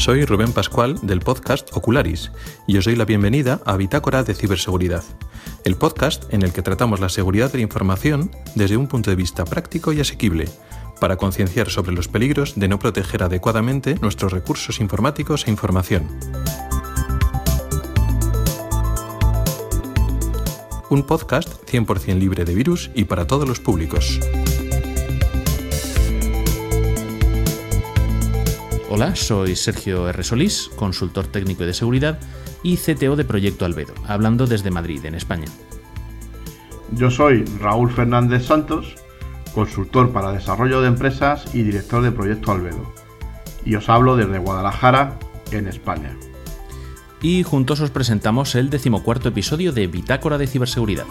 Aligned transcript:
Soy 0.00 0.24
Rubén 0.24 0.54
Pascual 0.54 0.98
del 1.02 1.20
podcast 1.20 1.76
Ocularis 1.76 2.32
y 2.66 2.78
os 2.78 2.86
doy 2.86 2.96
la 2.96 3.04
bienvenida 3.04 3.60
a 3.66 3.76
Bitácora 3.76 4.22
de 4.22 4.32
Ciberseguridad, 4.32 5.04
el 5.62 5.76
podcast 5.76 6.24
en 6.32 6.40
el 6.40 6.54
que 6.54 6.62
tratamos 6.62 7.00
la 7.00 7.10
seguridad 7.10 7.52
de 7.52 7.58
la 7.58 7.64
información 7.64 8.30
desde 8.54 8.78
un 8.78 8.86
punto 8.86 9.10
de 9.10 9.16
vista 9.16 9.44
práctico 9.44 9.92
y 9.92 10.00
asequible, 10.00 10.48
para 11.02 11.18
concienciar 11.18 11.68
sobre 11.68 11.92
los 11.92 12.08
peligros 12.08 12.54
de 12.58 12.66
no 12.66 12.78
proteger 12.78 13.22
adecuadamente 13.22 13.96
nuestros 14.00 14.32
recursos 14.32 14.80
informáticos 14.80 15.46
e 15.46 15.50
información. 15.50 16.08
Un 20.88 21.02
podcast 21.02 21.62
100% 21.70 22.18
libre 22.18 22.46
de 22.46 22.54
virus 22.54 22.90
y 22.94 23.04
para 23.04 23.26
todos 23.26 23.46
los 23.46 23.60
públicos. 23.60 24.18
Hola, 28.92 29.14
soy 29.14 29.54
Sergio 29.54 30.08
R. 30.08 30.24
Solís, 30.24 30.68
consultor 30.74 31.28
técnico 31.28 31.64
de 31.64 31.74
seguridad 31.74 32.18
y 32.64 32.76
CTO 32.76 33.14
de 33.14 33.24
Proyecto 33.24 33.64
Albedo, 33.64 33.94
hablando 34.08 34.48
desde 34.48 34.72
Madrid, 34.72 35.04
en 35.04 35.14
España. 35.14 35.44
Yo 36.96 37.08
soy 37.08 37.44
Raúl 37.60 37.92
Fernández 37.92 38.46
Santos, 38.46 38.96
consultor 39.54 40.10
para 40.10 40.32
desarrollo 40.32 40.80
de 40.80 40.88
empresas 40.88 41.54
y 41.54 41.62
director 41.62 42.02
de 42.02 42.10
Proyecto 42.10 42.50
Albedo, 42.50 42.92
y 43.64 43.76
os 43.76 43.88
hablo 43.88 44.16
desde 44.16 44.38
Guadalajara, 44.38 45.20
en 45.52 45.68
España. 45.68 46.16
Y 47.22 47.44
juntos 47.44 47.78
os 47.78 47.90
presentamos 47.90 48.56
el 48.56 48.70
decimocuarto 48.70 49.28
episodio 49.28 49.72
de 49.72 49.86
Bitácora 49.86 50.36
de 50.36 50.48
Ciberseguridad. 50.48 51.06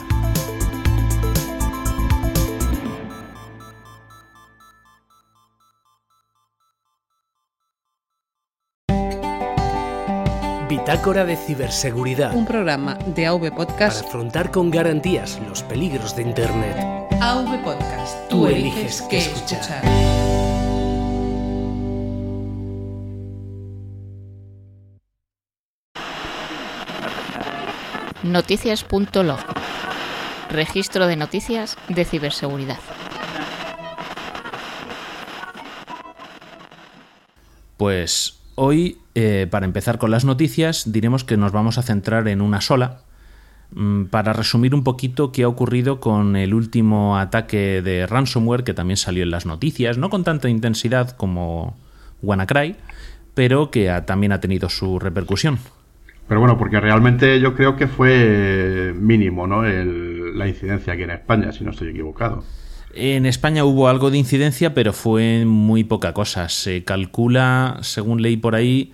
Bitácora 10.90 11.24
de 11.24 11.36
Ciberseguridad. 11.36 12.36
Un 12.36 12.48
programa 12.48 12.96
de 12.96 13.28
AV 13.28 13.56
Podcast. 13.56 13.98
Para 13.98 14.10
afrontar 14.10 14.50
con 14.50 14.72
garantías 14.72 15.40
los 15.48 15.62
peligros 15.62 16.16
de 16.16 16.24
Internet. 16.24 16.76
AV 17.22 17.64
Podcast. 17.64 18.28
Tú 18.28 18.48
eliges 18.48 19.04
qué 19.04 19.20
escuchar. 19.20 19.84
Noticias.log. 28.24 29.40
Registro 30.50 31.06
de 31.06 31.16
noticias 31.18 31.78
de 31.88 32.04
ciberseguridad. 32.04 32.80
Pues 37.78 38.40
hoy, 38.56 38.98
eh, 39.22 39.48
para 39.48 39.66
empezar 39.66 39.98
con 39.98 40.12
las 40.12 40.26
noticias, 40.26 40.92
diremos 40.92 41.24
que 41.24 41.38
nos 41.38 41.52
vamos 41.52 41.78
a 41.78 41.82
centrar 41.84 42.28
en 42.28 42.42
una 42.42 42.62
sola, 42.62 43.02
mm, 43.72 44.06
para 44.06 44.34
resumir 44.34 44.74
un 44.74 44.84
poquito 44.84 45.32
qué 45.32 45.44
ha 45.44 45.48
ocurrido 45.48 46.00
con 46.00 46.36
el 46.36 46.54
último 46.54 47.18
ataque 47.18 47.82
de 47.82 48.08
ransomware 48.08 48.64
que 48.64 48.74
también 48.74 48.98
salió 48.98 49.24
en 49.24 49.32
las 49.32 49.46
noticias, 49.46 49.98
no 49.98 50.10
con 50.10 50.24
tanta 50.24 50.50
intensidad 50.50 51.12
como 51.18 51.78
WannaCry, 52.22 52.76
pero 53.34 53.72
que 53.72 53.90
ha- 53.90 54.06
también 54.06 54.32
ha 54.32 54.40
tenido 54.40 54.70
su 54.70 55.00
repercusión. 55.00 55.60
Pero 56.28 56.40
bueno, 56.42 56.58
porque 56.58 56.80
realmente 56.80 57.40
yo 57.40 57.56
creo 57.56 57.76
que 57.76 57.88
fue 57.88 58.94
mínimo, 58.96 59.48
¿no? 59.48 59.66
El- 59.66 60.38
la 60.38 60.48
incidencia 60.48 60.94
aquí 60.94 61.04
en 61.04 61.10
España, 61.12 61.52
si 61.52 61.64
no 61.64 61.72
estoy 61.72 61.90
equivocado. 61.90 62.44
En 62.94 63.26
España 63.26 63.66
hubo 63.66 63.88
algo 63.88 64.10
de 64.12 64.18
incidencia, 64.18 64.74
pero 64.74 64.94
fue 64.94 65.46
muy 65.46 65.84
poca 65.84 66.14
cosa. 66.14 66.50
Se 66.50 66.84
calcula, 66.84 67.78
según 67.82 68.22
leí 68.22 68.36
por 68.38 68.56
ahí, 68.56 68.92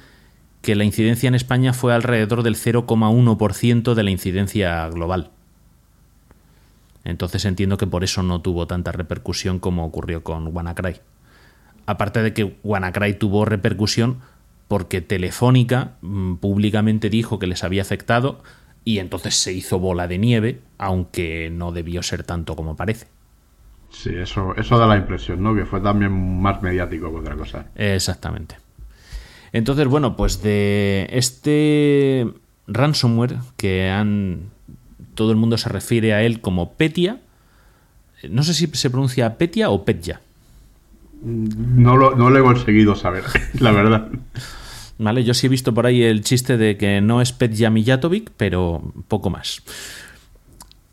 que 0.65 0.73
la 0.73 0.83
incidencia 0.83 1.27
en 1.27 1.35
España 1.35 1.73
fue 1.73 1.93
alrededor 1.93 2.41
del 2.41 2.55
0,1% 2.55 3.93
de 3.93 4.03
la 4.03 4.09
incidencia 4.09 4.89
global. 4.89 5.29
Entonces 7.03 7.45
entiendo 7.45 7.77
que 7.77 7.85
por 7.85 8.03
eso 8.03 8.23
no 8.23 8.41
tuvo 8.41 8.65
tanta 8.65 8.91
repercusión 8.91 9.59
como 9.59 9.85
ocurrió 9.85 10.23
con 10.23 10.47
WannaCry. 10.47 11.01
Aparte 11.85 12.23
de 12.23 12.33
que 12.33 12.55
WannaCry 12.63 13.13
tuvo 13.13 13.45
repercusión 13.45 14.21
porque 14.67 15.01
Telefónica 15.01 15.97
mm, 16.01 16.37
públicamente 16.37 17.11
dijo 17.11 17.37
que 17.37 17.45
les 17.45 17.63
había 17.63 17.83
afectado 17.83 18.41
y 18.83 18.97
entonces 18.97 19.35
se 19.35 19.53
hizo 19.53 19.77
bola 19.77 20.07
de 20.07 20.17
nieve, 20.17 20.61
aunque 20.79 21.51
no 21.51 21.73
debió 21.73 22.01
ser 22.01 22.23
tanto 22.23 22.55
como 22.55 22.75
parece. 22.75 23.05
Sí, 23.91 24.15
eso, 24.15 24.55
eso 24.55 24.79
da 24.79 24.87
la 24.87 24.97
impresión, 24.97 25.43
¿no? 25.43 25.53
Que 25.53 25.67
fue 25.67 25.79
también 25.79 26.41
más 26.41 26.63
mediático 26.63 27.11
que 27.11 27.19
otra 27.19 27.35
cosa. 27.35 27.67
Exactamente. 27.75 28.64
Entonces, 29.55 29.87
bueno, 29.87 30.17
pues 30.17 30.43
de 30.43 31.07
este 31.13 32.27
ransomware 32.67 33.37
que 33.55 33.89
han. 33.89 34.49
Todo 35.13 35.31
el 35.31 35.37
mundo 35.37 35.57
se 35.57 35.69
refiere 35.69 36.13
a 36.13 36.23
él 36.23 36.41
como 36.41 36.73
Petia. 36.73 37.21
No 38.29 38.43
sé 38.43 38.53
si 38.53 38.67
se 38.67 38.89
pronuncia 38.89 39.37
Petia 39.37 39.69
o 39.69 39.85
Petya. 39.85 40.19
No 41.23 41.95
lo, 41.95 42.17
no 42.17 42.29
lo 42.29 42.37
he 42.37 42.41
conseguido 42.43 42.95
saber, 42.95 43.23
la 43.59 43.71
verdad. 43.71 44.09
¿Vale? 44.97 45.23
Yo 45.23 45.33
sí 45.33 45.47
he 45.47 45.49
visto 45.49 45.73
por 45.73 45.85
ahí 45.85 46.03
el 46.03 46.21
chiste 46.21 46.57
de 46.57 46.75
que 46.75 46.99
no 46.99 47.21
es 47.21 47.31
Petya 47.31 47.69
Mijatovic, 47.69 48.31
pero 48.35 48.91
poco 49.07 49.29
más. 49.29 49.63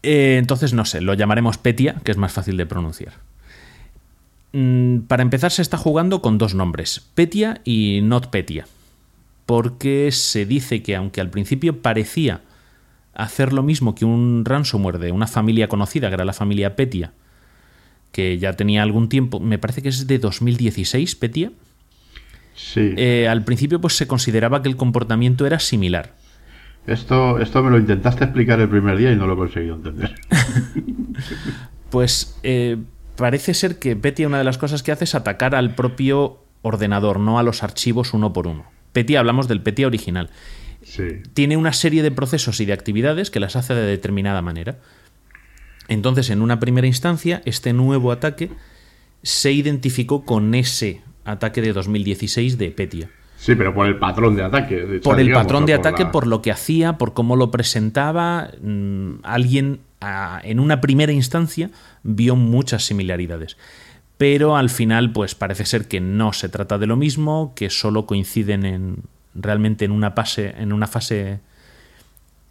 Eh, 0.05 0.37
entonces, 0.39 0.73
no 0.73 0.85
sé, 0.85 1.01
lo 1.01 1.15
llamaremos 1.15 1.59
Petia, 1.59 1.97
que 2.05 2.13
es 2.13 2.17
más 2.17 2.31
fácil 2.31 2.57
de 2.57 2.67
pronunciar. 2.67 3.15
Mm, 4.53 5.01
Para 5.09 5.23
empezar, 5.23 5.51
se 5.51 5.63
está 5.63 5.77
jugando 5.77 6.23
con 6.23 6.39
dos 6.39 6.55
nombres, 6.55 7.09
Petia 7.15 7.61
y 7.65 8.01
Not 8.03 8.29
Petia. 8.29 8.67
Porque 9.47 10.11
se 10.13 10.47
dice 10.47 10.83
que, 10.83 10.95
aunque 10.95 11.21
al 11.21 11.31
principio 11.31 11.81
parecía 11.83 12.43
hacer 13.15 13.53
lo 13.53 13.63
mismo 13.63 13.95
que 13.95 14.05
un 14.05 14.45
ransomware 14.45 14.99
de 14.99 15.13
una 15.13 15.27
familia 15.27 15.69
conocida, 15.69 16.09
que 16.09 16.15
era 16.15 16.25
la 16.25 16.33
familia 16.33 16.77
Petia, 16.77 17.13
que 18.13 18.39
ya 18.39 18.55
tenía 18.55 18.83
algún 18.83 19.09
tiempo, 19.09 19.41
me 19.41 19.59
parece 19.59 19.83
que 19.83 19.89
es 19.89 20.07
de 20.07 20.19
2016, 20.19 21.17
Petia. 21.17 21.53
Sí. 22.55 22.93
Eh, 22.97 23.27
al 23.29 23.45
principio 23.45 23.81
pues 23.81 23.97
se 23.97 24.07
consideraba 24.07 24.63
que 24.63 24.69
el 24.69 24.77
comportamiento 24.77 25.47
era 25.47 25.59
similar. 25.59 26.15
Esto, 26.87 27.39
esto 27.39 27.63
me 27.63 27.71
lo 27.71 27.79
intentaste 27.79 28.25
explicar 28.25 28.61
el 28.61 28.69
primer 28.69 28.97
día 28.97 29.13
y 29.13 29.17
no 29.17 29.27
lo 29.27 29.35
he 29.35 29.37
conseguido 29.37 29.77
entender. 29.77 30.15
Pues 31.91 32.39
eh, 32.43 32.79
parece 33.17 33.55
ser 33.55 33.79
que 33.79 33.97
Petya 33.97 34.27
una 34.27 34.39
de 34.39 34.45
las 34.45 34.59
cosas 34.59 34.83
que 34.83 34.93
hace 34.93 35.05
es 35.05 35.15
atacar 35.15 35.55
al 35.55 35.75
propio 35.75 36.39
ordenador, 36.63 37.19
no 37.21 37.39
a 37.39 37.43
los 37.43 37.63
archivos 37.63 38.15
uno 38.15 38.33
por 38.33 38.47
uno. 38.47 38.65
Petya 38.93 39.21
hablamos 39.21 39.49
del 39.49 39.63
Petya 39.63 39.87
original. 39.87 40.31
Sí. 40.83 41.05
Tiene 41.35 41.57
una 41.57 41.73
serie 41.73 42.03
de 42.03 42.11
procesos 42.11 42.61
y 42.61 42.65
de 42.67 42.73
actividades 42.73 43.31
que 43.31 43.41
las 43.41 43.57
hace 43.57 43.75
de 43.75 43.83
determinada 43.87 44.43
manera. 44.43 44.79
Entonces, 45.89 46.31
en 46.31 46.43
una 46.43 46.59
primera 46.61 46.87
instancia, 46.87 47.43
este 47.45 47.73
nuevo 47.73 48.13
ataque 48.13 48.51
se 49.23 49.53
identificó 49.53 50.25
con 50.25 50.55
ese 50.55 51.03
ataque 51.25 51.61
de 51.63 51.73
2016 51.73 52.59
de 52.59 52.71
Petya. 52.71 53.11
Sí, 53.37 53.55
pero 53.57 53.75
por 53.75 53.87
el 53.87 53.99
patrón 53.99 54.37
de 54.37 54.45
ataque. 54.45 54.77
de 54.77 54.97
hecho, 54.99 55.03
por 55.11 55.19
el 55.19 55.27
digamos, 55.27 55.45
patrón 55.47 55.67
de 55.67 55.77
por 55.77 55.81
ataque, 55.87 56.05
la- 56.05 56.13
por 56.13 56.27
lo 56.29 56.43
que 56.43 56.53
hacía, 56.53 56.99
por 56.99 57.13
cómo 57.13 57.35
lo 57.37 57.51
presentaba, 57.51 58.51
mm, 58.63 59.15
alguien 59.25 59.81
ah, 60.01 60.41
en 60.45 60.61
una 60.61 60.81
primera 60.81 61.13
instancia 61.13 61.71
vio 62.03 62.37
muchas 62.37 62.85
similaridades. 62.85 63.57
Pero 64.19 64.57
al 64.57 64.71
final, 64.71 65.13
pues 65.13 65.35
parece 65.35 65.65
ser 65.65 65.89
que 65.89 66.01
no 66.01 66.33
se 66.33 66.49
trata 66.49 66.79
de 66.79 66.87
lo 66.87 66.97
mismo, 66.97 67.53
que 67.57 67.71
solo 67.71 68.07
coinciden 68.07 68.65
en 68.65 68.97
realmente 69.35 69.85
en 69.85 69.91
una 69.91 70.11
fase, 70.13 70.55
en 70.59 70.73
una 70.73 70.87
fase 70.87 71.41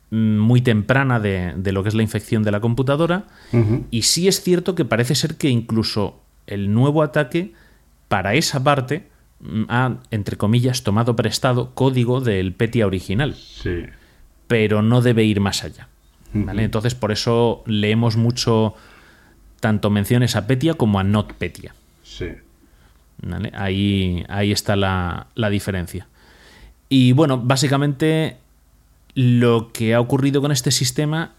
mm, 0.09 0.37
muy 0.39 0.61
temprana 0.61 1.19
de, 1.19 1.53
de 1.55 1.71
lo 1.71 1.83
que 1.83 1.89
es 1.89 1.95
la 1.95 2.03
infección 2.03 2.43
de 2.43 2.51
la 2.51 2.59
computadora. 2.59 3.25
Y 3.91 4.01
sí 4.01 4.27
es 4.27 4.41
cierto 4.41 4.75
que 4.75 4.85
parece 4.85 5.15
ser 5.15 5.35
que 5.35 5.49
incluso 5.49 6.19
el 6.47 6.73
nuevo 6.73 7.03
ataque, 7.03 7.53
para 8.07 8.33
esa 8.33 8.63
parte, 8.63 9.07
mm, 9.39 9.63
ha, 9.69 9.97
entre 10.11 10.35
comillas, 10.37 10.83
tomado 10.83 11.15
prestado 11.15 11.73
código 11.73 12.19
del 12.19 12.53
Petya 12.53 12.85
original, 12.87 13.35
Sí. 13.35 13.83
pero 14.47 14.81
no 14.81 15.01
debe 15.01 15.23
ir 15.23 15.39
más 15.39 15.63
allá. 15.63 15.87
¿vale? 16.33 16.63
Entonces, 16.63 16.95
por 16.95 17.11
eso 17.11 17.61
leemos 17.65 18.15
mucho 18.17 18.73
tanto 19.61 19.89
menciones 19.89 20.35
a 20.35 20.45
Petya 20.45 20.73
como 20.73 20.99
a 20.99 21.03
Not 21.05 21.33
Petya. 21.33 21.73
Sí. 22.03 22.27
¿vale? 23.21 23.51
Ahí, 23.55 24.25
ahí 24.27 24.51
está 24.51 24.75
la, 24.75 25.27
la 25.35 25.49
diferencia. 25.49 26.07
Y 26.89 27.13
bueno, 27.13 27.37
básicamente 27.37 28.37
lo 29.13 29.71
que 29.71 29.93
ha 29.93 30.01
ocurrido 30.01 30.41
con 30.41 30.51
este 30.51 30.71
sistema 30.71 31.31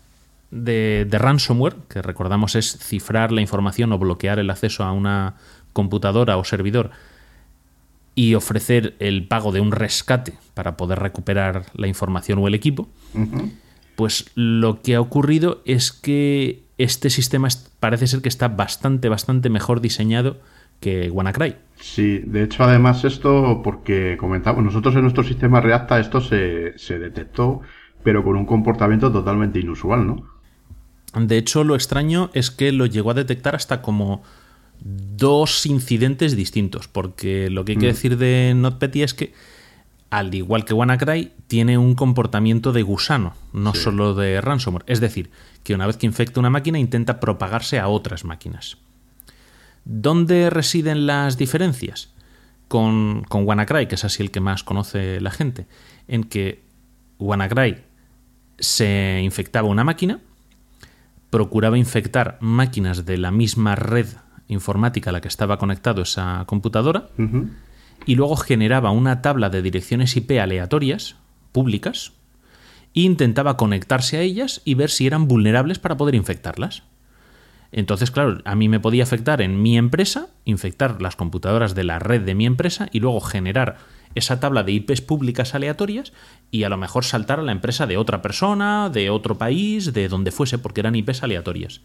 de, 0.50 1.06
de 1.08 1.18
ransomware, 1.18 1.76
que 1.88 2.02
recordamos 2.02 2.54
es 2.54 2.78
cifrar 2.78 3.32
la 3.32 3.40
información 3.40 3.92
o 3.92 3.98
bloquear 3.98 4.38
el 4.38 4.50
acceso 4.50 4.84
a 4.84 4.92
una 4.92 5.34
computadora 5.72 6.36
o 6.36 6.44
servidor 6.44 6.90
y 8.14 8.34
ofrecer 8.34 8.94
el 8.98 9.26
pago 9.26 9.52
de 9.52 9.60
un 9.60 9.72
rescate 9.72 10.34
para 10.54 10.76
poder 10.76 10.98
recuperar 10.98 11.66
la 11.74 11.86
información 11.86 12.38
o 12.38 12.46
el 12.46 12.54
equipo, 12.54 12.88
pues 13.96 14.30
lo 14.34 14.82
que 14.82 14.96
ha 14.96 15.00
ocurrido 15.00 15.62
es 15.64 15.92
que 15.92 16.62
este 16.82 17.10
sistema 17.10 17.48
parece 17.80 18.06
ser 18.06 18.22
que 18.22 18.28
está 18.28 18.48
bastante, 18.48 19.08
bastante 19.08 19.50
mejor 19.50 19.80
diseñado 19.80 20.40
que 20.80 21.10
WannaCry. 21.10 21.56
Sí, 21.76 22.18
de 22.18 22.42
hecho, 22.42 22.64
además, 22.64 23.04
esto, 23.04 23.60
porque 23.62 24.16
comentamos, 24.18 24.64
nosotros 24.64 24.94
en 24.96 25.02
nuestro 25.02 25.22
sistema 25.22 25.60
Reacta 25.60 26.00
esto 26.00 26.20
se, 26.20 26.76
se 26.78 26.98
detectó, 26.98 27.60
pero 28.02 28.24
con 28.24 28.36
un 28.36 28.46
comportamiento 28.46 29.10
totalmente 29.12 29.60
inusual, 29.60 30.06
¿no? 30.06 30.26
De 31.14 31.38
hecho, 31.38 31.62
lo 31.62 31.74
extraño 31.74 32.30
es 32.34 32.50
que 32.50 32.72
lo 32.72 32.86
llegó 32.86 33.10
a 33.10 33.14
detectar 33.14 33.54
hasta 33.54 33.82
como 33.82 34.22
dos 34.80 35.66
incidentes 35.66 36.36
distintos, 36.36 36.88
porque 36.88 37.50
lo 37.50 37.64
que 37.64 37.72
hay 37.72 37.78
que 37.78 37.86
decir 37.86 38.16
de 38.16 38.54
NotPetya 38.56 39.04
es 39.04 39.14
que, 39.14 39.32
al 40.12 40.34
igual 40.34 40.66
que 40.66 40.74
WannaCry, 40.74 41.32
tiene 41.46 41.78
un 41.78 41.94
comportamiento 41.94 42.72
de 42.72 42.82
gusano, 42.82 43.32
no 43.54 43.72
Sí. 43.74 43.80
solo 43.80 44.12
de 44.14 44.42
ransomware. 44.42 44.84
Es 44.86 45.00
decir, 45.00 45.30
que 45.64 45.74
una 45.74 45.86
vez 45.86 45.96
que 45.96 46.04
infecta 46.04 46.38
una 46.38 46.50
máquina 46.50 46.78
intenta 46.78 47.18
propagarse 47.18 47.78
a 47.78 47.88
otras 47.88 48.22
máquinas. 48.26 48.76
¿Dónde 49.86 50.50
residen 50.50 51.06
las 51.06 51.38
diferencias? 51.38 52.12
Con, 52.68 53.24
con 53.26 53.46
WannaCry, 53.46 53.86
que 53.86 53.94
es 53.94 54.04
así 54.04 54.22
el 54.22 54.30
que 54.30 54.40
más 54.40 54.64
conoce 54.64 55.18
la 55.22 55.30
gente, 55.30 55.66
en 56.08 56.24
que 56.24 56.62
WannaCry 57.18 57.78
se 58.58 59.20
infectaba 59.24 59.66
una 59.68 59.82
máquina, 59.82 60.20
procuraba 61.30 61.78
infectar 61.78 62.36
máquinas 62.42 63.06
de 63.06 63.16
la 63.16 63.30
misma 63.30 63.76
red 63.76 64.06
informática 64.48 65.08
a 65.08 65.14
la 65.14 65.22
que 65.22 65.28
estaba 65.28 65.56
conectado 65.56 66.02
esa 66.02 66.44
computadora. 66.46 67.08
Y 68.06 68.14
luego 68.14 68.36
generaba 68.36 68.90
una 68.90 69.22
tabla 69.22 69.50
de 69.50 69.62
direcciones 69.62 70.16
IP 70.16 70.32
aleatorias, 70.40 71.16
públicas, 71.52 72.12
e 72.94 73.00
intentaba 73.00 73.56
conectarse 73.56 74.16
a 74.16 74.20
ellas 74.20 74.60
y 74.64 74.74
ver 74.74 74.90
si 74.90 75.06
eran 75.06 75.28
vulnerables 75.28 75.78
para 75.78 75.96
poder 75.96 76.14
infectarlas. 76.14 76.82
Entonces, 77.72 78.10
claro, 78.10 78.38
a 78.44 78.54
mí 78.54 78.68
me 78.68 78.80
podía 78.80 79.02
afectar 79.02 79.40
en 79.40 79.62
mi 79.62 79.78
empresa, 79.78 80.28
infectar 80.44 81.00
las 81.00 81.16
computadoras 81.16 81.74
de 81.74 81.84
la 81.84 81.98
red 81.98 82.20
de 82.20 82.34
mi 82.34 82.44
empresa 82.44 82.88
y 82.92 83.00
luego 83.00 83.20
generar 83.22 83.78
esa 84.14 84.40
tabla 84.40 84.62
de 84.62 84.72
IPs 84.72 85.00
públicas 85.00 85.54
aleatorias 85.54 86.12
y 86.50 86.64
a 86.64 86.68
lo 86.68 86.76
mejor 86.76 87.04
saltar 87.04 87.40
a 87.40 87.42
la 87.42 87.52
empresa 87.52 87.86
de 87.86 87.96
otra 87.96 88.20
persona, 88.20 88.90
de 88.90 89.08
otro 89.08 89.38
país, 89.38 89.94
de 89.94 90.08
donde 90.08 90.32
fuese, 90.32 90.58
porque 90.58 90.80
eran 90.80 90.94
IPs 90.94 91.22
aleatorias. 91.22 91.80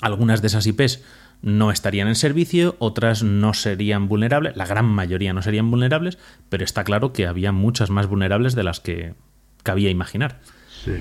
Algunas 0.00 0.42
de 0.42 0.46
esas 0.46 0.64
IPs 0.64 1.02
no 1.42 1.70
estarían 1.70 2.08
en 2.08 2.14
servicio, 2.14 2.76
otras 2.78 3.22
no 3.22 3.54
serían 3.54 4.08
vulnerables, 4.08 4.56
la 4.56 4.66
gran 4.66 4.86
mayoría 4.86 5.32
no 5.32 5.42
serían 5.42 5.70
vulnerables, 5.70 6.18
pero 6.48 6.64
está 6.64 6.84
claro 6.84 7.12
que 7.12 7.26
había 7.26 7.52
muchas 7.52 7.90
más 7.90 8.06
vulnerables 8.06 8.54
de 8.54 8.64
las 8.64 8.80
que 8.80 9.14
cabía 9.62 9.90
imaginar. 9.90 10.40
Sí. 10.84 10.92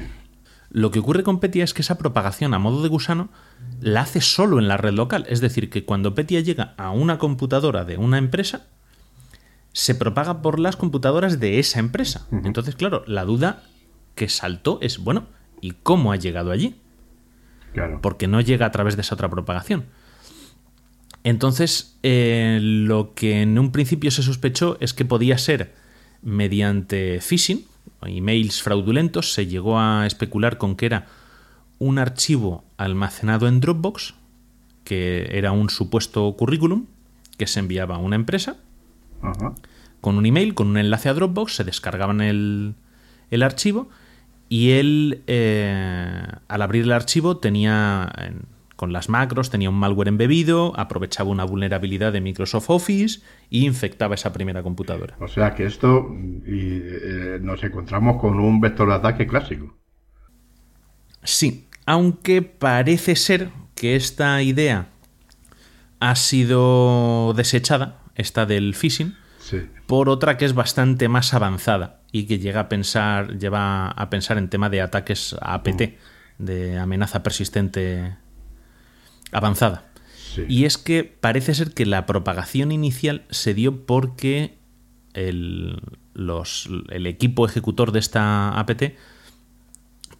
Lo 0.69 0.92
que 0.92 1.00
ocurre 1.00 1.24
con 1.24 1.39
Petya 1.39 1.63
es 1.63 1.74
que 1.74 1.81
esa 1.81 1.98
propagación 1.98 2.54
a 2.54 2.60
modo 2.60 2.84
de 2.84 2.89
gusano 2.89 3.30
la 3.80 4.01
hace 4.01 4.22
solo 4.22 4.60
en 4.60 4.68
la 4.68 4.78
red 4.78 4.94
local. 4.94 5.25
Es 5.30 5.39
decir, 5.39 5.69
que 5.69 5.86
cuando 5.86 6.13
Petya 6.13 6.42
llega 6.42 6.74
a 6.78 6.92
una 6.92 7.18
computadora 7.18 7.86
de 7.86 7.98
una 7.98 8.18
empresa, 8.18 8.68
se 9.72 9.95
propaga 9.95 10.42
por 10.42 10.60
las 10.60 10.75
computadoras 10.75 11.40
de 11.40 11.60
esa 11.60 11.80
empresa. 11.80 12.28
Entonces, 12.31 12.75
claro, 12.75 13.04
la 13.07 13.24
duda 13.24 13.63
que 14.16 14.28
saltó 14.28 14.80
es, 14.81 14.98
bueno, 14.98 15.28
¿y 15.62 15.72
cómo 15.72 16.12
ha 16.12 16.18
llegado 16.18 16.51
allí? 16.51 16.81
Claro. 17.74 18.00
Porque 18.01 18.28
no 18.28 18.42
llega 18.42 18.66
a 18.66 18.72
través 18.72 18.95
de 18.95 19.04
esa 19.04 19.16
otra 19.16 19.30
propagación. 19.30 19.86
Entonces, 21.24 21.98
eh, 22.04 22.60
lo 22.62 23.14
que 23.14 23.42
en 23.42 23.58
un 23.60 23.72
principio 23.72 24.12
se 24.12 24.24
sospechó 24.24 24.78
es 24.80 24.94
que 24.94 25.04
podía 25.06 25.38
ser 25.38 25.74
mediante 26.22 27.19
phishing, 27.22 27.66
emails 28.04 28.62
fraudulentos, 28.62 29.34
se 29.34 29.48
llegó 29.48 29.80
a 29.80 30.06
especular 30.06 30.58
con 30.58 30.75
que 30.75 30.86
era 30.86 31.06
un 31.80 32.00
archivo 32.00 32.64
almacenado 32.78 33.48
en 33.48 33.60
Dropbox, 33.60 34.16
que 34.84 35.28
era 35.31 35.52
un 35.52 35.69
supuesto 35.69 36.34
currículum 36.38 36.86
que 37.38 37.48
se 37.48 37.60
enviaba 37.60 37.96
a 37.96 38.00
una 38.00 38.16
empresa. 38.16 38.58
Con 40.02 40.18
un 40.18 40.25
email, 40.25 40.54
con 40.54 40.68
un 40.68 40.78
enlace 40.78 41.10
a 41.10 41.14
Dropbox, 41.14 41.56
se 41.56 41.64
descargaban 41.64 42.22
el, 42.22 42.75
el 43.31 43.44
archivo 43.44 43.90
y 44.50 44.72
él, 44.72 45.22
eh, 45.28 46.24
al 46.48 46.62
abrir 46.62 46.84
el 46.84 46.92
archivo, 46.94 47.38
tenía 47.38 48.12
en- 48.18 48.42
con 48.77 48.94
las 48.94 49.09
macros, 49.09 49.50
tenía 49.50 49.69
un 49.69 49.75
malware 49.75 50.07
embebido, 50.07 50.71
aprovechaba 50.79 51.29
una 51.29 51.44
vulnerabilidad 51.44 52.13
de 52.13 52.21
Microsoft 52.21 52.69
Office 52.69 53.19
y 53.50 53.65
infectaba 53.65 54.15
esa 54.15 54.31
primera 54.31 54.63
computadora. 54.63 55.18
O 55.19 55.27
sea 55.27 55.53
que 55.56 55.65
esto 55.65 56.07
y, 56.45 56.79
eh, 56.83 57.39
nos 57.41 57.62
encontramos 57.63 58.21
con 58.21 58.39
un 58.39 58.62
vector 58.62 58.88
de 58.88 58.94
ataque 58.94 59.27
clásico. 59.27 59.75
Sí, 61.24 61.68
aunque 61.85 62.41
parece 62.44 63.15
ser 63.15 63.50
que 63.75 63.95
esta 63.95 64.41
idea 64.44 64.88
ha 66.00 66.15
sido 66.15 67.33
desechada, 67.35 68.00
esta 68.15 68.45
del 68.45 68.75
phishing, 68.75 69.15
Sí. 69.39 69.62
por 69.88 70.09
otra 70.09 70.38
que 70.38 70.45
es 70.45 70.53
bastante 70.53 71.07
más 71.09 71.33
avanzada 71.33 72.01
y 72.12 72.25
que 72.27 72.38
llega 72.38 72.62
a 72.62 72.69
pensar, 72.69 73.38
lleva 73.39 73.88
a 73.89 74.09
pensar 74.09 74.38
en 74.38 74.50
tema 74.50 74.69
de 74.69 74.81
ataques 74.81 75.35
a 75.41 75.56
APT, 75.56 75.97
de 76.38 76.77
amenaza 76.77 77.23
persistente 77.23 78.15
avanzada. 79.31 79.85
Sí. 80.35 80.44
Y 80.47 80.65
es 80.65 80.77
que 80.77 81.03
parece 81.03 81.53
ser 81.56 81.74
que 81.74 81.85
la 81.85 82.06
propagación 82.06 82.71
inicial 82.71 83.25
se 83.29 83.53
dio 83.53 83.85
porque 83.85 84.57
el, 85.13 85.81
los- 86.13 86.69
el 86.89 87.07
equipo 87.07 87.45
ejecutor 87.47 87.91
de 87.91 88.00
esta 88.00 88.57
APT 88.59 88.83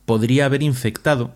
podría 0.06 0.46
haber 0.46 0.64
infectado 0.64 1.36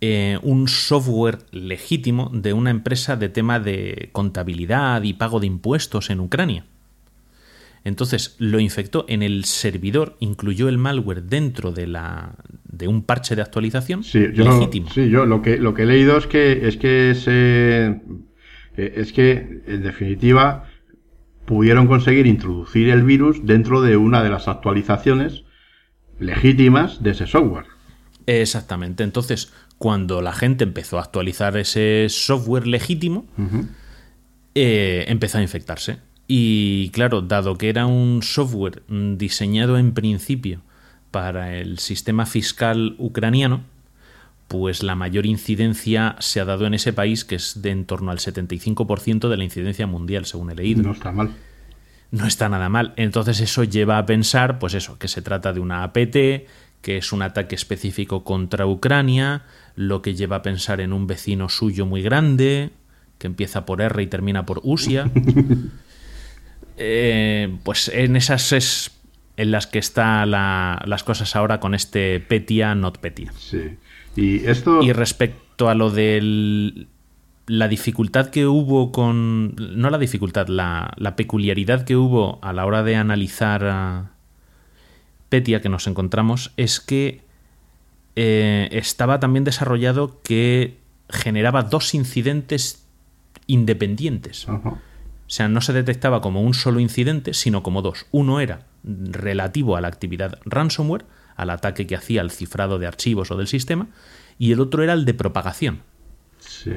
eh, 0.00 0.38
un 0.42 0.68
software 0.68 1.38
legítimo 1.50 2.30
de 2.32 2.52
una 2.52 2.70
empresa 2.70 3.16
de 3.16 3.28
tema 3.28 3.58
de 3.58 4.10
contabilidad 4.12 5.02
y 5.02 5.14
pago 5.14 5.40
de 5.40 5.46
impuestos 5.46 6.10
en 6.10 6.20
Ucrania. 6.20 6.66
Entonces 7.84 8.36
lo 8.38 8.60
infectó 8.60 9.04
en 9.08 9.22
el 9.22 9.44
servidor, 9.44 10.16
incluyó 10.20 10.68
el 10.68 10.78
malware 10.78 11.22
dentro 11.22 11.72
de, 11.72 11.86
la, 11.86 12.34
de 12.64 12.88
un 12.88 13.02
parche 13.02 13.36
de 13.36 13.42
actualización 13.42 14.02
Sí, 14.04 14.26
yo, 14.34 14.44
legítimo. 14.44 14.90
sí, 14.90 15.08
yo 15.08 15.24
lo 15.26 15.42
que 15.42 15.58
lo 15.58 15.74
que 15.74 15.82
he 15.82 15.86
leído 15.86 16.16
es 16.18 16.26
que 16.26 16.66
es 16.68 16.76
que 16.76 17.14
se 17.14 17.86
eh, 18.76 18.92
es 18.96 19.12
que 19.12 19.62
en 19.66 19.82
definitiva 19.82 20.64
pudieron 21.46 21.86
conseguir 21.86 22.26
introducir 22.26 22.90
el 22.90 23.02
virus 23.04 23.46
dentro 23.46 23.80
de 23.80 23.96
una 23.96 24.22
de 24.22 24.28
las 24.28 24.48
actualizaciones 24.48 25.44
legítimas 26.20 27.02
de 27.02 27.10
ese 27.12 27.26
software. 27.26 27.64
Exactamente. 28.26 29.02
Entonces, 29.02 29.52
cuando 29.78 30.20
la 30.20 30.32
gente 30.32 30.64
empezó 30.64 30.98
a 30.98 31.02
actualizar 31.02 31.56
ese 31.56 32.06
software 32.10 32.66
legítimo, 32.66 33.26
eh, 34.54 35.04
empezó 35.08 35.38
a 35.38 35.42
infectarse. 35.42 36.00
Y 36.30 36.90
claro, 36.90 37.22
dado 37.22 37.56
que 37.56 37.70
era 37.70 37.86
un 37.86 38.22
software 38.22 38.82
diseñado 38.88 39.78
en 39.78 39.94
principio 39.94 40.60
para 41.10 41.56
el 41.56 41.78
sistema 41.78 42.26
fiscal 42.26 42.94
ucraniano, 42.98 43.62
pues 44.46 44.82
la 44.82 44.94
mayor 44.94 45.24
incidencia 45.24 46.16
se 46.20 46.40
ha 46.40 46.44
dado 46.44 46.66
en 46.66 46.74
ese 46.74 46.92
país, 46.92 47.24
que 47.24 47.36
es 47.36 47.62
de 47.62 47.70
en 47.70 47.86
torno 47.86 48.10
al 48.10 48.18
75% 48.18 49.28
de 49.30 49.36
la 49.38 49.44
incidencia 49.44 49.86
mundial, 49.86 50.26
según 50.26 50.50
he 50.50 50.54
leído 50.54 50.82
No 50.82 50.92
está 50.92 51.12
mal. 51.12 51.30
no 52.10 52.26
está 52.26 52.50
nada 52.50 52.68
mal. 52.68 52.92
Entonces 52.96 53.40
eso 53.40 53.64
lleva 53.64 53.96
a 53.96 54.04
pensar, 54.04 54.58
pues 54.58 54.74
eso, 54.74 54.98
que 54.98 55.08
se 55.08 55.22
trata 55.22 55.54
de 55.54 55.60
una 55.60 55.82
APT, 55.82 56.46
que 56.82 56.98
es 56.98 57.12
un 57.12 57.22
ataque 57.22 57.54
específico 57.54 58.22
contra 58.22 58.66
Ucrania, 58.66 59.44
lo 59.76 60.02
que 60.02 60.14
lleva 60.14 60.36
a 60.36 60.42
pensar 60.42 60.82
en 60.82 60.92
un 60.92 61.06
vecino 61.06 61.48
suyo 61.48 61.86
muy 61.86 62.02
grande, 62.02 62.70
que 63.16 63.26
empieza 63.26 63.64
por 63.64 63.80
R 63.80 64.02
y 64.02 64.06
termina 64.06 64.44
por 64.44 64.60
Usia. 64.62 65.10
Eh, 66.78 67.56
pues 67.64 67.88
en 67.88 68.16
esas 68.16 68.52
es 68.52 68.90
en 69.36 69.52
las 69.52 69.66
que 69.66 69.78
están 69.78 70.30
las 70.30 71.04
cosas 71.04 71.36
ahora 71.36 71.60
con 71.60 71.74
este 71.74 72.18
Petia, 72.20 72.74
not 72.74 72.98
Petia. 72.98 73.32
Sí. 73.36 73.76
Y 74.16 74.44
esto 74.46 74.82
Y 74.82 74.92
respecto 74.92 75.68
a 75.68 75.74
lo 75.74 75.90
de 75.90 76.86
la 77.46 77.68
dificultad 77.68 78.30
que 78.30 78.46
hubo 78.46 78.90
con. 78.90 79.54
No 79.56 79.90
la 79.90 79.98
dificultad, 79.98 80.48
la, 80.48 80.92
la 80.96 81.14
peculiaridad 81.14 81.84
que 81.84 81.96
hubo 81.96 82.40
a 82.42 82.52
la 82.52 82.66
hora 82.66 82.82
de 82.82 82.96
analizar 82.96 83.64
a 83.64 84.10
Petia 85.28 85.60
que 85.60 85.68
nos 85.68 85.86
encontramos 85.86 86.52
es 86.56 86.80
que 86.80 87.20
eh, 88.16 88.68
estaba 88.72 89.20
también 89.20 89.44
desarrollado 89.44 90.20
que 90.22 90.78
generaba 91.08 91.62
dos 91.62 91.94
incidentes 91.94 92.84
independientes. 93.46 94.48
Ajá. 94.48 94.80
O 95.28 95.30
sea, 95.30 95.46
no 95.46 95.60
se 95.60 95.74
detectaba 95.74 96.22
como 96.22 96.40
un 96.40 96.54
solo 96.54 96.80
incidente, 96.80 97.34
sino 97.34 97.62
como 97.62 97.82
dos. 97.82 98.06
Uno 98.12 98.40
era 98.40 98.66
relativo 98.82 99.76
a 99.76 99.82
la 99.82 99.88
actividad 99.88 100.38
ransomware, 100.46 101.04
al 101.36 101.50
ataque 101.50 101.86
que 101.86 101.96
hacía 101.96 102.22
al 102.22 102.30
cifrado 102.30 102.78
de 102.78 102.86
archivos 102.86 103.30
o 103.30 103.36
del 103.36 103.46
sistema, 103.46 103.88
y 104.38 104.52
el 104.52 104.60
otro 104.60 104.82
era 104.82 104.94
el 104.94 105.04
de 105.04 105.12
propagación. 105.12 105.82
Sí. 106.38 106.72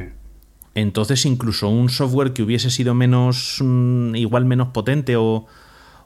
Entonces, 0.76 1.26
incluso 1.26 1.70
un 1.70 1.88
software 1.88 2.34
que 2.34 2.44
hubiese 2.44 2.70
sido 2.70 2.94
menos. 2.94 3.60
mm, 3.62 4.16
igual 4.16 4.44
menos 4.44 4.70
potente 4.70 5.16
o 5.16 5.46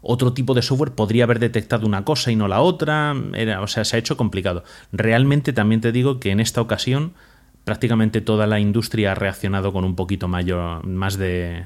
otro 0.04 0.34
tipo 0.34 0.54
de 0.54 0.62
software 0.62 0.92
podría 0.92 1.24
haber 1.24 1.40
detectado 1.40 1.88
una 1.88 2.06
cosa 2.06 2.32
y 2.32 2.36
no 2.36 2.48
la 2.48 2.62
otra. 2.62 3.16
Era, 3.34 3.62
o 3.62 3.68
sea, 3.68 3.86
se 3.86 3.96
ha 3.96 4.00
hecho 4.00 4.18
complicado. 4.18 4.64
Realmente 4.92 5.52
también 5.52 5.82
te 5.82 5.92
digo 5.92 6.20
que 6.20 6.30
en 6.30 6.40
esta 6.40 6.62
ocasión 6.62 7.14
prácticamente 7.64 8.22
toda 8.22 8.46
la 8.46 8.60
industria 8.60 9.14
ha 9.14 9.16
reaccionado 9.16 9.74
con 9.74 9.84
un 9.84 9.96
poquito 9.96 10.28
mayor, 10.28 10.86
más 10.86 11.18
de 11.18 11.66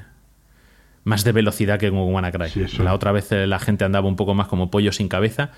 más 1.03 1.23
de 1.23 1.31
velocidad 1.31 1.79
que 1.79 1.89
con 1.89 1.99
WannaCry. 2.13 2.49
Sí, 2.67 2.77
la 2.83 2.93
otra 2.93 3.11
vez 3.11 3.31
eh, 3.31 3.47
la 3.47 3.59
gente 3.59 3.85
andaba 3.85 4.07
un 4.07 4.15
poco 4.15 4.33
más 4.33 4.47
como 4.47 4.69
pollo 4.71 4.91
sin 4.91 5.07
cabeza. 5.07 5.51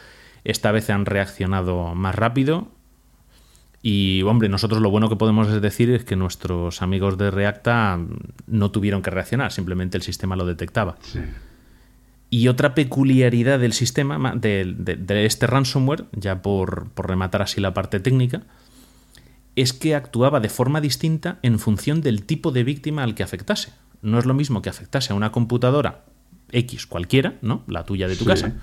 Esta 0.44 0.72
vez 0.72 0.90
han 0.90 1.06
reaccionado 1.06 1.94
más 1.96 2.16
rápido. 2.16 2.70
Y, 3.84 4.22
hombre, 4.24 4.48
nosotros 4.48 4.80
lo 4.82 4.92
bueno 4.92 5.10
que 5.10 5.16
podemos 5.16 5.60
decir 5.62 5.90
es 5.90 6.04
que 6.04 6.16
nuestros 6.16 6.82
amigos 6.84 7.18
de 7.18 7.32
Reacta 7.32 8.00
no 8.46 8.70
tuvieron 8.72 9.02
que 9.02 9.10
reaccionar, 9.10 9.52
simplemente 9.52 9.98
el 9.98 10.04
sistema 10.04 10.36
lo 10.36 10.46
detectaba. 10.46 10.98
Sí. 11.02 11.20
Y 12.30 12.48
otra 12.48 12.76
peculiaridad 12.76 13.60
del 13.60 13.74
sistema, 13.74 14.20
ma- 14.20 14.36
de, 14.36 14.76
de- 14.78 14.96
de 14.98 15.26
este 15.26 15.48
ransomware, 15.48 16.06
ya 16.14 16.44
por, 16.44 16.90
por 16.92 17.08
rematar 17.10 17.42
así 17.42 17.60
la 17.60 17.74
parte 17.74 18.00
técnica, 18.00 18.44
es 19.56 19.74
que 19.74 19.96
actuaba 19.96 20.40
de 20.40 20.50
forma 20.50 20.80
distinta 20.80 21.40
en 21.42 21.58
función 21.60 22.02
del 22.02 22.24
tipo 22.24 22.52
de 22.52 22.64
víctima 22.64 23.04
al 23.04 23.16
que 23.16 23.24
afectase. 23.24 23.74
No 24.02 24.20
es 24.20 24.26
lo 24.26 24.34
mismo 24.34 24.62
que 24.62 24.70
afectase 24.70 25.14
a 25.14 25.16
una 25.16 25.32
computadora 25.32 26.06
X 26.52 26.86
cualquiera, 26.88 27.36
¿no? 27.42 27.64
La 27.68 27.84
tuya 27.86 28.08
de 28.08 28.16
tu 28.16 28.24
Sí. 28.24 28.30
casa, 28.30 28.54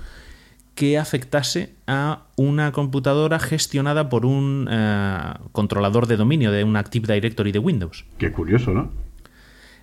que 0.75 0.99
afectase 0.99 1.75
a 1.87 2.25
una 2.37 2.71
computadora 2.73 3.39
gestionada 3.39 4.09
por 4.09 4.25
un 4.27 4.69
eh, 4.71 5.33
controlador 5.53 6.07
de 6.07 6.17
dominio 6.17 6.53
de 6.53 6.65
un 6.65 6.77
Active 6.77 7.13
Directory 7.13 7.51
de 7.53 7.59
Windows. 7.59 8.05
Qué 8.19 8.31
curioso, 8.31 8.73
¿no? 8.73 8.91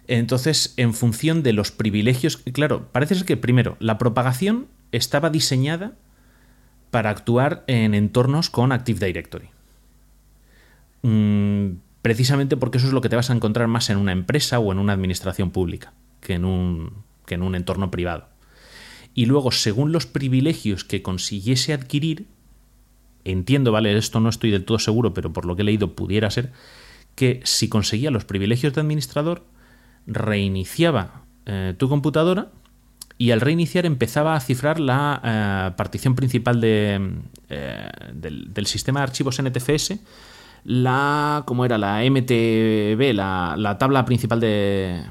Entonces, 0.08 0.74
en 0.78 0.94
función 0.94 1.42
de 1.42 1.52
los 1.54 1.72
privilegios, 1.72 2.38
claro, 2.54 2.88
parece 2.92 3.16
ser 3.16 3.26
que 3.26 3.38
primero, 3.38 3.76
la 3.80 3.98
propagación 3.98 4.68
estaba 4.92 5.30
diseñada 5.32 5.94
para 6.92 7.10
actuar 7.10 7.64
en 7.68 7.94
entornos 7.96 8.50
con 8.50 8.72
Active 8.72 9.06
Directory. 9.06 9.50
Mm, 11.02 11.78
precisamente 12.06 12.56
porque 12.56 12.78
eso 12.78 12.86
es 12.86 12.94
lo 12.94 13.02
que 13.02 13.10
te 13.10 13.16
vas 13.16 13.32
a 13.32 13.34
encontrar 13.34 13.68
más 13.68 13.90
en 13.90 13.98
una 13.98 14.12
empresa 14.12 14.60
o 14.60 14.72
en 14.72 14.78
una 14.78 14.94
administración 14.94 15.50
pública 15.50 15.92
que 16.22 16.34
en 16.34 16.46
un, 16.46 17.04
que 17.26 17.34
en 17.34 17.42
un 17.42 17.56
entorno 17.56 17.90
privado. 17.90 18.30
Y 19.16 19.26
luego, 19.26 19.52
según 19.52 19.92
los 19.92 20.06
privilegios 20.06 20.84
que 20.84 21.02
consiguiese 21.02 21.74
adquirir, 21.74 22.28
entiendo, 23.24 23.72
vale, 23.72 23.98
esto 23.98 24.20
no 24.20 24.30
estoy 24.30 24.52
del 24.52 24.66
todo 24.66 24.78
seguro, 24.78 25.16
pero 25.16 25.34
por 25.34 25.46
lo 25.46 25.56
que 25.56 25.64
he 25.64 25.66
leído 25.66 25.96
pudiera 25.96 26.30
ser, 26.30 26.52
que 27.16 27.42
si 27.44 27.70
conseguía 27.70 28.12
los 28.12 28.24
privilegios 28.24 28.76
de 28.76 28.82
administrador, 28.82 29.44
reiniciaba 30.06 31.24
eh, 31.48 31.74
tu 31.76 31.90
computadora 31.90 32.52
y 33.18 33.32
al 33.32 33.42
reiniciar 33.42 33.88
empezaba 33.88 34.36
a 34.36 34.42
cifrar 34.42 34.80
la 34.80 35.22
eh, 35.24 35.76
partición 35.76 36.14
principal 36.14 36.62
de, 36.62 37.14
eh, 37.50 37.90
del, 38.14 38.54
del 38.54 38.68
sistema 38.68 39.00
de 39.00 39.06
archivos 39.06 39.42
NTFS, 39.42 40.02
la, 40.66 41.44
¿cómo 41.46 41.64
era? 41.64 41.78
La 41.78 42.02
MTB, 42.04 43.14
la, 43.14 43.56
la 43.58 43.78
tabla 43.78 44.04
principal 44.04 44.40
de... 44.40 45.04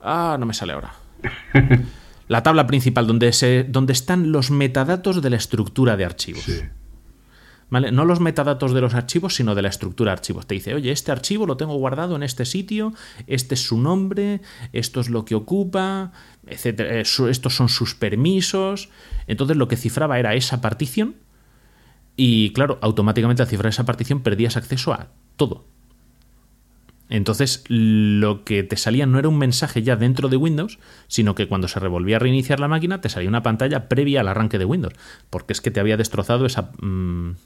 Ah, 0.00 0.36
no 0.38 0.46
me 0.46 0.54
sale 0.54 0.74
ahora. 0.74 0.94
La 2.28 2.42
tabla 2.42 2.66
principal 2.66 3.06
donde, 3.06 3.32
se, 3.34 3.64
donde 3.64 3.92
están 3.92 4.32
los 4.32 4.50
metadatos 4.50 5.20
de 5.20 5.28
la 5.28 5.36
estructura 5.36 5.94
de 5.98 6.06
archivos. 6.06 6.42
Sí. 6.42 6.60
¿Vale? 7.68 7.92
No 7.92 8.06
los 8.06 8.18
metadatos 8.20 8.72
de 8.72 8.80
los 8.80 8.94
archivos, 8.94 9.34
sino 9.34 9.54
de 9.54 9.60
la 9.60 9.68
estructura 9.68 10.10
de 10.10 10.14
archivos. 10.14 10.46
Te 10.46 10.54
dice, 10.54 10.74
oye, 10.74 10.90
este 10.90 11.12
archivo 11.12 11.46
lo 11.46 11.58
tengo 11.58 11.74
guardado 11.76 12.16
en 12.16 12.22
este 12.22 12.46
sitio, 12.46 12.94
este 13.26 13.54
es 13.56 13.62
su 13.66 13.78
nombre, 13.78 14.40
esto 14.72 15.00
es 15.00 15.10
lo 15.10 15.26
que 15.26 15.34
ocupa, 15.34 16.12
etcétera. 16.46 16.94
eh, 16.98 17.02
Estos 17.02 17.54
son 17.54 17.68
sus 17.68 17.94
permisos. 17.94 18.88
Entonces 19.26 19.58
lo 19.58 19.68
que 19.68 19.76
cifraba 19.76 20.18
era 20.18 20.34
esa 20.34 20.62
partición 20.62 21.16
y, 22.16 22.52
claro, 22.52 22.78
automáticamente 22.80 23.42
al 23.42 23.48
cifrar 23.48 23.70
esa 23.70 23.84
partición 23.84 24.20
perdías 24.20 24.56
acceso 24.56 24.92
a 24.92 25.08
todo. 25.36 25.64
Entonces, 27.10 27.64
lo 27.68 28.44
que 28.44 28.62
te 28.62 28.76
salía 28.76 29.06
no 29.06 29.18
era 29.18 29.28
un 29.28 29.38
mensaje 29.38 29.82
ya 29.82 29.96
dentro 29.96 30.28
de 30.28 30.36
Windows, 30.36 30.78
sino 31.06 31.34
que 31.34 31.48
cuando 31.48 31.68
se 31.68 31.78
revolvía 31.78 32.16
a 32.16 32.18
reiniciar 32.18 32.60
la 32.60 32.68
máquina 32.68 33.00
te 33.00 33.08
salía 33.08 33.28
una 33.28 33.42
pantalla 33.42 33.88
previa 33.88 34.20
al 34.20 34.28
arranque 34.28 34.58
de 34.58 34.64
Windows, 34.64 34.94
porque 35.28 35.52
es 35.52 35.60
que 35.60 35.70
te 35.70 35.80
había 35.80 35.96
destrozado 35.96 36.46
esa 36.46 36.72
mm, 36.80 37.36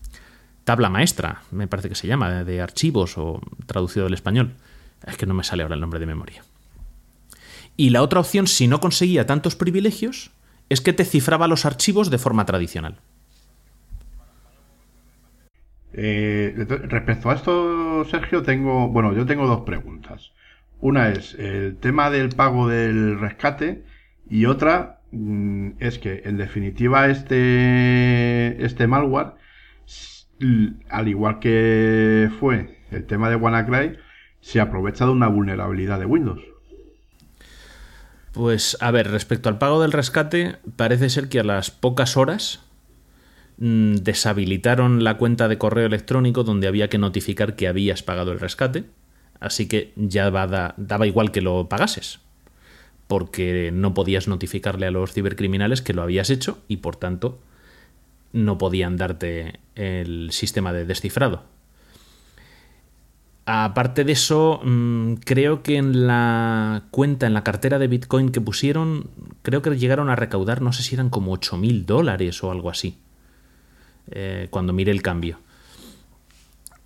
tabla 0.65 0.91
maestra, 0.91 1.43
me 1.51 1.67
parece 1.67 1.89
que 1.89 1.97
se 1.97 2.07
llama, 2.07 2.31
de, 2.31 2.45
de 2.45 2.61
archivos 2.61 3.19
o 3.19 3.41
traducido 3.67 4.05
del 4.05 4.15
español. 4.15 4.55
Es 5.07 5.17
que 5.17 5.27
no 5.27 5.35
me 5.35 5.45
sale 5.45 5.63
ahora 5.63 5.75
el 5.75 5.81
nombre 5.81 6.01
de 6.01 6.07
memoria. 6.07 6.45
Y 7.77 7.91
la 7.91 8.03
otra 8.03 8.21
opción, 8.21 8.47
si 8.47 8.69
no 8.69 8.81
conseguía 8.81 9.27
tantos 9.27 9.55
privilegios, 9.55 10.31
es 10.69 10.81
que 10.81 10.93
te 10.93 11.05
cifraba 11.05 11.49
los 11.49 11.65
archivos 11.65 12.11
de 12.11 12.19
forma 12.19 12.45
tradicional. 12.45 13.01
Eh, 16.00 16.55
respecto 16.85 17.28
a 17.28 17.35
esto, 17.35 18.05
Sergio, 18.05 18.45
tengo, 18.45 18.87
bueno, 18.87 19.14
yo 19.14 19.26
tengo 19.26 19.49
dos 19.49 19.62
preguntas. 19.62 20.31
Una 20.81 21.09
es 21.09 21.35
el 21.35 21.76
tema 21.76 22.09
del 22.09 22.28
pago 22.28 22.69
del 22.69 23.19
rescate 23.19 23.83
y 24.31 24.45
otra 24.45 25.00
mm, 25.11 25.71
es 25.81 25.99
que, 25.99 26.23
en 26.25 26.37
definitiva, 26.37 27.09
este, 27.09 28.64
este 28.64 28.87
malware, 28.87 29.33
al 30.88 31.09
igual 31.09 31.40
que 31.40 32.31
fue 32.38 32.78
el 32.93 33.05
tema 33.07 33.28
de 33.28 33.35
WannaCry, 33.35 33.99
se 34.40 34.61
aprovecha 34.61 35.05
de 35.05 35.11
una 35.11 35.26
vulnerabilidad 35.26 35.99
de 35.99 36.07
Windows. 36.07 36.43
Pues 38.33 38.76
a 38.81 38.93
ver, 38.93 39.11
respecto 39.11 39.49
al 39.49 39.59
pago 39.59 39.83
del 39.83 39.90
rescate, 39.90 40.59
parece 40.76 41.11
ser 41.11 41.28
que 41.28 41.40
a 41.40 41.45
las 41.45 41.73
pocas 41.73 42.17
horas 42.17 42.68
deshabilitaron 43.59 45.03
la 45.05 45.17
cuenta 45.19 45.49
de 45.49 45.59
correo 45.59 45.87
electrónico 45.87 46.45
donde 46.45 46.69
había 46.69 46.88
que 46.88 46.99
notificar 46.99 47.57
que 47.57 47.69
habías 47.69 48.03
pagado 48.03 48.33
el 48.33 48.41
rescate, 48.41 48.85
así 49.41 49.67
que 49.69 49.93
ya 49.97 50.31
va 50.31 50.47
da- 50.47 50.75
daba 50.77 51.07
igual 51.07 51.33
que 51.33 51.41
lo 51.41 51.69
pagases, 51.69 52.21
porque 53.09 53.71
no 53.73 53.95
podías 53.95 54.29
notificarle 54.29 54.87
a 54.87 54.91
los 54.91 55.12
cibercriminales 55.12 55.83
que 55.83 55.93
lo 55.95 56.03
habías 56.03 56.31
hecho 56.31 56.59
y 56.69 56.79
por 56.79 56.97
tanto 56.97 57.41
no 58.33 58.59
podían 58.59 58.97
darte 58.97 59.59
el 59.75 60.31
sistema 60.33 60.73
de 60.73 60.85
descifrado. 60.85 61.43
Aparte 63.47 64.05
de 64.05 64.12
eso, 64.12 64.61
mm, 64.62 65.15
creo 65.25 65.62
que 65.62 65.77
en 65.79 66.07
la 66.07 66.85
cuenta, 66.91 67.27
en 67.27 67.33
la 67.33 67.45
cartera 67.45 67.79
de 67.79 67.88
Bitcoin 67.88 68.29
que 68.29 68.43
pusieron, 68.43 69.09
creo 69.43 69.62
que 69.62 69.75
llegaron 69.79 70.11
a 70.11 70.17
recaudar, 70.17 70.61
no 70.61 70.75
sé 70.75 70.83
si 70.83 70.95
eran 70.95 71.09
como 71.09 71.33
8.000 71.33 71.87
dólares 71.87 72.45
o 72.45 72.50
algo 72.50 72.69
así, 72.69 72.99
eh, 74.11 74.49
cuando 74.50 74.73
mire 74.73 74.91
el 74.93 75.03
cambio. 75.03 75.38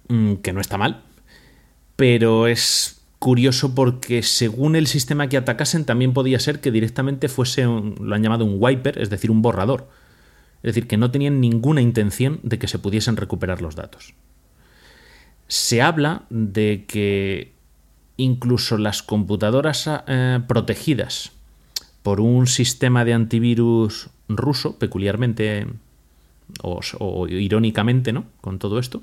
Mm, 0.08 0.34
que 0.36 0.52
no 0.52 0.60
está 0.60 0.76
mal, 0.78 1.02
pero 1.96 2.46
es 2.46 3.00
curioso 3.18 3.74
porque 3.74 4.22
según 4.22 4.74
el 4.76 4.86
sistema 4.88 5.28
que 5.28 5.36
atacasen 5.36 5.84
también 5.84 6.12
podía 6.12 6.40
ser 6.40 6.60
que 6.60 6.70
directamente 6.72 7.28
fuese, 7.28 7.66
un- 7.66 7.94
lo 8.00 8.14
han 8.14 8.22
llamado 8.22 8.44
un 8.44 8.56
wiper, 8.58 8.98
es 8.98 9.10
decir, 9.10 9.30
un 9.30 9.42
borrador. 9.42 9.88
Es 10.62 10.74
decir, 10.74 10.86
que 10.86 10.96
no 10.96 11.10
tenían 11.10 11.40
ninguna 11.40 11.80
intención 11.80 12.40
de 12.42 12.58
que 12.58 12.68
se 12.68 12.78
pudiesen 12.78 13.16
recuperar 13.16 13.60
los 13.62 13.74
datos 13.76 14.14
se 15.48 15.82
habla 15.82 16.22
de 16.30 16.84
que 16.88 17.52
incluso 18.16 18.78
las 18.78 19.02
computadoras 19.02 19.86
eh, 20.06 20.40
protegidas 20.48 21.32
por 22.02 22.20
un 22.20 22.46
sistema 22.46 23.04
de 23.04 23.12
antivirus 23.12 24.08
ruso, 24.30 24.78
peculiarmente 24.78 25.66
o, 26.62 27.26
irónicamente, 27.28 28.12
¿no? 28.12 28.24
Con 28.40 28.58
todo 28.58 28.78
esto, 28.78 29.02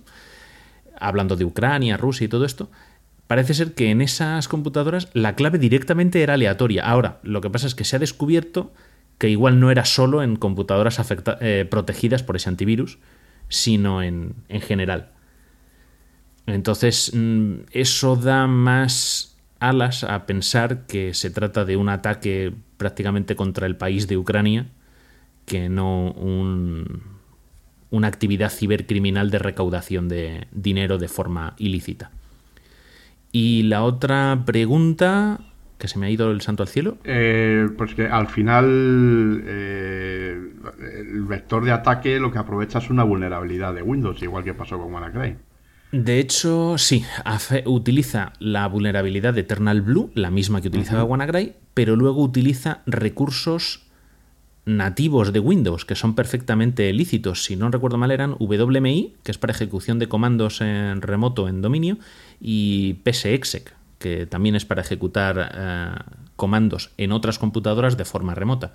hablando 1.00 1.36
de 1.36 1.46
Ucrania, 1.46 1.98
Rusia 1.98 2.26
y 2.26 2.28
todo 2.28 2.46
esto, 2.46 2.70
parece 3.28 3.54
ser 3.54 3.74
que 3.74 3.92
en 3.92 4.02
esas 4.02 4.48
computadoras 4.48 5.10
la 5.14 5.36
clave 5.36 5.60
directamente 5.60 6.22
era 6.22 6.34
aleatoria. 6.36 6.86
Ahora, 6.86 7.20
lo 7.24 7.42
que 7.42 7.50
pasa 7.50 7.68
es 7.68 7.76
que 7.76 7.86
se 7.86 7.96
ha 7.96 8.00
descubierto 8.00 8.72
que 9.18 9.30
igual 9.30 9.60
no 9.60 9.70
era 9.72 9.86
solo 9.86 10.24
en 10.24 10.36
computadoras 10.36 11.00
afecta- 11.00 11.38
eh, 11.42 11.68
protegidas 11.70 12.24
por 12.24 12.36
ese 12.36 12.50
antivirus, 12.50 13.00
sino 13.50 14.02
en, 14.02 14.34
en 14.48 14.62
general. 14.62 15.10
Entonces, 16.46 17.12
mm, 17.14 17.54
eso 17.72 18.16
da 18.16 18.48
más 18.48 19.38
alas 19.60 20.04
a 20.04 20.26
pensar 20.26 20.86
que 20.88 21.14
se 21.14 21.30
trata 21.30 21.66
de 21.66 21.76
un 21.78 21.90
ataque 21.90 22.54
prácticamente 22.78 23.36
contra 23.36 23.68
el 23.68 23.76
país 23.76 24.08
de 24.08 24.18
Ucrania 24.18 24.68
que 25.46 25.68
no 25.70 26.12
un- 26.12 27.02
una 27.92 28.08
actividad 28.08 28.52
cibercriminal 28.52 29.32
de 29.32 29.40
recaudación 29.40 30.08
de 30.10 30.48
dinero 30.52 30.98
de 30.98 31.08
forma 31.08 31.54
ilícita. 31.58 32.12
Y 33.32 33.64
la 33.64 33.84
otra 33.84 34.44
pregunta, 34.46 35.40
que 35.78 35.88
se 35.88 35.98
me 36.00 36.08
ha 36.08 36.10
ido 36.10 36.32
el 36.32 36.42
santo 36.42 36.64
al 36.64 36.70
cielo. 36.70 36.98
Eh, 37.04 37.68
pues 37.78 37.94
que 37.96 38.08
al 38.08 38.28
final 38.28 39.44
eh, 39.46 40.38
el 41.12 41.24
vector 41.26 41.64
de 41.66 41.72
ataque 41.72 42.20
lo 42.20 42.32
que 42.32 42.40
aprovecha 42.40 42.80
es 42.80 42.90
una 42.90 43.04
vulnerabilidad 43.04 43.74
de 43.74 43.82
Windows, 43.82 44.22
igual 44.24 44.44
que 44.44 44.54
pasó 44.54 44.78
con 44.80 44.94
WannaCry. 44.94 45.36
De 45.92 46.20
hecho, 46.20 46.78
sí, 46.78 47.04
hace- 47.26 47.64
utiliza 47.66 48.34
la 48.40 48.68
vulnerabilidad 48.68 49.34
de 49.34 49.42
Eternal 49.42 49.82
Blue, 49.82 50.12
la 50.14 50.30
misma 50.30 50.62
que 50.62 50.68
utilizaba 50.68 51.04
WannaCry, 51.04 51.54
pero 51.74 51.96
luego 51.96 52.22
utiliza 52.24 52.82
recursos 52.86 53.88
nativos 54.78 55.34
de 55.34 55.40
Windows 55.40 55.86
que 55.86 55.96
son 55.96 56.16
perfectamente 56.16 56.92
lícitos. 56.94 57.44
Si 57.44 57.56
no 57.56 57.70
recuerdo 57.72 57.98
mal, 57.98 58.12
eran 58.12 58.36
WMI, 58.40 59.16
que 59.24 59.32
es 59.32 59.38
para 59.38 59.52
ejecución 59.52 60.00
de 60.00 60.08
comandos 60.08 60.62
en 60.62 61.02
remoto 61.02 61.48
en 61.48 61.62
dominio, 61.62 61.98
y 62.40 62.96
PSExec, 63.04 63.74
que 63.98 64.26
también 64.26 64.56
es 64.56 64.66
para 64.66 64.82
ejecutar 64.82 65.52
eh, 65.54 65.92
comandos 66.36 66.92
en 66.98 67.12
otras 67.12 67.40
computadoras 67.40 67.98
de 67.98 68.06
forma 68.06 68.36
remota. 68.36 68.74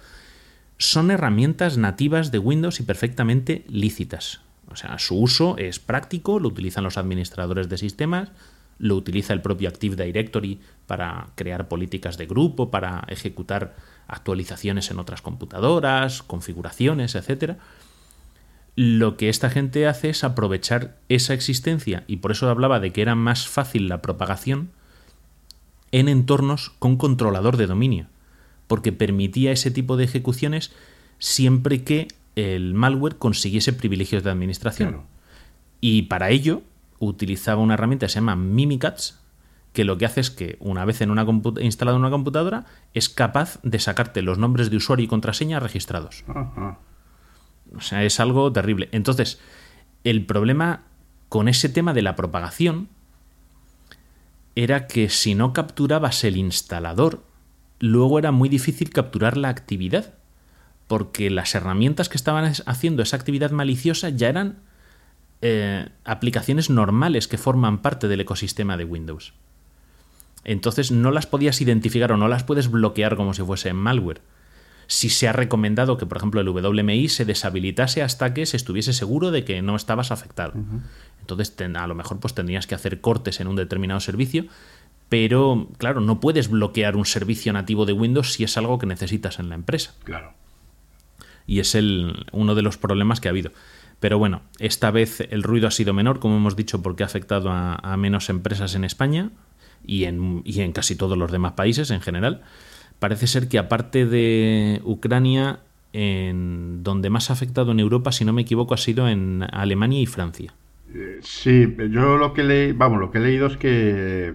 Son 0.76 1.10
herramientas 1.10 1.78
nativas 1.78 2.32
de 2.32 2.40
Windows 2.40 2.80
y 2.80 2.82
perfectamente 2.82 3.64
lícitas. 3.68 4.40
O 4.70 4.76
sea, 4.76 4.98
su 4.98 5.16
uso 5.16 5.56
es 5.56 5.78
práctico, 5.78 6.40
lo 6.40 6.48
utilizan 6.48 6.84
los 6.84 6.98
administradores 6.98 7.68
de 7.68 7.78
sistemas, 7.78 8.32
lo 8.78 8.96
utiliza 8.96 9.32
el 9.32 9.40
propio 9.42 9.68
Active 9.68 10.04
Directory 10.04 10.60
para 10.86 11.28
crear 11.36 11.68
políticas 11.68 12.18
de 12.18 12.26
grupo, 12.26 12.70
para 12.72 13.04
ejecutar 13.08 13.76
actualizaciones 14.06 14.90
en 14.90 14.98
otras 14.98 15.22
computadoras, 15.22 16.22
configuraciones, 16.22 17.14
etc. 17.14 17.56
Lo 18.76 19.16
que 19.16 19.28
esta 19.28 19.50
gente 19.50 19.86
hace 19.86 20.10
es 20.10 20.24
aprovechar 20.24 20.96
esa 21.08 21.34
existencia, 21.34 22.04
y 22.06 22.16
por 22.16 22.32
eso 22.32 22.48
hablaba 22.48 22.80
de 22.80 22.92
que 22.92 23.02
era 23.02 23.14
más 23.14 23.46
fácil 23.46 23.88
la 23.88 24.02
propagación, 24.02 24.70
en 25.92 26.08
entornos 26.08 26.70
con 26.78 26.96
controlador 26.96 27.56
de 27.56 27.66
dominio, 27.66 28.06
porque 28.66 28.92
permitía 28.92 29.52
ese 29.52 29.70
tipo 29.70 29.96
de 29.96 30.04
ejecuciones 30.04 30.72
siempre 31.18 31.84
que 31.84 32.08
el 32.34 32.74
malware 32.74 33.16
consiguiese 33.16 33.72
privilegios 33.72 34.24
de 34.24 34.30
administración. 34.30 35.02
Y 35.80 36.02
para 36.02 36.30
ello 36.30 36.62
utilizaba 36.98 37.62
una 37.62 37.74
herramienta 37.74 38.06
que 38.06 38.10
se 38.10 38.16
llama 38.16 38.36
Mimikatz, 38.36 39.20
que 39.74 39.84
lo 39.84 39.98
que 39.98 40.06
hace 40.06 40.20
es 40.20 40.30
que 40.30 40.56
una 40.60 40.84
vez 40.84 41.00
en 41.00 41.10
una 41.10 41.26
instalado 41.60 41.96
en 41.96 42.02
una 42.02 42.10
computadora 42.10 42.64
es 42.94 43.08
capaz 43.08 43.58
de 43.64 43.80
sacarte 43.80 44.22
los 44.22 44.38
nombres 44.38 44.70
de 44.70 44.76
usuario 44.76 45.04
y 45.04 45.08
contraseña 45.08 45.58
registrados. 45.58 46.24
O 47.76 47.80
sea, 47.80 48.04
es 48.04 48.20
algo 48.20 48.52
terrible. 48.52 48.88
Entonces, 48.92 49.40
el 50.04 50.24
problema 50.26 50.84
con 51.28 51.48
ese 51.48 51.68
tema 51.68 51.92
de 51.92 52.02
la 52.02 52.14
propagación 52.14 52.88
era 54.54 54.86
que 54.86 55.08
si 55.08 55.34
no 55.34 55.52
capturabas 55.52 56.22
el 56.22 56.36
instalador, 56.36 57.24
luego 57.80 58.20
era 58.20 58.30
muy 58.30 58.48
difícil 58.48 58.90
capturar 58.90 59.36
la 59.36 59.48
actividad, 59.48 60.14
porque 60.86 61.30
las 61.30 61.52
herramientas 61.56 62.08
que 62.08 62.16
estaban 62.16 62.52
haciendo 62.66 63.02
esa 63.02 63.16
actividad 63.16 63.50
maliciosa 63.50 64.10
ya 64.10 64.28
eran 64.28 64.60
eh, 65.42 65.88
aplicaciones 66.04 66.70
normales 66.70 67.26
que 67.26 67.38
forman 67.38 67.82
parte 67.82 68.06
del 68.06 68.20
ecosistema 68.20 68.76
de 68.76 68.84
Windows. 68.84 69.34
Entonces 70.44 70.90
no 70.90 71.10
las 71.10 71.26
podías 71.26 71.60
identificar 71.60 72.12
o 72.12 72.16
no 72.16 72.28
las 72.28 72.44
puedes 72.44 72.70
bloquear 72.70 73.16
como 73.16 73.34
si 73.34 73.42
fuese 73.42 73.72
malware. 73.72 74.20
Si 74.86 75.08
se 75.08 75.26
ha 75.28 75.32
recomendado 75.32 75.96
que, 75.96 76.04
por 76.04 76.18
ejemplo, 76.18 76.40
el 76.42 76.48
WMI 76.48 77.08
se 77.08 77.24
deshabilitase 77.24 78.02
hasta 78.02 78.34
que 78.34 78.44
se 78.44 78.58
estuviese 78.58 78.92
seguro 78.92 79.30
de 79.30 79.44
que 79.44 79.62
no 79.62 79.76
estabas 79.76 80.10
afectado. 80.10 80.52
Entonces, 81.20 81.54
a 81.74 81.86
lo 81.86 81.94
mejor 81.94 82.20
pues, 82.20 82.34
tendrías 82.34 82.66
que 82.66 82.74
hacer 82.74 83.00
cortes 83.00 83.40
en 83.40 83.48
un 83.48 83.56
determinado 83.56 84.00
servicio, 84.00 84.44
pero 85.08 85.68
claro, 85.78 86.00
no 86.00 86.20
puedes 86.20 86.48
bloquear 86.48 86.96
un 86.96 87.06
servicio 87.06 87.52
nativo 87.54 87.86
de 87.86 87.94
Windows 87.94 88.32
si 88.34 88.44
es 88.44 88.58
algo 88.58 88.78
que 88.78 88.86
necesitas 88.86 89.38
en 89.38 89.48
la 89.48 89.54
empresa. 89.54 89.94
Claro. 90.04 90.34
Y 91.46 91.60
es 91.60 91.74
el, 91.74 92.26
uno 92.32 92.54
de 92.54 92.62
los 92.62 92.76
problemas 92.76 93.20
que 93.20 93.28
ha 93.28 93.30
habido. 93.30 93.52
Pero 94.00 94.18
bueno, 94.18 94.42
esta 94.58 94.90
vez 94.90 95.20
el 95.30 95.42
ruido 95.42 95.66
ha 95.66 95.70
sido 95.70 95.94
menor, 95.94 96.18
como 96.18 96.36
hemos 96.36 96.56
dicho, 96.56 96.82
porque 96.82 97.04
ha 97.04 97.06
afectado 97.06 97.50
a 97.50 97.96
menos 97.96 98.28
empresas 98.28 98.74
en 98.74 98.84
España 98.84 99.30
y 99.86 100.04
en, 100.04 100.42
y 100.44 100.60
en 100.60 100.72
casi 100.72 100.96
todos 100.96 101.16
los 101.18 101.30
demás 101.30 101.52
países 101.52 101.90
en 101.90 102.00
general. 102.00 102.42
Parece 102.98 103.26
ser 103.26 103.48
que 103.48 103.58
aparte 103.58 104.06
de 104.06 104.80
Ucrania, 104.84 105.60
en 105.92 106.82
donde 106.82 107.10
más 107.10 107.30
ha 107.30 107.34
afectado 107.34 107.72
en 107.72 107.80
Europa, 107.80 108.12
si 108.12 108.24
no 108.24 108.32
me 108.32 108.42
equivoco, 108.42 108.74
ha 108.74 108.78
sido 108.78 109.08
en 109.08 109.44
Alemania 109.52 110.00
y 110.00 110.06
Francia. 110.06 110.54
Eh, 110.94 111.18
sí, 111.22 111.74
yo 111.90 112.16
lo 112.16 112.32
que 112.32 112.44
leí, 112.44 112.72
vamos, 112.72 113.00
lo 113.00 113.10
que 113.10 113.18
he 113.18 113.20
leído 113.20 113.46
es 113.46 113.56
que 113.56 114.34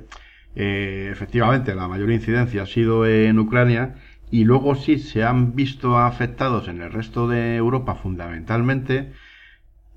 eh, 0.56 1.10
efectivamente 1.12 1.74
la 1.74 1.88
mayor 1.88 2.12
incidencia 2.12 2.64
ha 2.64 2.66
sido 2.66 3.06
en 3.06 3.40
Ucrania 3.40 3.96
y 4.32 4.44
luego 4.44 4.76
sí 4.76 5.00
se 5.00 5.24
han 5.24 5.56
visto 5.56 5.98
afectados 5.98 6.68
en 6.68 6.82
el 6.82 6.92
resto 6.92 7.28
de 7.28 7.56
Europa 7.56 7.96
fundamentalmente, 7.96 9.12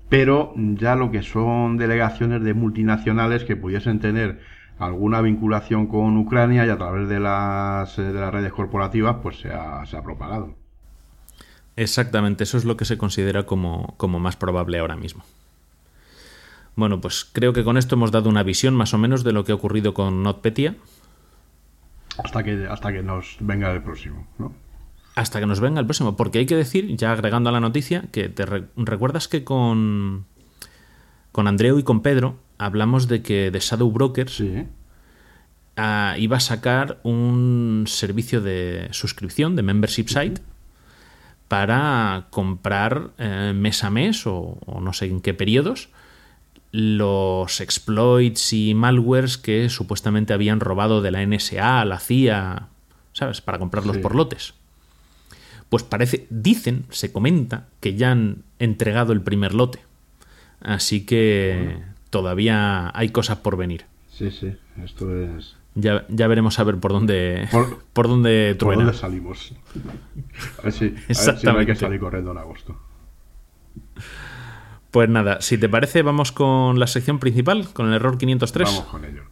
pero 0.09 0.53
ya 0.55 0.95
lo 0.95 1.11
que 1.11 1.21
son 1.21 1.77
delegaciones 1.77 2.43
de 2.43 2.53
multinacionales 2.53 3.43
que 3.43 3.55
pudiesen 3.55 3.99
tener 3.99 4.39
alguna 4.85 5.21
vinculación 5.21 5.87
con 5.87 6.17
Ucrania 6.17 6.65
y 6.65 6.69
a 6.69 6.77
través 6.77 7.09
de 7.09 7.19
las, 7.19 7.97
de 7.97 8.13
las 8.13 8.33
redes 8.33 8.51
corporativas 8.51 9.17
pues 9.21 9.39
se 9.39 9.51
ha, 9.51 9.85
se 9.85 9.97
ha 9.97 10.03
propagado. 10.03 10.55
Exactamente, 11.75 12.43
eso 12.43 12.57
es 12.57 12.65
lo 12.65 12.77
que 12.77 12.85
se 12.85 12.97
considera 12.97 13.43
como, 13.43 13.95
como, 13.97 14.19
más 14.19 14.35
probable 14.35 14.77
ahora 14.79 14.95
mismo. 14.95 15.23
Bueno, 16.75 17.01
pues 17.01 17.25
creo 17.31 17.53
que 17.53 17.63
con 17.63 17.77
esto 17.77 17.95
hemos 17.95 18.11
dado 18.11 18.29
una 18.29 18.43
visión 18.43 18.75
más 18.75 18.93
o 18.93 18.97
menos 18.97 19.23
de 19.23 19.31
lo 19.31 19.43
que 19.43 19.51
ha 19.51 19.55
ocurrido 19.55 19.93
con 19.93 20.23
NotPetya. 20.23 20.75
Hasta 22.23 22.43
que, 22.43 22.67
hasta 22.69 22.93
que 22.93 23.01
nos 23.01 23.37
venga 23.39 23.71
el 23.71 23.81
próximo, 23.81 24.27
¿no? 24.37 24.53
Hasta 25.15 25.39
que 25.39 25.45
nos 25.45 25.59
venga 25.59 25.79
el 25.79 25.85
próximo, 25.85 26.15
porque 26.15 26.39
hay 26.39 26.45
que 26.45 26.55
decir, 26.55 26.95
ya 26.95 27.11
agregando 27.11 27.49
a 27.49 27.53
la 27.53 27.59
noticia, 27.59 28.05
que 28.11 28.29
te 28.29 28.45
recuerdas 28.45 29.27
que 29.27 29.43
con, 29.43 30.25
con 31.31 31.47
Andreu 31.47 31.77
y 31.77 31.83
con 31.83 32.01
Pedro 32.01 32.37
hablamos 32.57 33.07
de 33.07 33.21
que 33.21 33.49
The 33.51 33.59
Shadow 33.59 33.91
Brokers 33.91 34.43
ah, 35.77 36.15
iba 36.17 36.37
a 36.37 36.39
sacar 36.39 36.99
un 37.03 37.85
servicio 37.87 38.41
de 38.41 38.87
suscripción, 38.91 39.55
de 39.55 39.63
membership 39.63 40.07
site, 40.07 40.41
para 41.47 42.27
comprar 42.31 43.11
eh, 43.17 43.53
mes 43.55 43.83
a 43.83 43.89
mes 43.89 44.25
o, 44.25 44.57
no 44.81 44.93
sé 44.93 45.05
en 45.05 45.21
qué 45.21 45.33
periodos 45.33 45.89
los 46.71 47.61
exploits 47.61 48.53
y 48.53 48.73
malwares 48.73 49.37
que 49.37 49.69
supuestamente 49.69 50.33
habían 50.33 50.59
robado 50.59 51.03
de 51.03 51.11
la 51.11 51.23
NSA, 51.23 51.85
la 51.85 51.99
CIA, 51.99 52.69
¿sabes? 53.11 53.41
Para 53.41 53.59
comprarlos 53.59 53.99
por 53.99 54.15
lotes. 54.15 54.55
Pues 55.69 55.83
parece, 55.83 56.25
dicen, 56.31 56.85
se 56.89 57.11
comenta 57.11 57.67
que 57.79 57.93
ya 57.93 58.11
han 58.11 58.41
entregado 58.57 59.13
el 59.13 59.21
primer 59.21 59.53
lote. 59.53 59.81
Así 60.61 61.05
que 61.05 61.77
todavía 62.13 62.95
hay 62.95 63.09
cosas 63.09 63.39
por 63.39 63.57
venir. 63.57 63.85
Sí, 64.11 64.29
sí, 64.29 64.55
esto 64.83 65.17
es... 65.17 65.55
Ya, 65.73 66.05
ya 66.07 66.27
veremos 66.27 66.59
a 66.59 66.63
ver 66.63 66.77
por 66.77 66.91
dónde 66.91 67.49
por, 67.93 68.07
dónde 68.07 68.55
truena. 68.59 68.83
Por 68.83 68.85
dónde 68.85 68.99
salimos. 68.99 69.53
A 70.59 70.61
ver, 70.61 70.71
si, 70.71 70.93
no 71.43 71.57
hay 71.57 71.65
que 71.65 71.75
salir 71.75 71.99
corriendo 71.99 72.31
en 72.31 72.37
agosto. 72.37 72.77
Pues 74.91 75.09
nada, 75.09 75.41
si 75.41 75.57
te 75.57 75.67
parece, 75.67 76.03
vamos 76.03 76.31
con 76.31 76.79
la 76.79 76.85
sección 76.85 77.17
principal, 77.17 77.73
con 77.73 77.87
el 77.87 77.93
error 77.95 78.19
503. 78.19 78.69
Vamos 78.69 78.85
con 78.85 79.05
ello. 79.05 79.23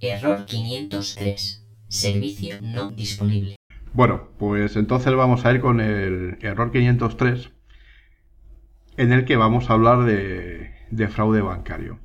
Error 0.00 0.46
503. 0.46 1.61
Servicio 1.92 2.56
no 2.62 2.90
disponible. 2.90 3.56
Bueno, 3.92 4.30
pues 4.38 4.76
entonces 4.76 5.14
vamos 5.14 5.44
a 5.44 5.52
ir 5.52 5.60
con 5.60 5.78
el 5.78 6.38
error 6.40 6.72
503, 6.72 7.50
en 8.96 9.12
el 9.12 9.26
que 9.26 9.36
vamos 9.36 9.68
a 9.68 9.74
hablar 9.74 10.04
de, 10.04 11.08
fraude 11.10 11.42
bancario. 11.42 11.98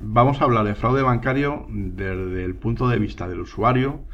Vamos 0.00 0.40
a 0.40 0.44
hablar 0.44 0.66
de 0.66 0.74
fraude 0.74 1.02
bancario 1.02 1.64
desde 1.70 2.44
el 2.44 2.56
punto 2.56 2.88
de 2.88 2.98
vista 2.98 3.28
del 3.28 3.42
usuario 3.42 4.04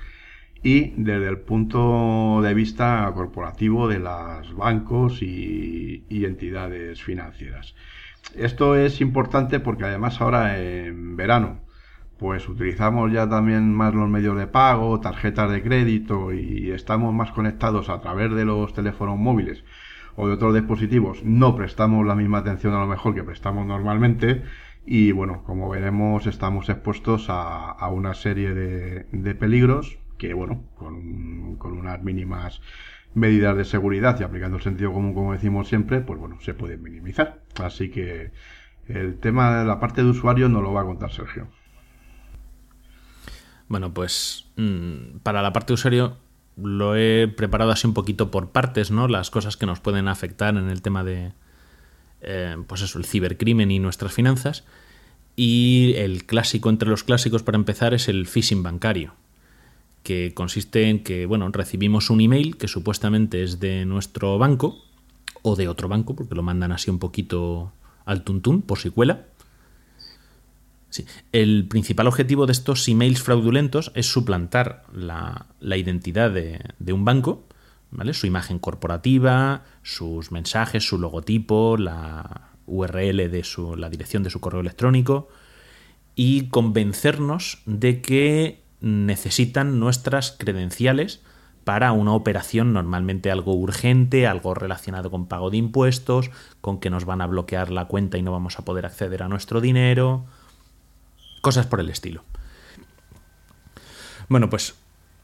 y 0.63 0.93
desde 0.99 1.29
el 1.29 1.39
punto 1.39 2.43
de 2.43 2.53
vista 2.53 3.11
corporativo 3.15 3.89
de 3.89 4.01
los 4.01 4.55
bancos 4.55 5.23
y 5.23 6.05
entidades 6.11 7.03
financieras. 7.03 7.75
Esto 8.35 8.77
es 8.77 9.01
importante 9.01 9.61
porque 9.61 9.85
además 9.85 10.21
ahora 10.21 10.59
en 10.59 11.17
verano 11.17 11.66
pues 12.19 12.49
utilizamos 12.49 13.13
ya 13.13 13.29
también 13.29 13.75
más 13.75 13.95
los 13.95 14.09
medios 14.09 14.39
de 14.39 14.47
pago, 14.47 15.01
tarjetas 15.01 15.51
de 15.51 15.63
crédito 15.63 16.33
y 16.33 16.71
estamos 16.71 17.13
más 17.15 17.31
conectados 17.33 17.89
a 17.89 18.01
través 18.01 18.33
de 18.35 18.45
los 18.45 18.73
teléfonos 18.73 19.19
móviles 19.19 19.65
o 20.17 20.27
de 20.27 20.35
otros 20.35 20.55
dispositivos, 20.55 21.23
no 21.25 21.55
prestamos 21.55 22.07
la 22.07 22.15
misma 22.15 22.39
atención 22.39 22.73
a 22.75 22.81
lo 22.81 22.87
mejor 22.87 23.15
que 23.15 23.23
prestamos 23.23 23.67
normalmente 23.67 24.43
y 24.87 25.13
bueno, 25.13 25.43
como 25.45 25.69
veremos 25.69 26.27
estamos 26.27 26.69
expuestos 26.69 27.27
a, 27.29 27.89
una 27.89 28.15
serie 28.15 28.55
de, 28.55 29.35
peligros 29.35 29.99
que 30.17 30.33
bueno, 30.33 30.63
con, 30.79 31.59
unas 31.61 32.03
mínimas 32.03 32.63
medidas 33.15 33.57
de 33.57 33.65
seguridad 33.65 34.19
y 34.21 34.23
aplicando 34.23 34.57
el 34.57 34.63
sentido 34.63 34.93
común 34.93 35.13
como 35.13 35.33
decimos 35.33 35.69
siempre, 35.69 36.01
pues 36.01 36.19
bueno, 36.19 36.41
se 36.41 36.55
pueden 36.55 36.83
minimizar. 36.83 37.41
Así 37.63 37.91
que 37.91 38.31
el 38.89 39.19
tema 39.19 39.59
de 39.59 39.65
la 39.67 39.81
parte 39.81 40.03
de 40.03 40.11
usuario 40.11 40.49
no 40.49 40.63
lo 40.63 40.73
va 40.73 40.83
a 40.83 40.85
contar 40.85 41.11
Sergio. 41.11 41.49
Bueno, 43.69 43.93
pues 43.93 44.47
mm, 44.57 45.19
para 45.23 45.43
la 45.43 45.53
parte 45.53 45.73
usuario 45.73 46.17
lo 46.57 46.97
he 46.97 47.29
preparado 47.29 47.71
así 47.71 47.87
un 47.87 47.95
poquito 47.95 48.31
por 48.31 48.51
partes, 48.51 48.91
¿no? 48.91 49.09
Las 49.09 49.31
cosas 49.31 49.57
que 49.57 49.67
nos 49.67 49.81
pueden 49.81 50.09
afectar 50.09 50.57
en 50.57 50.71
el 50.71 50.83
tema 50.83 51.05
de, 51.05 51.33
eh, 52.23 52.57
pues 52.67 52.83
eso, 52.83 52.99
el 52.99 53.05
cibercrimen 53.05 53.71
y 53.71 53.79
nuestras 53.79 54.13
finanzas. 54.13 54.65
Y 55.37 55.95
el 55.97 56.25
clásico 56.25 56.71
entre 56.71 56.89
los 56.89 57.05
clásicos 57.05 57.43
para 57.43 57.57
empezar 57.57 57.93
es 57.93 58.09
el 58.09 58.27
phishing 58.27 58.63
bancario, 58.63 59.15
que 60.03 60.33
consiste 60.33 60.89
en 60.89 61.03
que, 61.03 61.27
bueno, 61.27 61.47
recibimos 61.51 62.09
un 62.09 62.23
email 62.23 62.57
que 62.57 62.69
supuestamente 62.69 63.43
es 63.43 63.61
de 63.61 63.85
nuestro 63.85 64.39
banco 64.39 64.83
o 65.43 65.57
de 65.57 65.69
otro 65.69 65.89
banco, 65.89 66.17
porque 66.17 66.35
lo 66.35 66.43
mandan 66.43 66.73
así 66.73 66.91
un 66.91 66.99
poquito 66.99 67.73
al 68.07 68.23
tuntún 68.23 68.63
por 68.63 68.79
si 68.79 68.89
cuela. 68.89 69.27
Sí. 70.97 71.05
El 71.31 71.69
principal 71.69 72.07
objetivo 72.07 72.47
de 72.47 72.53
estos 72.53 72.89
emails 72.89 73.21
fraudulentos 73.21 73.93
es 73.95 74.07
suplantar 74.07 74.85
la, 74.95 75.45
la 75.61 75.77
identidad 75.77 76.31
de, 76.31 76.93
un 76.93 77.05
banco, 77.05 77.45
¿vale? 77.91 78.15
su 78.15 78.27
imagen 78.27 78.59
corporativa, 78.59 79.65
sus 79.83 80.33
mensajes, 80.33 80.89
su 80.89 80.99
logotipo, 80.99 81.77
la 81.77 82.53
URL 82.65 83.31
de 83.31 83.45
su, 83.45 83.77
la 83.77 83.91
dirección 83.91 84.23
de 84.23 84.31
su 84.31 84.41
correo 84.41 84.63
electrónico 84.63 85.29
y 86.15 86.49
convencernos 86.49 87.59
de 87.67 88.01
que 88.01 88.63
necesitan 88.81 89.79
nuestras 89.79 90.33
credenciales 90.33 91.21
para 91.65 91.93
una 91.93 92.15
operación 92.15 92.73
normalmente 92.73 93.31
algo 93.31 93.55
urgente, 93.55 94.27
algo 94.27 94.55
relacionado 94.55 95.11
con 95.11 95.27
pago 95.27 95.51
de 95.51 95.59
impuestos, 95.59 96.31
con 96.63 96.81
que 96.81 96.89
nos 96.89 97.05
van 97.05 97.21
a 97.21 97.27
bloquear 97.27 97.71
la 97.71 97.85
cuenta 97.85 98.17
y 98.17 98.23
no 98.23 98.33
vamos 98.33 98.59
a 98.59 98.65
poder 98.65 98.87
acceder 98.87 99.23
a 99.23 99.29
nuestro 99.29 99.61
dinero, 99.61 100.25
cosas 101.47 101.67
por 101.67 101.79
el 101.79 101.91
estilo. 101.91 102.25
Bueno, 104.29 104.51
pues 104.51 104.75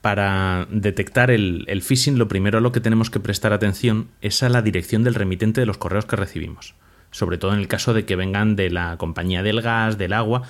para 0.02 0.68
detectar 0.70 1.32
el, 1.32 1.82
phishing 1.82 2.16
lo 2.16 2.28
primero 2.28 2.58
a 2.58 2.60
lo 2.60 2.70
que 2.70 2.78
tenemos 2.78 3.10
que 3.10 3.18
prestar 3.18 3.52
atención 3.52 4.06
es 4.20 4.44
a 4.44 4.48
la 4.48 4.62
dirección 4.62 5.02
del 5.02 5.16
remitente 5.16 5.60
de 5.60 5.66
los 5.66 5.78
correos 5.78 6.04
que 6.04 6.14
recibimos, 6.14 6.76
sobre 7.10 7.38
todo 7.38 7.54
en 7.54 7.58
el 7.58 7.66
caso 7.66 7.92
de 7.92 8.04
que 8.04 8.14
vengan 8.14 8.54
de 8.54 8.70
la 8.70 8.96
compañía 8.98 9.42
del 9.42 9.62
gas, 9.62 9.98
del 9.98 10.12
agua 10.12 10.42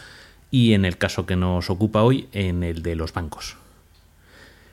y 0.51 0.75
en 0.75 0.85
el 0.85 0.99
caso 0.99 1.25
que 1.25 1.37
nos 1.37 1.71
ocupa 1.71 2.03
hoy, 2.03 2.29
en 2.33 2.65
el 2.65 2.83
de 2.83 2.95
los 2.95 3.15
bancos. 3.15 3.57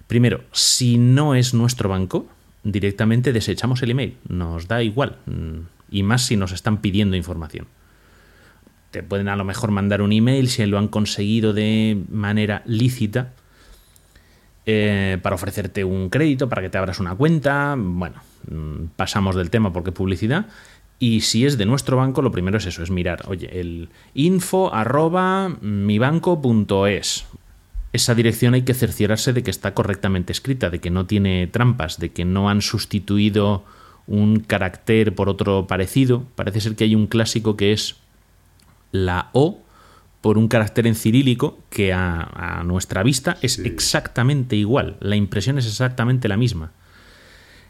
Primero, 0.08 0.44
si 0.52 0.98
no 0.98 1.34
es 1.34 1.54
nuestro 1.54 1.88
banco, 1.88 2.28
directamente 2.66 3.32
desechamos 3.32 3.82
el 3.84 3.92
email, 3.92 4.18
nos 4.28 4.68
da 4.68 4.84
igual, 4.84 5.16
mm, 5.28 5.60
y 5.92 6.04
más 6.04 6.26
si 6.26 6.36
nos 6.36 6.52
están 6.52 6.82
pidiendo 6.82 7.16
información. 7.16 7.68
Te 8.92 9.04
pueden 9.04 9.28
a 9.28 9.36
lo 9.36 9.44
mejor 9.44 9.72
mandar 9.72 10.02
un 10.02 10.12
email 10.12 10.50
si 10.50 10.66
lo 10.66 10.78
han 10.78 10.88
conseguido 10.88 11.54
de 11.54 12.02
manera 12.10 12.64
lícita 12.66 13.34
eh, 14.66 15.18
para 15.22 15.36
ofrecerte 15.36 15.84
un 15.84 16.10
crédito, 16.10 16.50
para 16.50 16.62
que 16.62 16.70
te 16.70 16.78
abras 16.78 17.00
una 17.00 17.16
cuenta. 17.16 17.76
Bueno, 17.78 18.22
mm, 18.50 18.86
pasamos 18.96 19.36
del 19.36 19.50
tema 19.50 19.72
porque 19.72 19.92
publicidad. 19.92 20.48
Y 20.98 21.22
si 21.22 21.46
es 21.46 21.58
de 21.58 21.66
nuestro 21.66 21.98
banco, 21.98 22.22
lo 22.22 22.32
primero 22.32 22.58
es 22.58 22.66
eso, 22.66 22.84
es 22.84 22.92
mirar, 22.92 23.24
oye, 23.28 23.60
el 23.60 23.90
info 24.14 24.74
arroba 24.74 25.48
mibanco.es 25.62 27.26
esa 27.92 28.14
dirección 28.14 28.54
hay 28.54 28.62
que 28.62 28.74
cerciorarse 28.74 29.34
de 29.34 29.44
que 29.44 29.50
está 29.50 29.74
correctamente 29.74 30.32
escrita, 30.32 30.70
de 30.70 30.80
que 30.80 30.92
no 30.92 31.06
tiene 31.06 31.48
trampas, 31.48 32.00
de 32.00 32.10
que 32.10 32.26
no 32.26 32.50
han 32.50 32.62
sustituido 32.62 33.64
un 34.06 34.40
carácter 34.42 35.16
por 35.16 35.30
otro 35.30 35.66
parecido. 35.68 36.24
Parece 36.36 36.62
ser 36.62 36.76
que 36.76 36.84
hay 36.84 36.96
un 36.96 37.08
clásico 37.08 37.58
que 37.58 37.72
es 37.72 37.96
la 38.92 39.30
O 39.34 39.64
por 40.22 40.38
un 40.38 40.48
carácter 40.48 40.86
en 40.88 40.96
cirílico 40.96 41.60
que 41.70 41.94
a, 41.94 42.60
a 42.60 42.64
nuestra 42.64 43.04
vista 43.04 43.38
es 43.42 43.54
sí. 43.54 43.62
exactamente 43.66 44.56
igual. 44.56 44.98
La 45.00 45.16
impresión 45.16 45.58
es 45.58 45.66
exactamente 45.66 46.28
la 46.28 46.38
misma. 46.38 46.72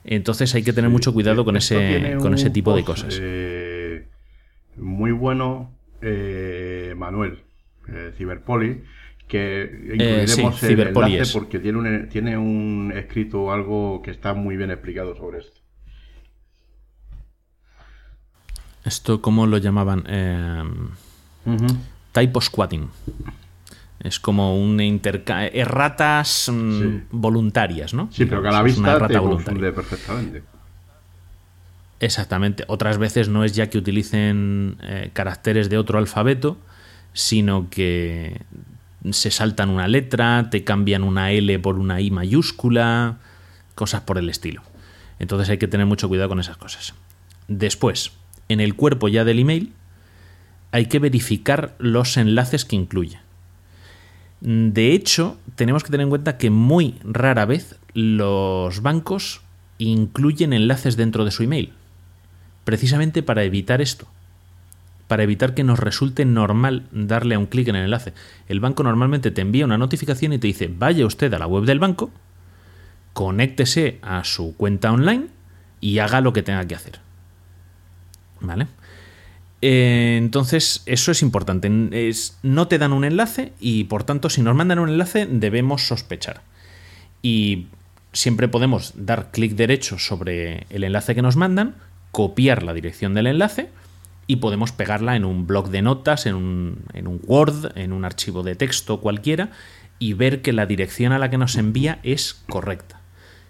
Entonces 0.04 0.56
hay 0.56 0.64
que 0.64 0.74
tener 0.74 0.90
sí, 0.90 0.94
mucho 0.94 1.14
cuidado 1.14 1.46
con 1.46 1.58
ese, 1.58 2.18
con 2.20 2.34
ese 2.34 2.50
tipo 2.50 2.76
de 2.76 2.84
cosas. 2.84 3.20
Eh, 3.22 4.08
muy 4.78 5.12
bueno, 5.12 5.72
eh, 6.02 6.94
Manuel, 6.98 7.40
eh, 7.88 8.14
Ciberpoli 8.18 8.84
que 9.28 9.70
incluiremos 9.94 10.64
eh, 10.64 10.68
sí, 10.68 10.74
el 10.74 10.80
enlace 10.80 11.34
porque 11.34 11.60
tiene 11.60 11.78
un, 11.78 12.10
tiene 12.10 12.36
un 12.36 12.92
escrito 12.96 13.52
algo 13.52 14.02
que 14.02 14.10
está 14.10 14.34
muy 14.34 14.58
bien 14.58 14.72
explicado 14.72 15.16
sobre 15.16 15.40
esto. 15.40 15.62
Esto, 18.84 19.22
¿cómo 19.22 19.46
lo 19.46 19.60
llamaban? 19.60 20.04
Eh, 21.46 21.50
uh 21.50 21.56
-huh. 21.56 21.78
Typo 22.12 22.42
squatting. 22.42 22.90
Es 24.00 24.20
como 24.20 24.58
un 24.58 24.80
intercambio. 24.80 25.50
Erratas 25.54 26.50
mm, 26.52 26.80
sí. 26.80 27.04
voluntarias, 27.12 27.94
¿no? 27.94 28.10
Sí, 28.12 28.26
pero 28.26 28.42
que 28.42 28.48
a 28.48 28.52
la 28.52 28.64
vista 28.64 29.08
te 29.08 29.18
confunde 29.18 29.72
perfectamente. 29.72 30.44
Exactamente. 32.00 32.64
Otras 32.68 32.98
veces 32.98 33.28
no 33.28 33.44
es 33.44 33.54
ya 33.54 33.70
que 33.70 33.78
utilicen 33.78 34.78
eh, 34.82 35.10
caracteres 35.14 35.70
de 35.70 35.78
otro 35.78 36.00
alfabeto, 36.00 36.58
sino 37.14 37.70
que 37.70 38.42
se 39.12 39.32
saltan 39.32 39.70
una 39.70 39.88
letra, 39.88 40.50
te 40.50 40.64
cambian 40.64 41.04
una 41.04 41.32
L 41.32 41.60
por 41.60 41.78
una 41.78 42.00
I 42.00 42.12
mayúscula, 42.12 43.18
cosas 43.76 44.02
por 44.02 44.18
el 44.18 44.30
estilo. 44.30 44.62
Entonces 45.20 45.50
hay 45.50 45.58
que 45.58 45.68
tener 45.68 45.86
mucho 45.86 46.08
cuidado 46.08 46.30
con 46.30 46.40
esas 46.40 46.58
cosas. 46.58 46.94
Después, 47.50 48.14
en 48.48 48.62
el 48.62 48.76
cuerpo 48.76 49.10
ya 49.10 49.26
del 49.26 49.40
email, 49.40 49.74
hay 50.72 50.86
que 50.88 51.00
verificar 51.00 51.76
los 51.80 52.18
enlaces 52.18 52.66
que 52.66 52.76
incluye. 52.76 53.20
De 54.42 54.94
hecho, 54.94 55.38
tenemos 55.56 55.84
que 55.84 55.92
tener 55.92 56.06
en 56.06 56.10
cuenta 56.10 56.38
que 56.38 56.50
muy 56.50 56.96
rara 57.04 57.46
vez 57.46 57.78
los 57.94 58.82
bancos 58.82 59.42
incluyen 59.78 60.54
enlaces 60.54 60.96
dentro 60.96 61.26
de 61.26 61.32
su 61.32 61.44
email, 61.44 61.74
precisamente 62.64 63.24
para 63.24 63.44
evitar 63.44 63.82
esto 63.82 64.08
para 65.10 65.24
evitar 65.24 65.56
que 65.56 65.64
nos 65.64 65.80
resulte 65.80 66.24
normal 66.24 66.86
darle 66.92 67.34
a 67.34 67.40
un 67.40 67.48
clic 67.48 67.68
en 67.68 67.76
el 67.76 67.86
enlace. 67.86 68.14
El 68.48 68.60
banco 68.60 68.84
normalmente 68.84 69.32
te 69.32 69.42
envía 69.42 69.66
una 69.66 69.80
notificación 69.80 70.34
y 70.34 70.38
te 70.38 70.46
dice, 70.46 70.72
vaya 70.72 71.04
usted 71.04 71.34
a 71.34 71.40
la 71.40 71.48
web 71.48 71.64
del 71.64 71.80
banco, 71.80 72.12
conéctese 73.14 73.98
a 74.04 74.24
su 74.24 74.56
cuenta 74.56 74.92
online 74.92 75.26
y 75.82 75.98
haga 75.98 76.22
lo 76.22 76.32
que 76.32 76.44
tenga 76.44 76.64
que 76.68 76.76
hacer. 76.76 77.00
¿Vale? 78.40 78.68
Eh, 79.62 80.16
entonces, 80.18 80.84
eso 80.86 81.12
es 81.12 81.22
importante. 81.22 81.70
No 82.44 82.68
te 82.68 82.78
dan 82.78 82.94
un 82.94 83.06
enlace 83.06 83.54
y, 83.60 83.86
por 83.86 84.04
tanto, 84.04 84.30
si 84.30 84.42
nos 84.42 84.56
mandan 84.56 84.80
un 84.80 84.90
enlace, 84.90 85.26
debemos 85.26 85.88
sospechar. 85.88 86.42
Y 87.22 87.68
siempre 88.14 88.48
podemos 88.48 88.94
dar 88.96 89.32
clic 89.32 89.54
derecho 89.54 90.00
sobre 90.00 90.66
el 90.70 90.84
enlace 90.84 91.16
que 91.16 91.22
nos 91.22 91.36
mandan, 91.36 91.76
copiar 92.12 92.64
la 92.64 92.74
dirección 92.74 93.14
del 93.14 93.28
enlace 93.28 93.70
y 94.26 94.38
podemos 94.38 94.72
pegarla 94.72 95.16
en 95.16 95.26
un 95.26 95.48
blog 95.48 95.70
de 95.70 95.82
notas, 95.82 96.26
en 96.26 96.36
un, 96.36 96.84
en 96.94 97.08
un, 97.08 97.20
Word, 97.26 97.78
en 97.78 97.94
un 97.94 98.06
archivo 98.06 98.44
de 98.44 98.56
texto 98.56 99.00
cualquiera 99.02 99.52
y 99.98 100.14
ver 100.14 100.42
que 100.42 100.54
la 100.54 100.66
dirección 100.66 101.12
a 101.12 101.20
la 101.20 101.30
que 101.30 101.38
nos 101.38 101.56
envía 101.56 102.00
es 102.04 102.42
correcta. 102.48 102.99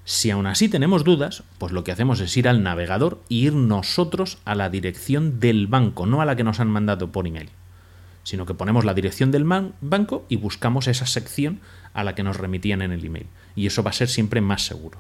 Si 0.10 0.32
aún 0.32 0.48
así 0.48 0.70
tenemos 0.70 1.04
dudas, 1.04 1.44
pues 1.60 1.72
lo 1.72 1.84
que 1.84 1.92
hacemos 1.92 2.20
es 2.20 2.36
ir 2.36 2.48
al 2.48 2.64
navegador 2.64 3.22
e 3.30 3.36
ir 3.36 3.54
nosotros 3.54 4.40
a 4.44 4.56
la 4.56 4.70
dirección 4.70 5.40
del 5.40 5.68
banco, 5.68 6.08
no 6.08 6.20
a 6.20 6.26
la 6.26 6.36
que 6.36 6.44
nos 6.44 6.60
han 6.60 6.70
mandado 6.70 7.12
por 7.12 7.28
email, 7.28 7.50
sino 8.24 8.48
que 8.48 8.56
ponemos 8.56 8.86
la 8.86 8.96
dirección 8.96 9.30
del 9.30 9.44
banco 9.44 10.26
y 10.28 10.38
buscamos 10.38 10.88
esa 10.88 11.06
sección 11.06 11.60
a 11.94 12.04
la 12.04 12.16
que 12.16 12.24
nos 12.24 12.38
remitían 12.38 12.82
en 12.82 12.92
el 12.92 13.06
email. 13.06 13.28
Y 13.56 13.68
eso 13.68 13.84
va 13.84 13.92
a 13.92 13.94
ser 13.94 14.08
siempre 14.08 14.42
más 14.42 14.64
seguro. 14.64 15.00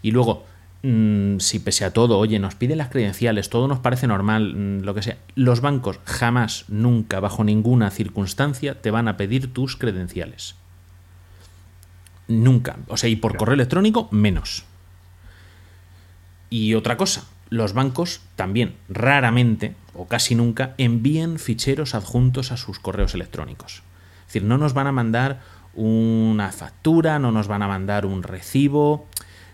Y 0.00 0.10
luego, 0.12 0.46
Mm, 0.82 1.38
si 1.40 1.58
pese 1.58 1.84
a 1.84 1.92
todo, 1.92 2.18
oye, 2.18 2.38
nos 2.38 2.54
piden 2.54 2.78
las 2.78 2.88
credenciales, 2.88 3.50
todo 3.50 3.66
nos 3.66 3.80
parece 3.80 4.06
normal, 4.06 4.54
mm, 4.54 4.84
lo 4.84 4.94
que 4.94 5.02
sea, 5.02 5.18
los 5.34 5.60
bancos 5.60 5.98
jamás, 6.04 6.66
nunca, 6.68 7.18
bajo 7.18 7.42
ninguna 7.42 7.90
circunstancia, 7.90 8.80
te 8.80 8.92
van 8.92 9.08
a 9.08 9.16
pedir 9.16 9.52
tus 9.52 9.76
credenciales. 9.76 10.54
Nunca. 12.28 12.76
O 12.88 12.96
sea, 12.96 13.08
y 13.08 13.16
por 13.16 13.36
correo 13.36 13.54
electrónico, 13.54 14.08
menos. 14.10 14.64
Y 16.50 16.74
otra 16.74 16.96
cosa, 16.96 17.24
los 17.50 17.72
bancos 17.72 18.20
también, 18.36 18.74
raramente, 18.88 19.74
o 19.94 20.06
casi 20.06 20.34
nunca, 20.34 20.74
envían 20.78 21.38
ficheros 21.38 21.94
adjuntos 21.94 22.52
a 22.52 22.56
sus 22.56 22.78
correos 22.78 23.14
electrónicos. 23.14 23.82
Es 24.20 24.34
decir, 24.34 24.44
no 24.44 24.58
nos 24.58 24.74
van 24.74 24.86
a 24.86 24.92
mandar 24.92 25.40
una 25.74 26.52
factura, 26.52 27.18
no 27.18 27.32
nos 27.32 27.48
van 27.48 27.62
a 27.62 27.68
mandar 27.68 28.04
un 28.04 28.22
recibo, 28.22 29.06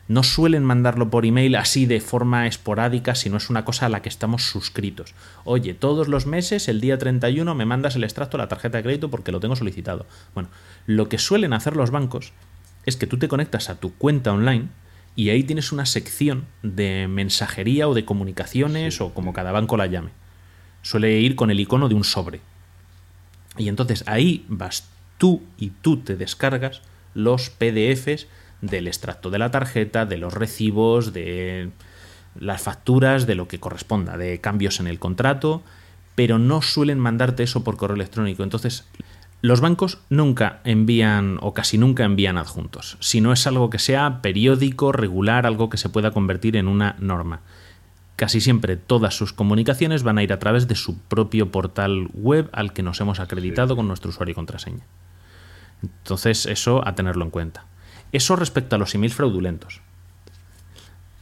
no 0.06 0.22
suelen 0.22 0.64
mandarlo 0.64 1.10
por 1.10 1.24
email 1.24 1.56
así 1.56 1.86
de 1.86 2.00
forma 2.00 2.46
esporádica, 2.46 3.14
sino 3.14 3.36
es 3.36 3.50
una 3.50 3.64
cosa 3.64 3.86
a 3.86 3.88
la 3.88 4.02
que 4.02 4.08
estamos 4.08 4.44
suscritos. 4.44 5.14
Oye, 5.44 5.74
todos 5.74 6.08
los 6.08 6.26
meses, 6.26 6.68
el 6.68 6.80
día 6.80 6.98
31, 6.98 7.54
me 7.54 7.64
mandas 7.64 7.96
el 7.96 8.04
extracto 8.04 8.36
de 8.36 8.42
la 8.42 8.48
tarjeta 8.48 8.78
de 8.78 8.84
crédito 8.84 9.10
porque 9.10 9.32
lo 9.32 9.40
tengo 9.40 9.56
solicitado. 9.56 10.06
Bueno, 10.34 10.50
lo 10.86 11.08
que 11.08 11.18
suelen 11.18 11.52
hacer 11.52 11.76
los 11.76 11.90
bancos 11.90 12.32
es 12.86 12.96
que 12.96 13.06
tú 13.06 13.18
te 13.18 13.28
conectas 13.28 13.70
a 13.70 13.80
tu 13.80 13.94
cuenta 13.94 14.32
online 14.32 14.68
y 15.16 15.30
ahí 15.30 15.44
tienes 15.44 15.72
una 15.72 15.86
sección 15.86 16.46
de 16.62 17.06
mensajería 17.08 17.88
o 17.88 17.94
de 17.94 18.04
comunicaciones 18.04 19.00
o 19.00 19.14
como 19.14 19.32
cada 19.32 19.52
banco 19.52 19.76
la 19.76 19.86
llame. 19.86 20.10
Suele 20.82 21.20
ir 21.20 21.36
con 21.36 21.50
el 21.50 21.60
icono 21.60 21.88
de 21.88 21.94
un 21.94 22.04
sobre. 22.04 22.40
Y 23.56 23.68
entonces 23.68 24.04
ahí 24.06 24.44
vas 24.48 24.88
tú 25.18 25.42
y 25.56 25.70
tú 25.70 25.98
te 25.98 26.16
descargas 26.16 26.82
los 27.14 27.50
PDFs 27.50 28.26
del 28.60 28.88
extracto 28.88 29.30
de 29.30 29.38
la 29.38 29.50
tarjeta, 29.50 30.06
de 30.06 30.16
los 30.16 30.34
recibos, 30.34 31.12
de 31.12 31.70
las 32.38 32.62
facturas, 32.62 33.26
de 33.26 33.36
lo 33.36 33.46
que 33.46 33.60
corresponda, 33.60 34.16
de 34.16 34.40
cambios 34.40 34.80
en 34.80 34.88
el 34.88 34.98
contrato, 34.98 35.62
pero 36.14 36.38
no 36.38 36.62
suelen 36.62 36.98
mandarte 36.98 37.44
eso 37.44 37.62
por 37.62 37.76
correo 37.76 37.96
electrónico. 37.96 38.42
Entonces, 38.42 38.84
los 39.44 39.60
bancos 39.60 39.98
nunca 40.08 40.60
envían 40.64 41.36
o 41.42 41.52
casi 41.52 41.76
nunca 41.76 42.04
envían 42.04 42.38
adjuntos, 42.38 42.96
si 43.00 43.20
no 43.20 43.30
es 43.30 43.46
algo 43.46 43.68
que 43.68 43.78
sea 43.78 44.22
periódico, 44.22 44.90
regular, 44.90 45.44
algo 45.44 45.68
que 45.68 45.76
se 45.76 45.90
pueda 45.90 46.12
convertir 46.12 46.56
en 46.56 46.66
una 46.66 46.96
norma. 46.98 47.42
Casi 48.16 48.40
siempre 48.40 48.78
todas 48.78 49.14
sus 49.14 49.34
comunicaciones 49.34 50.02
van 50.02 50.16
a 50.16 50.22
ir 50.22 50.32
a 50.32 50.38
través 50.38 50.66
de 50.66 50.76
su 50.76 50.98
propio 50.98 51.50
portal 51.50 52.08
web 52.14 52.48
al 52.54 52.72
que 52.72 52.82
nos 52.82 53.02
hemos 53.02 53.20
acreditado 53.20 53.76
con 53.76 53.86
nuestro 53.86 54.08
usuario 54.08 54.32
y 54.32 54.34
contraseña. 54.34 54.86
Entonces, 55.82 56.46
eso 56.46 56.80
a 56.88 56.94
tenerlo 56.94 57.22
en 57.22 57.30
cuenta. 57.30 57.66
Eso 58.12 58.36
respecto 58.36 58.76
a 58.76 58.78
los 58.78 58.94
emails 58.94 59.14
fraudulentos. 59.14 59.82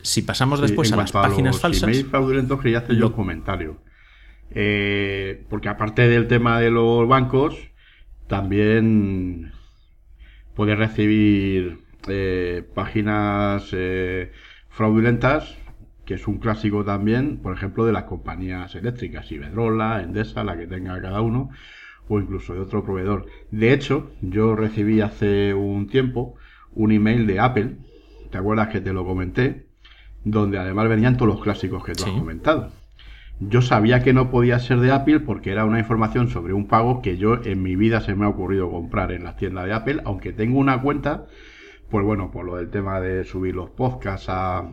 Si 0.02 0.22
pasamos 0.22 0.60
después 0.60 0.92
a 0.92 0.96
las 0.96 1.10
páginas 1.10 1.54
los 1.56 1.60
falsas. 1.60 1.88
emails 1.88 2.06
fraudulentos 2.06 2.60
quería 2.60 2.78
hacer 2.78 2.94
yo 2.94 3.08
un 3.08 3.14
comentario. 3.14 3.78
Eh, 4.50 5.44
porque 5.50 5.68
aparte 5.68 6.06
del 6.06 6.28
tema 6.28 6.60
de 6.60 6.70
los 6.70 7.08
bancos, 7.08 7.71
también 8.32 9.52
puedes 10.54 10.78
recibir 10.78 11.80
eh, 12.08 12.66
páginas 12.74 13.68
eh, 13.72 14.32
fraudulentas, 14.70 15.58
que 16.06 16.14
es 16.14 16.26
un 16.26 16.38
clásico 16.38 16.82
también, 16.82 17.42
por 17.42 17.54
ejemplo, 17.54 17.84
de 17.84 17.92
las 17.92 18.04
compañías 18.04 18.74
eléctricas, 18.74 19.30
Iberdrola, 19.30 20.02
Endesa, 20.02 20.44
la 20.44 20.56
que 20.56 20.66
tenga 20.66 20.98
cada 21.02 21.20
uno, 21.20 21.50
o 22.08 22.20
incluso 22.20 22.54
de 22.54 22.60
otro 22.60 22.82
proveedor. 22.82 23.26
De 23.50 23.74
hecho, 23.74 24.12
yo 24.22 24.56
recibí 24.56 25.02
hace 25.02 25.52
un 25.52 25.86
tiempo 25.86 26.36
un 26.72 26.90
email 26.90 27.26
de 27.26 27.38
Apple, 27.38 27.76
¿te 28.30 28.38
acuerdas 28.38 28.68
que 28.68 28.80
te 28.80 28.94
lo 28.94 29.04
comenté? 29.04 29.66
Donde 30.24 30.56
además 30.56 30.88
venían 30.88 31.18
todos 31.18 31.34
los 31.34 31.42
clásicos 31.42 31.84
que 31.84 31.92
tú 31.92 32.04
Sí. 32.04 32.08
has 32.08 32.16
comentado. 32.18 32.72
Yo 33.48 33.60
sabía 33.60 34.02
que 34.02 34.12
no 34.12 34.30
podía 34.30 34.58
ser 34.60 34.78
de 34.78 34.92
Apple 34.92 35.20
porque 35.20 35.50
era 35.50 35.64
una 35.64 35.80
información 35.80 36.28
sobre 36.28 36.52
un 36.52 36.68
pago 36.68 37.02
que 37.02 37.16
yo 37.16 37.42
en 37.44 37.62
mi 37.62 37.74
vida 37.74 38.00
se 38.00 38.14
me 38.14 38.24
ha 38.24 38.28
ocurrido 38.28 38.70
comprar 38.70 39.10
en 39.10 39.24
las 39.24 39.36
tiendas 39.36 39.64
de 39.64 39.72
Apple, 39.72 40.00
aunque 40.04 40.32
tengo 40.32 40.58
una 40.60 40.80
cuenta, 40.80 41.26
pues 41.90 42.04
bueno, 42.04 42.30
por 42.30 42.44
lo 42.44 42.56
del 42.56 42.70
tema 42.70 43.00
de 43.00 43.24
subir 43.24 43.56
los 43.56 43.70
podcasts 43.70 44.28
a, 44.28 44.70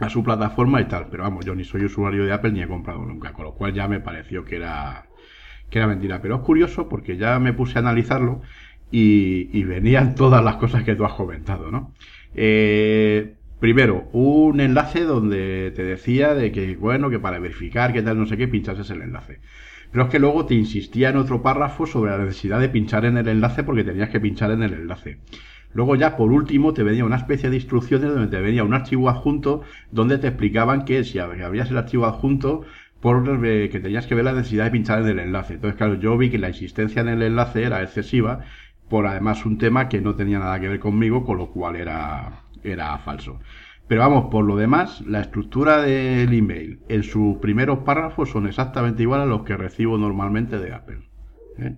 a 0.00 0.08
su 0.08 0.24
plataforma 0.24 0.80
y 0.80 0.86
tal. 0.86 1.08
Pero 1.10 1.24
vamos, 1.24 1.44
yo 1.44 1.54
ni 1.54 1.64
soy 1.64 1.84
usuario 1.84 2.24
de 2.24 2.32
Apple 2.32 2.52
ni 2.52 2.62
he 2.62 2.68
comprado 2.68 3.04
nunca, 3.04 3.32
con 3.32 3.44
lo 3.44 3.54
cual 3.54 3.74
ya 3.74 3.86
me 3.86 4.00
pareció 4.00 4.44
que 4.44 4.56
era, 4.56 5.06
que 5.68 5.78
era 5.78 5.86
mentira. 5.86 6.22
Pero 6.22 6.36
es 6.36 6.40
curioso 6.42 6.88
porque 6.88 7.18
ya 7.18 7.38
me 7.38 7.52
puse 7.52 7.78
a 7.78 7.82
analizarlo 7.82 8.40
y, 8.90 9.50
y 9.52 9.64
venían 9.64 10.14
todas 10.16 10.42
las 10.42 10.56
cosas 10.56 10.84
que 10.84 10.94
tú 10.94 11.04
has 11.04 11.12
comentado, 11.12 11.70
¿no? 11.70 11.92
Eh, 12.34 13.36
primero, 13.60 14.08
un 14.12 14.60
enlace 14.60 15.04
donde 15.04 15.72
te 15.76 15.84
decía 15.84 16.34
de 16.34 16.52
que, 16.52 16.76
bueno, 16.76 17.10
que 17.10 17.18
para 17.20 17.38
verificar 17.38 17.92
que 17.92 18.02
tal, 18.02 18.18
no 18.18 18.26
sé 18.26 18.36
qué, 18.36 18.48
pinchases 18.48 18.90
el 18.90 19.02
enlace. 19.02 19.40
Pero 19.92 20.04
es 20.04 20.10
que 20.10 20.18
luego 20.18 20.46
te 20.46 20.54
insistía 20.54 21.10
en 21.10 21.16
otro 21.16 21.42
párrafo 21.42 21.86
sobre 21.86 22.12
la 22.12 22.18
necesidad 22.18 22.60
de 22.60 22.68
pinchar 22.68 23.04
en 23.04 23.18
el 23.18 23.28
enlace 23.28 23.64
porque 23.64 23.84
tenías 23.84 24.10
que 24.10 24.20
pinchar 24.20 24.50
en 24.52 24.62
el 24.62 24.72
enlace. 24.74 25.18
Luego 25.72 25.94
ya 25.96 26.16
por 26.16 26.32
último 26.32 26.72
te 26.74 26.82
venía 26.82 27.04
una 27.04 27.16
especie 27.16 27.50
de 27.50 27.56
instrucciones 27.56 28.10
donde 28.10 28.28
te 28.28 28.40
venía 28.42 28.64
un 28.64 28.74
archivo 28.74 29.08
adjunto 29.08 29.62
donde 29.90 30.18
te 30.18 30.28
explicaban 30.28 30.84
que 30.84 31.04
si 31.04 31.18
ab- 31.18 31.40
abrías 31.44 31.70
el 31.70 31.78
archivo 31.78 32.06
adjunto 32.06 32.62
por 33.00 33.24
eh, 33.46 33.68
que 33.70 33.80
tenías 33.80 34.06
que 34.06 34.14
ver 34.14 34.24
la 34.24 34.32
necesidad 34.32 34.64
de 34.64 34.70
pinchar 34.72 35.00
en 35.00 35.08
el 35.08 35.18
enlace. 35.20 35.54
Entonces 35.54 35.76
claro, 35.76 35.94
yo 35.94 36.16
vi 36.18 36.30
que 36.30 36.38
la 36.38 36.48
insistencia 36.48 37.02
en 37.02 37.08
el 37.08 37.22
enlace 37.22 37.62
era 37.64 37.82
excesiva 37.82 38.40
por 38.88 39.06
además 39.06 39.46
un 39.46 39.58
tema 39.58 39.88
que 39.88 40.00
no 40.00 40.16
tenía 40.16 40.38
nada 40.40 40.58
que 40.60 40.68
ver 40.68 40.80
conmigo, 40.80 41.24
con 41.24 41.38
lo 41.38 41.50
cual 41.50 41.76
era, 41.76 42.42
era 42.62 42.98
falso. 42.98 43.40
Pero 43.86 44.02
vamos, 44.02 44.26
por 44.30 44.44
lo 44.44 44.56
demás, 44.56 45.00
la 45.02 45.20
estructura 45.20 45.82
del 45.82 46.32
email 46.32 46.84
en 46.88 47.02
sus 47.02 47.38
primeros 47.38 47.80
párrafos 47.80 48.30
son 48.30 48.46
exactamente 48.46 49.02
igual 49.02 49.20
a 49.20 49.26
los 49.26 49.42
que 49.44 49.56
recibo 49.56 49.98
normalmente 49.98 50.58
de 50.58 50.72
Apple. 50.74 51.10
¿eh? 51.58 51.76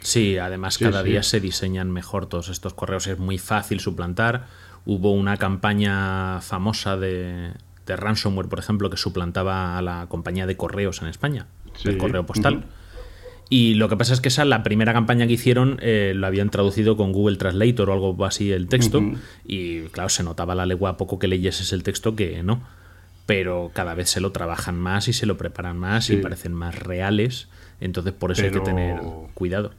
Sí, 0.00 0.38
además 0.38 0.78
Sí, 0.78 0.84
cada 0.84 1.02
sí. 1.02 1.04
día 1.04 1.22
se 1.22 1.40
diseñan 1.40 1.90
mejor 1.90 2.26
todos 2.26 2.48
estos 2.48 2.74
correos, 2.74 3.06
es 3.06 3.18
muy 3.18 3.38
fácil 3.38 3.80
suplantar. 3.80 4.46
Hubo 4.84 5.12
una 5.12 5.36
campaña 5.38 6.40
famosa 6.42 6.96
de, 6.96 7.54
de 7.86 7.96
ransomware, 7.96 8.48
por 8.48 8.58
ejemplo, 8.60 8.88
que 8.90 8.96
suplantaba 8.96 9.76
a 9.76 9.82
la 9.82 10.06
compañía 10.08 10.46
de 10.46 10.56
correos 10.56 11.02
en 11.02 11.08
España, 11.08 11.48
Sí, 11.74 11.88
el 11.88 11.98
correo 11.98 12.24
postal. 12.24 12.66
Y 13.48 13.74
lo 13.74 13.88
que 13.88 13.96
pasa 13.96 14.12
es 14.12 14.20
que 14.20 14.28
esa, 14.28 14.44
la 14.44 14.62
primera 14.62 14.92
campaña 14.92 15.26
que 15.26 15.34
hicieron, 15.34 15.78
eh, 15.80 16.12
lo 16.16 16.26
habían 16.26 16.50
traducido 16.50 16.96
con 16.96 17.12
Google 17.12 17.36
Translator 17.36 17.90
o 17.90 17.92
algo 17.92 18.24
así 18.24 18.50
el 18.50 18.66
texto. 18.66 19.02
Y 19.44 19.82
claro, 19.92 20.08
se 20.08 20.24
notaba 20.24 20.54
la 20.54 20.66
legua 20.66 20.90
a 20.90 20.96
poco 20.96 21.18
que 21.18 21.28
leyeses 21.28 21.72
el 21.72 21.82
texto 21.82 22.16
que 22.16 22.42
no. 22.42 22.60
Pero 23.24 23.70
cada 23.72 23.94
vez 23.94 24.10
se 24.10 24.20
lo 24.20 24.32
trabajan 24.32 24.78
más 24.78 25.08
y 25.08 25.12
se 25.12 25.26
lo 25.26 25.36
preparan 25.36 25.78
más 25.78 26.10
y 26.10 26.16
parecen 26.16 26.54
más 26.54 26.78
reales. 26.78 27.48
Entonces 27.80 28.12
por 28.12 28.32
eso 28.32 28.44
hay 28.44 28.50
que 28.50 28.60
tener 28.60 29.00
cuidado. 29.34 29.72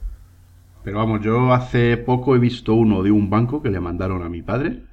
Pero 0.84 0.98
vamos, 0.98 1.20
yo 1.22 1.52
hace 1.52 1.96
poco 1.98 2.36
he 2.36 2.38
visto 2.38 2.74
uno 2.74 3.02
de 3.02 3.10
un 3.10 3.28
banco 3.28 3.62
que 3.62 3.70
le 3.70 3.80
mandaron 3.80 4.22
a 4.22 4.28
mi 4.28 4.42
padre, 4.42 4.84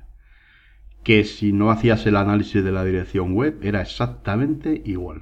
que 1.04 1.24
si 1.24 1.54
no 1.54 1.70
hacías 1.70 2.06
el 2.06 2.16
análisis 2.16 2.64
de 2.64 2.72
la 2.72 2.84
dirección 2.84 3.34
web 3.34 3.60
era 3.62 3.82
exactamente 3.82 4.82
igual. 4.86 5.22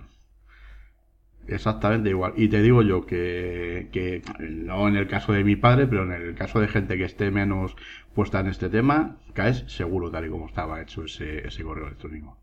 Exactamente 1.48 2.10
igual. 2.10 2.34
Y 2.38 2.48
te 2.48 2.62
digo 2.62 2.82
yo 2.84 3.06
que, 3.06 3.90
que 3.92 4.22
no 4.40 4.88
en 4.88 4.96
el 4.96 5.08
caso 5.08 5.34
de 5.34 5.44
mi 5.44 5.56
padre, 5.56 5.88
pero 5.88 6.04
en 6.04 6.12
el 6.14 6.36
caso 6.36 6.60
de 6.60 6.68
gente 6.68 6.98
que 6.98 7.04
esté 7.04 7.32
menos 7.32 7.76
puesta 8.16 8.40
en 8.40 8.48
este 8.48 8.70
tema, 8.70 9.18
caes 9.34 9.64
seguro 9.68 10.10
tal 10.10 10.26
y 10.26 10.30
como 10.30 10.48
estaba 10.48 10.82
hecho 10.82 11.04
ese, 11.04 11.46
ese 11.48 11.64
correo 11.64 11.88
electrónico. 11.88 12.38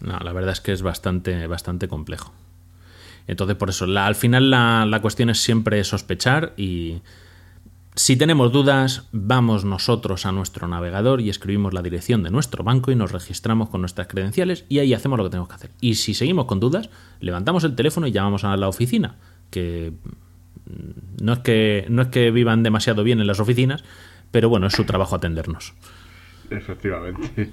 No, 0.00 0.18
la 0.18 0.32
verdad 0.32 0.52
es 0.52 0.60
que 0.60 0.72
es 0.72 0.82
bastante, 0.82 1.46
bastante 1.46 1.88
complejo. 1.88 2.32
Entonces, 3.26 3.56
por 3.56 3.70
eso, 3.70 3.86
la- 3.86 4.06
al 4.06 4.14
final 4.14 4.50
la, 4.50 4.84
la 4.86 5.00
cuestión 5.00 5.30
es 5.30 5.40
siempre 5.40 5.82
sospechar 5.82 6.52
y 6.56 7.00
si 7.96 8.16
tenemos 8.16 8.50
dudas, 8.50 9.08
vamos 9.12 9.64
nosotros 9.64 10.26
a 10.26 10.32
nuestro 10.32 10.66
navegador 10.66 11.20
y 11.20 11.30
escribimos 11.30 11.74
la 11.74 11.82
dirección 11.82 12.24
de 12.24 12.30
nuestro 12.30 12.64
banco 12.64 12.90
y 12.90 12.96
nos 12.96 13.12
registramos 13.12 13.68
con 13.68 13.82
nuestras 13.82 14.08
credenciales 14.08 14.64
y 14.68 14.80
ahí 14.80 14.92
hacemos 14.94 15.16
lo 15.16 15.24
que 15.24 15.30
tenemos 15.30 15.48
que 15.48 15.54
hacer. 15.54 15.70
Y 15.80 15.94
si 15.94 16.12
seguimos 16.12 16.46
con 16.46 16.58
dudas, 16.58 16.90
levantamos 17.20 17.62
el 17.62 17.76
teléfono 17.76 18.08
y 18.08 18.12
llamamos 18.12 18.42
a 18.42 18.56
la 18.56 18.68
oficina, 18.68 19.16
que 19.50 19.92
mm, 20.66 21.24
no 21.24 21.34
es 21.34 21.38
que, 21.40 21.86
no 21.88 22.02
es 22.02 22.08
que 22.08 22.32
vivan 22.32 22.64
demasiado 22.64 23.04
bien 23.04 23.20
en 23.20 23.28
las 23.28 23.38
oficinas, 23.38 23.84
pero 24.32 24.48
bueno, 24.48 24.66
es 24.66 24.72
su 24.72 24.84
trabajo 24.84 25.14
atendernos. 25.14 25.74
Efectivamente. 26.50 27.52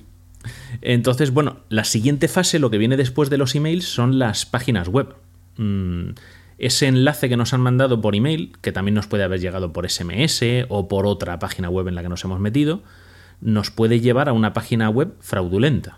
Entonces, 0.82 1.32
bueno, 1.32 1.58
la 1.70 1.84
siguiente 1.84 2.28
fase, 2.28 2.58
lo 2.58 2.72
que 2.72 2.80
viene 2.80 2.98
después 2.98 3.30
de 3.30 3.38
los 3.38 3.54
emails, 3.54 3.86
son 3.86 4.18
las 4.18 4.48
páginas 4.48 4.88
web. 4.88 5.14
Mm, 5.58 6.14
ese 6.62 6.88
enlace 6.88 7.28
que 7.28 7.38
nos 7.38 7.56
han 7.56 7.62
mandado 7.62 8.02
por 8.02 8.16
email, 8.16 8.56
que 8.62 8.72
también 8.72 8.94
nos 8.94 9.08
puede 9.08 9.24
haber 9.24 9.40
llegado 9.40 9.74
por 9.74 9.90
SMS 9.90 10.44
o 10.70 10.88
por 10.88 11.08
otra 11.08 11.40
página 11.40 11.72
web 11.72 11.88
en 11.88 11.96
la 11.96 12.04
que 12.04 12.10
nos 12.10 12.24
hemos 12.24 12.40
metido, 12.40 12.84
nos 13.42 13.72
puede 13.72 14.00
llevar 14.00 14.30
a 14.30 14.34
una 14.34 14.54
página 14.54 14.88
web 14.88 15.16
fraudulenta. 15.22 15.98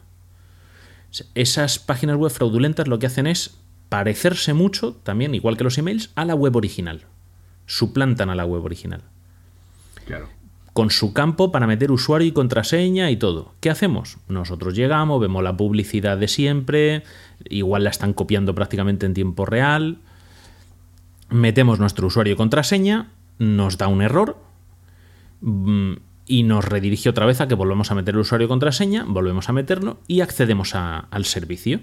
Esas 1.35 1.79
páginas 1.79 2.15
web 2.15 2.31
fraudulentas 2.31 2.87
lo 2.87 2.97
que 2.97 3.07
hacen 3.07 3.27
es 3.27 3.57
parecerse 3.89 4.53
mucho, 4.53 4.95
también 5.03 5.35
igual 5.35 5.57
que 5.57 5.65
los 5.65 5.77
emails, 5.77 6.11
a 6.15 6.23
la 6.23 6.33
web 6.33 6.55
original. 6.55 7.01
Suplantan 7.65 8.29
a 8.29 8.35
la 8.35 8.45
web 8.45 8.63
original 8.63 9.01
Claro. 10.05 10.29
con 10.71 10.91
su 10.91 11.13
campo 11.13 11.51
para 11.51 11.67
meter 11.67 11.91
usuario 11.91 12.27
y 12.29 12.31
contraseña 12.31 13.11
y 13.11 13.17
todo. 13.17 13.53
¿Qué 13.59 13.69
hacemos? 13.69 14.17
Nosotros 14.29 14.73
llegamos, 14.75 15.19
vemos 15.19 15.43
la 15.43 15.57
publicidad 15.57 16.17
de 16.17 16.29
siempre, 16.29 17.03
igual 17.49 17.83
la 17.83 17.89
están 17.89 18.13
copiando 18.13 18.55
prácticamente 18.55 19.05
en 19.05 19.13
tiempo 19.13 19.45
real, 19.45 19.99
metemos 21.33 21.79
nuestro 21.79 22.07
usuario 22.07 22.33
y 22.33 22.37
contraseña, 22.37 23.09
nos 23.39 23.77
da 23.77 23.87
un 23.87 24.01
error 24.01 24.37
mm, 25.41 25.93
y 26.25 26.43
nos 26.43 26.63
redirige 26.63 27.09
otra 27.09 27.25
vez 27.25 27.41
a 27.41 27.47
que 27.47 27.55
volvemos 27.55 27.91
a 27.91 27.95
meter 27.95 28.13
el 28.13 28.21
usuario 28.21 28.45
y 28.45 28.47
contraseña, 28.47 29.03
volvemos 29.07 29.49
a 29.49 29.53
meterlo 29.53 29.99
y 30.07 30.21
accedemos 30.21 30.75
al 30.75 31.25
servicio. 31.25 31.79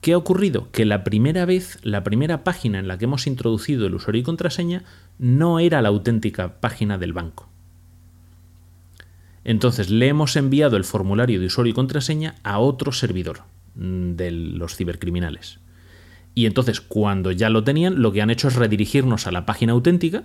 ¿Qué 0.00 0.12
ha 0.12 0.18
ocurrido? 0.18 0.70
Que 0.70 0.84
la 0.84 1.02
primera 1.04 1.46
vez, 1.46 1.78
la 1.82 2.04
primera 2.04 2.44
página 2.44 2.78
en 2.78 2.88
la 2.88 2.98
que 2.98 3.06
hemos 3.06 3.26
introducido 3.26 3.86
el 3.86 3.94
usuario 3.94 4.20
y 4.20 4.24
contraseña 4.24 4.82
no 5.18 5.60
era 5.60 5.80
la 5.80 5.88
auténtica 5.88 6.60
página 6.60 6.98
del 6.98 7.14
banco. 7.14 7.48
Entonces 9.44 9.88
le 9.88 10.08
hemos 10.08 10.36
enviado 10.36 10.76
el 10.76 10.84
formulario 10.84 11.40
de 11.40 11.46
usuario 11.46 11.70
y 11.70 11.74
contraseña 11.74 12.34
a 12.42 12.58
otro 12.58 12.92
servidor 12.92 13.42
mm, 13.76 14.12
de 14.16 14.30
los 14.30 14.76
cibercriminales. 14.76 15.60
Y 16.34 16.46
entonces 16.46 16.80
cuando 16.80 17.30
ya 17.30 17.48
lo 17.48 17.64
tenían, 17.64 18.02
lo 18.02 18.12
que 18.12 18.22
han 18.22 18.30
hecho 18.30 18.48
es 18.48 18.56
redirigirnos 18.56 19.26
a 19.26 19.32
la 19.32 19.46
página 19.46 19.72
auténtica. 19.72 20.24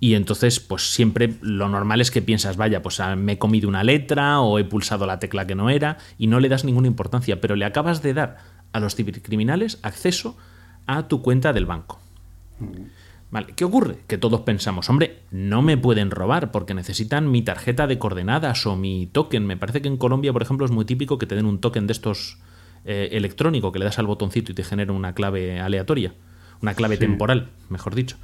Y 0.00 0.14
entonces, 0.14 0.60
pues 0.60 0.94
siempre 0.94 1.34
lo 1.40 1.68
normal 1.68 2.00
es 2.00 2.10
que 2.10 2.22
piensas, 2.22 2.56
vaya, 2.56 2.82
pues 2.82 3.00
ah, 3.00 3.16
me 3.16 3.32
he 3.32 3.38
comido 3.38 3.68
una 3.68 3.82
letra 3.82 4.40
o 4.40 4.58
he 4.58 4.64
pulsado 4.64 5.06
la 5.06 5.18
tecla 5.18 5.46
que 5.46 5.56
no 5.56 5.70
era 5.70 5.98
y 6.18 6.28
no 6.28 6.38
le 6.38 6.48
das 6.48 6.64
ninguna 6.64 6.86
importancia, 6.86 7.40
pero 7.40 7.56
le 7.56 7.64
acabas 7.64 8.00
de 8.00 8.14
dar 8.14 8.36
a 8.72 8.80
los 8.80 8.94
cibercriminales 8.94 9.80
acceso 9.82 10.36
a 10.86 11.08
tu 11.08 11.20
cuenta 11.20 11.52
del 11.52 11.66
banco. 11.66 12.00
Vale, 13.30 13.52
¿qué 13.54 13.64
ocurre? 13.64 13.98
Que 14.06 14.16
todos 14.16 14.40
pensamos, 14.42 14.88
hombre, 14.88 15.20
no 15.30 15.60
me 15.60 15.76
pueden 15.76 16.10
robar 16.10 16.50
porque 16.50 16.74
necesitan 16.74 17.30
mi 17.30 17.42
tarjeta 17.42 17.86
de 17.86 17.98
coordenadas 17.98 18.66
o 18.66 18.76
mi 18.76 19.06
token. 19.06 19.46
Me 19.46 19.56
parece 19.56 19.82
que 19.82 19.88
en 19.88 19.98
Colombia, 19.98 20.32
por 20.32 20.42
ejemplo, 20.42 20.64
es 20.64 20.72
muy 20.72 20.86
típico 20.86 21.18
que 21.18 21.26
te 21.26 21.34
den 21.34 21.44
un 21.44 21.60
token 21.60 21.86
de 21.86 21.92
estos 21.92 22.38
eh, 22.88 23.10
electrónico 23.12 23.70
que 23.70 23.78
le 23.78 23.84
das 23.84 23.98
al 24.00 24.06
botoncito 24.06 24.50
y 24.50 24.54
te 24.54 24.64
genera 24.64 24.92
una 24.92 25.12
clave 25.14 25.60
aleatoria, 25.60 26.14
una 26.62 26.74
clave 26.74 26.96
Sí. 26.96 27.00
temporal, 27.00 27.50
mejor 27.68 27.94
dicho. 27.94 28.16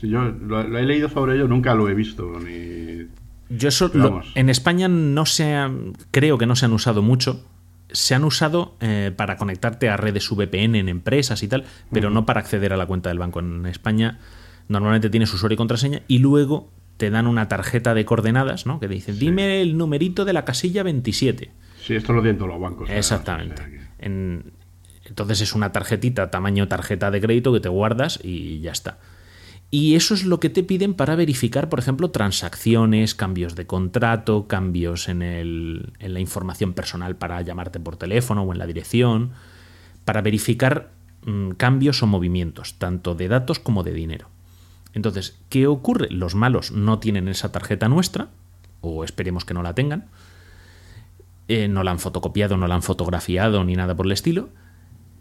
Sí, 0.00 0.08
yo 0.08 0.22
lo, 0.24 0.62
lo 0.64 0.78
he 0.78 0.82
leído 0.82 1.08
sobre 1.08 1.36
ello, 1.36 1.46
nunca 1.46 1.74
lo 1.74 1.88
he 1.88 1.94
visto. 1.94 2.38
Ni... 2.40 3.06
Yo 3.48 3.68
eso 3.68 3.90
lo- 3.94 4.22
en 4.34 4.48
España 4.50 4.88
no 4.88 5.24
se 5.26 5.54
han- 5.54 5.92
creo 6.10 6.36
que 6.38 6.46
no 6.46 6.56
se 6.56 6.64
han 6.66 6.72
usado 6.72 7.02
mucho. 7.02 7.44
Se 7.92 8.14
han 8.16 8.24
usado 8.24 8.74
eh, 8.80 9.12
para 9.16 9.36
conectarte 9.36 9.88
a 9.88 9.96
redes 9.96 10.28
VPN 10.30 10.74
en 10.80 10.88
empresas 10.88 11.42
y 11.44 11.48
tal, 11.48 11.64
pero 11.92 12.10
no 12.10 12.26
para 12.26 12.40
acceder 12.40 12.72
a 12.72 12.76
la 12.76 12.86
cuenta 12.86 13.10
del 13.10 13.18
banco. 13.20 13.38
En 13.40 13.64
España 13.66 14.18
normalmente 14.68 15.08
tienes 15.08 15.32
usuario 15.32 15.54
y 15.54 15.56
contraseña 15.56 16.02
y 16.08 16.18
luego 16.18 16.68
te 16.96 17.10
dan 17.10 17.26
una 17.28 17.46
tarjeta 17.48 17.94
de 17.94 18.04
coordenadas, 18.04 18.66
¿no? 18.66 18.80
Que 18.80 18.88
dice, 18.88 19.12
dime 19.12 19.62
el 19.62 19.76
numerito 19.78 20.24
de 20.24 20.32
la 20.32 20.44
casilla 20.44 20.82
27. 20.82 21.52
Sí, 21.80 21.94
esto 21.94 22.12
lo 22.12 22.20
tienen 22.22 22.38
todos 22.38 22.50
los 22.50 22.60
bancos. 22.60 22.90
Exactamente. 22.90 23.54
o 23.54 23.58
sea 23.58 23.66
que- 23.70 23.85
En- 23.98 24.52
entonces 25.04 25.40
es 25.40 25.54
una 25.54 25.72
tarjetita 25.72 26.30
tamaño 26.30 26.66
tarjeta 26.68 27.10
de 27.10 27.20
crédito 27.20 27.52
que 27.52 27.60
te 27.60 27.68
guardas 27.68 28.18
y 28.22 28.60
ya 28.60 28.72
está. 28.72 28.98
Y 29.70 29.96
eso 29.96 30.14
es 30.14 30.24
lo 30.24 30.38
que 30.38 30.48
te 30.48 30.62
piden 30.62 30.94
para 30.94 31.16
verificar, 31.16 31.68
por 31.68 31.78
ejemplo, 31.80 32.10
transacciones, 32.10 33.14
cambios 33.14 33.56
de 33.56 33.66
contrato, 33.66 34.46
cambios 34.46 35.08
en, 35.08 35.22
el- 35.22 35.92
en 35.98 36.14
la 36.14 36.20
información 36.20 36.72
personal 36.72 37.16
para 37.16 37.40
llamarte 37.42 37.80
por 37.80 37.96
teléfono 37.96 38.42
o 38.42 38.52
en 38.52 38.58
la 38.58 38.66
dirección, 38.66 39.32
para 40.04 40.22
verificar 40.22 40.90
mm, 41.24 41.50
cambios 41.52 42.02
o 42.02 42.06
movimientos, 42.06 42.74
tanto 42.78 43.14
de 43.16 43.26
datos 43.28 43.58
como 43.58 43.82
de 43.82 43.92
dinero. 43.92 44.28
Entonces, 44.92 45.36
¿qué 45.50 45.66
ocurre? 45.66 46.08
Los 46.10 46.34
malos 46.36 46.70
no 46.70 47.00
tienen 47.00 47.26
esa 47.28 47.50
tarjeta 47.52 47.88
nuestra, 47.88 48.28
o 48.80 49.02
esperemos 49.04 49.44
que 49.44 49.52
no 49.54 49.62
la 49.64 49.74
tengan, 49.74 50.06
eh, 51.48 51.68
no 51.68 51.84
la 51.84 51.92
han 51.92 51.98
fotocopiado, 51.98 52.56
no 52.56 52.66
la 52.66 52.74
han 52.74 52.82
fotografiado 52.82 53.64
ni 53.64 53.76
nada 53.76 53.94
por 53.94 54.06
el 54.06 54.12
estilo. 54.12 54.48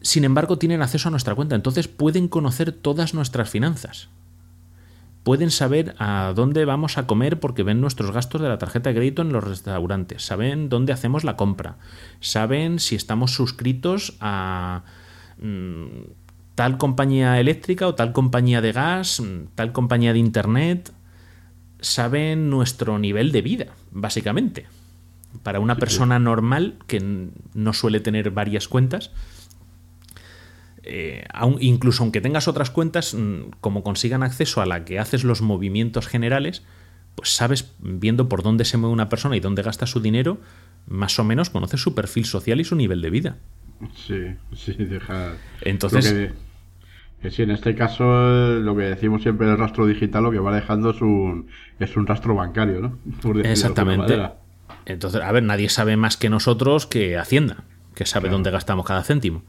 Sin 0.01 0.23
embargo, 0.23 0.57
tienen 0.57 0.81
acceso 0.81 1.07
a 1.07 1.11
nuestra 1.11 1.35
cuenta, 1.35 1.55
entonces 1.55 1.87
pueden 1.87 2.27
conocer 2.27 2.71
todas 2.71 3.13
nuestras 3.13 3.49
finanzas. 3.49 4.09
Pueden 5.23 5.49
saber 5.49 5.95
a 5.97 6.33
dónde 6.35 6.65
vamos 6.65 6.99
a 6.99 7.07
comer 7.07 7.39
porque 7.39 7.63
ven 7.63 7.81
nuestros 7.81 8.11
gastos 8.11 8.41
de 8.41 8.47
la 8.47 8.59
tarjeta 8.59 8.89
de 8.89 8.95
crédito 8.95 9.23
en 9.23 9.33
los 9.33 9.43
restaurantes, 9.43 10.23
saben 10.23 10.69
dónde 10.69 10.93
hacemos 10.93 11.23
la 11.23 11.35
compra, 11.35 11.77
saben 12.19 12.77
si 12.77 12.95
estamos 12.95 13.31
suscritos 13.33 14.15
a 14.19 14.83
mm, 15.39 15.85
tal 16.53 16.77
compañía 16.77 17.39
eléctrica 17.39 17.87
o 17.87 17.95
tal 17.95 18.13
compañía 18.13 18.61
de 18.61 18.71
gas, 18.71 19.19
mm, 19.19 19.55
tal 19.55 19.71
compañía 19.71 20.13
de 20.13 20.19
internet, 20.19 20.93
saben 21.79 22.51
nuestro 22.51 22.99
nivel 22.99 23.31
de 23.31 23.41
vida, 23.41 23.65
básicamente. 23.91 24.67
Para 25.43 25.59
una 25.59 25.75
persona 25.75 26.19
normal 26.19 26.77
que 26.87 27.29
no 27.53 27.73
suele 27.73 27.99
tener 27.99 28.31
varias 28.31 28.67
cuentas, 28.67 29.11
eh, 30.83 31.25
aun- 31.33 31.57
incluso 31.61 32.03
aunque 32.03 32.21
tengas 32.21 32.47
otras 32.47 32.69
cuentas, 32.69 33.15
como 33.61 33.83
consigan 33.83 34.23
acceso 34.23 34.61
a 34.61 34.65
la 34.65 34.85
que 34.85 34.99
haces 34.99 35.23
los 35.23 35.41
movimientos 35.41 36.07
generales, 36.07 36.63
pues 37.15 37.29
sabes, 37.35 37.73
viendo 37.79 38.29
por 38.29 38.43
dónde 38.43 38.65
se 38.65 38.77
mueve 38.77 38.93
una 38.93 39.09
persona 39.09 39.35
y 39.35 39.39
dónde 39.39 39.63
gasta 39.63 39.87
su 39.87 39.99
dinero, 40.01 40.37
más 40.87 41.17
o 41.17 41.23
menos 41.23 41.49
conoces 41.49 41.81
su 41.81 41.95
perfil 41.95 42.25
social 42.25 42.59
y 42.59 42.63
su 42.65 42.75
nivel 42.75 43.01
de 43.01 43.09
vida. 43.09 43.37
Sí, 43.95 44.21
sí, 44.55 44.73
deja. 44.73 45.33
Entonces- 45.61 46.11
que, 46.11 46.33
que 47.21 47.31
sí, 47.31 47.41
en 47.41 47.51
este 47.51 47.73
caso, 47.75 48.03
eh, 48.03 48.59
lo 48.59 48.75
que 48.75 48.83
decimos 48.83 49.23
siempre 49.23 49.47
del 49.47 49.57
rastro 49.57 49.87
digital, 49.87 50.23
lo 50.23 50.31
que 50.31 50.39
va 50.39 50.53
dejando 50.55 50.91
es 50.91 51.01
un, 51.01 51.47
es 51.79 51.95
un 51.97 52.05
rastro 52.05 52.35
bancario, 52.35 52.79
¿no? 52.81 52.97
Por 53.21 53.41
de 53.41 53.51
Exactamente. 53.51 54.13
Entonces, 54.85 55.21
a 55.21 55.31
ver, 55.31 55.43
nadie 55.43 55.69
sabe 55.69 55.97
más 55.97 56.17
que 56.17 56.29
nosotros 56.29 56.85
que 56.85 57.17
Hacienda, 57.17 57.63
que 57.95 58.05
sabe 58.05 58.23
Claro. 58.23 58.35
dónde 58.37 58.51
gastamos 58.51 58.85
cada 58.85 59.03
céntimo. 59.03 59.43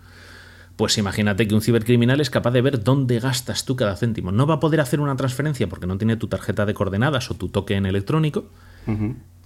Pues 0.77 0.99
imagínate 0.99 1.49
que 1.49 1.55
un 1.55 1.63
cibercriminal 1.63 2.21
es 2.21 2.29
capaz 2.29 2.51
de 2.51 2.61
ver 2.61 2.85
dónde 2.85 3.19
gastas 3.19 3.65
tú 3.65 3.77
cada 3.77 3.97
céntimo. 3.97 4.31
No 4.31 4.47
va 4.47 4.55
a 4.55 4.61
poder 4.61 4.81
hacer 4.81 5.01
una 5.01 5.17
transferencia 5.17 5.69
porque 5.69 5.87
no 5.87 5.97
tiene 5.97 6.17
tu 6.17 6.29
tarjeta 6.29 6.67
de 6.67 6.75
coordenadas 6.75 7.31
o 7.31 7.35
tu 7.35 7.49
token 7.49 7.87
electrónico, 7.87 8.51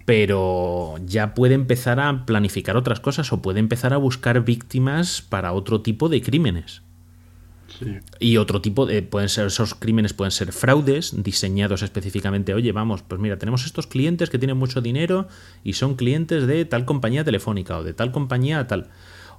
pero 0.05 0.97
ya 1.05 1.35
puede 1.35 1.55
empezar 1.55 2.01
a 2.01 2.27
planificar 2.27 2.77
otras 2.77 3.01
cosas 3.01 3.33
o 3.33 3.43
puede 3.43 3.61
empezar 3.61 3.93
a 3.93 3.97
buscar 3.99 4.45
víctimas 4.45 5.23
para 5.23 5.53
otro 5.53 5.83
tipo 5.83 6.09
de 6.09 6.21
crímenes. 6.23 6.83
Sí. 7.81 7.99
Y 8.19 8.37
otro 8.37 8.61
tipo 8.61 8.85
de, 8.87 9.03
pueden 9.03 9.29
ser, 9.29 9.47
esos 9.47 9.75
crímenes 9.75 10.13
pueden 10.13 10.31
ser 10.31 10.53
fraudes 10.53 11.23
diseñados 11.23 11.83
específicamente. 11.83 12.55
Oye, 12.55 12.73
vamos, 12.73 13.03
pues 13.03 13.21
mira, 13.21 13.39
tenemos 13.39 13.65
estos 13.65 13.87
clientes 13.87 14.29
que 14.31 14.39
tienen 14.39 14.57
mucho 14.59 14.81
dinero 14.83 15.29
y 15.65 15.73
son 15.73 15.97
clientes 15.97 16.47
de 16.47 16.65
tal 16.67 16.85
compañía 16.85 17.25
telefónica 17.25 17.79
o 17.79 17.85
de 17.85 17.95
tal 17.95 18.13
compañía 18.13 18.67
tal. 18.67 18.89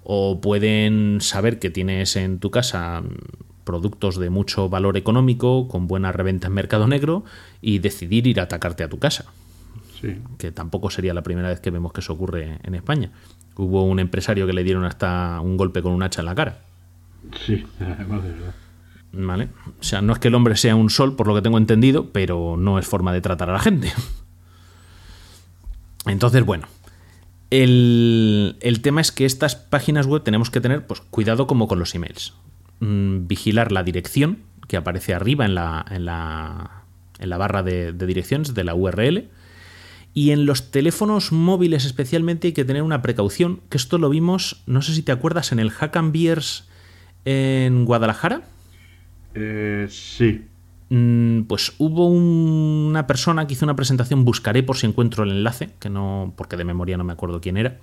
O 0.03 0.41
pueden 0.41 1.19
saber 1.21 1.59
que 1.59 1.69
tienes 1.69 2.15
en 2.15 2.39
tu 2.39 2.49
casa 2.49 3.01
mm, 3.01 3.63
productos 3.63 4.17
de 4.17 4.31
mucho 4.31 4.67
valor 4.69 4.97
económico 4.97 5.67
con 5.67 5.87
buena 5.87 6.11
reventa 6.11 6.47
en 6.47 6.53
mercado 6.53 6.87
negro 6.87 7.23
y 7.61 7.77
decidir 7.77 8.25
ir 8.25 8.39
a 8.39 8.43
atacarte 8.43 8.83
a 8.83 8.89
tu 8.89 8.97
casa 8.97 9.25
Sí. 10.01 10.15
que 10.39 10.51
tampoco 10.51 10.89
sería 10.89 11.13
la 11.13 11.21
primera 11.21 11.49
vez 11.49 11.59
que 11.59 11.69
vemos 11.69 11.93
que 11.93 11.99
eso 12.01 12.13
ocurre 12.13 12.57
en 12.63 12.73
España. 12.73 13.11
Hubo 13.55 13.83
un 13.83 13.99
empresario 13.99 14.47
que 14.47 14.53
le 14.53 14.63
dieron 14.63 14.83
hasta 14.83 15.39
un 15.41 15.57
golpe 15.57 15.83
con 15.83 15.91
un 15.91 16.01
hacha 16.01 16.21
en 16.21 16.25
la 16.25 16.33
cara. 16.33 16.57
Sí, 17.45 17.65
además 17.79 18.23
de 18.23 18.31
verdad. 18.31 18.55
¿Vale? 19.13 19.49
O 19.79 19.83
sea, 19.83 20.01
no 20.01 20.13
es 20.13 20.19
que 20.19 20.29
el 20.29 20.35
hombre 20.35 20.55
sea 20.55 20.75
un 20.75 20.89
sol, 20.89 21.15
por 21.15 21.27
lo 21.27 21.35
que 21.35 21.41
tengo 21.41 21.57
entendido, 21.57 22.11
pero 22.11 22.55
no 22.57 22.79
es 22.79 22.87
forma 22.87 23.11
de 23.11 23.21
tratar 23.21 23.49
a 23.49 23.53
la 23.53 23.59
gente. 23.59 23.91
Entonces, 26.05 26.45
bueno. 26.45 26.67
El, 27.49 28.55
el 28.61 28.81
tema 28.81 29.01
es 29.01 29.11
que 29.11 29.25
estas 29.25 29.57
páginas 29.57 30.07
web 30.07 30.23
tenemos 30.23 30.49
que 30.49 30.61
tener 30.61 30.87
pues, 30.87 31.01
cuidado 31.01 31.47
como 31.47 31.67
con 31.67 31.79
los 31.79 31.93
emails. 31.93 32.33
Mm, 32.79 33.27
vigilar 33.27 33.71
la 33.71 33.83
dirección 33.83 34.39
que 34.67 34.77
aparece 34.77 35.13
arriba 35.13 35.45
en 35.45 35.53
la, 35.53 35.85
en 35.89 36.05
la, 36.05 36.85
en 37.19 37.29
la 37.29 37.37
barra 37.37 37.61
de, 37.61 37.93
direcciones 37.93 38.53
de 38.53 38.63
la 38.63 38.73
URL. 38.73 39.29
Y 40.13 40.31
en 40.31 40.45
los 40.45 40.71
teléfonos 40.71 41.31
móviles 41.31 41.85
especialmente 41.85 42.47
hay 42.47 42.53
que 42.53 42.65
tener 42.65 42.81
una 42.81 43.01
precaución, 43.01 43.61
que 43.69 43.77
esto 43.77 43.97
lo 43.97 44.09
vimos, 44.09 44.63
no 44.65 44.81
sé 44.81 44.95
si 44.95 45.03
te 45.03 45.11
acuerdas, 45.11 45.51
en 45.51 45.59
el 45.59 45.71
Hack 45.71 45.95
and 45.95 46.11
Beers 46.11 46.69
en 47.25 47.85
Guadalajara. 47.85 48.41
Eh, 49.35 49.87
sí. 49.89 50.45
Mm, 50.89 51.43
Pues 51.43 51.73
hubo 51.77 52.07
un- 52.07 52.87
una 52.89 53.07
persona 53.07 53.47
que 53.47 53.53
hizo 53.53 53.65
una 53.65 53.75
presentación, 53.75 54.25
buscaré 54.25 54.61
por 54.63 54.75
si 54.77 54.87
encuentro 54.87 55.23
el 55.23 55.31
enlace, 55.31 55.69
que 55.79 55.89
no, 55.89 56.33
porque 56.35 56.57
de 56.57 56.65
memoria 56.65 56.97
no 56.97 57.03
me 57.05 57.13
acuerdo 57.13 57.39
quién 57.41 57.55
era, 57.57 57.77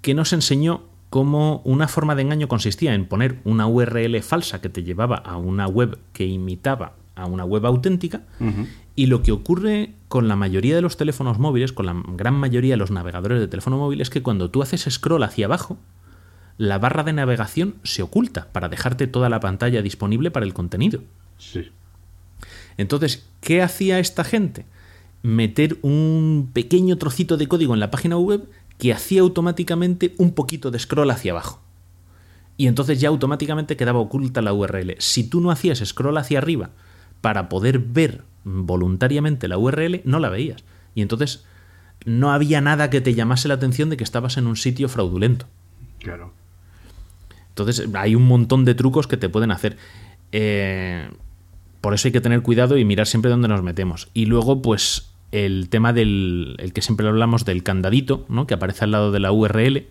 que 0.00 0.14
nos 0.14 0.32
enseñó 0.32 0.82
cómo 1.10 1.60
una 1.64 1.88
forma 1.88 2.14
de 2.14 2.22
engaño 2.22 2.48
consistía 2.48 2.94
en 2.94 3.06
poner 3.06 3.38
una 3.44 3.66
URL 3.66 4.20
falsa 4.22 4.60
que 4.60 4.68
te 4.68 4.82
llevaba 4.84 5.16
a 5.16 5.36
una 5.36 5.66
web 5.66 5.98
que 6.12 6.26
imitaba 6.26 6.94
a 7.16 7.26
una 7.26 7.44
web 7.44 7.64
auténtica. 7.66 8.22
Y 8.96 9.06
lo 9.06 9.22
que 9.22 9.30
ocurre 9.32 9.92
con 10.08 10.26
la 10.28 10.34
mayoría 10.36 10.74
de 10.76 10.82
los 10.82 10.96
teléfonos 10.96 11.38
móviles, 11.38 11.72
con 11.72 11.86
la 11.86 11.94
gran 12.16 12.34
mayoría 12.34 12.72
de 12.74 12.76
los 12.76 12.90
navegadores 12.90 13.38
de 13.40 13.46
teléfono 13.48 13.76
móvil, 13.78 14.00
es 14.00 14.10
que 14.10 14.22
cuando 14.22 14.50
tú 14.50 14.62
haces 14.62 14.82
scroll 14.90 15.22
hacia 15.22 15.46
abajo, 15.46 15.78
la 16.56 16.78
barra 16.78 17.02
de 17.02 17.12
navegación 17.12 17.76
se 17.82 18.02
oculta 18.02 18.48
para 18.52 18.68
dejarte 18.68 19.06
toda 19.06 19.28
la 19.28 19.40
pantalla 19.40 19.82
disponible 19.82 20.30
para 20.30 20.46
el 20.46 20.54
contenido. 20.54 21.00
Sí. 21.38 21.70
Entonces, 22.76 23.26
¿qué 23.40 23.62
hacía 23.62 23.98
esta 23.98 24.24
gente? 24.24 24.66
Meter 25.22 25.78
un 25.82 26.50
pequeño 26.52 26.98
trocito 26.98 27.36
de 27.36 27.48
código 27.48 27.74
en 27.74 27.80
la 27.80 27.90
página 27.90 28.16
web 28.16 28.48
que 28.78 28.92
hacía 28.92 29.22
automáticamente 29.22 30.14
un 30.18 30.32
poquito 30.32 30.70
de 30.70 30.78
scroll 30.78 31.10
hacia 31.10 31.32
abajo. 31.32 31.60
Y 32.56 32.66
entonces 32.66 33.00
ya 33.00 33.08
automáticamente 33.08 33.76
quedaba 33.76 33.98
oculta 33.98 34.42
la 34.42 34.52
URL. 34.52 34.96
Si 34.98 35.24
tú 35.24 35.40
no 35.40 35.50
hacías 35.50 35.82
scroll 35.84 36.18
hacia 36.18 36.38
arriba 36.38 36.70
para 37.20 37.48
poder 37.48 37.78
ver 37.78 38.22
voluntariamente 38.44 39.48
la 39.48 39.58
URL, 39.58 40.02
no 40.04 40.20
la 40.20 40.28
veías. 40.28 40.62
Y 40.94 41.02
entonces 41.02 41.44
no 42.04 42.32
había 42.32 42.60
nada 42.60 42.90
que 42.90 43.00
te 43.00 43.14
llamase 43.14 43.48
la 43.48 43.54
atención 43.54 43.90
de 43.90 43.96
que 43.96 44.04
estabas 44.04 44.36
en 44.36 44.46
un 44.46 44.56
sitio 44.56 44.88
fraudulento. 44.88 45.46
Claro. 45.98 46.32
Entonces 47.54 47.88
hay 47.94 48.16
un 48.16 48.26
montón 48.26 48.64
de 48.64 48.74
trucos 48.74 49.06
que 49.06 49.16
te 49.16 49.28
pueden 49.28 49.52
hacer. 49.52 49.76
Eh, 50.32 51.08
por 51.80 51.94
eso 51.94 52.08
hay 52.08 52.12
que 52.12 52.20
tener 52.20 52.42
cuidado 52.42 52.76
y 52.76 52.84
mirar 52.84 53.06
siempre 53.06 53.30
dónde 53.30 53.46
nos 53.46 53.62
metemos. 53.62 54.08
Y 54.12 54.26
luego, 54.26 54.60
pues, 54.60 55.12
el 55.30 55.68
tema 55.68 55.92
del 55.92 56.56
el 56.58 56.72
que 56.72 56.82
siempre 56.82 57.06
hablamos 57.06 57.44
del 57.44 57.62
candadito, 57.62 58.26
¿no? 58.28 58.48
Que 58.48 58.54
aparece 58.54 58.84
al 58.84 58.90
lado 58.90 59.12
de 59.12 59.20
la 59.20 59.30
URL. 59.30 59.86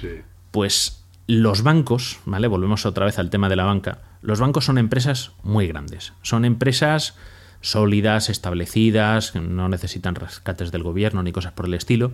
Sí. 0.00 0.08
Pues 0.50 1.04
los 1.28 1.62
bancos, 1.62 2.18
¿vale? 2.24 2.48
Volvemos 2.48 2.86
otra 2.86 3.06
vez 3.06 3.20
al 3.20 3.30
tema 3.30 3.48
de 3.48 3.56
la 3.56 3.64
banca. 3.64 4.02
Los 4.20 4.40
bancos 4.40 4.64
son 4.64 4.76
empresas 4.76 5.30
muy 5.44 5.68
grandes. 5.68 6.12
Son 6.22 6.44
empresas 6.44 7.14
sólidas, 7.60 8.28
establecidas, 8.30 9.36
no 9.36 9.68
necesitan 9.68 10.16
rescates 10.16 10.72
del 10.72 10.82
gobierno 10.82 11.22
ni 11.22 11.30
cosas 11.30 11.52
por 11.52 11.66
el 11.66 11.74
estilo. 11.74 12.12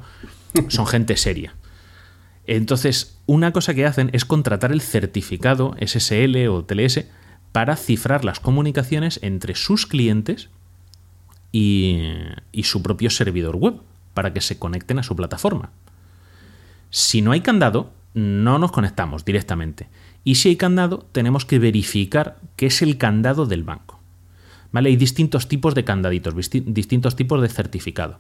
Son 0.68 0.86
gente 0.86 1.16
seria. 1.16 1.54
Entonces, 2.46 3.18
una 3.26 3.52
cosa 3.52 3.74
que 3.74 3.86
hacen 3.86 4.10
es 4.12 4.24
contratar 4.24 4.72
el 4.72 4.80
certificado 4.80 5.76
SSL 5.80 6.48
o 6.48 6.64
TLS 6.64 7.04
para 7.52 7.76
cifrar 7.76 8.24
las 8.24 8.40
comunicaciones 8.40 9.18
entre 9.22 9.54
sus 9.54 9.86
clientes 9.86 10.48
y, 11.52 12.00
su 12.62 12.82
propio 12.82 13.10
servidor 13.10 13.56
web, 13.56 13.80
para 14.14 14.32
que 14.32 14.40
se 14.40 14.58
conecten 14.58 14.98
a 14.98 15.02
su 15.02 15.16
plataforma. 15.16 15.70
Si 16.90 17.22
no 17.22 17.32
hay 17.32 17.40
candado, 17.40 17.92
no 18.14 18.58
nos 18.58 18.72
conectamos 18.72 19.24
directamente. 19.24 19.88
Y 20.24 20.36
si 20.36 20.50
hay 20.50 20.56
candado, 20.56 21.06
tenemos 21.12 21.44
que 21.44 21.58
verificar 21.58 22.38
que 22.56 22.66
es 22.66 22.82
el 22.82 22.98
candado 22.98 23.46
del 23.46 23.64
banco. 23.64 24.00
¿Vale? 24.72 24.90
Hay 24.90 24.96
distintos 24.96 25.48
tipos 25.48 25.74
de 25.74 25.84
candaditos, 25.84 26.34
disti- 26.34 26.64
distintos 26.64 27.16
tipos 27.16 27.40
de 27.42 27.48
certificado. 27.48 28.18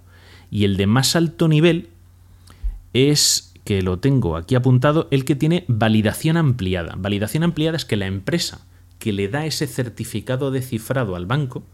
Y 0.50 0.64
el 0.64 0.76
de 0.76 0.86
más 0.86 1.14
alto 1.14 1.46
nivel 1.46 1.90
es, 2.92 3.49
que 3.64 3.82
lo 3.82 3.98
tengo 3.98 4.36
aquí 4.36 4.54
apuntado, 4.54 5.08
el 5.10 5.24
que 5.24 5.36
tiene 5.36 5.64
validación 5.68 6.36
ampliada. 6.36 6.94
Validación 6.98 7.42
ampliada 7.42 7.76
es 7.76 7.84
que 7.84 7.96
la 7.96 8.06
empresa 8.06 8.66
que 8.98 9.12
le 9.12 9.28
da 9.28 9.46
ese 9.46 9.66
certificado 9.66 10.50
de 10.50 10.62
cifrado 10.62 11.16
al 11.16 11.26
banco 11.26 11.64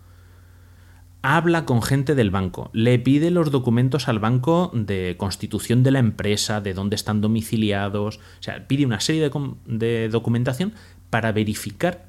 habla 1.22 1.64
con 1.64 1.82
gente 1.82 2.14
del 2.14 2.30
banco, 2.30 2.70
le 2.72 3.00
pide 3.00 3.32
los 3.32 3.50
documentos 3.50 4.06
al 4.06 4.20
banco 4.20 4.70
de 4.72 5.16
constitución 5.18 5.82
de 5.82 5.90
la 5.90 5.98
empresa, 5.98 6.60
de 6.60 6.72
dónde 6.72 6.94
están 6.94 7.20
domiciliados, 7.20 8.18
o 8.18 8.42
sea, 8.42 8.68
pide 8.68 8.86
una 8.86 9.00
serie 9.00 9.28
de, 9.28 9.30
de 9.66 10.08
documentación 10.08 10.72
para 11.10 11.32
verificar 11.32 12.06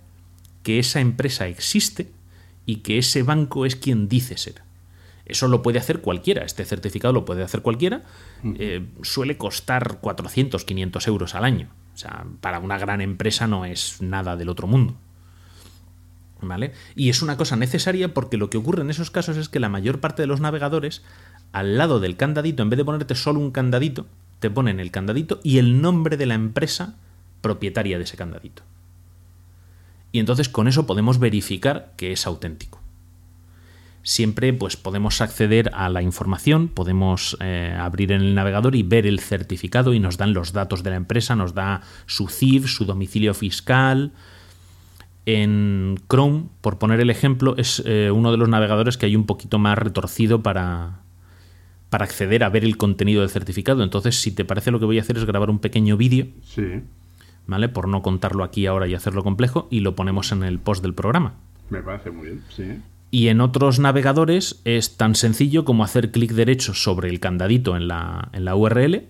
que 0.62 0.78
esa 0.78 1.00
empresa 1.00 1.48
existe 1.48 2.12
y 2.68 2.78
que 2.78 3.00
ese 3.00 3.24
banco 3.24 3.66
es 3.66 3.76
quien 3.76 4.08
dice 4.08 4.38
ser. 4.38 4.67
Eso 5.28 5.48
lo 5.50 5.62
puede 5.62 5.78
hacer 5.78 6.00
cualquiera, 6.00 6.44
este 6.44 6.64
certificado 6.64 7.14
lo 7.14 7.26
puede 7.26 7.44
hacer 7.44 7.62
cualquiera, 7.62 8.04
eh, 8.44 8.86
suele 9.02 9.38
costar 9.38 10.00
400, 10.00 10.64
500 10.64 11.08
euros 11.08 11.36
al 11.36 11.44
año. 11.44 11.70
O 11.94 11.98
sea, 11.98 12.26
para 12.40 12.60
una 12.60 12.78
gran 12.78 13.02
empresa 13.02 13.46
no 13.46 13.66
es 13.66 14.02
nada 14.02 14.38
del 14.38 14.50
otro 14.50 14.68
mundo. 14.68 14.96
¿Vale? 16.40 16.72
Y 16.96 17.10
es 17.10 17.22
una 17.22 17.36
cosa 17.36 17.56
necesaria 17.56 18.14
porque 18.14 18.38
lo 18.38 18.50
que 18.50 18.58
ocurre 18.58 18.84
en 18.84 18.90
esos 18.90 19.12
casos 19.12 19.36
es 19.38 19.50
que 19.50 19.60
la 19.60 19.70
mayor 19.70 20.00
parte 20.00 20.22
de 20.22 20.28
los 20.28 20.40
navegadores, 20.40 21.04
al 21.52 21.78
lado 21.78 22.00
del 22.00 22.16
candadito, 22.16 22.64
en 22.64 22.70
vez 22.70 22.78
de 22.78 22.86
ponerte 22.86 23.16
solo 23.16 23.40
un 23.40 23.52
candadito, 23.52 24.06
te 24.40 24.50
ponen 24.50 24.80
el 24.80 24.92
candadito 24.92 25.40
y 25.44 25.58
el 25.58 25.82
nombre 25.82 26.16
de 26.16 26.28
la 26.28 26.36
empresa 26.36 26.96
propietaria 27.42 27.98
de 27.98 28.04
ese 28.04 28.18
candadito. 28.18 28.64
Y 30.12 30.20
entonces 30.20 30.48
con 30.48 30.68
eso 30.68 30.86
podemos 30.86 31.20
verificar 31.20 31.94
que 31.98 32.12
es 32.12 32.26
auténtico. 32.28 32.80
Siempre 34.08 34.54
pues 34.54 34.78
podemos 34.78 35.20
acceder 35.20 35.70
a 35.74 35.90
la 35.90 36.02
información, 36.02 36.70
podemos 36.70 37.36
eh, 37.42 37.76
abrir 37.78 38.14
en 38.14 38.22
el 38.22 38.36
navegador 38.36 38.74
y 38.78 38.82
ver 38.82 39.06
el 39.06 39.20
certificado 39.20 39.94
y 39.94 40.00
nos 40.00 40.16
dan 40.16 40.34
los 40.34 40.54
datos 40.54 40.82
de 40.82 40.92
la 40.92 40.96
empresa, 40.96 41.36
nos 41.36 41.54
da 41.54 41.82
su 42.06 42.30
CIF, 42.30 42.68
su 42.68 42.86
domicilio 42.86 43.34
fiscal, 43.34 44.14
en 45.26 46.00
Chrome, 46.10 46.46
por 46.62 46.78
poner 46.78 47.02
el 47.02 47.10
ejemplo, 47.10 47.58
es 47.58 47.84
eh, 47.86 48.10
uno 48.10 48.32
de 48.32 48.38
los 48.38 48.48
navegadores 48.48 48.96
que 48.96 49.08
hay 49.08 49.18
un 49.18 49.26
poquito 49.26 49.60
más 49.60 49.78
retorcido 49.78 50.42
para, 50.42 51.02
para 51.90 52.06
acceder 52.06 52.46
a 52.46 52.50
ver 52.50 52.64
el 52.64 52.78
contenido 52.78 53.20
del 53.20 53.30
certificado. 53.30 53.84
Entonces, 53.84 54.22
si 54.22 54.32
te 54.32 54.46
parece, 54.46 54.72
lo 54.72 54.80
que 54.80 54.86
voy 54.86 55.00
a 55.00 55.02
hacer 55.02 55.18
es 55.18 55.26
grabar 55.26 55.50
un 55.50 55.60
pequeño 55.60 55.98
vídeo, 55.98 56.28
Sí, 56.46 56.82
¿vale? 57.46 57.68
Por 57.68 57.90
no 57.90 58.02
contarlo 58.02 58.46
aquí 58.46 58.68
ahora 58.68 58.88
y 58.88 58.94
hacerlo 58.94 59.22
complejo, 59.22 59.68
y 59.70 59.82
lo 59.82 59.98
ponemos 59.98 60.32
en 60.32 60.44
el 60.44 60.60
post 60.60 60.82
del 60.82 60.94
programa. 60.94 61.34
me 61.70 61.82
parece 61.84 62.10
muy 62.10 62.28
bien, 62.28 62.44
sí. 62.56 62.64
Y 63.10 63.30
en 63.30 63.40
otros 63.42 63.80
navegadores 63.80 64.62
es 64.66 64.98
tan 64.98 65.16
sencillo 65.16 65.64
como 65.64 65.84
hacer 65.84 66.12
clic 66.12 66.32
derecho 66.32 66.74
sobre 66.74 67.10
el 67.10 67.20
candadito 67.20 67.78
en 67.78 67.88
la, 67.88 68.30
en 68.34 68.46
la 68.46 68.56
URL 68.56 69.08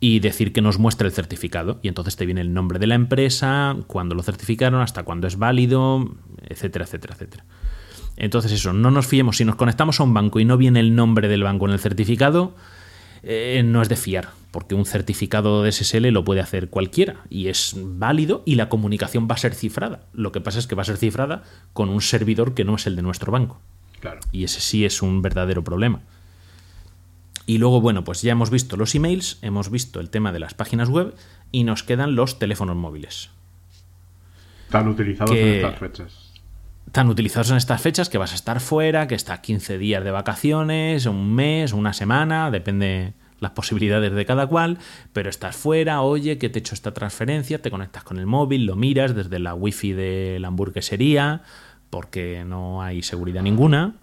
y 0.00 0.20
decir 0.20 0.52
que 0.52 0.62
nos 0.62 0.78
muestre 0.78 1.08
el 1.08 1.12
certificado. 1.12 1.80
Y 1.82 1.88
entonces 1.88 2.16
te 2.16 2.26
viene 2.26 2.40
el 2.40 2.54
nombre 2.54 2.78
de 2.78 2.86
la 2.86 2.94
empresa, 2.94 3.76
cuándo 3.86 4.14
lo 4.14 4.22
certificaron, 4.22 4.80
hasta 4.80 5.02
cuándo 5.02 5.26
es 5.26 5.36
válido, 5.36 6.14
etcétera, 6.48 6.84
etcétera, 6.84 7.14
etcétera. 7.14 7.44
Entonces 8.16 8.52
eso, 8.52 8.72
no 8.72 8.90
nos 8.90 9.06
fiemos. 9.06 9.36
Si 9.36 9.44
nos 9.44 9.56
conectamos 9.56 10.00
a 10.00 10.04
un 10.04 10.14
banco 10.14 10.40
y 10.40 10.44
no 10.44 10.56
viene 10.56 10.80
el 10.80 10.94
nombre 10.94 11.28
del 11.28 11.42
banco 11.42 11.66
en 11.66 11.72
el 11.72 11.78
certificado, 11.78 12.54
eh, 13.22 13.62
no 13.64 13.82
es 13.82 13.88
de 13.88 13.96
fiar, 13.96 14.30
porque 14.50 14.74
un 14.74 14.86
certificado 14.86 15.62
de 15.62 15.72
SSL 15.72 16.08
lo 16.10 16.24
puede 16.24 16.40
hacer 16.40 16.68
cualquiera 16.70 17.16
y 17.30 17.48
es 17.48 17.74
válido 17.76 18.42
y 18.46 18.54
la 18.54 18.68
comunicación 18.68 19.28
va 19.30 19.34
a 19.34 19.38
ser 19.38 19.54
cifrada. 19.54 20.00
Lo 20.12 20.32
que 20.32 20.40
pasa 20.40 20.58
es 20.58 20.66
que 20.66 20.74
va 20.74 20.82
a 20.82 20.86
ser 20.86 20.96
cifrada 20.96 21.42
con 21.72 21.88
un 21.88 22.00
servidor 22.00 22.54
que 22.54 22.64
no 22.64 22.76
es 22.76 22.86
el 22.86 22.96
de 22.96 23.02
nuestro 23.02 23.32
banco. 23.32 23.60
Claro. 24.00 24.20
Y 24.32 24.44
ese 24.44 24.60
sí 24.60 24.84
es 24.84 25.02
un 25.02 25.22
verdadero 25.22 25.64
problema. 25.64 26.00
Y 27.46 27.58
luego, 27.58 27.80
bueno, 27.80 28.04
pues 28.04 28.20
ya 28.22 28.32
hemos 28.32 28.50
visto 28.50 28.76
los 28.76 28.94
emails, 28.94 29.38
hemos 29.42 29.70
visto 29.70 30.00
el 30.00 30.10
tema 30.10 30.32
de 30.32 30.38
las 30.38 30.54
páginas 30.54 30.88
web 30.90 31.14
y 31.50 31.64
nos 31.64 31.82
quedan 31.82 32.14
los 32.14 32.38
teléfonos 32.38 32.76
móviles. 32.76 33.30
Tan 34.70 34.86
utilizados 34.88 35.30
Que- 35.30 35.60
en 35.60 35.66
estas 35.66 35.78
fechas. 35.80 36.27
Tan 36.92 37.08
utilizados 37.08 37.50
en 37.50 37.56
estas 37.56 37.82
fechas 37.82 38.08
que 38.08 38.18
vas 38.18 38.32
a 38.32 38.34
estar 38.34 38.60
fuera, 38.60 39.06
que 39.06 39.14
estás 39.14 39.40
15 39.40 39.78
días 39.78 40.04
de 40.04 40.10
vacaciones, 40.10 41.06
un 41.06 41.34
mes, 41.34 41.72
una 41.72 41.92
semana, 41.92 42.50
depende 42.50 43.14
las 43.40 43.52
posibilidades 43.52 44.12
de 44.12 44.26
cada 44.26 44.46
cual, 44.46 44.78
pero 45.12 45.28
estás 45.28 45.56
fuera, 45.56 46.02
oye, 46.02 46.38
que 46.38 46.48
te 46.48 46.58
he 46.58 46.60
hecho 46.60 46.74
esta 46.74 46.94
transferencia, 46.94 47.60
te 47.60 47.70
conectas 47.70 48.04
con 48.04 48.18
el 48.18 48.26
móvil, 48.26 48.66
lo 48.66 48.74
miras 48.74 49.14
desde 49.14 49.38
la 49.38 49.54
wifi 49.54 49.92
de 49.92 50.38
la 50.40 50.48
hamburguesería, 50.48 51.42
porque 51.90 52.44
no 52.46 52.82
hay 52.82 53.02
seguridad 53.02 53.42
ninguna 53.42 53.94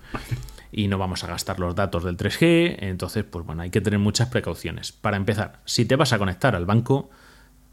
y 0.72 0.88
no 0.88 0.98
vamos 0.98 1.24
a 1.24 1.28
gastar 1.28 1.60
los 1.60 1.76
datos 1.76 2.04
del 2.04 2.18
3G, 2.18 2.78
entonces 2.80 3.24
pues 3.24 3.46
bueno, 3.46 3.64
hay 3.64 3.72
que 3.72 3.82
tener 3.82 4.00
muchas 4.00 4.30
precauciones. 4.30 4.92
Para 4.92 5.18
empezar, 5.18 5.62
si 5.66 5.86
te 5.86 5.96
vas 5.96 6.14
a 6.14 6.18
conectar 6.18 6.56
al 6.56 6.66
banco, 6.66 7.10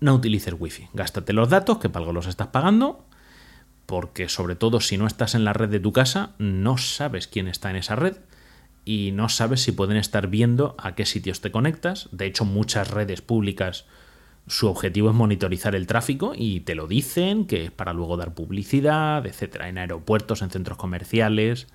no 0.00 0.14
utilices 0.14 0.54
wifi, 0.58 0.88
gástate 0.94 1.32
los 1.32 1.48
datos 1.48 1.78
que 1.78 1.88
para 1.88 2.02
algo 2.02 2.12
los 2.12 2.26
estás 2.26 2.48
pagando 2.48 3.06
porque 3.92 4.30
sobre 4.30 4.54
todo 4.56 4.80
si 4.80 4.96
no 4.96 5.06
estás 5.06 5.34
en 5.34 5.44
la 5.44 5.52
red 5.52 5.68
de 5.68 5.78
tu 5.78 5.92
casa, 5.92 6.30
no 6.38 6.78
sabes 6.78 7.26
quién 7.26 7.46
está 7.46 7.68
en 7.68 7.76
esa 7.76 7.94
red 7.94 8.16
y 8.86 9.10
no 9.12 9.28
sabes 9.28 9.60
si 9.60 9.70
pueden 9.72 9.98
estar 9.98 10.28
viendo 10.28 10.74
a 10.78 10.94
qué 10.94 11.04
sitios 11.04 11.42
te 11.42 11.50
conectas. 11.50 12.08
De 12.10 12.24
hecho, 12.24 12.46
muchas 12.46 12.90
redes 12.90 13.20
públicas 13.20 13.84
su 14.46 14.66
objetivo 14.68 15.10
es 15.10 15.14
monitorizar 15.14 15.74
el 15.74 15.86
tráfico 15.86 16.32
y 16.34 16.60
te 16.60 16.74
lo 16.74 16.86
dicen, 16.86 17.46
que 17.46 17.66
es 17.66 17.70
para 17.70 17.92
luego 17.92 18.16
dar 18.16 18.32
publicidad, 18.32 19.26
etcétera, 19.26 19.68
en 19.68 19.76
aeropuertos, 19.76 20.40
en 20.40 20.48
centros 20.48 20.78
comerciales. 20.78 21.66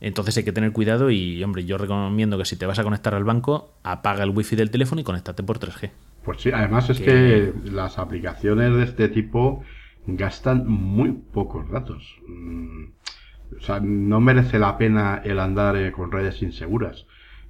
Entonces 0.00 0.38
hay 0.38 0.44
que 0.44 0.52
tener 0.52 0.72
cuidado 0.72 1.10
y, 1.10 1.44
hombre, 1.44 1.66
yo 1.66 1.76
recomiendo 1.76 2.38
que 2.38 2.46
si 2.46 2.56
te 2.56 2.64
vas 2.64 2.78
a 2.78 2.82
conectar 2.82 3.14
al 3.14 3.24
banco, 3.24 3.74
apaga 3.82 4.24
el 4.24 4.30
wifi 4.30 4.56
del 4.56 4.70
teléfono 4.70 5.02
y 5.02 5.04
conéctate 5.04 5.42
por 5.42 5.58
3G. 5.58 5.90
Pues 6.24 6.40
sí, 6.40 6.50
además 6.50 6.88
es 6.88 6.98
Que- 6.98 7.04
que 7.04 7.52
las 7.72 7.98
aplicaciones 7.98 8.74
de 8.74 8.84
este 8.84 9.08
tipo 9.08 9.62
gastan 10.16 10.66
muy 10.68 11.12
pocos 11.12 11.70
datos. 11.70 12.16
Mm, 12.26 12.84
O 13.58 13.60
sea, 13.62 13.80
no 13.80 14.20
merece 14.20 14.58
la 14.58 14.78
pena 14.78 15.22
el 15.24 15.38
andar 15.40 15.76
eh, 15.76 15.92
con 15.92 16.12
redes 16.12 16.42
inseguras. 16.42 17.06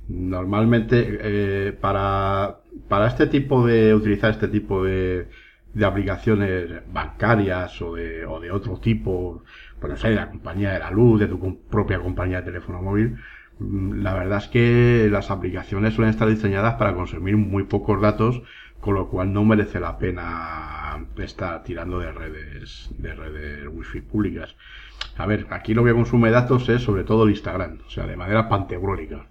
Normalmente, 0.09 1.19
eh, 1.21 1.73
para, 1.73 2.61
para 2.89 3.09
este 3.09 3.27
tipo 3.27 3.67
de, 3.67 3.95
utilizar 3.95 4.31
este 4.31 4.49
tipo 4.49 4.85
de, 4.85 5.29
de 5.75 5.85
aplicaciones 5.85 6.71
bancarias 6.93 7.81
o 7.83 7.95
de, 7.95 8.25
o 8.27 8.41
de 8.41 8.51
otro 8.51 8.79
tipo, 8.81 9.45
pues 9.81 9.91
no 9.93 9.97
sé, 9.99 10.11
de 10.11 10.17
la 10.17 10.31
compañía 10.31 10.73
de 10.73 10.79
la 10.81 10.91
luz, 10.91 11.21
de 11.21 11.27
tu 11.29 11.61
propia 11.69 12.01
compañía 12.01 12.39
de 12.39 12.47
teléfono 12.47 12.83
móvil, 12.83 13.17
mm, 13.59 14.03
la 14.03 14.15
verdad 14.15 14.39
es 14.39 14.49
que 14.49 15.09
las 15.11 15.31
aplicaciones 15.31 15.95
suelen 15.95 16.11
estar 16.13 16.29
diseñadas 16.29 16.75
para 16.77 16.95
consumir 16.95 17.37
muy 17.37 17.65
pocos 17.65 18.01
datos, 18.01 18.43
con 18.89 18.95
lo 18.95 19.09
cual 19.11 19.31
no 19.35 19.45
merece 19.45 19.79
la 19.81 19.99
pena 19.99 20.99
estar 21.19 21.63
tirando 21.63 21.99
de 21.99 22.11
redes, 22.11 22.89
de 22.97 23.13
redes 23.15 23.69
wifi 23.71 24.01
públicas. 24.01 24.55
A 25.19 25.27
ver, 25.27 25.47
aquí 25.51 25.75
lo 25.75 25.85
que 25.85 25.93
consume 25.93 26.31
datos 26.31 26.67
es 26.71 26.81
sobre 26.85 27.05
todo 27.05 27.25
el 27.25 27.31
Instagram, 27.33 27.81
o 27.87 27.91
sea, 27.91 28.07
de 28.07 28.17
manera 28.17 28.49
pantegrónica. 28.49 29.27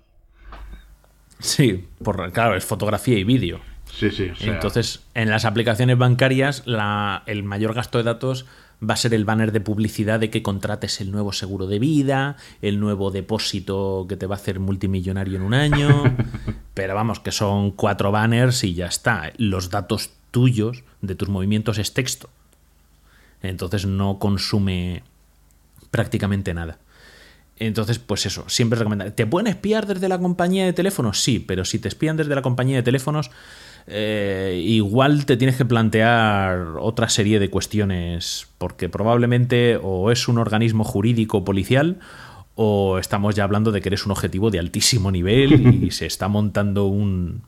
Sí, 1.40 1.88
por, 2.04 2.32
claro, 2.32 2.56
es 2.56 2.66
fotografía 2.66 3.18
y 3.18 3.24
vídeo. 3.24 3.60
Sí, 3.86 4.12
sí, 4.12 4.30
o 4.30 4.36
sea, 4.36 4.54
Entonces, 4.54 5.04
en 5.16 5.32
las 5.32 5.44
aplicaciones 5.44 5.98
bancarias, 5.98 6.62
la- 6.68 7.24
el 7.26 7.42
mayor 7.44 7.74
gasto 7.74 7.98
de 7.98 8.04
datos 8.04 8.46
va 8.82 8.94
a 8.94 8.98
ser 8.98 9.14
el 9.14 9.26
banner 9.26 9.52
de 9.52 9.62
publicidad 9.62 10.20
de 10.20 10.30
que 10.30 10.44
contrates 10.44 11.02
el 11.02 11.12
nuevo 11.12 11.34
seguro 11.34 11.68
de 11.68 11.80
vida, 11.80 12.38
el 12.62 12.80
nuevo 12.80 13.12
depósito 13.12 14.06
que 14.08 14.18
te 14.18 14.28
va 14.28 14.36
a 14.36 14.38
hacer 14.38 14.60
multimillonario 14.60 15.38
en 15.38 15.42
un 15.42 15.54
año. 15.54 16.16
Pero 16.74 16.94
vamos, 16.94 17.20
que 17.20 17.32
son 17.32 17.72
cuatro 17.72 18.12
banners 18.12 18.64
y 18.64 18.76
ya 18.76 18.86
está. 18.86 19.32
Los 19.38 19.70
datos 19.72 20.12
tuyos 20.32 20.84
de 21.02 21.16
tus 21.16 21.30
movimientos 21.30 21.80
es 21.80 21.94
texto. 21.94 22.30
Entonces 23.42 23.86
no 23.86 24.20
consume 24.20 25.04
prácticamente 25.90 26.54
nada. 26.54 26.78
Entonces, 27.60 27.98
pues 27.98 28.26
eso, 28.28 28.46
siempre 28.48 28.78
recomendar. 28.78 29.12
¿Te 29.12 29.26
pueden 29.26 29.48
espiar 29.48 29.88
desde 29.88 30.08
la 30.08 30.20
compañía 30.20 30.66
de 30.66 30.74
teléfonos? 30.74 31.24
Sí, 31.24 31.40
pero 31.40 31.66
si 31.66 31.80
te 31.80 31.88
espían 31.88 32.18
desde 32.18 32.36
la 32.36 32.44
compañía 32.44 32.78
de 32.78 32.84
teléfonos, 32.84 33.32
eh, 33.88 34.62
igual 34.66 35.26
te 35.26 35.38
tienes 35.38 35.56
que 35.56 35.66
plantear 35.66 36.76
otra 36.80 37.08
serie 37.08 37.40
de 37.40 37.50
cuestiones, 37.50 38.48
porque 38.58 38.90
probablemente 38.90 39.80
o 39.82 40.12
es 40.12 40.28
un 40.28 40.38
organismo 40.38 40.84
jurídico 40.84 41.46
policial 41.46 42.00
o 42.56 42.98
estamos 42.98 43.36
ya 43.36 43.46
hablando 43.46 43.72
de 43.72 43.82
que 43.82 43.90
eres 43.90 44.06
un 44.06 44.12
objetivo 44.12 44.52
de 44.52 44.60
altísimo 44.60 45.12
nivel 45.12 45.84
y 45.84 45.92
se 45.92 46.06
está 46.06 46.28
montando 46.28 46.86
un, 46.86 47.44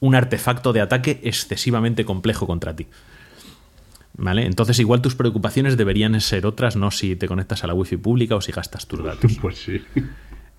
un 0.00 0.14
artefacto 0.14 0.72
de 0.72 0.80
ataque 0.80 1.20
excesivamente 1.24 2.04
complejo 2.04 2.46
contra 2.46 2.76
ti. 2.76 2.86
¿Vale? 4.16 4.46
Entonces 4.46 4.78
igual 4.78 5.02
tus 5.02 5.16
preocupaciones 5.16 5.76
deberían 5.76 6.20
ser 6.20 6.46
otras, 6.46 6.76
no 6.76 6.92
si 6.92 7.16
te 7.16 7.26
conectas 7.26 7.64
a 7.64 7.66
la 7.66 7.74
wifi 7.74 7.96
pública 7.96 8.36
o 8.36 8.40
si 8.40 8.52
gastas 8.52 8.86
tus 8.86 9.02
datos. 9.02 9.38
pues 9.42 9.58
sí. 9.58 9.82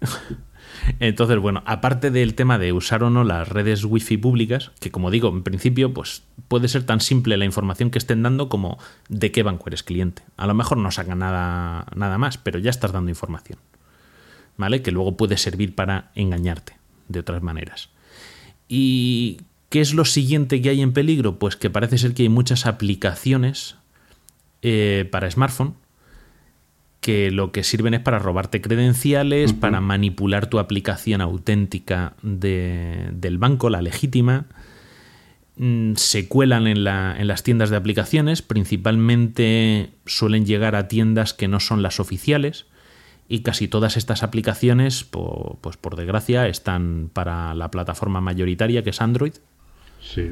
Entonces, 0.99 1.37
bueno, 1.39 1.63
aparte 1.65 2.11
del 2.11 2.35
tema 2.35 2.57
de 2.57 2.73
usar 2.73 3.03
o 3.03 3.09
no 3.09 3.23
las 3.23 3.47
redes 3.47 3.83
wifi 3.83 4.17
públicas, 4.17 4.71
que 4.79 4.91
como 4.91 5.11
digo, 5.11 5.29
en 5.29 5.43
principio, 5.43 5.93
pues 5.93 6.23
puede 6.47 6.67
ser 6.67 6.83
tan 6.83 7.01
simple 7.01 7.37
la 7.37 7.45
información 7.45 7.89
que 7.89 7.97
estén 7.97 8.23
dando 8.23 8.49
como 8.49 8.77
de 9.09 9.31
qué 9.31 9.43
banco 9.43 9.65
eres 9.67 9.83
cliente. 9.83 10.23
A 10.37 10.47
lo 10.47 10.53
mejor 10.53 10.77
no 10.77 10.91
saca 10.91 11.15
nada, 11.15 11.85
nada 11.95 12.17
más, 12.17 12.37
pero 12.37 12.59
ya 12.59 12.69
estás 12.69 12.91
dando 12.91 13.09
información. 13.09 13.59
¿Vale? 14.57 14.81
Que 14.81 14.91
luego 14.91 15.17
puede 15.17 15.37
servir 15.37 15.75
para 15.75 16.11
engañarte 16.15 16.77
de 17.09 17.19
otras 17.19 17.41
maneras. 17.43 17.89
¿Y 18.69 19.41
qué 19.69 19.81
es 19.81 19.93
lo 19.93 20.05
siguiente 20.05 20.61
que 20.61 20.69
hay 20.69 20.81
en 20.81 20.93
peligro? 20.93 21.39
Pues 21.39 21.55
que 21.55 21.69
parece 21.69 21.97
ser 21.97 22.13
que 22.13 22.23
hay 22.23 22.29
muchas 22.29 22.65
aplicaciones 22.65 23.75
eh, 24.61 25.07
para 25.11 25.29
smartphone 25.29 25.75
que 27.05 27.29
lo 27.29 27.51
que 27.51 27.63
sirven 27.63 27.93
es 27.93 27.99
para 27.99 28.17
robarte 28.17 28.61
credenciales, 28.61 29.53
para 29.53 29.79
manipular 29.79 30.49
tu 30.49 30.57
aplicación 30.57 31.21
auténtica 31.21 32.15
del 32.23 33.37
banco, 33.37 33.69
la 33.69 33.83
legítima. 33.83 34.47
Mm, 35.57 35.93
se 35.97 36.27
cuelan 36.27 36.65
en, 36.65 36.77
en, 36.77 37.27
las 37.27 37.43
tiendas 37.43 37.69
de 37.69 37.77
aplicaciones, 37.77 38.41
principalmente 38.41 39.91
suelen 40.07 40.47
llegar 40.47 40.75
a 40.75 40.87
tiendas 40.87 41.35
que 41.35 41.47
no 41.47 41.59
son 41.59 41.83
las 41.83 41.99
oficiales 41.99 42.65
y 43.29 43.41
casi 43.41 43.67
todas 43.67 43.97
estas 43.97 44.23
aplicaciones, 44.23 45.03
pues 45.03 45.77
por 45.77 45.97
desgracia, 45.97 46.47
están 46.47 47.11
para 47.13 47.53
la 47.53 47.69
plataforma 47.69 48.19
mayoritaria 48.19 48.83
que 48.83 48.89
es 48.89 48.99
Android. 48.99 49.33
Sí. 50.01 50.31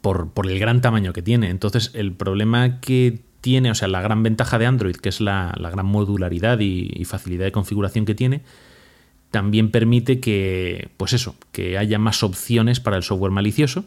Por, 0.00 0.30
por 0.30 0.48
el 0.48 0.60
gran 0.60 0.80
tamaño 0.80 1.12
que 1.12 1.22
tiene. 1.22 1.50
Entonces, 1.50 1.90
el 1.92 2.12
problema 2.12 2.80
que 2.80 3.26
tiene, 3.46 3.70
o 3.70 3.76
sea, 3.76 3.86
la 3.86 4.02
gran 4.02 4.24
ventaja 4.24 4.58
de 4.58 4.66
Android, 4.66 4.96
que 4.96 5.08
es 5.08 5.20
la, 5.20 5.54
gran 5.56 5.86
modularidad 5.86 6.58
y, 6.58 7.04
facilidad 7.04 7.44
de 7.44 7.52
configuración 7.52 8.04
que 8.04 8.16
tiene, 8.16 8.42
también 9.30 9.70
permite 9.70 10.18
que, 10.18 10.88
pues 10.96 11.12
eso, 11.12 11.36
que 11.52 11.78
haya 11.78 12.00
más 12.00 12.24
opciones 12.24 12.80
para 12.80 12.96
el 12.96 13.04
software 13.04 13.30
malicioso. 13.30 13.84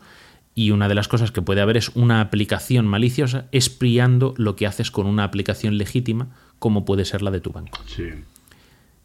Y 0.56 0.72
una 0.72 0.88
de 0.88 0.96
las 0.96 1.10
cosas 1.10 1.34
que 1.34 1.42
puede 1.42 1.60
haber 1.60 1.76
es 1.76 1.90
una 1.90 2.22
aplicación 2.22 2.88
maliciosa 2.88 3.48
espiando 3.52 4.34
lo 4.38 4.56
que 4.56 4.66
haces 4.66 4.92
con 4.92 5.06
una 5.06 5.26
aplicación 5.26 5.78
legítima, 5.78 6.30
como 6.58 6.86
puede 6.86 7.04
ser 7.04 7.22
la 7.22 7.30
de 7.30 7.42
tu 7.42 7.52
banco. 7.52 7.80
Sí. 7.86 8.12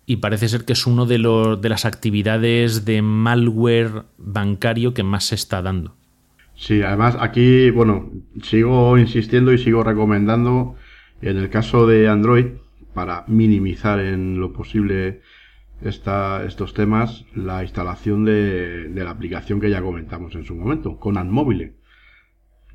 Y 0.07 0.17
parece 0.19 0.49
ser 0.49 0.65
que 0.65 0.75
es 0.75 0.87
una 0.87 1.05
de, 1.05 1.19
de 1.61 1.69
las 1.69 1.85
actividades 1.85 2.85
de 2.85 3.03
malware 3.03 4.05
bancario 4.19 4.95
que 4.95 5.03
más 5.03 5.25
se 5.25 5.35
está 5.35 5.63
dando. 5.63 5.97
Sí, 6.55 6.83
además 6.83 7.17
aquí, 7.21 7.71
bueno, 7.71 8.11
sigo 8.43 8.97
insistiendo 8.99 9.53
y 9.53 9.59
sigo 9.59 9.83
recomendando 9.83 10.77
en 11.21 11.37
el 11.37 11.51
caso 11.51 11.87
de 11.87 12.09
Android, 12.09 12.47
para 12.95 13.25
minimizar 13.27 13.99
en 13.99 14.39
lo 14.39 14.53
posible 14.53 15.21
esta, 15.83 16.45
estos 16.45 16.73
temas, 16.73 17.25
la 17.35 17.63
instalación 17.63 18.25
de, 18.25 18.91
la 18.95 19.11
aplicación 19.11 19.61
que 19.61 19.71
ya 19.71 19.83
comentamos 19.83 20.35
en 20.35 20.45
su 20.45 20.55
momento, 20.55 20.99
Conan 20.99 21.31
Mobile, 21.31 21.75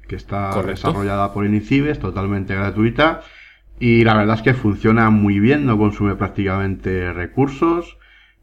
que 0.07 0.15
está 0.15 0.61
desarrollada 0.61 1.34
por 1.34 1.45
Inicibes, 1.45 1.99
totalmente 1.99 2.53
gratuita, 2.53 3.21
y 3.80 4.03
la 4.03 4.17
verdad 4.17 4.36
es 4.36 4.41
que 4.41 4.53
funciona 4.53 5.09
muy 5.09 5.39
bien, 5.39 5.65
no 5.65 5.77
consume 5.77 6.15
prácticamente 6.15 7.13
recursos, 7.13 7.97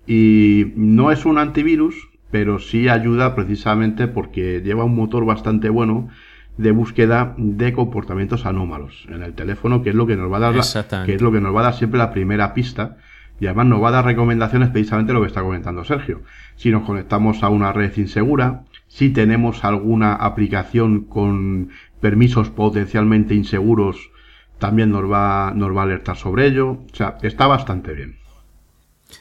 y 0.07 0.73
no 0.77 1.13
es 1.13 1.27
un 1.27 1.39
antivirus, 1.39 2.09
pero 2.31 2.59
sí 2.59 2.89
ayuda 2.89 3.35
precisamente 3.35 4.09
porque 4.09 4.61
lleva 4.65 4.85
un 4.85 4.97
motor 4.97 5.25
bastante 5.25 5.69
bueno 5.69 6.09
de 6.57 6.71
búsqueda 6.71 7.35
de 7.37 7.73
comportamientos 7.73 8.47
anómalos 8.47 9.07
en 9.11 9.23
el 9.23 9.35
teléfono, 9.35 9.83
que 9.83 9.91
es 9.91 9.95
lo 9.95 10.07
que 10.07 10.17
nos 10.17 10.33
va 10.33 10.39
a 10.39 10.53
dar 10.53 11.05
que 11.05 11.15
es 11.15 11.23
lo 11.23 11.33
que 11.33 11.41
nos 11.41 11.55
va 11.55 11.61
a 11.61 11.65
dar 11.65 11.75
siempre 11.75 11.99
la 11.99 12.13
primera 12.13 12.55
pista 12.55 12.97
y 13.39 13.47
además 13.47 13.67
nos 13.67 13.83
va 13.83 13.89
a 13.89 13.93
dar 13.93 14.05
recomendaciones 14.05 14.71
precisamente 14.71 15.13
lo 15.13 15.21
que 15.21 15.27
está 15.27 15.43
comentando 15.43 15.85
Sergio. 15.85 16.23
Si 16.57 16.71
nos 16.71 16.85
conectamos 16.85 17.43
a 17.43 17.51
una 17.51 17.73
red 17.73 17.95
insegura, 17.97 18.65
si 18.89 19.11
tenemos 19.11 19.65
alguna 19.65 20.15
aplicación 20.15 21.03
con 21.03 21.69
permisos 22.01 22.51
potencialmente 22.51 23.35
inseguros, 23.35 24.11
también 24.59 24.91
nos 24.91 25.11
va, 25.11 25.53
nos 25.55 25.77
va 25.77 25.81
a 25.81 25.85
alertar 25.85 26.17
sobre 26.17 26.47
ello. 26.47 26.71
O 26.71 26.95
sea, 26.95 27.19
está 27.23 27.47
bastante 27.47 27.93
bien. 27.93 28.17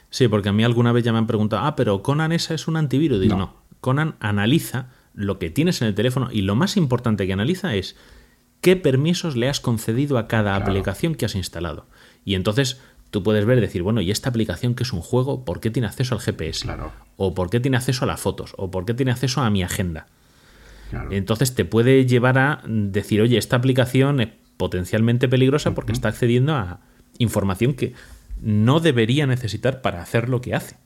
Sí, 0.10 0.28
porque 0.28 0.50
a 0.50 0.54
mí 0.54 0.64
alguna 0.64 0.92
vez 0.92 1.04
ya 1.04 1.12
me 1.12 1.20
han 1.20 1.28
preguntado, 1.28 1.66
ah, 1.66 1.76
pero 1.76 2.02
Conan 2.02 2.32
esa 2.32 2.54
es 2.54 2.68
un 2.68 2.78
antivirus. 2.78 3.20
Digo, 3.20 3.36
no. 3.38 3.56
Conan 3.82 4.16
analiza 4.20 4.88
lo 5.14 5.40
que 5.40 5.50
tienes 5.50 5.82
en 5.82 5.88
el 5.88 5.96
teléfono 5.96 6.30
y 6.32 6.42
lo 6.42 6.56
más 6.56 6.78
importante 6.78 7.28
que 7.28 7.34
analiza 7.34 7.76
es 7.76 7.96
qué 8.62 8.76
permisos 8.76 9.36
le 9.36 9.48
has 9.48 9.60
concedido 9.60 10.18
a 10.18 10.28
cada 10.28 10.56
aplicación 10.56 11.16
que 11.16 11.26
has 11.26 11.36
instalado. 11.36 11.88
Y 12.24 12.36
entonces 12.36 12.82
tú 13.12 13.24
puedes 13.24 13.46
ver, 13.46 13.62
decir, 13.62 13.84
bueno, 13.84 14.02
¿y 14.02 14.12
esta 14.12 14.30
aplicación 14.30 14.76
que 14.76 14.84
es 14.84 14.92
un 14.92 15.02
juego, 15.02 15.46
por 15.46 15.60
qué 15.60 15.70
tiene 15.70 15.88
acceso 15.88 16.16
al 16.16 16.22
GPS? 16.22 16.68
O 17.16 17.34
por 17.34 17.50
qué 17.50 17.60
tiene 17.60 17.78
acceso 17.78 18.04
a 18.04 18.08
las 18.08 18.20
fotos, 18.20 18.54
o 18.58 18.72
por 18.72 18.86
qué 18.86 18.94
tiene 18.94 19.12
acceso 19.12 19.42
a 19.42 19.50
mi 19.50 19.64
agenda. 19.64 20.08
Entonces 21.12 21.56
te 21.56 21.66
puede 21.66 22.06
llevar 22.06 22.38
a 22.38 22.62
decir, 22.66 23.22
oye, 23.22 23.38
esta 23.38 23.56
aplicación 23.56 24.22
es 24.22 24.30
potencialmente 24.58 25.28
peligrosa 25.28 25.76
porque 25.76 25.92
está 25.92 26.10
accediendo 26.10 26.56
a 26.56 26.80
información 27.18 27.74
que 27.74 27.94
no 28.46 28.80
debería 28.80 29.26
necesitar 29.26 29.82
para 29.82 30.04
hacer 30.04 30.30
lo 30.30 30.40
que 30.40 30.54
hace. 30.54 30.78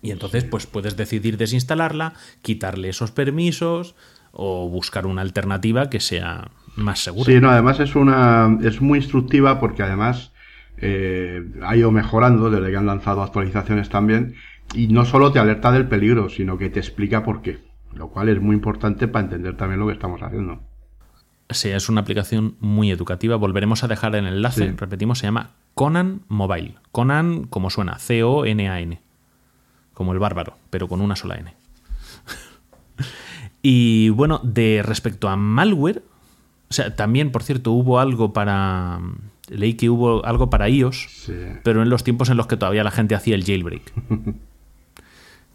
Y 0.00 0.10
entonces, 0.10 0.42
pues 0.44 0.66
puedes 0.66 0.96
decidir 0.96 1.36
desinstalarla, 1.36 2.14
quitarle 2.40 2.88
esos 2.88 3.10
permisos 3.10 3.94
o 4.32 4.66
buscar 4.70 5.04
una 5.04 5.20
alternativa 5.20 5.90
que 5.90 6.00
sea 6.00 6.50
más 6.76 7.00
segura. 7.00 7.26
Sí, 7.26 7.38
no, 7.38 7.50
además 7.50 7.78
es 7.80 7.94
una. 7.94 8.58
es 8.62 8.80
muy 8.80 9.00
instructiva 9.00 9.60
porque 9.60 9.82
además 9.82 10.32
eh, 10.78 11.44
ha 11.62 11.76
ido 11.76 11.90
mejorando 11.90 12.50
desde 12.50 12.70
que 12.70 12.76
han 12.78 12.86
lanzado 12.86 13.22
actualizaciones 13.22 13.90
también. 13.90 14.34
Y 14.72 14.88
no 14.88 15.04
solo 15.04 15.32
te 15.32 15.40
alerta 15.40 15.70
del 15.72 15.88
peligro, 15.88 16.30
sino 16.30 16.56
que 16.56 16.70
te 16.70 16.80
explica 16.80 17.22
por 17.22 17.42
qué. 17.42 17.58
Lo 17.92 18.08
cual 18.08 18.30
es 18.30 18.40
muy 18.40 18.56
importante 18.56 19.08
para 19.08 19.26
entender 19.26 19.58
también 19.58 19.80
lo 19.80 19.88
que 19.88 19.92
estamos 19.92 20.22
haciendo. 20.22 20.62
Sí, 21.50 21.68
es 21.68 21.90
una 21.90 22.00
aplicación 22.00 22.56
muy 22.60 22.90
educativa. 22.90 23.36
Volveremos 23.36 23.84
a 23.84 23.88
dejar 23.88 24.14
el 24.14 24.26
enlace. 24.26 24.72
Repetimos, 24.78 25.18
se 25.18 25.26
llama 25.26 25.59
Conan 25.74 26.22
Mobile. 26.28 26.74
Conan, 26.92 27.44
como 27.44 27.70
suena, 27.70 27.98
C-O-N-A-N. 27.98 29.00
Como 29.94 30.12
el 30.12 30.18
bárbaro, 30.18 30.56
pero 30.70 30.88
con 30.88 31.00
una 31.00 31.16
sola 31.16 31.36
N. 31.36 31.54
y 33.62 34.08
bueno, 34.10 34.40
de 34.42 34.82
respecto 34.84 35.28
a 35.28 35.36
malware, 35.36 36.02
o 36.70 36.74
sea, 36.74 36.94
también, 36.94 37.32
por 37.32 37.42
cierto, 37.42 37.72
hubo 37.72 37.98
algo 37.98 38.32
para. 38.32 39.00
Leí 39.48 39.74
que 39.74 39.90
hubo 39.90 40.24
algo 40.24 40.48
para 40.48 40.68
iOS, 40.68 41.28
pero 41.64 41.82
en 41.82 41.90
los 41.90 42.04
tiempos 42.04 42.30
en 42.30 42.36
los 42.36 42.46
que 42.46 42.56
todavía 42.56 42.84
la 42.84 42.92
gente 42.92 43.16
hacía 43.16 43.34
el 43.34 43.44
jailbreak. 43.44 43.92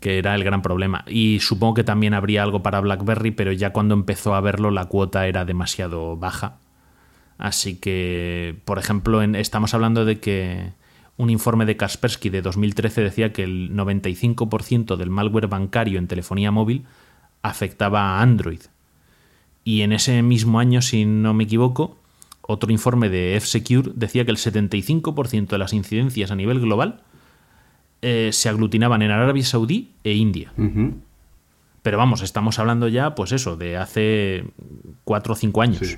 que 0.01 0.17
era 0.19 0.35
el 0.35 0.43
gran 0.43 0.61
problema. 0.61 1.05
Y 1.07 1.39
supongo 1.39 1.75
que 1.75 1.83
también 1.83 2.13
habría 2.13 2.43
algo 2.43 2.61
para 2.61 2.81
BlackBerry, 2.81 3.31
pero 3.31 3.51
ya 3.53 3.71
cuando 3.71 3.95
empezó 3.95 4.35
a 4.35 4.41
verlo 4.41 4.69
la 4.69 4.85
cuota 4.85 5.25
era 5.27 5.45
demasiado 5.45 6.17
baja. 6.17 6.57
Así 7.37 7.75
que, 7.75 8.55
por 8.65 8.79
ejemplo, 8.79 9.21
estamos 9.21 9.73
hablando 9.73 10.05
de 10.05 10.19
que 10.19 10.71
un 11.17 11.29
informe 11.29 11.65
de 11.65 11.77
Kaspersky 11.77 12.29
de 12.29 12.41
2013 12.41 13.01
decía 13.01 13.33
que 13.33 13.43
el 13.43 13.71
95% 13.73 14.95
del 14.95 15.09
malware 15.09 15.47
bancario 15.47 15.99
en 15.99 16.07
telefonía 16.07 16.51
móvil 16.51 16.85
afectaba 17.41 18.01
a 18.01 18.21
Android. 18.21 18.61
Y 19.63 19.81
en 19.81 19.91
ese 19.91 20.21
mismo 20.21 20.59
año, 20.59 20.81
si 20.81 21.05
no 21.05 21.33
me 21.33 21.45
equivoco, 21.45 21.97
otro 22.41 22.71
informe 22.71 23.09
de 23.09 23.35
F-Secure 23.37 23.91
decía 23.95 24.25
que 24.25 24.31
el 24.31 24.37
75% 24.37 25.47
de 25.47 25.57
las 25.57 25.73
incidencias 25.73 26.31
a 26.31 26.35
nivel 26.35 26.59
global 26.59 27.01
eh, 28.01 28.29
se 28.31 28.49
aglutinaban 28.49 29.01
en 29.01 29.11
Arabia 29.11 29.43
Saudí 29.43 29.91
e 30.03 30.13
India. 30.13 30.53
Pero 31.81 31.97
vamos, 31.97 32.21
estamos 32.21 32.59
hablando 32.59 32.87
ya, 32.87 33.15
pues 33.15 33.31
eso, 33.31 33.57
de 33.57 33.77
hace 33.77 34.45
cuatro 35.03 35.33
o 35.33 35.35
cinco 35.35 35.61
años. 35.61 35.97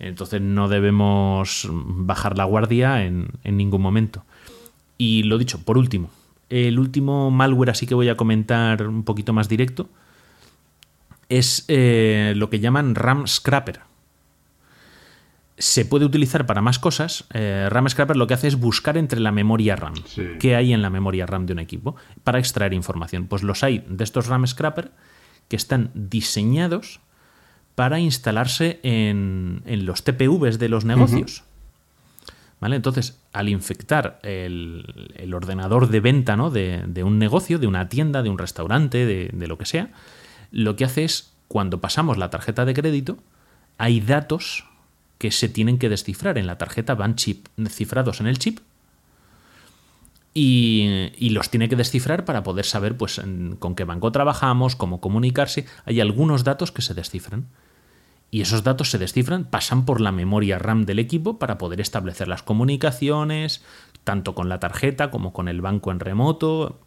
Entonces 0.00 0.40
no 0.40 0.68
debemos 0.68 1.68
bajar 1.70 2.36
la 2.36 2.44
guardia 2.44 3.04
en, 3.04 3.28
ningún 3.44 3.82
momento. 3.82 4.24
Y 4.98 5.22
lo 5.24 5.38
dicho, 5.38 5.62
por 5.62 5.78
último, 5.78 6.10
el 6.48 6.78
último 6.78 7.30
malware 7.30 7.70
así 7.70 7.86
que 7.86 7.94
voy 7.94 8.08
a 8.08 8.16
comentar 8.16 8.86
un 8.86 9.04
poquito 9.04 9.32
más 9.32 9.48
directo 9.48 9.88
es 11.28 11.64
eh, 11.68 12.32
lo 12.36 12.50
que 12.50 12.58
llaman 12.58 12.94
RAM 12.96 13.26
Scrapper 13.26 13.80
se 15.60 15.84
puede 15.84 16.06
utilizar 16.06 16.46
para 16.46 16.62
más 16.62 16.78
cosas. 16.78 17.26
Eh, 17.34 17.68
RAM 17.70 17.88
Scrapper 17.88 18.16
lo 18.16 18.26
que 18.26 18.32
hace 18.32 18.48
es 18.48 18.56
buscar 18.56 18.96
entre 18.96 19.20
la 19.20 19.30
memoria 19.30 19.76
RAM. 19.76 19.92
¿Qué 20.40 20.56
hay 20.56 20.72
en 20.72 20.80
la 20.80 20.88
memoria 20.88 21.26
RAM 21.26 21.44
de 21.44 21.52
un 21.52 21.58
equipo? 21.58 21.96
Para 22.24 22.38
extraer 22.38 22.72
información. 22.72 23.26
Pues 23.26 23.42
los 23.42 23.62
hay 23.62 23.84
de 23.86 24.02
estos 24.02 24.26
RAM 24.26 24.46
Scrapper 24.46 24.90
que 25.48 25.56
están 25.56 25.90
diseñados 25.94 27.00
para 27.80 27.98
instalarse 27.98 28.78
en, 28.82 29.62
los 29.86 30.04
TPVs 30.04 30.58
de 30.58 30.68
los 30.68 30.84
negocios. 30.84 31.44
¿Vale? 32.60 32.76
Entonces, 32.76 33.18
al 33.32 33.48
infectar 33.48 34.20
el, 34.22 35.32
ordenador 35.32 35.88
de 35.88 36.00
venta 36.00 36.36
¿no? 36.36 36.50
de, 36.50 37.02
un 37.02 37.18
negocio, 37.18 37.58
de 37.58 37.66
una 37.66 37.88
tienda, 37.88 38.22
de 38.22 38.28
un 38.28 38.36
restaurante, 38.36 39.06
de, 39.06 39.30
de 39.32 39.46
lo 39.48 39.56
que 39.56 39.64
sea, 39.64 39.92
lo 40.52 40.76
que 40.76 40.84
hace 40.84 41.04
es, 41.04 41.32
cuando 41.48 41.80
pasamos 41.80 42.18
la 42.18 42.28
tarjeta 42.28 42.66
de 42.66 42.74
crédito, 42.74 43.16
hay 43.78 44.02
datos 44.02 44.66
que 45.16 45.30
se 45.30 45.48
tienen 45.48 45.78
que 45.78 45.88
descifrar. 45.88 46.36
En 46.36 46.46
la 46.46 46.58
tarjeta 46.58 46.94
van 46.94 47.14
chip 47.14 47.46
cifrados 47.70 48.20
en 48.20 48.26
el 48.26 48.38
chip. 48.38 48.58
Y, 50.34 51.12
y 51.16 51.30
los 51.30 51.48
tiene 51.48 51.70
que 51.70 51.76
descifrar 51.76 52.26
para 52.26 52.42
poder 52.42 52.66
saber 52.66 52.98
pues, 52.98 53.16
en- 53.16 53.56
con 53.56 53.74
qué 53.74 53.84
banco 53.84 54.12
trabajamos, 54.12 54.76
cómo 54.76 55.00
comunicarse. 55.00 55.64
Hay 55.86 55.98
algunos 56.02 56.44
datos 56.44 56.72
que 56.72 56.82
se 56.82 56.92
descifran. 56.92 57.46
Y 58.30 58.42
esos 58.42 58.62
datos 58.62 58.90
se 58.90 58.98
descifran, 58.98 59.44
pasan 59.44 59.84
por 59.84 60.00
la 60.00 60.12
memoria 60.12 60.58
RAM 60.58 60.84
del 60.84 61.00
equipo 61.00 61.38
para 61.38 61.58
poder 61.58 61.80
establecer 61.80 62.28
las 62.28 62.42
comunicaciones, 62.42 63.64
tanto 64.04 64.34
con 64.34 64.48
la 64.48 64.60
tarjeta 64.60 65.10
como 65.10 65.32
con 65.32 65.48
el 65.48 65.60
banco 65.60 65.90
en 65.90 66.00
remoto, 66.00 66.78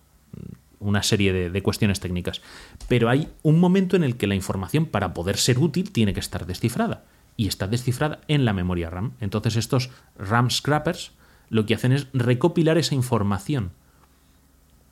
una 0.79 1.03
serie 1.03 1.49
de, 1.49 1.63
cuestiones 1.63 1.99
técnicas. 1.99 2.41
Pero 2.87 3.09
hay 3.09 3.29
un 3.41 3.59
momento 3.59 3.95
en 3.95 4.03
el 4.03 4.17
que 4.17 4.27
la 4.27 4.35
información, 4.35 4.85
para 4.85 5.13
poder 5.13 5.37
ser 5.37 5.59
útil, 5.59 5.91
tiene 5.91 6.13
que 6.13 6.19
estar 6.19 6.45
descifrada. 6.45 7.03
Y 7.35 7.47
está 7.47 7.67
descifrada 7.67 8.21
en 8.27 8.45
la 8.45 8.53
memoria 8.53 8.89
RAM. 8.89 9.13
Entonces 9.19 9.55
estos 9.55 9.89
RAM 10.17 10.51
scrappers 10.51 11.11
lo 11.49 11.65
que 11.65 11.75
hacen 11.75 11.91
es 11.91 12.07
recopilar 12.13 12.77
esa 12.77 12.95
información 12.95 13.71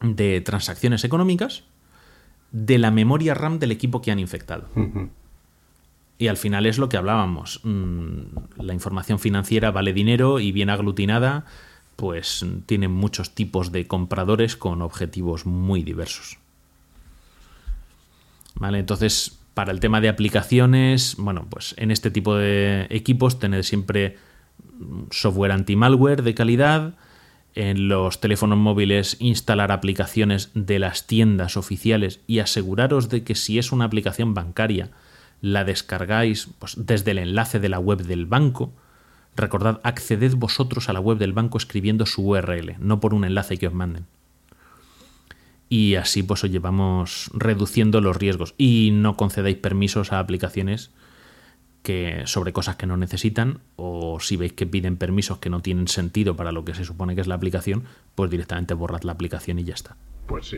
de 0.01 0.41
transacciones 0.41 1.03
económicas 1.03 1.63
de 2.51 2.77
la 2.77 2.91
memoria 2.91 3.33
RAM 3.33 3.59
del 3.59 3.71
equipo 3.71 4.01
que 4.01 4.11
han 4.11 4.19
infectado. 4.19 4.67
Y 6.21 6.27
al 6.27 6.37
final 6.37 6.67
es 6.67 6.77
lo 6.77 6.87
que 6.87 6.97
hablábamos. 6.97 7.61
mm, 7.63 8.61
La 8.61 8.75
información 8.75 9.17
financiera 9.17 9.71
vale 9.71 9.91
dinero 9.91 10.39
y 10.39 10.51
bien 10.51 10.69
aglutinada, 10.69 11.45
pues 11.95 12.45
tiene 12.67 12.87
muchos 12.89 13.33
tipos 13.33 13.71
de 13.71 13.87
compradores 13.87 14.55
con 14.55 14.83
objetivos 14.83 15.47
muy 15.47 15.81
diversos. 15.81 16.37
¿Vale? 18.53 18.77
Entonces, 18.77 19.39
para 19.55 19.71
el 19.71 19.79
tema 19.79 19.99
de 19.99 20.09
aplicaciones, 20.09 21.15
bueno, 21.17 21.47
pues 21.49 21.73
en 21.79 21.89
este 21.89 22.11
tipo 22.11 22.35
de 22.35 22.85
equipos 22.91 23.39
tener 23.39 23.63
siempre 23.63 24.19
software 25.09 25.53
anti-malware 25.53 26.21
de 26.21 26.35
calidad. 26.35 26.93
En 27.55 27.87
los 27.87 28.21
teléfonos 28.21 28.59
móviles 28.59 29.17
instalar 29.19 29.71
aplicaciones 29.71 30.51
de 30.53 30.77
las 30.77 31.07
tiendas 31.07 31.57
oficiales 31.57 32.19
y 32.27 32.37
aseguraros 32.37 33.09
de 33.09 33.23
que 33.23 33.33
si 33.33 33.57
es 33.57 33.71
una 33.71 33.85
aplicación 33.85 34.35
bancaria 34.35 34.91
la 35.41 35.63
descargáis 35.63 36.49
pues, 36.59 36.75
desde 36.77 37.11
el 37.11 37.17
enlace 37.17 37.59
de 37.59 37.69
la 37.69 37.79
web 37.79 38.03
del 38.03 38.25
banco. 38.25 38.71
Recordad, 39.35 39.81
acceded 39.83 40.35
vosotros 40.35 40.89
a 40.89 40.93
la 40.93 40.99
web 40.99 41.17
del 41.17 41.33
banco 41.33 41.57
escribiendo 41.57 42.05
su 42.05 42.27
URL, 42.27 42.75
no 42.79 42.99
por 42.99 43.13
un 43.13 43.25
enlace 43.25 43.57
que 43.57 43.67
os 43.67 43.73
manden. 43.73 44.05
Y 45.67 45.95
así 45.95 46.21
pues 46.21 46.43
os 46.43 46.51
llevamos 46.51 47.31
reduciendo 47.33 48.01
los 48.01 48.17
riesgos. 48.17 48.53
Y 48.57 48.89
no 48.91 49.15
concedáis 49.15 49.57
permisos 49.57 50.11
a 50.11 50.19
aplicaciones 50.19 50.91
que 51.81 52.23
sobre 52.25 52.53
cosas 52.53 52.75
que 52.75 52.85
no 52.85 52.97
necesitan 52.97 53.61
o 53.75 54.19
si 54.19 54.37
veis 54.37 54.53
que 54.53 54.67
piden 54.67 54.97
permisos 54.97 55.39
que 55.39 55.49
no 55.49 55.61
tienen 55.61 55.87
sentido 55.87 56.35
para 56.35 56.51
lo 56.51 56.65
que 56.65 56.75
se 56.75 56.85
supone 56.85 57.15
que 57.15 57.21
es 57.21 57.27
la 57.27 57.35
aplicación, 57.35 57.85
pues 58.15 58.29
directamente 58.29 58.73
borrad 58.73 59.03
la 59.03 59.13
aplicación 59.13 59.59
y 59.59 59.63
ya 59.63 59.73
está. 59.73 59.95
Pues 60.27 60.47
sí. 60.47 60.57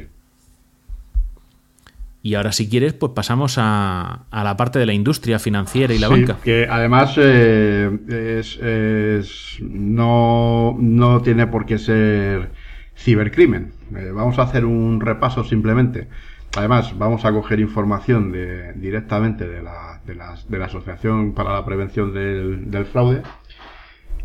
Y 2.25 2.35
ahora 2.35 2.53
si 2.53 2.69
quieres, 2.69 2.93
pues 2.93 3.11
pasamos 3.13 3.57
a, 3.57 4.27
a 4.31 4.43
la 4.45 4.55
parte 4.57 4.79
de 4.79 4.85
la 4.85 4.93
industria 4.93 5.39
financiera 5.39 5.93
y 5.93 5.99
la 5.99 6.07
Sí, 6.07 6.13
banca. 6.13 6.37
Que 6.41 6.67
además 6.69 7.15
eh, 7.17 7.91
es, 8.39 8.57
es- 8.57 9.57
no, 9.61 10.75
no 10.79 11.21
tiene 11.21 11.47
por 11.47 11.65
qué 11.65 11.77
ser 11.77 12.51
cibercrimen. 12.95 13.73
Eh, 13.95 14.11
vamos 14.13 14.39
a 14.39 14.43
hacer 14.43 14.63
un 14.65 15.01
repaso 15.01 15.43
simplemente. 15.43 16.07
Además, 16.55 16.97
vamos 16.97 17.25
a 17.25 17.31
coger 17.33 17.59
información 17.59 18.31
de, 18.31 18.73
directamente 18.73 19.47
de 19.47 19.61
la, 19.61 20.01
de, 20.05 20.57
la 20.59 20.65
Asociación 20.65 21.33
para 21.33 21.51
la 21.53 21.65
Prevención 21.65 22.13
del, 22.13 22.71
del 22.71 22.85
Fraude 22.85 23.23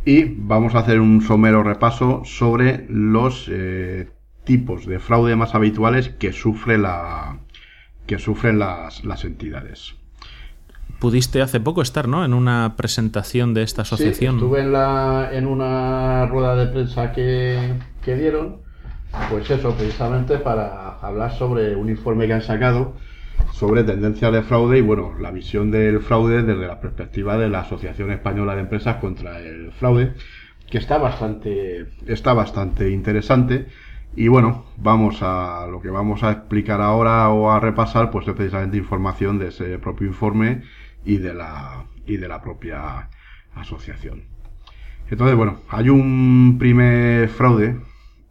y 0.05 0.25
vamos 0.37 0.75
a 0.75 0.81
hacer 0.81 1.01
un 1.01 1.21
somero 1.23 1.63
repaso 1.63 2.23
sobre 2.25 2.87
los 2.89 3.49
eh, 3.51 4.09
tipos 4.45 4.87
de 4.87 4.99
fraude 5.01 5.37
más 5.37 5.55
habituales 5.55 6.11
que 6.11 6.33
sufre 6.33 6.79
la 6.79 7.39
que 8.09 8.19
sufren 8.19 8.59
las, 8.59 9.05
las 9.05 9.25
entidades. 9.25 9.95
Pudiste 10.99 11.43
hace 11.43 11.61
poco 11.61 11.83
estar, 11.83 12.09
¿no? 12.09 12.25
En 12.25 12.35
una 12.35 12.75
presentación 12.77 13.55
de 13.55 13.63
esta 13.63 13.83
asociación. 13.83 14.33
Sí, 14.33 14.45
estuve 14.45 14.63
en, 14.63 14.73
la, 14.73 15.31
en 15.33 15.47
una 15.47 16.27
rueda 16.27 16.57
de 16.57 16.67
prensa 16.73 17.13
que, 17.13 17.75
que 18.03 18.17
dieron, 18.17 18.63
pues 19.31 19.49
eso, 19.49 19.75
precisamente 19.75 20.39
para 20.39 20.99
hablar 20.99 21.33
sobre 21.39 21.77
un 21.77 21.89
informe 21.89 22.27
que 22.27 22.33
han 22.33 22.43
sacado 22.43 22.97
sobre 23.53 23.85
tendencias 23.85 24.33
de 24.33 24.43
fraude 24.43 24.79
y, 24.79 24.81
bueno, 24.81 25.13
la 25.21 25.31
visión 25.31 25.71
del 25.71 26.01
fraude 26.01 26.43
desde 26.43 26.67
la 26.67 26.81
perspectiva 26.81 27.37
de 27.39 27.49
la 27.49 27.61
Asociación 27.61 28.11
Española 28.11 28.57
de 28.57 28.63
Empresas 28.63 28.97
contra 28.97 29.39
el 29.39 29.71
Fraude, 29.73 30.15
que 30.69 30.79
está 30.79 30.99
bastante, 30.99 31.87
está 32.07 32.33
bastante 32.35 32.91
interesante. 32.91 33.67
Y 34.17 34.29
bueno, 34.29 34.65
vamos 34.77 35.23
a 35.23 35.67
lo 35.71 35.81
que 35.81 35.91
vamos 35.91 36.23
a 36.23 36.33
explicar 36.33 36.81
ahora 36.81 37.29
o 37.29 37.51
a 37.51 37.61
repasar, 37.61 38.11
pues 38.11 38.27
es 38.27 38.35
precisamente 38.35 38.77
información 38.77 39.39
de 39.39 39.49
ese 39.49 39.79
propio 39.79 40.09
informe 40.09 40.63
y 41.05 41.19
de 41.19 41.35
la, 41.35 41.85
y 42.07 42.17
de 42.17 42.29
la 42.29 42.43
propia 42.43 43.11
asociación. 43.55 44.25
Entonces, 45.11 45.37
bueno, 45.37 45.61
hay 45.69 45.89
un 45.89 46.57
primer 46.59 47.29
fraude 47.29 47.81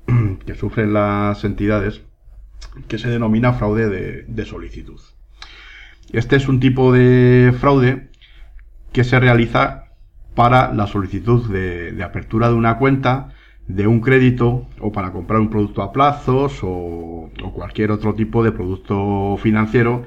que 0.46 0.56
sufren 0.56 0.94
las 0.94 1.44
entidades 1.44 2.02
que 2.88 2.98
se 2.98 3.10
denomina 3.10 3.54
fraude 3.54 4.24
de, 4.24 4.46
solicitud. 4.46 5.00
Este 6.12 6.36
es 6.36 6.48
un 6.48 6.60
tipo 6.60 6.92
de 6.92 7.54
fraude 7.60 8.10
que 8.92 9.04
se 9.04 9.20
realiza 9.20 9.86
para 10.36 10.74
la 10.74 10.86
solicitud 10.86 11.50
de 11.50 12.04
apertura 12.04 12.50
de 12.50 12.56
una 12.56 12.78
cuenta, 12.78 13.34
de 13.68 13.86
un 13.86 14.00
crédito 14.00 14.68
o 14.80 14.92
para 14.92 15.12
comprar 15.12 15.40
un 15.40 15.50
producto 15.50 15.82
a 15.82 15.92
plazos 15.92 16.60
o, 16.64 17.30
cualquier 17.54 17.92
otro 17.92 18.14
tipo 18.14 18.44
de 18.44 18.52
producto 18.52 19.38
financiero 19.38 20.06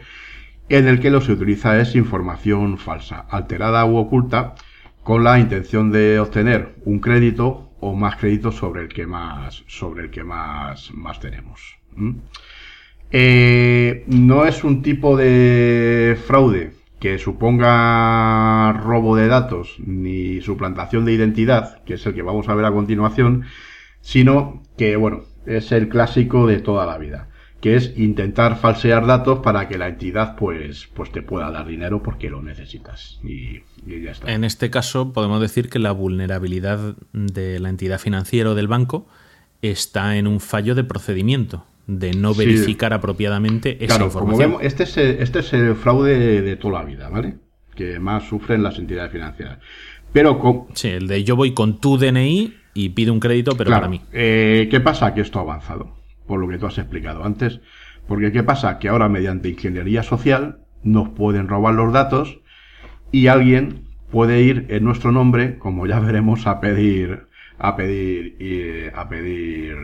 en 0.69 0.87
el 0.87 1.01
que 1.01 1.11
lo 1.11 1.21
se 1.21 1.33
utiliza 1.33 1.81
es 1.81 1.97
información 1.97 2.79
falsa, 2.79 3.27
alterada 3.29 3.85
u 3.85 3.97
oculta, 3.97 4.55
con 5.03 5.25
la 5.25 5.39
intención 5.39 5.91
de 5.91 6.21
obtener 6.21 6.77
un 6.85 7.01
crédito 7.01 7.71
o 7.81 7.95
más 7.95 8.17
créditos 8.17 8.55
sobre 8.55 8.83
el 8.83 8.89
que 8.89 9.07
más, 9.07 9.65
sobre 9.67 10.05
el 10.05 10.11
que 10.11 10.23
más, 10.23 10.93
más 10.95 11.19
tenemos. 11.19 11.77
Eh, 13.11 14.05
no 14.07 14.45
es 14.45 14.63
un 14.63 14.83
tipo 14.83 15.17
de 15.17 16.17
fraude 16.27 16.80
que 17.01 17.18
suponga 17.18 18.72
robo 18.74 19.16
de 19.16 19.26
datos 19.26 19.76
ni 19.78 20.40
suplantación 20.42 21.07
de 21.07 21.14
identidad, 21.14 21.82
que 21.84 21.94
es 21.94 22.07
el 22.07 22.14
que 22.14 22.22
vamos 22.22 22.48
a 22.48 22.55
ver 22.55 22.66
a 22.66 22.72
continuación, 22.72 23.44
sino 24.03 24.62
que, 24.76 24.96
bueno, 24.96 25.22
es 25.46 25.72
el 25.72 25.88
clásico 25.88 26.46
de 26.46 26.61
toda 26.61 26.84
la 26.84 26.98
vida, 26.98 27.28
que 27.62 27.74
es 27.74 27.94
intentar 27.96 28.59
falsear 28.59 29.07
datos 29.07 29.40
para 29.40 29.66
que 29.66 29.78
la 29.78 29.88
entidad 29.88 30.36
pues, 30.36 30.88
pues 30.94 31.11
te 31.11 31.22
pueda 31.22 31.51
dar 31.51 31.66
dinero 31.66 32.03
porque 32.03 32.28
lo 32.28 32.42
necesitas. 32.42 33.18
Y, 33.24 33.62
y 33.86 34.03
ya 34.03 34.12
está. 34.12 34.30
En 34.30 34.44
este 34.44 34.70
caso, 34.70 35.14
podemos 35.14 35.40
decir 35.40 35.70
que 35.70 35.78
la 35.78 35.92
vulnerabilidad 35.92 36.96
de 37.14 37.59
la 37.61 37.70
entidad 37.70 37.98
financiera 37.98 38.51
o 38.51 38.55
del 38.55 38.68
banco 38.68 39.09
está 39.62 40.16
en 40.16 40.26
un 40.26 40.40
fallo 40.40 40.74
de 40.74 40.84
procedimiento, 40.84 41.64
de 41.99 42.12
no 42.12 42.34
Sí. 42.34 42.38
verificar 42.47 42.93
apropiadamente 42.93 43.76
esa 43.84 43.97
Claro, 43.97 44.11
como 44.12 44.24
información. 44.32 44.51
vemos, 44.53 44.62
este 44.64 44.84
es, 44.84 44.97
el, 44.97 45.22
este 45.22 45.38
es 45.41 45.53
el 45.53 45.74
fraude 45.74 46.43
de 46.43 46.57
toda 46.57 46.80
la 46.80 46.84
vida, 46.84 47.09
¿vale? 47.09 47.34
Que 47.74 47.99
más 47.99 48.24
sufren 48.28 48.62
las 48.62 48.78
entidades 48.78 49.11
financieras. 49.12 49.59
Pero 50.12 50.38
con, 50.38 50.66
Sí, 50.74 50.88
el 50.88 51.07
de 51.09 51.24
yo 51.24 51.36
voy 51.36 51.53
con 51.53 51.80
tu 51.80 51.99
DNI 51.99 52.55
y 52.74 52.91
pido 52.91 53.12
un 53.12 53.20
crédito, 53.20 53.53
pero 53.57 53.68
Claro, 53.68 53.80
para 53.82 53.91
mí. 53.91 54.01
eh, 54.12 54.68
¿Qué 54.70 54.80
pasa? 54.80 55.14
Que 55.14 55.20
esto 55.22 55.38
ha 55.38 55.43
avanzado, 55.43 55.97
por 56.26 56.38
lo 56.41 56.49
que 56.49 56.59
tú 56.59 56.66
has 56.66 56.78
explicado 56.78 57.24
antes. 57.24 57.61
Porque 58.07 58.32
¿qué 58.32 58.43
pasa? 58.43 58.78
Que 58.78 58.88
ahora 58.88 59.09
mediante 59.09 59.49
ingeniería 59.49 60.03
social 60.03 60.59
nos 60.82 61.09
pueden 61.11 61.49
robar 61.49 61.74
los 61.74 61.93
datos 61.93 62.41
y 63.12 63.26
alguien 63.28 63.82
puede 64.11 64.43
ir 64.43 64.66
en 64.70 64.84
nuestro 64.84 65.12
nombre, 65.12 65.59
como 65.59 65.86
ya 65.86 66.01
veremos, 66.01 66.47
a 66.47 66.61
pedir, 66.61 67.26
a 67.59 67.76
pedir, 67.76 68.36
eh, 68.41 68.91
a 68.95 69.09
pedir 69.09 69.76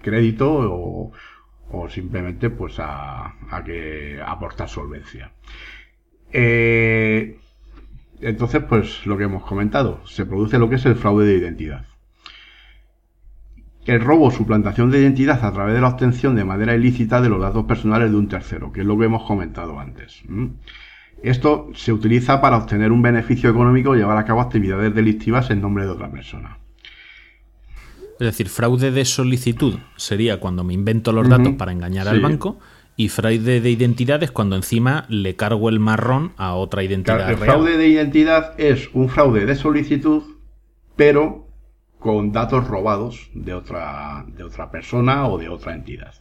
crédito 0.00 1.12
o, 1.72 1.88
simplemente 1.88 2.50
pues 2.50 2.76
a, 2.78 3.34
que 3.64 4.20
aportar 4.24 4.68
solvencia. 4.68 5.32
Eh, 6.32 7.38
entonces, 8.20 8.62
pues 8.68 9.06
lo 9.06 9.16
que 9.16 9.24
hemos 9.24 9.44
comentado, 9.44 10.00
se 10.06 10.26
produce 10.26 10.58
lo 10.58 10.68
que 10.68 10.76
es 10.76 10.86
el 10.86 10.96
fraude 10.96 11.26
de 11.26 11.38
identidad. 11.38 11.86
El 13.86 14.00
robo 14.02 14.26
o 14.26 14.30
suplantación 14.30 14.90
de 14.90 15.00
identidad 15.00 15.42
a 15.44 15.52
través 15.52 15.74
de 15.74 15.80
la 15.80 15.88
obtención 15.88 16.34
de 16.34 16.44
manera 16.44 16.74
ilícita 16.74 17.20
de 17.20 17.30
los 17.30 17.40
datos 17.40 17.64
personales 17.64 18.10
de 18.10 18.16
un 18.16 18.28
tercero, 18.28 18.72
que 18.72 18.80
es 18.80 18.86
lo 18.86 18.98
que 18.98 19.06
hemos 19.06 19.24
comentado 19.24 19.78
antes. 19.80 20.22
Esto 21.22 21.68
se 21.74 21.92
utiliza 21.92 22.40
para 22.40 22.58
obtener 22.58 22.92
un 22.92 23.02
beneficio 23.02 23.50
económico 23.50 23.90
o 23.90 23.94
llevar 23.94 24.18
a 24.18 24.24
cabo 24.24 24.40
actividades 24.40 24.94
delictivas 24.94 25.50
en 25.50 25.60
nombre 25.60 25.84
de 25.84 25.90
otra 25.90 26.10
persona. 26.10 26.58
Es 28.20 28.26
decir, 28.26 28.50
fraude 28.50 28.90
de 28.90 29.04
solicitud 29.06 29.76
sería 29.96 30.40
cuando 30.40 30.62
me 30.62 30.74
invento 30.74 31.10
los 31.10 31.26
datos 31.26 31.54
para 31.54 31.72
engañar 31.72 32.06
al 32.06 32.20
banco 32.20 32.58
y 32.94 33.08
fraude 33.08 33.62
de 33.62 33.70
identidad 33.70 34.22
es 34.22 34.30
cuando 34.30 34.56
encima 34.56 35.06
le 35.08 35.36
cargo 35.36 35.70
el 35.70 35.80
marrón 35.80 36.32
a 36.36 36.54
otra 36.54 36.82
identidad 36.84 37.16
Claro, 37.16 37.32
el 37.32 37.40
real. 37.40 37.50
fraude 37.50 37.78
de 37.78 37.88
identidad 37.88 38.60
es 38.60 38.90
un 38.92 39.08
fraude 39.08 39.46
de 39.46 39.56
solicitud, 39.56 40.22
pero 40.96 41.48
con 41.98 42.30
datos 42.30 42.66
robados 42.68 43.30
de 43.32 43.54
otra, 43.54 44.26
de 44.36 44.44
otra 44.44 44.70
persona 44.70 45.26
o 45.26 45.38
de 45.38 45.48
otra 45.48 45.74
entidad. 45.74 46.12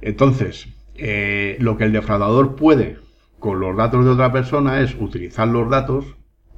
Entonces, 0.00 0.68
eh, 0.96 1.56
lo 1.60 1.76
que 1.76 1.84
el 1.84 1.92
defraudador 1.92 2.56
puede 2.56 2.98
con 3.38 3.60
los 3.60 3.76
datos 3.76 4.04
de 4.04 4.10
otra 4.10 4.32
persona 4.32 4.80
es 4.80 4.96
utilizar 4.98 5.46
los 5.46 5.70
datos 5.70 6.04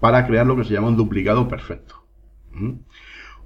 para 0.01 0.27
crear 0.27 0.47
lo 0.47 0.57
que 0.57 0.65
se 0.65 0.73
llama 0.73 0.89
un 0.89 0.97
duplicado 0.97 1.49
perfecto. 1.49 1.97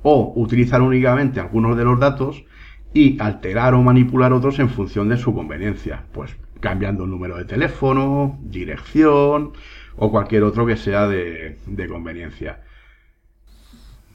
O 0.03 0.32
utilizar 0.36 0.82
únicamente 0.82 1.40
algunos 1.40 1.76
de 1.76 1.84
los 1.84 1.98
datos 2.01 2.44
y 2.92 3.20
alterar 3.20 3.74
o 3.74 3.82
manipular 3.82 4.32
otros 4.32 4.59
en 4.59 4.68
función 4.68 5.09
de 5.09 5.16
su 5.16 5.34
conveniencia. 5.34 6.05
Pues 6.12 6.36
cambiando 6.61 7.05
el 7.05 7.11
número 7.11 7.36
de 7.36 7.44
teléfono, 7.44 8.38
dirección 8.42 9.53
o 9.96 10.11
cualquier 10.11 10.44
otro 10.44 10.66
que 10.66 10.76
sea 10.76 11.09
de, 11.09 11.59
de 11.66 11.88
conveniencia. 11.88 12.61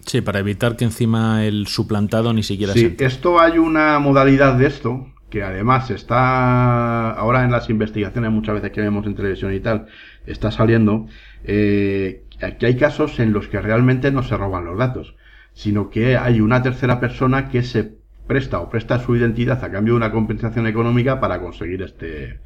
Sí, 0.06 0.22
para 0.22 0.40
evitar 0.40 0.76
que 0.76 0.86
encima 0.86 1.46
el 1.46 1.68
suplantado 1.68 2.32
ni 2.34 2.44
siquiera 2.44 2.74
se 2.74 2.80
Sí, 2.80 2.96
esto 3.00 3.40
hay 3.40 3.58
una 3.58 3.98
modalidad 4.00 4.56
de 4.56 4.68
esto 4.68 5.08
que 5.30 5.42
además 5.44 5.90
está 5.90 7.12
ahora 7.12 7.44
en 7.44 7.52
las 7.52 7.70
investigaciones 7.70 8.32
muchas 8.32 8.56
veces 8.56 8.72
que 8.72 8.82
vemos 8.82 9.06
en 9.08 9.16
televisión 9.16 9.54
y 9.54 9.60
tal 9.60 9.88
está 10.28 10.52
saliendo 10.52 11.08
eh, 11.44 12.24
que 12.60 12.66
hay 12.68 12.78
casos 12.78 13.20
en 13.20 13.34
los 13.34 13.48
que 13.48 13.60
realmente 13.60 14.12
no 14.12 14.22
se 14.22 14.38
roban 14.38 14.66
los 14.66 14.78
datos 14.78 15.16
sino 15.56 15.89
que 15.89 16.18
hay 16.18 16.41
una 16.41 16.62
tercera 16.62 16.99
persona 16.99 17.49
que 17.49 17.64
se 17.64 17.97
presta 18.28 18.60
o 18.60 18.70
presta 18.70 18.99
su 18.99 19.16
identidad 19.16 19.64
a 19.64 19.72
cambio 19.72 19.93
de 19.93 19.97
una 19.97 20.12
compensación 20.12 20.68
económica 20.68 21.20
para 21.20 21.41
conseguir 21.41 21.82
este 21.82 22.41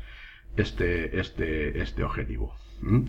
este 0.57 1.19
este 1.19 1.81
este 1.81 2.03
objetivo 2.05 2.55
¿Mm? 2.81 3.01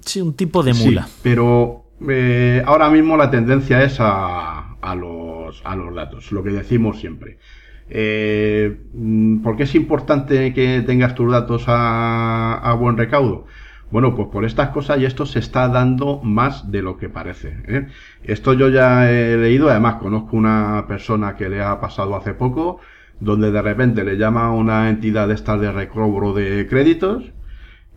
Sí, 0.00 0.20
un 0.20 0.34
tipo 0.34 0.62
de 0.62 0.74
Sí, 0.74 0.84
mula. 0.86 1.08
pero 1.22 1.84
eh, 2.08 2.62
ahora 2.66 2.90
mismo 2.90 3.16
la 3.16 3.30
tendencia 3.30 3.82
es 3.82 3.98
a, 4.00 4.74
a 4.80 4.94
los, 4.94 5.62
a 5.64 5.76
los 5.76 5.94
datos, 5.94 6.32
lo 6.32 6.42
que 6.44 6.50
decimos 6.50 7.00
siempre. 7.00 7.38
Eh, 7.90 8.76
¿Por 9.42 9.56
qué 9.56 9.64
es 9.64 9.74
importante 9.74 10.52
que 10.54 10.82
tengas 10.86 11.14
tus 11.14 11.30
datos 11.32 11.64
a, 11.68 12.54
a 12.58 12.74
buen 12.74 12.96
recaudo? 12.96 13.46
Bueno, 13.90 14.14
pues 14.14 14.28
por 14.28 14.44
estas 14.44 14.68
cosas 14.70 15.00
y 15.00 15.06
esto 15.06 15.24
se 15.24 15.38
está 15.38 15.68
dando 15.68 16.20
más 16.22 16.70
de 16.70 16.82
lo 16.82 16.98
que 16.98 17.08
parece. 17.08 17.56
¿eh? 17.66 17.86
Esto 18.22 18.52
yo 18.52 18.68
ya 18.68 19.10
he 19.10 19.36
leído, 19.36 19.70
además 19.70 19.96
conozco 19.96 20.36
una 20.36 20.84
persona 20.86 21.36
que 21.36 21.48
le 21.48 21.62
ha 21.62 21.80
pasado 21.80 22.14
hace 22.14 22.34
poco, 22.34 22.80
donde 23.20 23.50
de 23.50 23.62
repente 23.62 24.04
le 24.04 24.16
llama 24.18 24.46
a 24.46 24.50
una 24.52 24.90
entidad 24.90 25.28
de 25.28 25.34
estas 25.34 25.60
de 25.60 25.72
recobro 25.72 26.34
de 26.34 26.66
créditos 26.68 27.32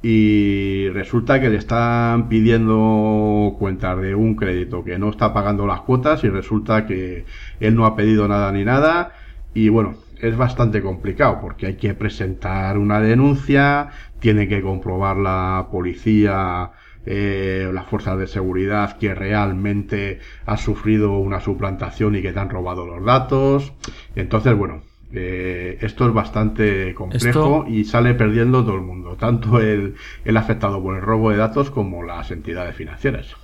y 0.02 0.88
resulta 0.89 1.39
que 1.42 1.50
le 1.50 1.58
están 1.58 2.28
pidiendo 2.30 3.56
cuentas 3.60 4.02
de 4.02 4.16
un 4.16 4.36
crédito 4.36 4.84
que 4.84 4.98
no 4.98 5.10
está 5.10 5.34
pagando 5.34 5.68
las 5.68 5.82
cuotas 5.82 6.24
y 6.24 6.30
resulta 6.30 6.88
que 6.88 7.26
él 7.60 7.76
no 7.76 7.86
ha 7.86 7.96
pedido 7.96 8.28
nada 8.28 8.52
ni 8.52 8.64
nada 8.64 9.12
y 9.54 9.70
bueno, 9.70 9.96
es 10.22 10.38
bastante 10.38 10.82
complicado 10.82 11.39
porque 11.41 11.67
hay 11.67 11.76
que 11.76 11.93
presentar 11.93 12.78
una 12.78 12.99
denuncia, 12.99 13.89
tiene 14.19 14.47
que 14.47 14.61
comprobar 14.61 15.17
la 15.17 15.67
policía, 15.72 16.72
eh, 17.05 17.69
las 17.74 17.88
fuerzas 17.88 18.17
de 18.19 18.28
seguridad 18.28 18.97
que 18.97 19.15
realmente 19.15 20.19
ha 20.45 20.57
sufrido 20.57 21.13
una 21.17 21.39
suplantación 21.39 22.15
y 22.15 22.22
que 22.22 22.32
te 22.32 22.39
han 22.39 22.49
robado 22.49 22.86
los 22.86 23.03
datos. 23.03 23.74
Entonces, 24.15 24.55
bueno, 24.55 24.84
eh, 25.13 25.78
esto 25.82 26.07
es 26.07 26.13
bastante 26.13 26.93
complejo 26.93 27.63
Esto- 27.63 27.65
y 27.67 27.84
sale 27.86 28.13
perdiendo 28.13 28.63
todo 28.63 28.76
el 28.76 28.82
mundo, 28.82 29.15
tanto 29.19 29.59
el, 29.59 29.95
el 30.24 30.38
afectado 30.38 30.82
por 30.82 30.95
el 30.95 31.01
robo 31.01 31.32
de 31.32 31.38
datos 31.38 31.72
como 31.72 32.03
las 32.03 32.32
entidades 32.32 32.76
financieras. 32.76 33.36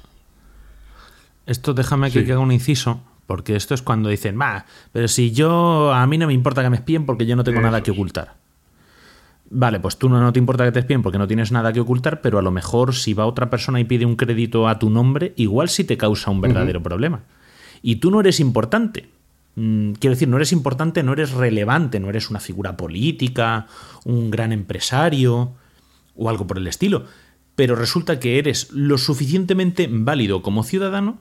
Esto 1.45 1.73
déjame 1.73 2.11
que 2.11 2.23
Sí. 2.25 2.31
haga 2.31 2.39
un 2.41 2.51
inciso, 2.51 3.01
porque 3.27 3.55
esto 3.55 3.75
es 3.75 3.81
cuando 3.81 4.09
dicen, 4.09 4.39
va, 4.39 4.65
pero 4.91 5.07
si 5.07 5.31
yo, 5.31 5.93
a 5.93 6.07
mí 6.07 6.17
no 6.17 6.27
me 6.27 6.33
importa 6.33 6.63
que 6.63 6.69
me 6.69 6.77
espíen 6.77 7.05
porque 7.05 7.25
yo 7.25 7.35
no 7.35 7.43
tengo 7.43 7.61
nada 7.61 7.83
que 7.83 7.91
ocultar. 7.91 8.35
Vale, 9.49 9.79
pues 9.79 9.97
tú 9.97 10.09
no, 10.09 10.19
no 10.19 10.33
te 10.33 10.39
importa 10.39 10.65
que 10.65 10.71
te 10.71 10.79
espíen 10.79 11.01
porque 11.01 11.17
no 11.17 11.27
tienes 11.27 11.51
nada 11.51 11.71
que 11.71 11.79
ocultar, 11.79 12.21
pero 12.21 12.39
a 12.39 12.41
lo 12.41 12.51
mejor 12.51 12.95
si 12.95 13.13
va 13.13 13.25
otra 13.25 13.49
persona 13.49 13.79
y 13.79 13.83
pide 13.83 14.05
un 14.05 14.15
crédito 14.15 14.67
a 14.67 14.79
tu 14.79 14.89
nombre, 14.89 15.33
igual 15.35 15.69
sí 15.69 15.83
te 15.83 15.97
causa 15.97 16.31
un 16.31 16.41
verdadero 16.41 16.81
problema. 16.81 17.23
Y 17.81 17.97
tú 17.97 18.11
no 18.11 18.21
eres 18.21 18.39
importante. 18.39 19.09
Mm, 19.55 19.93
Quiero 19.93 20.15
decir, 20.15 20.27
no 20.27 20.37
eres 20.37 20.51
importante, 20.51 21.03
no 21.03 21.13
eres 21.13 21.31
relevante, 21.31 21.99
no 21.99 22.09
eres 22.09 22.29
una 22.29 22.39
figura 22.39 22.75
política, 22.75 23.67
un 24.05 24.31
gran 24.31 24.51
empresario 24.51 25.53
o 26.15 26.29
algo 26.29 26.47
por 26.47 26.57
el 26.57 26.67
estilo. 26.67 27.05
Pero 27.55 27.75
resulta 27.75 28.19
que 28.19 28.39
eres 28.39 28.71
lo 28.71 28.97
suficientemente 28.97 29.87
válido 29.89 30.41
como 30.41 30.63
ciudadano 30.63 31.17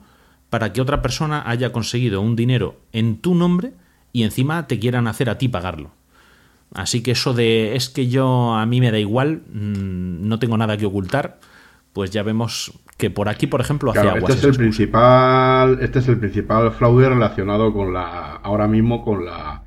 para 0.49 0.73
que 0.73 0.81
otra 0.81 1.01
persona 1.01 1.43
haya 1.45 1.71
conseguido 1.71 2.21
un 2.21 2.35
dinero 2.35 2.77
en 2.91 3.17
tu 3.17 3.35
nombre 3.35 3.73
y 4.13 4.23
encima 4.23 4.67
te 4.67 4.79
quieran 4.79 5.07
hacer 5.07 5.29
a 5.29 5.37
ti 5.37 5.47
pagarlo. 5.47 5.91
Así 6.73 7.01
que 7.01 7.11
eso 7.11 7.33
de 7.33 7.75
es 7.75 7.89
que 7.89 8.07
yo 8.07 8.53
a 8.55 8.65
mí 8.65 8.81
me 8.81 8.91
da 8.91 8.99
igual, 8.99 9.43
mm, 9.53 10.27
no 10.27 10.39
tengo 10.39 10.57
nada 10.57 10.77
que 10.77 10.85
ocultar, 10.85 11.39
pues 11.93 12.11
ya 12.11 12.23
vemos 12.23 12.73
que 12.97 13.09
por 13.09 13.29
aquí, 13.29 13.47
por 13.47 13.61
ejemplo, 13.61 13.91
hace 13.91 14.01
Claro, 14.01 14.17
aguas. 14.17 14.35
este 14.35 14.47
es 14.47 14.53
el 14.53 14.57
principal, 14.57 15.77
este 15.81 15.99
es 15.99 16.07
el 16.07 16.17
principal 16.19 16.71
fraude 16.71 17.09
relacionado 17.09 17.71
con 17.73 17.93
la, 17.93 18.35
ahora 18.35 18.67
mismo 18.67 19.03
con 19.03 19.25
la, 19.25 19.63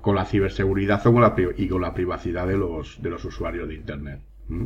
con 0.00 0.14
la 0.14 0.24
ciberseguridad 0.26 1.04
o 1.06 1.12
con 1.12 1.22
la, 1.22 1.34
y 1.56 1.68
con 1.68 1.80
la 1.80 1.94
privacidad 1.94 2.46
de 2.46 2.58
los, 2.58 3.02
de 3.02 3.10
los 3.10 3.24
usuarios 3.24 3.68
de 3.68 3.74
Internet. 3.74 4.20
¿Mm? 4.48 4.64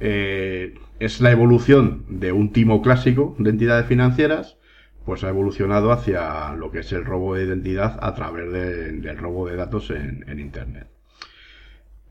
Eh, 0.00 0.74
es 1.00 1.20
la 1.20 1.30
evolución 1.30 2.04
de 2.08 2.32
un 2.32 2.52
timo 2.52 2.82
clásico 2.82 3.34
de 3.38 3.50
entidades 3.50 3.86
financieras, 3.86 4.56
pues 5.04 5.24
ha 5.24 5.28
evolucionado 5.28 5.92
hacia 5.92 6.52
lo 6.54 6.70
que 6.70 6.80
es 6.80 6.92
el 6.92 7.04
robo 7.04 7.34
de 7.34 7.44
identidad 7.44 7.98
a 8.02 8.14
través 8.14 8.52
de- 8.52 8.92
del 8.92 9.18
robo 9.18 9.48
de 9.48 9.56
datos 9.56 9.90
en, 9.90 10.24
Internet. 10.38 10.86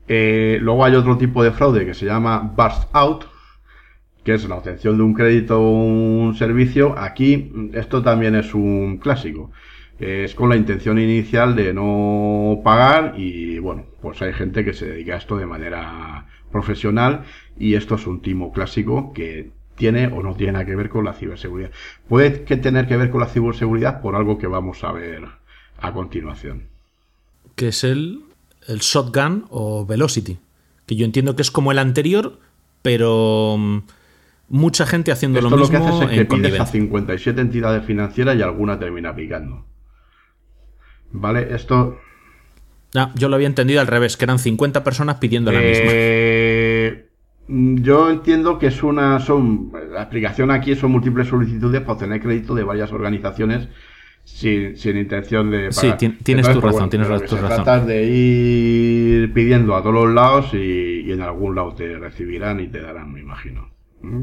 Eh, 0.08 0.58
luego 0.60 0.84
hay 0.84 0.94
otro 0.94 1.16
tipo 1.16 1.42
de 1.42 1.52
fraude 1.52 1.86
que 1.86 1.94
se 1.94 2.06
llama 2.06 2.52
burst 2.56 2.88
out, 2.92 3.24
que 4.24 4.34
es 4.34 4.48
la 4.48 4.56
obtención 4.56 4.96
de 4.96 5.02
un 5.02 5.14
crédito 5.14 5.60
o 5.60 5.70
un 5.70 6.34
servicio. 6.34 6.96
Aquí 6.98 7.52
esto 7.72 8.02
también 8.02 8.34
es 8.34 8.54
un 8.54 8.98
clásico. 8.98 9.50
Es 9.98 10.34
con 10.34 10.48
la 10.48 10.56
intención 10.56 10.98
inicial 10.98 11.54
de 11.54 11.72
no 11.72 12.60
pagar 12.64 13.14
y 13.16 13.58
bueno, 13.58 13.86
pues 14.00 14.20
hay 14.22 14.32
gente 14.32 14.64
que 14.64 14.72
se 14.72 14.86
dedica 14.86 15.14
a 15.14 15.18
esto 15.18 15.36
de 15.36 15.46
manera 15.46 16.26
profesional 16.50 17.22
y 17.56 17.74
esto 17.74 17.94
es 17.94 18.06
un 18.06 18.20
timo 18.20 18.52
clásico 18.52 19.12
que 19.12 19.50
tiene 19.74 20.06
o 20.06 20.22
no 20.22 20.34
tiene 20.34 20.52
nada 20.52 20.64
que 20.64 20.76
ver 20.76 20.88
con 20.88 21.04
la 21.04 21.14
ciberseguridad. 21.14 21.70
Puede 22.08 22.44
que 22.44 22.56
tener 22.56 22.86
que 22.86 22.96
ver 22.96 23.10
con 23.10 23.20
la 23.20 23.26
ciberseguridad 23.26 24.00
por 24.00 24.16
algo 24.16 24.38
que 24.38 24.46
vamos 24.46 24.84
a 24.84 24.92
ver 24.92 25.24
a 25.78 25.92
continuación. 25.92 26.68
que 27.56 27.68
es 27.68 27.84
el, 27.84 28.20
el 28.68 28.78
Shotgun 28.78 29.46
o 29.50 29.84
Velocity, 29.84 30.38
que 30.86 30.96
yo 30.96 31.04
entiendo 31.04 31.36
que 31.36 31.42
es 31.42 31.50
como 31.50 31.72
el 31.72 31.78
anterior, 31.78 32.38
pero 32.82 33.56
mm, 33.58 33.78
mucha 34.48 34.86
gente 34.86 35.12
haciendo 35.12 35.38
Esto 35.40 35.50
lo 35.50 35.56
lo 35.56 35.68
que 35.68 35.78
mismo 35.78 35.96
hace 35.96 36.04
es 36.04 36.10
que 36.10 36.16
pides 36.16 36.26
a 36.26 36.28
connivencia. 36.28 36.66
57 36.66 37.40
entidades 37.40 37.84
financieras 37.84 38.36
y 38.36 38.42
alguna 38.42 38.78
termina 38.78 39.14
picando. 39.14 39.66
¿Vale? 41.10 41.54
Esto 41.54 41.98
Ah, 42.94 43.10
yo 43.14 43.28
lo 43.28 43.36
había 43.36 43.46
entendido 43.46 43.80
al 43.80 43.86
revés, 43.86 44.18
que 44.18 44.26
eran 44.26 44.38
50 44.38 44.84
personas 44.84 45.16
pidiendo 45.16 45.50
la 45.50 45.60
misma. 45.60 45.84
Eh, 45.86 46.31
Yo 47.54 48.10
entiendo 48.10 48.58
que 48.58 48.68
es 48.68 48.82
una. 48.82 49.20
son 49.20 49.70
La 49.92 50.02
explicación 50.02 50.50
aquí 50.50 50.74
son 50.74 50.92
múltiples 50.92 51.28
solicitudes 51.28 51.80
para 51.82 51.92
obtener 51.94 52.20
crédito 52.22 52.54
de 52.54 52.64
varias 52.64 52.92
organizaciones 52.92 53.68
sin, 54.24 54.76
sin 54.76 54.96
intención 54.96 55.50
de. 55.50 55.70
Sí, 55.72 55.82
pagar. 55.82 55.98
ti- 55.98 56.08
tienes 56.22 56.46
Entonces, 56.48 56.54
tu 56.54 56.60
pues 56.62 56.74
razón, 56.74 56.90
tienes 56.90 57.08
tu 57.08 57.36
se 57.36 57.42
razón. 57.42 57.64
trata 57.64 57.76
es 57.78 57.86
de 57.86 58.04
ir 58.04 59.32
pidiendo 59.34 59.76
a 59.76 59.82
todos 59.82 59.94
los 60.06 60.14
lados 60.14 60.54
y, 60.54 61.00
y 61.06 61.12
en 61.12 61.20
algún 61.20 61.54
lado 61.54 61.74
te 61.74 61.98
recibirán 61.98 62.60
y 62.60 62.68
te 62.68 62.80
darán, 62.80 63.12
me 63.12 63.20
imagino. 63.20 63.68
¿Mm? 64.00 64.22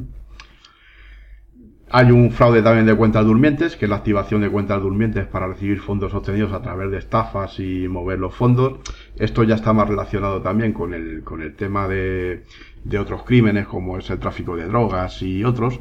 Hay 1.91 2.11
un 2.11 2.29
fraude 2.31 2.61
también 2.61 2.85
de 2.85 2.93
cuentas 2.95 3.25
durmientes, 3.25 3.75
que 3.75 3.85
es 3.85 3.89
la 3.89 3.95
activación 3.95 4.41
de 4.41 4.49
cuentas 4.51 4.79
durmientes 4.79 5.25
para 5.25 5.47
recibir 5.47 5.79
fondos 5.79 6.13
obtenidos 6.13 6.53
a 6.53 6.61
través 6.61 6.91
de 6.91 6.99
estafas 6.99 7.59
y 7.59 7.87
mover 7.87 8.19
los 8.19 8.35
fondos. 8.35 8.73
Esto 9.17 9.41
ya 9.43 9.55
está 9.55 9.73
más 9.73 9.89
relacionado 9.89 10.39
también 10.39 10.71
con 10.71 10.93
el, 10.93 11.23
con 11.23 11.41
el 11.41 11.55
tema 11.55 11.87
de, 11.87 12.43
de 12.83 12.99
otros 12.99 13.23
crímenes, 13.23 13.67
como 13.67 13.97
es 13.97 14.09
el 14.09 14.19
tráfico 14.19 14.55
de 14.55 14.65
drogas 14.65 15.21
y 15.21 15.43
otros. 15.43 15.79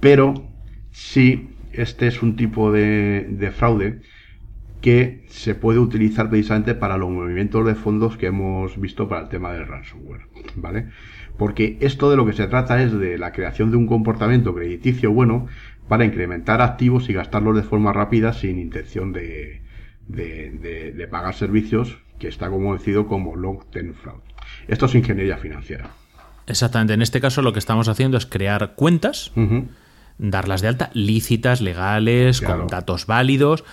Pero 0.00 0.34
sí, 0.90 1.50
este 1.72 2.06
es 2.06 2.22
un 2.22 2.36
tipo 2.36 2.72
de, 2.72 3.26
de 3.30 3.50
fraude 3.50 4.00
que 4.80 5.24
se 5.28 5.54
puede 5.54 5.78
utilizar 5.78 6.30
precisamente 6.30 6.74
para 6.74 6.96
los 6.96 7.10
movimientos 7.10 7.66
de 7.66 7.74
fondos 7.74 8.16
que 8.16 8.26
hemos 8.26 8.80
visto 8.80 9.08
para 9.08 9.22
el 9.22 9.28
tema 9.28 9.52
del 9.52 9.66
ransomware, 9.66 10.26
¿vale? 10.54 10.88
Porque 11.36 11.78
esto 11.80 12.10
de 12.10 12.16
lo 12.16 12.26
que 12.26 12.32
se 12.32 12.46
trata 12.46 12.82
es 12.82 12.92
de 12.92 13.18
la 13.18 13.32
creación 13.32 13.70
de 13.70 13.76
un 13.76 13.86
comportamiento 13.86 14.54
crediticio 14.54 15.12
bueno 15.12 15.46
para 15.88 16.04
incrementar 16.04 16.60
activos 16.60 17.08
y 17.08 17.12
gastarlos 17.12 17.56
de 17.56 17.62
forma 17.62 17.92
rápida 17.92 18.32
sin 18.32 18.58
intención 18.58 19.12
de, 19.12 19.62
de, 20.06 21.08
pagar 21.10 21.34
servicios 21.34 21.98
que 22.18 22.28
está 22.28 22.50
conocido 22.50 23.06
como 23.06 23.36
long 23.36 23.64
term 23.70 23.94
fraud. 23.94 24.20
Esto 24.66 24.86
es 24.86 24.94
ingeniería 24.94 25.38
financiera. 25.38 25.90
Exactamente, 26.48 26.94
en 26.94 27.02
este 27.02 27.20
caso 27.20 27.42
lo 27.42 27.52
que 27.52 27.58
estamos 27.58 27.88
haciendo 27.88 28.16
es 28.18 28.26
crear 28.26 28.74
cuentas 28.74 29.30
darlas 30.18 30.60
de 30.62 30.68
alta, 30.68 30.90
lícitas, 30.94 31.60
legales, 31.60 32.40
Claro. 32.40 32.58
con 32.58 32.66
datos 32.66 33.06
válidos. 33.06 33.64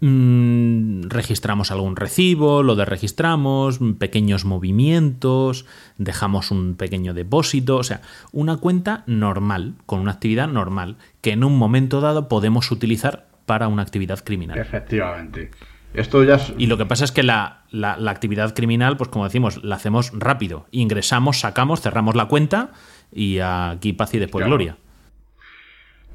Mm, 0.00 1.02
registramos 1.10 1.70
algún 1.70 1.94
recibo, 1.94 2.64
lo 2.64 2.74
desregistramos, 2.74 3.78
pequeños 4.00 4.44
movimientos, 4.44 5.64
dejamos 5.96 6.50
un 6.50 6.74
pequeño 6.74 7.14
depósito, 7.14 7.76
o 7.76 7.84
sea, 7.84 8.00
una 8.32 8.56
cuenta 8.56 9.04
normal, 9.06 9.74
con 9.86 10.00
una 10.00 10.10
actividad 10.12 10.48
normal, 10.48 10.96
que 11.20 11.30
en 11.30 11.44
un 11.44 11.56
momento 11.56 12.00
dado 12.00 12.28
podemos 12.28 12.72
utilizar 12.72 13.26
para 13.46 13.68
una 13.68 13.82
actividad 13.82 14.24
criminal. 14.24 14.58
Efectivamente. 14.58 15.50
Esto 15.94 16.24
ya 16.24 16.36
es- 16.36 16.54
Y 16.58 16.66
lo 16.66 16.78
que 16.78 16.86
pasa 16.86 17.04
es 17.04 17.12
que 17.12 17.22
la, 17.22 17.64
la- 17.70 17.96
la 17.98 18.10
actividad 18.10 18.54
criminal, 18.54 18.96
pues 18.96 19.10
como 19.10 19.24
decimos, 19.24 19.62
la 19.62 19.76
hacemos 19.76 20.10
rápido. 20.14 20.66
Ingresamos, 20.70 21.40
sacamos, 21.40 21.80
cerramos 21.82 22.14
la 22.16 22.26
cuenta 22.26 22.70
y 23.12 23.38
aquí 23.40 23.92
paz 23.92 24.14
y 24.14 24.18
después 24.18 24.42
Claro. 24.42 24.50
gloria. 24.56 24.76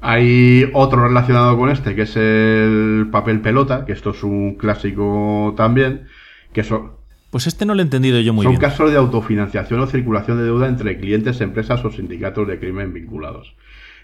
Hay 0.00 0.70
otro 0.74 1.06
relacionado 1.08 1.56
con 1.58 1.70
este, 1.70 1.94
que 1.96 2.02
es 2.02 2.16
el 2.16 3.08
papel 3.10 3.40
pelota, 3.40 3.84
que 3.84 3.92
esto 3.92 4.10
es 4.10 4.22
un 4.22 4.54
clásico 4.54 5.54
también, 5.56 6.06
que 6.52 6.62
son, 6.62 6.92
Pues 7.30 7.46
este 7.48 7.66
no 7.66 7.74
lo 7.74 7.80
he 7.80 7.84
entendido 7.84 8.20
yo 8.20 8.32
muy 8.32 8.44
son 8.44 8.52
bien. 8.52 8.60
casos 8.60 8.90
de 8.92 8.96
autofinanciación 8.96 9.80
o 9.80 9.86
circulación 9.88 10.38
de 10.38 10.44
deuda 10.44 10.68
entre 10.68 10.98
clientes, 10.98 11.40
empresas 11.40 11.84
o 11.84 11.90
sindicatos 11.90 12.46
de 12.46 12.60
crimen 12.60 12.92
vinculados. 12.94 13.54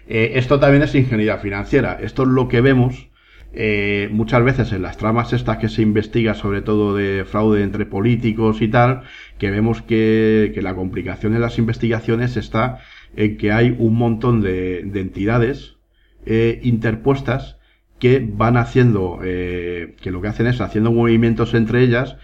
Eh, 0.07 0.33
esto 0.35 0.59
también 0.59 0.83
es 0.83 0.93
ingeniería 0.95 1.37
financiera. 1.37 1.97
Esto 2.01 2.23
es 2.23 2.29
lo 2.29 2.47
que 2.49 2.61
vemos 2.61 3.07
eh, 3.55 4.09
muchas 4.11 4.43
veces 4.43 4.71
en 4.73 4.81
las 4.81 4.97
tramas 4.97 5.31
estas 5.31 5.57
que 5.57 5.69
se 5.69 5.81
investiga, 5.81 6.33
sobre 6.33 6.61
todo 6.61 6.95
de 6.95 7.23
fraude 7.25 7.63
entre 7.63 7.85
políticos 7.85 8.61
y 8.61 8.67
tal, 8.67 9.03
que 9.37 9.49
vemos 9.49 9.81
que, 9.81 10.51
que 10.53 10.61
la 10.61 10.75
complicación 10.75 11.35
en 11.35 11.41
las 11.41 11.57
investigaciones 11.57 12.35
está 12.35 12.79
en 13.15 13.37
que 13.37 13.51
hay 13.53 13.75
un 13.79 13.95
montón 13.95 14.41
de, 14.41 14.83
de 14.83 14.99
entidades 14.99 15.77
eh, 16.25 16.59
interpuestas 16.63 17.57
que 17.99 18.19
van 18.19 18.57
haciendo, 18.57 19.19
eh, 19.23 19.95
que 20.01 20.11
lo 20.11 20.21
que 20.21 20.27
hacen 20.27 20.47
es 20.47 20.59
haciendo 20.59 20.91
movimientos 20.91 21.53
entre 21.53 21.81
ellas 21.81 22.17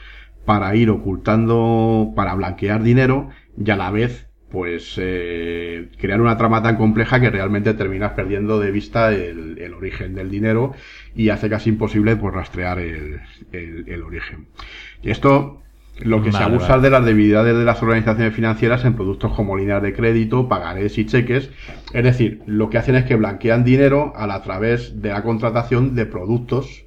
para 0.46 0.76
ir 0.76 0.90
ocultando, 0.90 2.14
para 2.16 2.34
blanquear 2.36 2.84
dinero 2.84 3.30
y 3.58 3.70
a 3.72 3.76
la 3.76 3.92
vez, 3.92 4.28
pues, 4.52 4.96
eh, 4.98 5.88
crear 5.98 6.20
una 6.22 6.38
trama 6.38 6.62
tan 6.62 6.76
compleja 6.76 7.20
que 7.20 7.30
realmente 7.30 7.74
terminas 7.74 8.12
perdiendo 8.14 8.60
de 8.60 8.72
vista 8.72 9.12
el, 9.14 9.58
el 9.60 9.74
origen 9.74 10.14
del 10.16 10.30
dinero 10.30 10.74
y 11.16 11.30
hace 11.30 11.50
casi 11.50 11.70
imposible, 11.70 12.16
pues, 12.18 12.34
rastrear 12.34 12.80
el, 12.80 13.20
el- 13.52 13.86
el 13.88 14.04
origen. 14.04 14.48
Y 15.02 15.10
esto, 15.12 15.62
lo 16.00 16.22
que 16.24 16.32
se 16.32 16.38
abusa 16.44 16.70
vale. 16.70 16.82
de 16.84 16.90
las 16.90 17.06
debilidades 17.06 17.56
de 17.58 17.64
las 17.66 17.82
organizaciones 17.84 18.34
financieras 18.34 18.86
en 18.86 18.96
productos 18.96 19.34
como 19.34 19.56
líneas 19.58 19.82
de 19.82 19.94
crédito, 19.94 20.48
pagarés 20.48 20.98
y 20.98 21.06
cheques. 21.06 21.50
Es 21.94 22.04
decir, 22.04 22.42
lo 22.46 22.70
que 22.70 22.78
hacen 22.78 22.96
es 22.96 23.06
que 23.06 23.16
blanquean 23.16 23.64
dinero 23.64 24.14
a, 24.16 24.28
la- 24.28 24.36
a 24.36 24.42
través 24.44 25.02
de 25.02 25.10
la 25.10 25.24
contratación 25.24 25.96
de 25.96 26.06
productos 26.06 26.86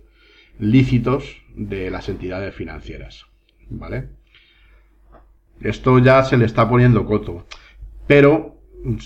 lícitos 0.58 1.42
de 1.54 1.90
las 1.90 2.08
entidades 2.08 2.54
financieras. 2.54 3.26
¿Vale? 3.70 4.08
Esto 5.60 5.98
ya 5.98 6.22
se 6.24 6.36
le 6.36 6.44
está 6.44 6.68
poniendo 6.68 7.06
coto. 7.06 7.46
Pero 8.06 8.54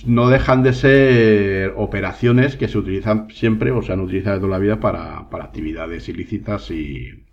no 0.06 0.28
dejan 0.28 0.62
de 0.62 0.72
ser 0.72 1.74
operaciones 1.76 2.56
que 2.56 2.68
se 2.68 2.78
utilizan 2.78 3.28
siempre 3.30 3.70
o 3.70 3.82
se 3.82 3.92
han 3.92 4.00
utilizado 4.00 4.36
de 4.36 4.40
toda 4.40 4.50
la 4.50 4.58
vida 4.58 4.80
para, 4.80 5.30
para 5.30 5.44
actividades 5.44 6.08
ilícitas 6.08 6.70
y, 6.70 7.24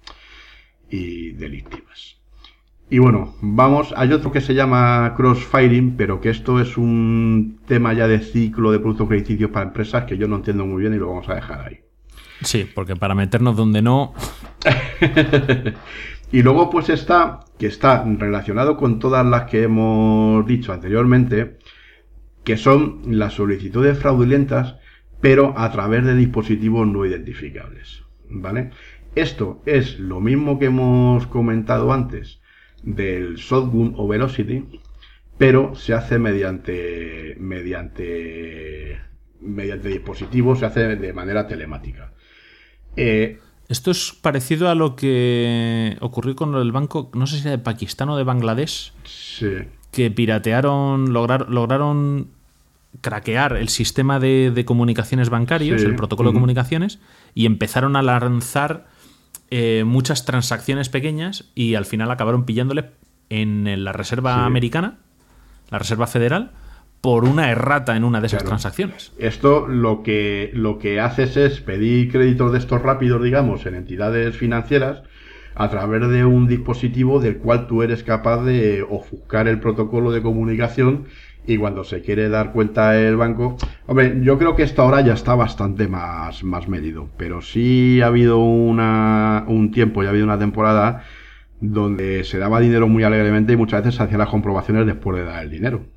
y 0.89 1.31
delictivas. 1.31 2.17
Y 2.87 2.99
bueno, 2.99 3.33
vamos, 3.41 3.93
hay 3.97 4.13
otro 4.13 4.31
que 4.31 4.41
se 4.41 4.53
llama 4.53 5.13
crossfiring, 5.17 5.97
pero 5.97 6.21
que 6.21 6.29
esto 6.29 6.59
es 6.59 6.77
un 6.77 7.59
tema 7.67 7.93
ya 7.93 8.07
de 8.07 8.19
ciclo 8.19 8.71
de 8.71 8.79
productos 8.79 9.07
crediticios 9.07 9.49
para 9.49 9.65
empresas 9.65 10.03
que 10.03 10.17
yo 10.17 10.27
no 10.27 10.35
entiendo 10.35 10.67
muy 10.67 10.81
bien 10.81 10.93
y 10.93 10.97
lo 10.97 11.07
vamos 11.07 11.27
a 11.29 11.35
dejar 11.35 11.67
ahí. 11.67 11.79
Sí, 12.41 12.69
porque 12.75 12.95
para 12.95 13.15
meternos 13.15 13.55
donde 13.55 13.81
no. 13.81 14.13
Y 16.35 16.43
luego 16.43 16.69
pues 16.69 16.89
está, 16.89 17.45
que 17.57 17.67
está 17.67 18.03
relacionado 18.03 18.75
con 18.75 18.99
todas 18.99 19.25
las 19.25 19.49
que 19.49 19.63
hemos 19.63 20.45
dicho 20.45 20.73
anteriormente, 20.73 21.59
que 22.43 22.57
son 22.57 23.03
las 23.07 23.35
solicitudes 23.35 23.97
fraudulentas, 23.97 24.75
pero 25.21 25.57
a 25.57 25.71
través 25.71 26.03
de 26.03 26.13
dispositivos 26.13 26.85
no 26.87 27.05
identificables. 27.05 28.03
¿Vale? 28.27 28.71
Esto 29.15 29.61
es 29.65 29.97
lo 29.97 30.19
mismo 30.19 30.59
que 30.59 30.65
hemos 30.65 31.25
comentado 31.27 31.93
antes 31.93 32.41
del 32.83 33.35
Shotgun 33.35 33.93
o 33.95 34.05
Velocity, 34.05 34.81
pero 35.37 35.73
se 35.73 35.93
hace 35.93 36.19
mediante, 36.19 37.37
mediante, 37.39 38.99
mediante 39.39 39.87
dispositivos, 39.87 40.59
se 40.59 40.65
hace 40.65 40.97
de 40.97 41.13
manera 41.13 41.47
telemática. 41.47 42.11
Eh, 42.97 43.39
Esto 43.67 43.89
es 43.91 44.13
parecido 44.21 44.69
a 44.69 44.75
lo 44.75 44.95
que 44.95 45.97
ocurrió 46.01 46.35
con 46.35 46.53
el 46.55 46.71
banco, 46.71 47.09
no 47.13 47.25
sé 47.25 47.37
si 47.37 47.41
era 47.41 47.51
de 47.51 47.57
Pakistán 47.57 48.09
o 48.09 48.17
de 48.17 48.23
Bangladesh, 48.23 48.93
sí. 49.05 49.49
que 49.91 50.11
piratearon, 50.11 51.11
lograr- 51.13 51.49
lograron 51.49 52.27
craquear 53.01 53.57
el 53.57 53.69
sistema 53.69 54.19
de, 54.19 54.51
de 54.53 54.65
comunicaciones 54.65 55.29
bancarios, 55.29 55.81
Sí. 55.81 55.87
el 55.87 55.95
protocolo 55.95 56.29
de 56.29 56.35
comunicaciones, 56.35 56.99
y 57.33 57.45
empezaron 57.45 57.95
a 57.95 58.01
lanzar 58.03 58.87
eh, 59.51 59.83
muchas 59.85 60.25
transacciones 60.25 60.89
pequeñas 60.89 61.45
y 61.55 61.75
al 61.75 61.85
final 61.85 62.09
acabaron 62.11 62.45
pillándole 62.45 62.91
en 63.29 63.83
la 63.83 63.91
Reserva 63.93 64.35
Sí. 64.35 64.41
Americana, 64.41 64.97
la 65.69 65.79
Reserva 65.79 66.07
Federal, 66.07 66.51
por 67.05 67.23
una 67.23 67.51
errata 67.51 67.95
en 67.95 68.03
una 68.03 68.19
de 68.19 68.25
esas 68.25 68.39
Claro. 68.39 68.49
transacciones. 68.49 69.13
Esto 69.19 69.67
lo 69.67 70.01
que, 70.01 70.49
lo 70.55 70.79
que 70.79 70.99
haces 70.99 71.37
es 71.37 71.61
pedir 71.61 72.11
créditos 72.11 72.51
de 72.51 72.57
estos 72.57 72.81
rápidos, 72.81 73.21
digamos, 73.21 73.63
en 73.67 73.75
entidades 73.75 74.35
financieras 74.35 75.03
a 75.53 75.69
través 75.69 76.09
de 76.09 76.25
un 76.25 76.47
dispositivo 76.47 77.19
del 77.19 77.37
cual 77.37 77.67
tú 77.67 77.83
eres 77.83 78.03
capaz 78.03 78.43
de 78.43 78.81
ofuscar 78.81 79.47
el 79.47 79.59
protocolo 79.59 80.11
de 80.11 80.23
comunicación 80.23 81.05
y 81.45 81.57
cuando 81.57 81.83
se 81.83 82.01
quiere 82.01 82.27
dar 82.27 82.51
cuenta 82.51 82.99
el 82.99 83.17
banco... 83.17 83.55
Hombre, 83.85 84.17
yo 84.23 84.39
creo 84.39 84.55
que 84.55 84.63
esto 84.63 84.81
ahora 84.81 85.01
ya 85.01 85.13
está 85.13 85.35
bastante 85.35 85.87
más, 85.87 86.43
más 86.43 86.67
medido, 86.67 87.09
pero 87.17 87.43
sí 87.43 88.01
ha 88.01 88.07
habido 88.07 88.39
una, 88.39 89.45
un 89.47 89.69
tiempo, 89.69 90.01
ya 90.01 90.07
ha 90.07 90.11
habido 90.11 90.25
una 90.25 90.39
temporada 90.39 91.03
donde 91.61 92.23
se 92.23 92.39
daba 92.39 92.59
dinero 92.59 92.87
muy 92.87 93.03
alegremente 93.03 93.53
y 93.53 93.57
muchas 93.57 93.81
veces 93.83 93.95
se 93.95 94.03
hacían 94.03 94.19
las 94.21 94.29
comprobaciones 94.29 94.87
después 94.87 95.17
de 95.19 95.23
dar 95.25 95.43
el 95.43 95.51
dinero. 95.51 95.94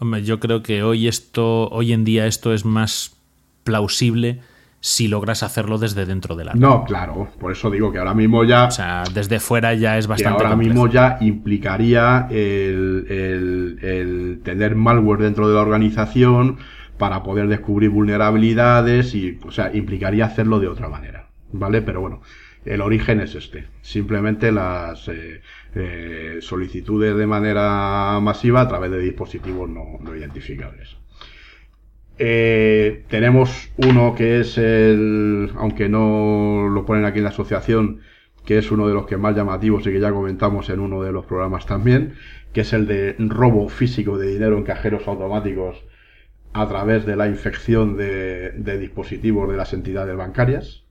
Hombre, 0.00 0.22
yo 0.24 0.40
creo 0.40 0.62
que 0.62 0.82
hoy 0.82 1.06
esto, 1.08 1.68
hoy 1.68 1.92
en 1.92 2.04
día 2.04 2.26
esto 2.26 2.52
es 2.54 2.64
más 2.64 3.16
plausible 3.64 4.40
si 4.82 5.08
logras 5.08 5.42
hacerlo 5.42 5.76
desde 5.76 6.06
dentro 6.06 6.36
de 6.36 6.44
la 6.46 6.52
red. 6.52 6.60
No, 6.60 6.84
claro, 6.84 7.28
por 7.38 7.52
eso 7.52 7.70
digo 7.70 7.92
que 7.92 7.98
ahora 7.98 8.14
mismo 8.14 8.44
ya... 8.44 8.64
O 8.64 8.70
sea, 8.70 9.04
desde 9.12 9.38
fuera 9.38 9.74
ya 9.74 9.98
es 9.98 10.06
que 10.06 10.10
bastante 10.10 10.42
ahora 10.42 10.50
complejo. 10.56 10.72
mismo 10.72 10.90
ya 10.90 11.18
implicaría 11.20 12.26
el, 12.30 13.06
el- 13.10 13.78
el 13.82 14.40
tener 14.42 14.76
malware 14.76 15.20
dentro 15.20 15.48
de 15.48 15.54
la 15.54 15.60
organización 15.60 16.56
para 16.96 17.22
poder 17.22 17.48
descubrir 17.48 17.90
vulnerabilidades 17.90 19.14
y, 19.14 19.38
o 19.46 19.50
sea, 19.50 19.70
implicaría 19.74 20.24
hacerlo 20.24 20.60
de 20.60 20.68
otra 20.68 20.88
manera, 20.88 21.26
¿vale? 21.52 21.82
Pero 21.82 22.00
bueno, 22.00 22.22
el 22.64 22.80
origen 22.80 23.20
es 23.20 23.34
este. 23.34 23.66
Simplemente 23.82 24.50
las 24.52 25.08
eh, 25.08 25.42
eh, 25.74 26.38
solicitudes 26.40 27.16
de 27.16 27.26
manera 27.26 28.18
masiva 28.20 28.62
a 28.62 28.68
través 28.68 28.90
de 28.90 29.00
dispositivos 29.00 29.68
no, 29.68 29.98
no 30.00 30.16
identificables. 30.16 30.96
Eh, 32.18 33.04
tenemos 33.08 33.70
uno 33.78 34.14
que 34.14 34.40
es 34.40 34.58
el, 34.58 35.50
aunque 35.56 35.88
no 35.88 36.68
lo 36.68 36.84
ponen 36.84 37.04
aquí 37.06 37.18
en 37.18 37.24
la 37.24 37.30
asociación, 37.30 38.00
que 38.44 38.58
es 38.58 38.70
uno 38.70 38.86
de 38.88 38.94
los 38.94 39.06
que 39.06 39.16
más 39.16 39.34
llamativos 39.34 39.86
y 39.86 39.92
que 39.92 40.00
ya 40.00 40.12
comentamos 40.12 40.68
en 40.68 40.80
uno 40.80 41.02
de 41.02 41.12
los 41.12 41.24
programas 41.24 41.66
también, 41.66 42.14
que 42.52 42.62
es 42.62 42.72
el 42.72 42.86
de 42.86 43.14
robo 43.18 43.68
físico 43.68 44.18
de 44.18 44.28
dinero 44.28 44.58
en 44.58 44.64
cajeros 44.64 45.06
automáticos 45.08 45.78
a 46.52 46.68
través 46.68 47.06
de 47.06 47.16
la 47.16 47.28
infección 47.28 47.96
de, 47.96 48.50
de 48.50 48.78
dispositivos 48.78 49.48
de 49.48 49.56
las 49.56 49.72
entidades 49.72 50.16
bancarias. 50.16 50.82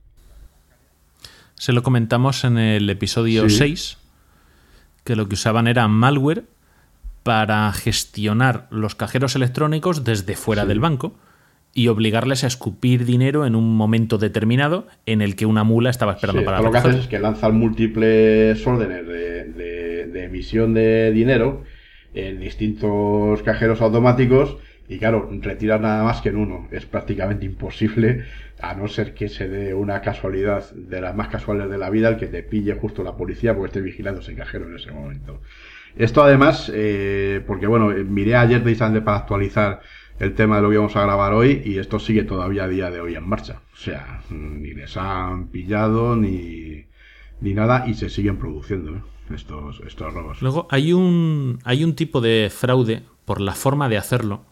Se 1.54 1.72
lo 1.72 1.82
comentamos 1.82 2.44
en 2.44 2.56
el 2.56 2.88
episodio 2.88 3.48
Sí. 3.50 3.56
6, 3.58 3.98
que 5.10 5.16
lo 5.16 5.28
que 5.28 5.34
usaban 5.34 5.66
era 5.66 5.88
malware 5.88 6.44
para 7.24 7.72
gestionar 7.72 8.68
los 8.70 8.94
cajeros 8.94 9.34
electrónicos 9.34 10.04
desde 10.04 10.36
fuera 10.36 10.62
Sí. 10.62 10.68
del 10.68 10.78
banco 10.80 11.14
y 11.74 11.88
obligarles 11.88 12.44
a 12.44 12.46
escupir 12.46 13.04
dinero 13.04 13.44
en 13.44 13.54
un 13.56 13.76
momento 13.76 14.18
determinado 14.18 14.86
en 15.06 15.20
el 15.20 15.34
que 15.34 15.46
una 15.46 15.64
mula 15.64 15.90
estaba 15.90 16.12
esperando 16.12 16.42
Sí, 16.42 16.44
para 16.46 16.60
lo 16.62 16.70
que 16.70 16.78
haces 16.78 16.94
es 16.96 17.06
que 17.08 17.18
lanzan 17.18 17.58
múltiples 17.58 18.64
órdenes 18.66 19.06
de, 19.06 19.44
de- 19.44 20.06
de 20.06 20.24
emisión 20.24 20.74
de 20.74 21.10
dinero 21.12 21.62
en 22.14 22.38
distintos 22.40 23.42
cajeros 23.42 23.80
automáticos 23.80 24.56
y 24.90 24.98
claro, 24.98 25.30
retirar 25.40 25.80
nada 25.80 26.02
más 26.02 26.20
que 26.20 26.30
en 26.30 26.36
uno. 26.36 26.66
Es 26.72 26.84
prácticamente 26.84 27.46
imposible, 27.46 28.24
a 28.60 28.74
no 28.74 28.88
ser 28.88 29.14
que 29.14 29.28
se 29.28 29.48
dé 29.48 29.72
una 29.72 30.00
casualidad 30.00 30.68
de 30.72 31.00
las 31.00 31.14
más 31.14 31.28
casuales 31.28 31.70
de 31.70 31.78
la 31.78 31.90
vida, 31.90 32.08
el 32.08 32.16
que 32.16 32.26
te 32.26 32.42
pille 32.42 32.74
justo 32.74 33.04
la 33.04 33.16
policía 33.16 33.54
porque 33.54 33.68
esté 33.68 33.80
vigilando 33.82 34.20
ese 34.20 34.34
cajero 34.34 34.66
en 34.66 34.74
ese 34.74 34.90
momento. 34.90 35.42
Esto 35.94 36.24
además, 36.24 36.72
eh, 36.74 37.40
porque 37.46 37.68
bueno, 37.68 37.92
eh, 37.92 38.02
miré 38.02 38.34
ayer 38.34 38.64
precisamente 38.64 39.00
para 39.00 39.18
actualizar 39.18 39.80
el 40.18 40.34
tema 40.34 40.56
de 40.56 40.62
lo 40.62 40.70
que 40.70 40.78
vamos 40.78 40.96
a 40.96 41.02
grabar 41.02 41.34
hoy 41.34 41.62
y 41.64 41.78
esto 41.78 42.00
sigue 42.00 42.24
todavía 42.24 42.64
a 42.64 42.68
día 42.68 42.90
de 42.90 43.00
hoy 43.00 43.14
en 43.14 43.28
marcha. 43.28 43.60
O 43.72 43.76
sea, 43.76 44.22
ni 44.28 44.74
les 44.74 44.96
han 44.96 45.50
pillado 45.50 46.16
ni, 46.16 46.84
ni 47.40 47.54
nada 47.54 47.84
y 47.86 47.94
se 47.94 48.10
siguen 48.10 48.38
produciendo 48.38 48.96
¿eh? 48.96 49.02
estos, 49.32 49.82
estos 49.86 50.12
robos. 50.12 50.42
Luego 50.42 50.66
hay 50.68 50.92
un, 50.92 51.60
hay 51.62 51.84
un 51.84 51.94
tipo 51.94 52.20
de 52.20 52.50
fraude 52.50 53.04
por 53.24 53.40
la 53.40 53.54
forma 53.54 53.88
de 53.88 53.96
hacerlo 53.96 54.49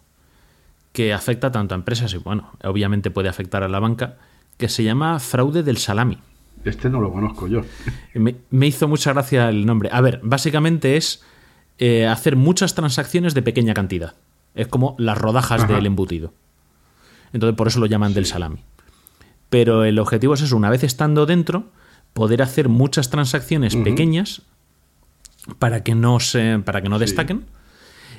que 0.98 1.12
afecta 1.12 1.52
tanto 1.52 1.76
a 1.76 1.78
empresas 1.78 2.12
y, 2.12 2.16
bueno, 2.16 2.50
obviamente 2.64 3.12
puede 3.12 3.28
afectar 3.28 3.62
a 3.62 3.68
la 3.68 3.78
banca, 3.78 4.16
que 4.56 4.68
se 4.68 4.82
llama 4.82 5.20
fraude 5.20 5.62
del 5.62 5.76
salami. 5.76 6.18
Este 6.64 6.90
no 6.90 7.00
lo 7.00 7.12
conozco 7.12 7.46
yo. 7.46 7.60
Me, 8.14 8.34
me 8.50 8.66
hizo 8.66 8.88
mucha 8.88 9.12
gracia 9.12 9.48
el 9.48 9.64
nombre. 9.64 9.90
A 9.92 10.00
ver, 10.00 10.18
básicamente 10.24 10.96
es 10.96 11.22
eh, 11.78 12.08
hacer 12.08 12.34
muchas 12.34 12.74
transacciones 12.74 13.32
de 13.34 13.42
pequeña 13.42 13.74
cantidad. 13.74 14.14
Es 14.56 14.66
como 14.66 14.96
las 14.98 15.16
rodajas 15.16 15.62
Ajá. 15.62 15.72
del 15.72 15.86
embutido. 15.86 16.32
Entonces, 17.32 17.56
por 17.56 17.68
eso 17.68 17.78
lo 17.78 17.86
llaman 17.86 18.12
del 18.12 18.26
salami. 18.26 18.64
Pero 19.50 19.84
el 19.84 20.00
objetivo 20.00 20.34
es 20.34 20.40
eso, 20.42 20.56
una 20.56 20.68
vez 20.68 20.82
estando 20.82 21.26
dentro, 21.26 21.70
poder 22.12 22.42
hacer 22.42 22.68
muchas 22.68 23.08
transacciones 23.08 23.76
pequeñas 23.76 24.42
para 25.60 25.84
que 25.84 25.94
no 25.94 26.18
se, 26.18 26.58
para 26.58 26.82
que 26.82 26.88
no 26.88 26.96
Sí. 26.98 27.02
destaquen. 27.04 27.44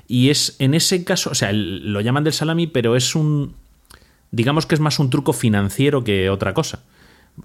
Y 0.10 0.30
es 0.32 0.56
en 0.60 0.74
ese 0.74 1.04
caso, 1.06 1.30
o 1.30 1.36
sea, 1.36 1.52
el- 1.52 1.94
lo 1.94 2.02
llaman 2.02 2.24
del 2.26 2.34
salami, 2.34 2.66
pero 2.68 2.96
es 2.98 3.16
un. 3.16 3.54
Digamos 4.32 4.66
que 4.66 4.76
es 4.76 4.82
más 4.82 5.00
un 5.00 5.10
truco 5.10 5.32
financiero 5.34 6.04
que 6.04 6.30
otra 6.30 6.54
cosa. 6.54 6.84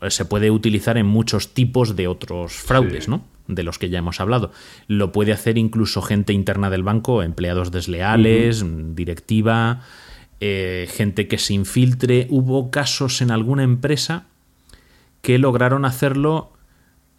Se 0.08 0.24
puede 0.24 0.50
utilizar 0.50 0.96
en 0.98 1.06
muchos 1.06 1.54
tipos 1.54 1.94
de 1.94 2.08
otros 2.08 2.54
fraudes, 2.54 3.04
Sí. 3.04 3.10
¿no? 3.10 3.22
De 3.46 3.62
los 3.62 3.78
que 3.78 3.90
ya 3.90 3.98
hemos 3.98 4.18
hablado. 4.20 4.50
Lo 4.88 5.12
puede 5.12 5.32
hacer 5.32 5.56
incluso 5.58 6.02
gente 6.02 6.32
interna 6.32 6.70
del 6.70 6.82
banco, 6.82 7.22
empleados 7.22 7.70
desleales, 7.70 8.64
directiva, 8.96 9.82
eh, 10.40 10.88
gente 10.90 11.28
que 11.28 11.38
se 11.38 11.52
infiltre. 11.54 12.26
Hubo 12.30 12.70
casos 12.70 13.20
en 13.20 13.30
alguna 13.30 13.62
empresa 13.62 14.24
que 15.22 15.38
lograron 15.38 15.84
hacerlo 15.84 16.52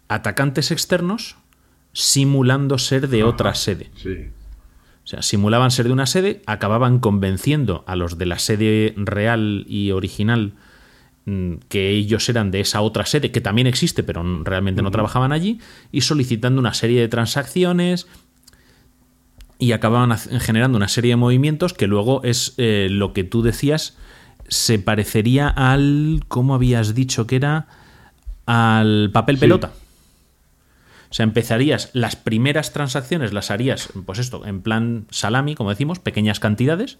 atacantes 0.08 0.70
externos 0.70 1.36
simulando 1.92 2.78
ser 2.78 3.08
de 3.08 3.24
otra 3.24 3.54
sede. 3.54 3.90
Sí. 3.96 4.28
O 5.06 5.08
sea, 5.08 5.22
simulaban 5.22 5.70
ser 5.70 5.86
de 5.86 5.92
una 5.92 6.06
sede, 6.06 6.42
acababan 6.46 6.98
convenciendo 6.98 7.84
a 7.86 7.94
los 7.94 8.18
de 8.18 8.26
la 8.26 8.40
sede 8.40 8.92
real 8.96 9.64
y 9.68 9.92
original 9.92 10.54
mm, 11.26 11.52
que 11.68 11.90
ellos 11.90 12.28
eran 12.28 12.50
de 12.50 12.58
esa 12.58 12.80
otra 12.80 13.06
sede, 13.06 13.30
que 13.30 13.40
también 13.40 13.68
existe, 13.68 14.02
pero 14.02 14.24
realmente 14.42 14.82
no 14.82 14.90
trabajaban 14.90 15.30
allí, 15.30 15.60
y 15.92 16.00
solicitando 16.00 16.58
una 16.58 16.74
serie 16.74 17.00
de 17.00 17.06
transacciones 17.06 18.08
y 19.60 19.70
acababan 19.70 20.18
generando 20.18 20.76
una 20.76 20.88
serie 20.88 21.12
de 21.12 21.16
movimientos 21.16 21.72
que 21.72 21.86
luego 21.86 22.24
es 22.24 22.54
eh, 22.56 22.88
lo 22.90 23.12
que 23.12 23.22
tú 23.22 23.42
decías, 23.42 23.96
se 24.48 24.80
parecería 24.80 25.46
al, 25.48 26.24
¿cómo 26.26 26.52
habías 26.52 26.96
dicho 26.96 27.28
que 27.28 27.36
era? 27.36 27.68
Al 28.44 29.10
papel 29.12 29.36
Sí. 29.36 29.40
pelota. 29.42 29.72
O 31.10 31.14
sea, 31.14 31.24
empezarías, 31.24 31.90
las 31.92 32.16
primeras 32.16 32.72
transacciones 32.72 33.32
las 33.32 33.50
harías, 33.50 33.90
pues 34.04 34.18
esto, 34.18 34.44
en 34.46 34.60
plan 34.62 35.06
salami, 35.10 35.54
como 35.54 35.70
decimos, 35.70 35.98
pequeñas 35.98 36.40
cantidades, 36.40 36.98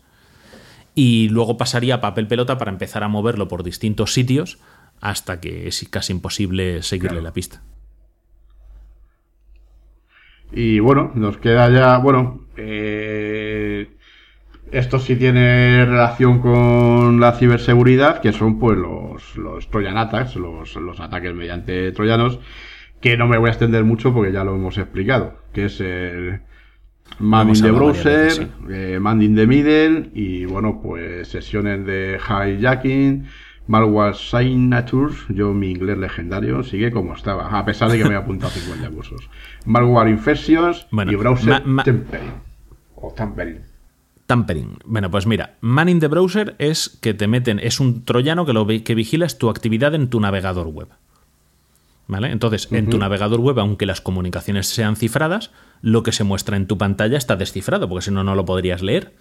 y 0.95 1.29
luego 1.29 1.57
pasaría 1.59 1.97
a 1.97 2.01
papel 2.01 2.27
pelota 2.27 2.57
para 2.57 2.71
empezar 2.71 3.03
a 3.05 3.09
moverlo 3.09 3.49
por 3.49 3.63
distintos 3.63 4.13
sitios 4.13 4.59
hasta 5.01 5.41
que 5.41 5.69
es 5.69 5.87
casi 5.91 6.13
imposible 6.13 6.83
seguirle 6.83 7.19
Claro. 7.19 7.25
la 7.25 7.33
pista. 7.33 7.63
Y 10.53 10.79
bueno, 10.79 11.11
nos 11.15 11.39
queda 11.39 11.69
ya, 11.71 11.99
bueno, 11.99 12.47
eh, 12.57 13.91
esto 14.71 14.99
sí 14.99 15.17
tiene 15.17 15.85
relación 15.85 16.41
con 16.41 17.21
la 17.21 17.33
ciberseguridad, 17.33 18.21
que 18.21 18.33
son 18.33 18.59
pues 18.59 18.79
los, 18.79 19.37
los 19.37 19.69
Trojan 19.71 19.99
attacks, 19.99 20.37
los, 20.37 20.75
los 20.77 21.01
ataques 21.01 21.35
mediante 21.35 21.91
troyanos, 21.93 22.39
que 23.01 23.17
no 23.17 23.27
me 23.27 23.39
voy 23.39 23.49
a 23.49 23.53
extender 23.53 23.85
mucho 23.85 24.13
porque 24.13 24.33
ya 24.33 24.45
lo 24.45 24.55
hemos 24.55 24.79
explicado, 24.79 25.39
que 25.53 25.67
es 25.67 25.81
el 25.81 26.41
Man 27.19 27.47
hemos 27.47 27.59
in 27.59 27.65
the 27.65 27.71
browser, 27.71 28.25
veces, 28.25 28.49
eh, 28.69 28.99
man 29.01 29.23
in 29.23 29.37
the 29.37 29.47
middle 29.47 30.11
y 30.13 30.45
bueno, 30.45 30.81
pues 30.83 31.29
sesiones 31.29 31.87
de 31.87 32.19
hijacking, 32.19 33.27
malware 33.69 34.15
signatures, 34.15 35.17
yo 35.29 35.53
mi 35.55 35.71
inglés 35.71 35.99
legendario 35.99 36.63
sigue 36.63 36.91
como 36.91 37.15
estaba, 37.15 37.59
a 37.59 37.65
pesar 37.65 37.91
de 37.91 37.99
que 37.99 38.05
me 38.05 38.15
he 38.15 38.17
apuntado 38.17 38.51
50 38.55 38.91
cursos. 38.91 39.31
Malware 39.65 40.11
infections 40.11 40.87
Bueno, 40.91 41.13
y 41.13 41.17
browser 41.17 41.63
tampering. 41.85 42.33
O 42.97 43.13
tampering. 43.13 43.61
Tampering. 44.27 44.79
Bueno, 44.85 45.11
pues 45.11 45.27
mira, 45.27 45.57
Man 45.61 45.89
in 45.89 46.01
the 46.01 46.09
Browser 46.09 46.57
es 46.59 46.99
que 47.01 47.15
te 47.15 47.29
meten, 47.29 47.61
es 47.61 47.79
un 47.79 48.05
troyano 48.05 48.45
que 48.45 48.53
lo 48.53 48.67
que 48.67 48.95
vigilas 48.97 49.39
tu 49.39 49.49
actividad 49.49 49.95
en 49.95 50.09
tu 50.09 50.19
navegador 50.19 50.67
web. 50.67 50.89
¿Vale? 52.09 52.31
Entonces, 52.31 52.69
en 52.71 52.89
tu 52.89 52.99
navegador 52.99 53.41
web, 53.41 53.59
aunque 53.59 53.85
las 53.85 54.01
comunicaciones 54.01 54.69
sean 54.69 54.95
cifradas, 54.95 55.51
lo 55.83 56.05
que 56.05 56.13
se 56.13 56.23
muestra 56.23 56.57
en 56.57 56.67
tu 56.67 56.79
pantalla 56.79 57.19
está 57.19 57.35
descifrado, 57.35 57.89
porque 57.89 58.05
si 58.05 58.11
no, 58.13 58.23
no 58.23 58.37
lo 58.37 58.45
podrías 58.45 58.81
leer. 58.81 59.15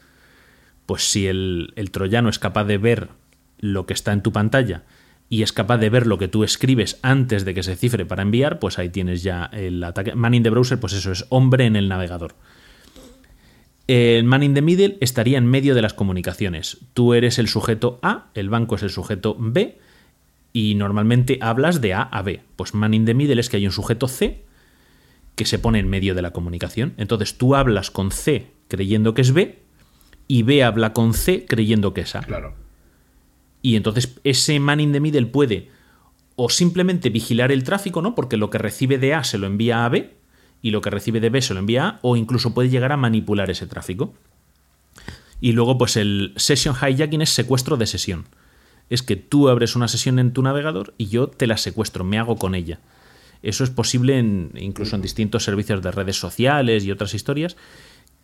Pues 0.85 1.09
si 1.09 1.25
el, 1.25 1.73
el 1.75 1.89
troyano 1.89 2.29
es 2.29 2.37
capaz 2.37 2.65
de 2.65 2.77
ver 2.77 3.09
lo 3.57 3.87
que 3.87 3.93
está 3.93 4.13
en 4.13 4.21
tu 4.21 4.31
pantalla 4.31 4.83
y 5.29 5.41
es 5.41 5.51
capaz 5.51 5.77
de 5.77 5.89
ver 5.89 6.05
lo 6.05 6.17
que 6.17 6.27
tú 6.27 6.43
escribes 6.43 6.99
antes 7.01 7.45
de 7.45 7.53
que 7.53 7.63
se 7.63 7.75
cifre 7.75 8.05
para 8.05 8.21
enviar, 8.21 8.59
pues 8.59 8.77
ahí 8.77 8.89
tienes 8.89 9.23
ya 9.23 9.45
el 9.45 9.83
ataque. 9.83 10.13
Man 10.13 10.35
in 10.35 10.43
the 10.43 10.51
browser, 10.51 10.79
pues 10.79 10.93
eso 10.93 11.11
es 11.11 11.25
hombre 11.29 11.65
en 11.65 11.75
el 11.75 11.89
navegador. 11.89 12.35
El 13.87 14.23
man 14.23 14.43
in 14.43 14.53
the 14.53 14.61
middle 14.61 14.97
estaría 15.01 15.37
en 15.37 15.45
medio 15.45 15.75
de 15.75 15.81
las 15.81 15.93
comunicaciones. 15.93 16.79
Tú 16.93 17.13
eres 17.13 17.39
el 17.39 17.47
sujeto 17.47 17.99
A, 18.01 18.27
el 18.33 18.49
banco 18.49 18.75
es 18.75 18.83
el 18.83 18.89
sujeto 18.89 19.35
B, 19.39 19.79
y 20.55 20.73
normalmente 20.75 21.37
hablas 21.41 21.81
de 21.81 21.93
A 21.93 22.03
a 22.03 22.21
B. 22.21 22.41
Pues 22.55 22.73
man 22.73 22.93
in 22.93 23.03
the 23.03 23.13
middle 23.13 23.41
es 23.41 23.49
que 23.49 23.57
hay 23.57 23.65
un 23.65 23.73
sujeto 23.73 24.07
C 24.07 24.45
que 25.35 25.43
se 25.43 25.59
pone 25.59 25.79
en 25.79 25.89
medio 25.89 26.15
de 26.15 26.21
la 26.21 26.31
comunicación. 26.31 26.93
Entonces 26.95 27.37
tú 27.37 27.55
hablas 27.55 27.91
con 27.91 28.09
C 28.09 28.53
creyendo 28.69 29.13
que 29.13 29.21
es 29.21 29.33
B, 29.33 29.59
y 30.29 30.43
B 30.43 30.63
habla 30.63 30.93
con 30.93 31.13
C 31.13 31.45
creyendo 31.45 31.93
que 31.93 32.01
es 32.01 32.15
A. 32.15 32.21
Claro. 32.21 32.55
Y 33.61 33.75
entonces 33.75 34.17
ese 34.23 34.57
man 34.61 34.79
in 34.79 34.93
the 34.93 35.01
middle 35.01 35.25
puede 35.25 35.71
o 36.37 36.49
simplemente 36.49 37.09
vigilar 37.09 37.51
el 37.51 37.65
tráfico, 37.65 38.01
¿no? 38.01 38.15
Porque 38.15 38.37
lo 38.37 38.49
que 38.49 38.57
recibe 38.57 38.97
de 38.97 39.13
A 39.13 39.25
se 39.25 39.37
lo 39.37 39.47
envía 39.47 39.83
a 39.83 39.89
B 39.89 40.15
y 40.61 40.71
lo 40.71 40.79
que 40.79 40.89
recibe 40.89 41.19
de 41.19 41.31
B 41.31 41.41
se 41.41 41.53
lo 41.53 41.59
envía 41.59 41.83
a 41.83 41.89
A, 41.89 41.99
o 42.01 42.15
incluso 42.15 42.53
puede 42.53 42.69
llegar 42.69 42.93
a 42.93 42.97
manipular 42.97 43.49
ese 43.49 43.67
tráfico. 43.67 44.13
Y 45.41 45.51
luego, 45.51 45.77
pues 45.77 45.97
el 45.97 46.31
session 46.37 46.75
hijacking 46.75 47.21
es 47.21 47.31
secuestro 47.31 47.75
de 47.75 47.87
sesión. 47.87 48.23
Es 48.89 49.01
que 49.03 49.15
tú 49.15 49.49
abres 49.49 49.75
una 49.75 49.87
sesión 49.87 50.19
en 50.19 50.31
tu 50.33 50.41
navegador 50.41 50.93
y 50.97 51.07
yo 51.07 51.27
te 51.27 51.47
la 51.47 51.57
secuestro, 51.57 52.03
me 52.03 52.19
hago 52.19 52.35
con 52.37 52.53
ella. 52.55 52.79
Eso 53.41 53.63
es 53.63 53.69
posible 53.69 54.17
en- 54.19 54.51
incluso 54.55 54.95
en 54.95 55.01
distintos 55.01 55.43
servicios 55.43 55.81
de 55.81 55.91
redes 55.91 56.17
sociales 56.19 56.83
y 56.85 56.91
otras 56.91 57.13
historias 57.13 57.57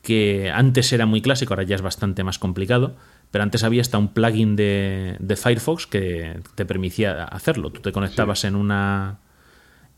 que 0.02 0.50
antes 0.52 0.92
era 0.94 1.06
muy 1.06 1.22
clásico, 1.22 1.54
ahora 1.54 1.64
ya 1.64 1.76
es 1.76 1.82
bastante 1.84 2.24
más 2.24 2.40
complicado, 2.40 2.96
pero 3.30 3.44
antes 3.44 3.64
había 3.64 3.82
hasta 3.82 4.00
un 4.00 4.14
plugin 4.14 4.56
de, 4.56 5.16
de 5.20 5.36
Firefox 5.36 5.86
que 5.86 6.40
te 6.56 6.66
permitía 6.66 7.24
hacerlo. 7.26 7.70
Tú 7.72 7.82
te 7.82 7.92
conectabas 7.92 8.44
en 8.44 8.56
una 8.56 9.20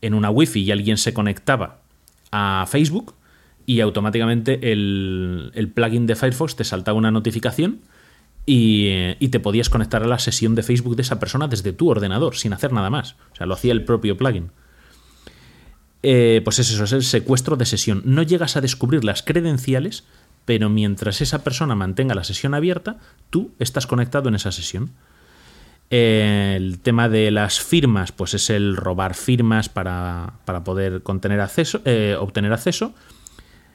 en 0.02 0.12
una 0.12 0.28
wifi 0.28 0.60
y 0.60 0.70
alguien 0.70 0.98
se 0.98 1.14
conectaba 1.14 1.78
a 2.30 2.66
Facebook 2.68 3.14
y 3.64 3.80
automáticamente 3.80 4.72
el, 4.72 5.50
el 5.54 5.68
plugin 5.70 6.06
de 6.06 6.16
Firefox 6.16 6.56
te 6.56 6.64
saltaba 6.64 6.98
una 6.98 7.10
notificación 7.10 7.80
y, 8.46 8.86
eh, 8.88 9.16
y 9.20 9.28
te 9.28 9.40
podías 9.40 9.70
conectar 9.70 10.02
a 10.02 10.06
la 10.06 10.18
sesión 10.18 10.54
de 10.54 10.62
Facebook 10.62 10.96
de 10.96 11.02
esa 11.02 11.18
persona 11.18 11.48
desde 11.48 11.72
tu 11.72 11.88
ordenador, 11.90 12.36
sin 12.36 12.52
hacer 12.52 12.72
nada 12.72 12.90
más. 12.90 13.16
O 13.32 13.36
sea, 13.36 13.46
lo 13.46 13.54
hacía 13.54 13.72
el 13.72 13.84
propio 13.84 14.16
plugin. 14.16 14.50
Eh, 16.06 16.42
pues 16.44 16.58
es 16.58 16.70
eso, 16.70 16.84
es 16.84 16.92
el 16.92 17.02
secuestro 17.02 17.56
de 17.56 17.64
sesión. 17.64 18.02
No 18.04 18.22
llegas 18.22 18.58
a 18.58 18.60
descubrir 18.60 19.04
las 19.04 19.22
credenciales, 19.22 20.04
pero 20.44 20.68
mientras 20.68 21.22
esa 21.22 21.42
persona 21.42 21.74
mantenga 21.74 22.14
la 22.14 22.24
sesión 22.24 22.52
abierta, 22.52 22.98
tú 23.30 23.52
estás 23.58 23.86
conectado 23.86 24.28
en 24.28 24.34
esa 24.34 24.52
sesión. 24.52 24.90
El 25.88 26.78
tema 26.80 27.08
de 27.08 27.30
las 27.30 27.58
firmas, 27.58 28.12
pues 28.12 28.34
es 28.34 28.50
el 28.50 28.76
robar 28.76 29.14
firmas 29.14 29.70
para, 29.70 30.34
para 30.44 30.62
poder 30.62 31.00
acceso, 31.40 31.80
eh, 31.86 32.16
obtener 32.20 32.52
acceso. 32.52 32.92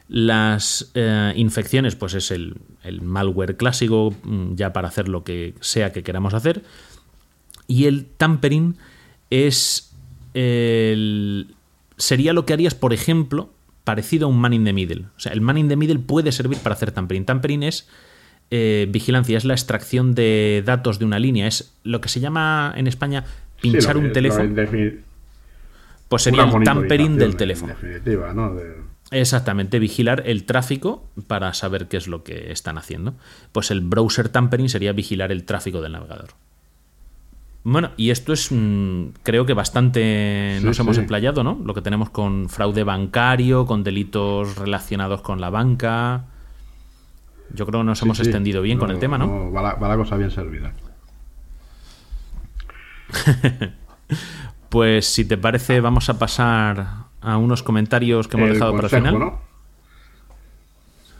Las 0.10 0.92
eh, 0.96 1.34
infecciones, 1.36 1.96
pues 1.96 2.16
es 2.16 2.32
el, 2.32 2.56
el 2.84 3.02
malware 3.02 3.56
clásico, 3.58 4.14
mm, 4.24 4.56
ya 4.56 4.74
para 4.74 4.88
hacer 4.88 5.08
lo 5.08 5.24
que 5.24 5.54
sea 5.62 5.92
que 5.94 6.02
queramos 6.04 6.34
hacer. 6.34 6.64
Y 7.68 7.86
el 7.86 8.06
tampering 8.06 8.76
es 9.30 9.94
el, 10.34 11.54
sería 11.98 12.34
lo 12.34 12.46
que 12.48 12.54
harías, 12.54 12.74
por 12.74 12.92
ejemplo, 12.94 13.52
parecido 13.84 14.26
a 14.26 14.30
un 14.30 14.40
man 14.40 14.54
in 14.54 14.64
the 14.66 14.74
middle. 14.74 15.06
O 15.16 15.20
sea, 15.20 15.32
el 15.32 15.42
man 15.42 15.58
in 15.60 15.68
the 15.68 15.76
middle 15.76 16.00
puede 16.00 16.32
servir 16.32 16.58
para 16.58 16.74
hacer 16.74 16.92
tampering. 16.92 17.26
Tampering 17.26 17.62
es 17.62 17.88
eh, 18.50 18.88
vigilancia, 18.90 19.38
es 19.38 19.46
la 19.46 19.54
extracción 19.54 20.16
de 20.16 20.64
datos 20.66 20.98
de 20.98 21.06
una 21.06 21.20
línea. 21.20 21.46
Es 21.46 21.72
lo 21.84 22.02
que 22.02 22.10
se 22.10 22.20
llama 22.20 22.74
en 22.76 22.88
España 22.88 23.26
pinchar 23.62 23.96
Sí, 23.96 24.00
un 24.02 24.12
teléfono. 24.14 24.44
Pues 26.08 26.24
sería 26.24 26.46
el 26.46 26.64
tampering 26.64 27.18
del 27.18 27.36
teléfono. 27.36 27.74
En 27.74 27.80
definitiva, 27.82 28.34
¿no? 28.34 28.56
De- 28.56 28.89
Exactamente, 29.12 29.80
vigilar 29.80 30.24
el 30.28 30.44
tráfico 30.46 31.04
para 31.28 31.54
saber 31.56 31.88
qué 31.88 31.98
es 31.98 32.08
lo 32.08 32.24
que 32.24 32.52
están 32.52 32.78
haciendo. 32.78 33.16
Pues 33.52 33.72
el 33.72 33.82
browser 33.82 34.30
tampering 34.30 34.70
sería 34.70 34.92
vigilar 34.94 35.32
el 35.32 35.46
tráfico 35.46 35.82
del 35.82 35.94
navegador. 35.94 36.30
Bueno, 37.64 37.92
y 37.98 38.12
esto 38.12 38.34
es, 38.34 38.52
mm, 38.52 39.08
creo 39.24 39.46
que 39.46 39.54
bastante 39.54 40.58
Sí, 40.60 40.66
nos 40.66 40.80
hemos 40.80 40.96
sí. 40.96 41.02
emplayado, 41.02 41.44
¿no? 41.44 41.60
Lo 41.66 41.74
que 41.74 41.82
tenemos 41.82 42.10
con 42.10 42.50
fraude 42.50 42.84
bancario, 42.84 43.66
con 43.66 43.84
delitos 43.84 44.56
relacionados 44.58 45.22
con 45.22 45.42
la 45.42 45.50
banca. 45.50 46.26
Yo 47.54 47.66
creo 47.66 47.82
que 47.82 47.86
nos 47.86 48.00
Sí, 48.00 48.06
hemos 48.06 48.20
extendido 48.20 48.62
bien 48.62 48.78
con 48.78 48.92
el 48.92 49.00
tema, 49.00 49.18
¿no? 49.18 49.52
va, 49.52 49.62
la, 49.62 49.74
va 49.74 49.88
la 49.90 49.98
cosa 49.98 50.16
bien 50.18 50.30
servida. 50.32 50.72
Pues 54.70 55.08
si 55.08 55.26
te 55.26 55.36
parece, 55.36 55.82
vamos 55.82 56.10
a 56.10 56.20
pasar 56.20 56.86
a 57.22 57.38
unos 57.38 57.64
comentarios 57.64 58.28
que 58.28 58.38
hemos 58.38 58.48
El 58.50 58.54
dejado 58.56 58.76
para 58.76 58.88
el 58.88 58.90
final. 58.90 59.20
¿no? 59.20 59.40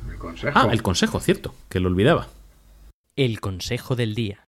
El 0.10 0.18
consejo. 0.18 0.60
Ah, 0.60 0.70
el 0.72 0.82
consejo, 0.82 1.20
cierto, 1.20 1.54
que 1.70 1.80
lo 1.80 1.90
olvidaba. 1.90 2.28
El 3.16 3.40
consejo 3.42 3.96
del 3.96 4.16
día. 4.16 4.46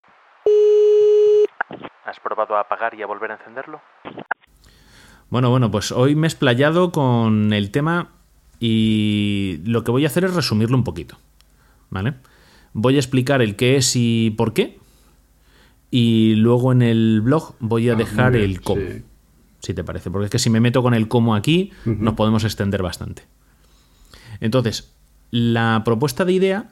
¿Has 2.05 2.21
probado 2.21 2.57
a 2.57 2.61
apagar 2.61 2.95
y 2.95 3.03
a 3.03 3.07
volver 3.07 3.31
a 3.33 3.35
encenderlo? 3.37 3.81
Bueno, 5.31 5.51
bueno, 5.51 5.71
pues 5.71 5.93
hoy 5.93 6.15
me 6.15 6.27
he 6.27 6.31
explayado 6.31 6.91
con 6.91 7.53
el 7.53 7.71
tema 7.71 8.09
y 8.61 9.61
lo 9.65 9.85
que 9.85 9.91
voy 9.91 10.05
a 10.05 10.09
hacer 10.09 10.25
es 10.25 10.35
resumirlo 10.35 10.77
un 10.77 10.85
poquito. 10.85 11.19
¿Vale? 11.91 12.15
Voy 12.73 12.97
a 12.97 12.99
explicar 12.99 13.43
el 13.43 13.57
qué 13.57 13.77
es 13.77 13.93
y 13.95 14.31
por 14.37 14.53
qué. 14.55 14.79
Y 15.91 16.35
luego 16.37 16.73
en 16.73 16.83
el 16.83 17.21
blog 17.23 17.55
voy 17.61 17.89
a 17.89 17.93
Ah, 17.95 17.97
dejar 17.97 18.33
bien, 18.33 18.45
el 18.45 18.61
cómo. 18.61 18.81
sí. 18.83 19.03
Si 19.61 19.75
te 19.75 19.85
parece. 19.85 20.11
Porque 20.11 20.27
es 20.27 20.31
que 20.31 20.39
si 20.39 20.51
me 20.51 20.61
meto 20.61 20.83
con 20.83 20.95
el 20.95 21.09
cómo 21.09 21.35
aquí, 21.35 21.73
nos 21.85 22.15
podemos 22.15 22.45
extender 22.45 22.83
bastante. 22.83 23.25
Entonces, 24.41 24.93
la 25.31 25.83
propuesta 25.85 26.25
de 26.25 26.33
idea 26.33 26.71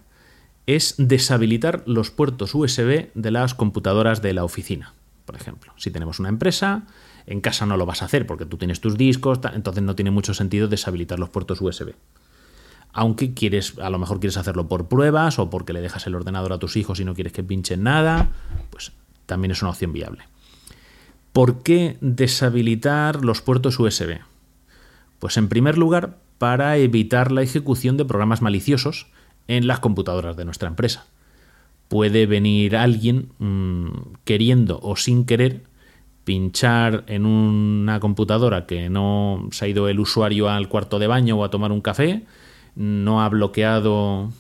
es 0.67 0.95
deshabilitar 0.99 1.83
los 1.87 2.11
puertos 2.11 2.55
USB 2.55 3.09
de 3.15 3.31
las 3.31 3.55
computadoras 3.55 4.23
de 4.23 4.35
la 4.35 4.45
oficina. 4.45 4.95
Por 5.25 5.37
ejemplo, 5.37 5.73
si 5.77 5.91
tenemos 5.91 6.21
una 6.21 6.29
empresa, 6.29 6.85
en 7.27 7.41
casa 7.41 7.67
no 7.67 7.77
lo 7.77 7.87
vas 7.87 8.03
a 8.03 8.07
hacer 8.07 8.27
porque 8.27 8.47
tú 8.47 8.57
tienes 8.57 8.81
tus 8.81 8.97
discos, 8.97 9.41
entonces 9.53 9.83
no 9.83 9.95
tiene 9.95 10.11
mucho 10.11 10.35
sentido 10.35 10.69
deshabilitar 10.69 11.19
los 11.19 11.29
puertos 11.29 11.61
USB. 11.61 11.95
Aunque 12.93 13.35
quieres, 13.35 13.79
a 13.79 13.91
lo 13.91 13.99
mejor 13.99 14.21
quieres 14.21 14.37
hacerlo 14.37 14.69
por 14.69 14.89
pruebas 14.89 15.39
o 15.39 15.51
porque 15.51 15.73
le 15.73 15.81
dejas 15.81 16.07
el 16.07 16.15
ordenador 16.15 16.53
a 16.53 16.59
tus 16.59 16.77
hijos 16.77 16.99
y 17.01 17.05
no 17.05 17.15
quieres 17.15 17.33
que 17.33 17.43
pinchen 17.43 17.83
nada, 17.83 18.31
pues 18.71 18.93
también 19.27 19.51
es 19.51 19.61
una 19.63 19.73
opción 19.73 19.93
viable. 19.93 20.25
¿Por 21.37 21.63
qué 21.63 21.99
deshabilitar 22.01 23.23
los 23.23 23.43
puertos 23.43 23.79
USB? 23.79 24.21
Pues 25.19 25.37
en 25.37 25.51
primer 25.51 25.77
lugar, 25.77 26.17
para 26.39 26.79
evitar 26.79 27.31
la 27.31 27.43
ejecución 27.43 27.99
de 27.99 28.07
programas 28.07 28.41
maliciosos 28.41 29.09
en 29.47 29.67
las 29.67 29.81
computadoras 29.81 30.39
de 30.39 30.47
nuestra 30.47 30.69
empresa. 30.69 31.05
Puede 31.89 32.25
venir 32.25 32.75
alguien 32.75 33.29
mm, 33.39 34.15
queriendo 34.25 34.81
o 34.83 34.97
sin 34.97 35.27
querer 35.27 35.61
pinchar 36.25 37.05
en 37.07 37.27
una 37.27 38.01
computadora 38.01 38.65
que 38.65 38.89
no 38.89 39.47
se 39.51 39.67
ha 39.67 39.69
ido 39.69 39.91
el 39.91 40.01
usuario 40.01 40.49
al 40.49 40.71
cuarto 40.71 40.99
de 40.99 41.07
baño 41.07 41.37
o 41.37 41.45
a 41.45 41.51
tomar 41.51 41.71
un 41.71 41.83
café, 41.83 42.23
no 42.77 43.23
ha 43.23 43.29
bloqueado 43.29 44.31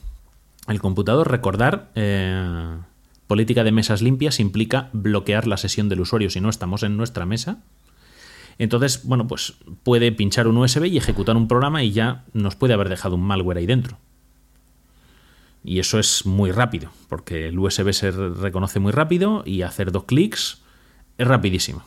el 0.66 0.80
computador. 0.80 1.30
Recordar, 1.30 1.90
eh, 1.94 2.78
política 3.26 3.64
de 3.64 3.72
mesas 3.72 4.02
limpias 4.02 4.40
implica 4.40 4.90
bloquear 4.92 5.46
la 5.46 5.56
sesión 5.56 5.88
del 5.88 6.00
usuario 6.00 6.30
si 6.30 6.40
no 6.40 6.48
estamos 6.48 6.82
en 6.82 6.96
nuestra 6.96 7.26
mesa. 7.26 7.58
Entonces, 8.58 9.04
bueno, 9.04 9.26
pues 9.26 9.54
puede 9.82 10.12
pinchar 10.12 10.48
un 10.48 10.56
USB 10.56 10.84
y 10.86 10.96
ejecutar 10.96 11.36
un 11.36 11.48
programa 11.48 11.82
y 11.82 11.92
ya 11.92 12.24
nos 12.32 12.56
puede 12.56 12.74
haber 12.74 12.88
dejado 12.88 13.16
un 13.16 13.22
malware 13.22 13.58
ahí 13.58 13.66
dentro. 13.66 13.98
Y 15.62 15.80
eso 15.80 15.98
es 15.98 16.24
muy 16.24 16.52
rápido, 16.52 16.90
porque 17.08 17.48
el 17.48 17.58
USB 17.58 17.92
se 17.92 18.12
re- 18.12 18.30
reconoce 18.30 18.78
muy 18.78 18.92
rápido 18.92 19.42
y 19.44 19.62
hacer 19.62 19.90
dos 19.90 20.04
clics 20.04 20.62
es 21.18 21.26
rapidísimo. 21.26 21.84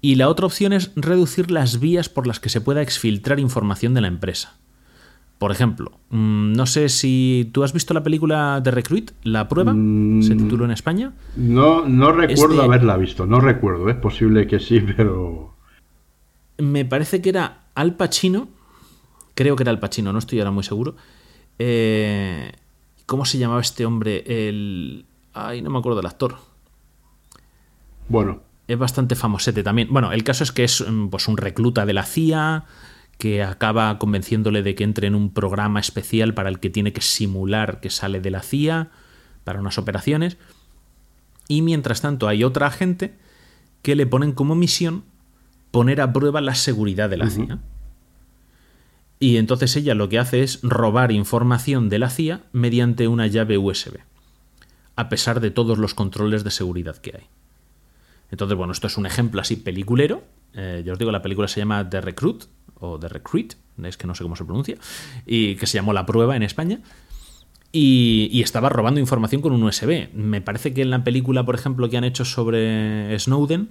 Y 0.00 0.14
la 0.14 0.28
otra 0.28 0.46
opción 0.46 0.72
es 0.72 0.92
reducir 0.94 1.50
las 1.50 1.80
vías 1.80 2.08
por 2.08 2.26
las 2.26 2.38
que 2.38 2.50
se 2.50 2.60
pueda 2.60 2.82
exfiltrar 2.82 3.40
información 3.40 3.94
de 3.94 4.02
la 4.02 4.08
empresa. 4.08 4.54
Por 5.38 5.52
ejemplo, 5.52 5.92
mm, 6.10 6.52
no 6.54 6.66
sé 6.66 6.88
si 6.88 7.48
tú 7.52 7.62
has 7.62 7.72
visto 7.72 7.94
la 7.94 8.02
película 8.02 8.60
de 8.60 8.70
Recruit, 8.72 9.12
La 9.22 9.46
Prueba, 9.48 9.72
se 9.72 10.34
tituló 10.34 10.64
en 10.64 10.72
España. 10.72 11.12
No, 11.36 11.86
no 11.86 12.10
recuerdo 12.10 12.56
de- 12.56 12.64
haberla 12.64 12.96
visto, 12.96 13.24
no 13.24 13.40
recuerdo, 13.40 13.88
es 13.88 13.96
posible 13.96 14.46
que 14.48 14.58
sí, 14.58 14.80
pero... 14.96 15.54
Me 16.58 16.84
parece 16.84 17.22
que 17.22 17.28
era 17.28 17.66
Al 17.76 17.94
Pacino. 17.94 18.48
Creo 19.36 19.54
que 19.54 19.62
era 19.62 19.70
Al 19.70 19.78
Pacino, 19.78 20.12
no 20.12 20.18
estoy 20.18 20.40
ahora 20.40 20.50
muy 20.50 20.64
seguro. 20.64 20.96
Eh, 21.60 22.50
¿Cómo 23.06 23.24
se 23.24 23.38
llamaba 23.38 23.60
este 23.60 23.86
hombre? 23.86 24.24
El. 24.26 25.06
Ay, 25.34 25.62
no 25.62 25.70
me 25.70 25.78
acuerdo 25.78 25.96
del 25.98 26.06
actor. 26.06 26.36
Bueno, 28.08 28.40
Es 28.66 28.76
bastante 28.78 29.14
famosete 29.14 29.62
también. 29.62 29.88
Bueno, 29.90 30.12
el 30.12 30.24
caso 30.24 30.42
es 30.44 30.52
que 30.52 30.64
es 30.64 30.84
mm, 30.86 31.08
pues, 31.08 31.28
un 31.28 31.36
recluta 31.36 31.86
de 31.86 31.92
la 31.92 32.02
CIA 32.04 32.64
que 33.18 33.42
acaba 33.42 33.98
convenciéndole 33.98 34.62
de 34.62 34.74
que 34.76 34.84
entre 34.84 35.08
en 35.08 35.16
un 35.16 35.32
programa 35.32 35.80
especial 35.80 36.34
para 36.34 36.48
el 36.48 36.60
que 36.60 36.70
tiene 36.70 36.92
que 36.92 37.00
simular 37.00 37.80
que 37.80 37.90
sale 37.90 38.20
de 38.20 38.30
la 38.30 38.42
CIA 38.42 38.90
para 39.44 39.60
unas 39.60 39.76
operaciones. 39.76 40.38
Y 41.48 41.62
mientras 41.62 42.00
tanto 42.00 42.28
hay 42.28 42.44
otra 42.44 42.68
agente 42.68 43.14
que 43.82 43.96
le 43.96 44.06
ponen 44.06 44.32
como 44.32 44.54
misión 44.54 45.04
poner 45.72 46.00
a 46.00 46.12
prueba 46.12 46.40
la 46.40 46.54
seguridad 46.54 47.10
de 47.10 47.16
la 47.16 47.28
CIA. 47.28 47.58
Y 49.20 49.36
entonces 49.36 49.74
ella 49.74 49.94
lo 49.94 50.08
que 50.08 50.20
hace 50.20 50.42
es 50.42 50.60
robar 50.62 51.10
información 51.10 51.88
de 51.88 51.98
la 51.98 52.10
CIA 52.10 52.42
mediante 52.52 53.08
una 53.08 53.26
llave 53.26 53.58
USB, 53.58 53.98
a 54.94 55.08
pesar 55.08 55.40
de 55.40 55.50
todos 55.50 55.78
los 55.78 55.94
controles 55.94 56.44
de 56.44 56.52
seguridad 56.52 56.96
que 56.98 57.16
hay. 57.16 57.26
Entonces, 58.30 58.56
bueno, 58.56 58.72
esto 58.72 58.86
es 58.86 58.96
un 58.96 59.06
ejemplo 59.06 59.40
así 59.40 59.56
peliculero. 59.56 60.22
Eh, 60.52 60.82
ya 60.84 60.92
os 60.92 60.98
digo, 60.98 61.10
la 61.10 61.22
película 61.22 61.48
se 61.48 61.60
llama 61.60 61.88
The 61.88 62.00
Recruit, 62.00 62.44
o 62.80 62.98
The 62.98 63.08
Recruit, 63.08 63.54
es 63.82 63.96
que 63.96 64.06
no 64.06 64.14
sé 64.14 64.22
cómo 64.22 64.36
se 64.36 64.44
pronuncia, 64.44 64.76
y 65.26 65.56
que 65.56 65.66
se 65.66 65.78
llamó 65.78 65.92
La 65.92 66.06
Prueba 66.06 66.36
en 66.36 66.42
España. 66.42 66.80
Y, 67.70 68.30
y 68.32 68.40
estaba 68.40 68.70
robando 68.70 68.98
información 68.98 69.42
con 69.42 69.52
un 69.52 69.62
USB. 69.62 70.08
Me 70.14 70.40
parece 70.40 70.72
que 70.72 70.80
en 70.82 70.90
la 70.90 71.04
película, 71.04 71.44
por 71.44 71.54
ejemplo, 71.54 71.90
que 71.90 71.98
han 71.98 72.04
hecho 72.04 72.24
sobre 72.24 73.18
Snowden, 73.18 73.68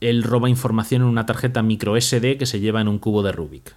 él 0.00 0.22
roba 0.22 0.48
información 0.48 1.02
en 1.02 1.08
una 1.08 1.24
tarjeta 1.26 1.62
micro 1.62 1.98
SD 2.00 2.36
que 2.36 2.46
se 2.46 2.60
lleva 2.60 2.80
en 2.80 2.88
un 2.88 2.98
cubo 2.98 3.22
de 3.22 3.32
Rubik. 3.32 3.74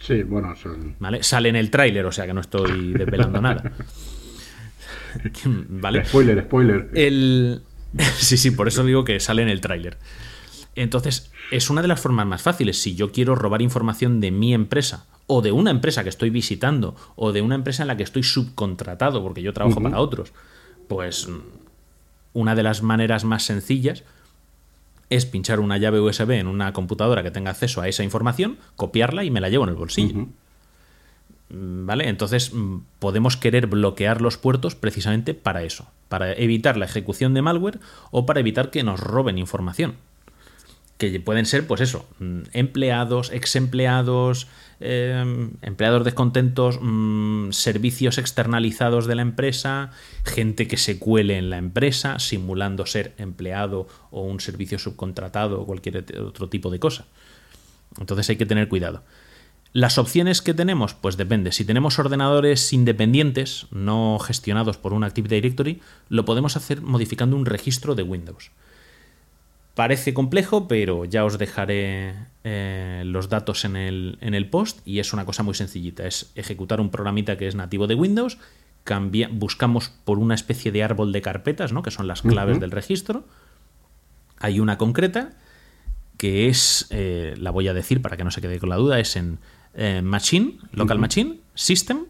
sí, 0.00 0.22
bueno, 0.24 0.54
son... 0.56 0.96
¿Vale? 0.98 1.22
Sale 1.22 1.48
en 1.48 1.56
el 1.56 1.70
tráiler, 1.70 2.04
o 2.06 2.12
sea 2.12 2.26
que 2.26 2.34
no 2.34 2.40
estoy 2.40 2.92
desvelando 2.98 3.40
nada. 3.40 3.72
¿Vale? 5.44 6.04
Spoiler, 6.04 6.42
spoiler. 6.44 6.90
El... 6.94 7.62
Sí, 8.16 8.36
sí, 8.36 8.50
por 8.52 8.68
eso 8.68 8.84
digo 8.84 9.04
que 9.04 9.18
sale 9.20 9.42
en 9.42 9.48
el 9.48 9.60
tráiler. 9.60 9.96
Entonces, 10.74 11.30
es 11.50 11.70
una 11.70 11.82
de 11.82 11.88
las 11.88 12.00
formas 12.00 12.26
más 12.26 12.42
fáciles. 12.42 12.80
Si 12.80 12.94
yo 12.94 13.12
quiero 13.12 13.34
robar 13.34 13.62
información 13.62 14.20
de 14.20 14.30
mi 14.30 14.54
empresa, 14.54 15.06
o 15.26 15.42
de 15.42 15.52
una 15.52 15.70
empresa 15.70 16.02
que 16.02 16.08
estoy 16.08 16.30
visitando, 16.30 16.96
o 17.16 17.32
de 17.32 17.42
una 17.42 17.54
empresa 17.54 17.82
en 17.82 17.88
la 17.88 17.96
que 17.96 18.02
estoy 18.02 18.22
subcontratado, 18.22 19.22
porque 19.22 19.42
yo 19.42 19.52
trabajo 19.52 19.80
para 19.80 20.00
otros, 20.00 20.32
pues 20.88 21.28
mm, 21.28 21.38
una 22.32 22.54
de 22.54 22.62
las 22.62 22.82
maneras 22.82 23.24
más 23.24 23.44
sencillas 23.44 24.04
es 25.08 25.26
pinchar 25.26 25.60
una 25.60 25.76
llave 25.76 26.00
USB 26.00 26.30
en 26.32 26.46
una 26.46 26.72
computadora 26.72 27.22
que 27.22 27.32
tenga 27.32 27.50
acceso 27.50 27.80
a 27.80 27.88
esa 27.88 28.04
información, 28.04 28.58
copiarla 28.76 29.24
y 29.24 29.30
me 29.30 29.40
la 29.40 29.48
llevo 29.48 29.64
en 29.64 29.70
el 29.70 29.76
bolsillo. 29.76 30.28
Mm, 31.48 31.86
¿Vale? 31.86 32.08
Entonces 32.08 32.54
mm, 32.54 32.78
podemos 33.00 33.36
querer 33.36 33.66
bloquear 33.66 34.20
los 34.20 34.36
puertos 34.36 34.76
precisamente 34.76 35.34
para 35.34 35.64
eso, 35.64 35.88
para 36.08 36.32
evitar 36.32 36.76
la 36.76 36.84
ejecución 36.84 37.34
de 37.34 37.42
malware 37.42 37.80
o 38.12 38.24
para 38.24 38.38
evitar 38.38 38.70
que 38.70 38.84
nos 38.84 39.00
roben 39.00 39.36
información. 39.36 39.96
Que 41.00 41.18
pueden 41.18 41.46
ser, 41.46 41.66
pues 41.66 41.80
eso, 41.80 42.06
mm, 42.18 42.42
empleados, 42.52 43.32
ex 43.32 43.56
empleados, 43.56 44.48
eh, 44.80 45.48
empleados 45.62 46.04
descontentos, 46.04 46.78
mm, 46.78 47.52
servicios 47.52 48.18
externalizados 48.18 49.06
de 49.06 49.14
la 49.14 49.22
empresa, 49.22 49.92
gente 50.26 50.68
que 50.68 50.76
se 50.76 50.98
cuele 50.98 51.38
en 51.38 51.48
la 51.48 51.56
empresa 51.56 52.18
simulando 52.18 52.84
ser 52.84 53.14
empleado 53.16 53.88
o 54.10 54.24
un 54.24 54.40
servicio 54.40 54.78
subcontratado 54.78 55.62
o 55.62 55.64
cualquier 55.64 56.04
otro 56.20 56.50
tipo 56.50 56.70
de 56.70 56.78
cosa. 56.78 57.06
Entonces 57.98 58.28
hay 58.28 58.36
que 58.36 58.44
tener 58.44 58.68
cuidado. 58.68 59.02
Las 59.72 59.96
opciones 59.96 60.42
que 60.42 60.52
tenemos, 60.52 60.92
pues 60.92 61.16
depende. 61.16 61.50
Si 61.52 61.64
tenemos 61.64 61.98
ordenadores 61.98 62.74
independientes, 62.74 63.68
no 63.70 64.18
gestionados 64.18 64.76
por 64.76 64.92
un 64.92 65.04
Active 65.04 65.34
Directory, 65.34 65.80
lo 66.10 66.26
podemos 66.26 66.56
hacer 66.56 66.82
modificando 66.82 67.36
un 67.36 67.46
registro 67.46 67.94
de 67.94 68.02
Windows. 68.02 68.50
Parece 69.74 70.12
complejo, 70.12 70.68
pero 70.68 71.04
ya 71.04 71.24
os 71.24 71.38
dejaré 71.38 72.14
eh, 72.44 73.02
los 73.06 73.28
datos 73.28 73.64
en 73.64 73.76
el, 73.76 74.18
en 74.20 74.34
el 74.34 74.48
post 74.50 74.80
y 74.86 74.98
es 74.98 75.12
una 75.12 75.24
cosa 75.24 75.42
muy 75.42 75.54
sencillita. 75.54 76.06
Es 76.06 76.32
ejecutar 76.34 76.80
un 76.80 76.90
programita 76.90 77.38
que 77.38 77.46
es 77.48 77.54
nativo 77.54 77.86
de 77.86 77.94
Windows, 77.94 78.36
cambia- 78.84 79.28
buscamos 79.32 79.90
por 80.04 80.18
una 80.18 80.34
especie 80.34 80.72
de 80.72 80.82
árbol 80.82 81.12
de 81.12 81.22
carpetas, 81.22 81.72
¿no? 81.72 81.82
que 81.82 81.90
son 81.90 82.06
las 82.08 82.22
claves 82.22 82.60
del 82.60 82.70
registro. 82.72 83.24
Hay 84.38 84.58
una 84.60 84.76
concreta 84.76 85.30
que 86.16 86.48
es, 86.48 86.86
eh, 86.90 87.34
la 87.38 87.50
voy 87.50 87.68
a 87.68 87.72
decir 87.74 88.02
para 88.02 88.16
que 88.16 88.24
no 88.24 88.30
se 88.30 88.40
quede 88.42 88.58
con 88.58 88.68
la 88.68 88.76
duda, 88.76 88.98
es 89.00 89.16
en 89.16 89.38
eh, 89.74 90.02
Machine, 90.02 90.58
Local 90.72 90.98
Machine, 90.98 91.40
System, 91.54 92.06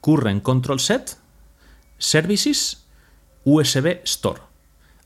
Current 0.00 0.42
Control 0.42 0.80
Set, 0.80 1.16
Services, 1.98 2.84
USB 3.44 4.00
Store. 4.04 4.40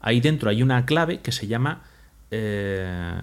Ahí 0.01 0.21
dentro 0.21 0.51
hay 0.51 0.63
una 0.63 0.85
clave 0.87 1.21
que 1.21 1.33
se 1.33 1.47
llama 1.47 1.83
eh, 2.31 3.21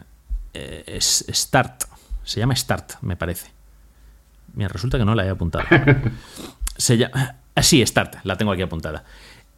eh, 0.54 0.84
es- 0.88 1.26
Start. 1.30 1.84
Se 2.24 2.40
llama 2.40 2.56
Start, 2.56 2.94
me 3.02 3.16
parece. 3.16 3.52
Mira, 4.54 4.68
resulta 4.70 4.98
que 4.98 5.06
no 5.06 5.16
la 5.16 5.26
he 5.26 5.30
apuntado. 5.30 5.66
Se 6.78 6.98
llama. 6.98 7.36
ah, 7.56 7.64
sí, 7.64 7.86
Start, 7.86 8.18
la 8.24 8.36
tengo 8.38 8.52
aquí 8.52 8.62
apuntada. 8.62 9.04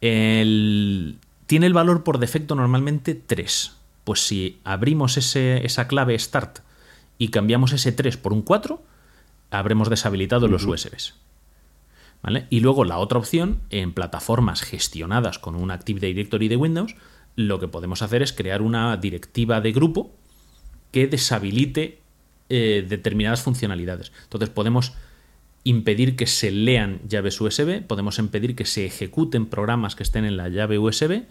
El- 0.00 1.18
tiene 1.46 1.66
el 1.66 1.72
valor 1.72 2.04
por 2.04 2.18
defecto 2.18 2.54
normalmente 2.54 3.14
3. 3.14 3.72
Pues 4.04 4.20
si 4.26 4.60
abrimos 4.64 5.16
ese- 5.16 5.64
esa 5.64 5.88
clave 5.88 6.18
Start 6.18 6.60
y 7.18 7.28
cambiamos 7.28 7.72
ese 7.72 7.90
3 7.92 8.16
por 8.16 8.32
un 8.32 8.42
4, 8.42 8.82
habremos 9.50 9.88
deshabilitado 9.90 10.46
los 10.48 10.64
USBs. 10.64 11.14
Y 12.50 12.60
luego 12.60 12.84
la 12.84 12.98
otra 12.98 13.18
opción, 13.18 13.60
en 13.70 13.92
plataformas 13.92 14.62
gestionadas 14.62 15.38
con 15.38 15.54
un 15.54 15.70
Active 15.70 16.00
Directory 16.00 16.48
de 16.48 16.56
Windows, 16.56 16.94
lo 17.36 17.60
que 17.60 17.68
podemos 17.68 18.02
hacer 18.02 18.22
es 18.22 18.32
crear 18.32 18.62
una 18.62 18.96
directiva 18.96 19.60
de 19.60 19.72
grupo 19.72 20.10
que 20.90 21.06
deshabilite 21.06 22.00
eh, 22.48 22.84
determinadas 22.88 23.42
funcionalidades. 23.42 24.12
Entonces 24.24 24.50
podemos 24.50 24.94
impedir 25.64 26.16
que 26.16 26.26
se 26.26 26.50
lean 26.50 27.00
llaves 27.06 27.40
USB, 27.40 27.82
podemos 27.86 28.18
impedir 28.18 28.56
que 28.56 28.64
se 28.64 28.86
ejecuten 28.86 29.46
programas 29.46 29.94
que 29.94 30.02
estén 30.02 30.24
en 30.24 30.36
la 30.36 30.48
llave 30.48 30.78
USB, 30.78 31.24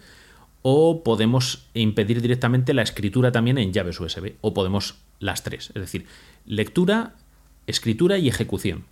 o 0.62 1.02
podemos 1.02 1.68
impedir 1.74 2.20
directamente 2.20 2.74
la 2.74 2.82
escritura 2.82 3.32
también 3.32 3.58
en 3.58 3.72
llaves 3.72 4.00
USB, 4.00 4.34
o 4.40 4.54
podemos 4.54 4.96
las 5.20 5.42
tres, 5.42 5.70
es 5.74 5.80
decir, 5.80 6.06
lectura, 6.46 7.14
escritura 7.66 8.18
y 8.18 8.28
ejecución. 8.28 8.84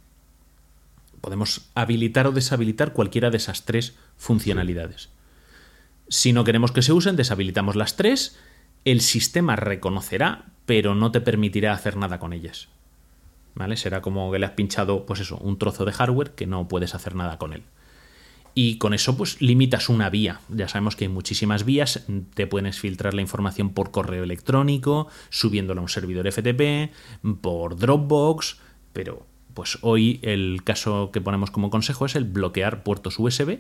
Podemos 1.27 1.73
habilitar 1.75 2.29
o 2.29 2.31
deshabilitar 2.31 2.93
cualquiera 2.93 3.31
de 3.31 3.39
esas 3.39 3.65
tres 3.65 3.97
funcionalidades. 4.17 5.09
Si 6.07 6.33
no 6.33 6.45
queremos 6.45 6.71
que 6.71 6.83
se 6.83 6.93
usen, 6.93 7.17
deshabilitamos 7.17 7.75
las 7.75 7.97
tres, 7.97 8.39
el 8.85 9.01
sistema 9.01 9.57
reconocerá, 9.57 10.45
pero 10.67 10.95
no 10.95 11.11
te 11.11 11.21
permitirá 11.21 11.73
hacer 11.73 11.97
nada 11.97 12.21
con 12.21 12.33
ellas. 12.33 12.69
¿Vale? 13.57 13.77
Será 13.77 14.03
como 14.03 14.31
que 14.31 14.39
le 14.39 14.47
has 14.47 14.53
pinchado, 14.53 15.05
pues 15.05 15.19
eso, 15.19 15.37
un 15.39 15.59
trozo 15.59 15.85
de 15.85 15.91
hardware 15.91 16.31
que 16.31 16.47
no 16.47 16.69
puedes 16.69 16.95
hacer 16.95 17.17
nada 17.17 17.39
con 17.39 17.53
él. 17.53 17.65
Y 18.55 18.79
con 18.79 18.95
eso, 18.95 19.17
pues 19.17 19.43
limitas 19.43 19.89
una 19.89 20.11
vía. 20.11 20.39
Ya 20.49 20.69
sabemos 20.69 20.95
que 20.95 21.07
hay 21.07 21.11
muchísimas 21.11 21.65
vías. 21.65 22.07
Te 22.35 22.47
puedes 22.47 22.79
filtrar 22.79 23.15
la 23.15 23.23
información 23.23 23.71
por 23.71 23.91
correo 23.91 24.23
electrónico, 24.23 25.09
subiéndola 25.31 25.81
a 25.81 25.83
un 25.83 25.89
servidor 25.89 26.31
FTP, 26.31 26.93
por 27.41 27.77
Dropbox. 27.77 28.59
Pero, 28.93 29.27
pues 29.57 29.79
hoy 29.81 30.21
el 30.23 30.61
caso 30.63 31.11
que 31.13 31.21
ponemos 31.21 31.51
como 31.51 31.71
consejo 31.71 32.07
es 32.07 32.15
el 32.15 32.25
bloquear 32.25 32.85
puertos 32.85 33.19
USB 33.19 33.59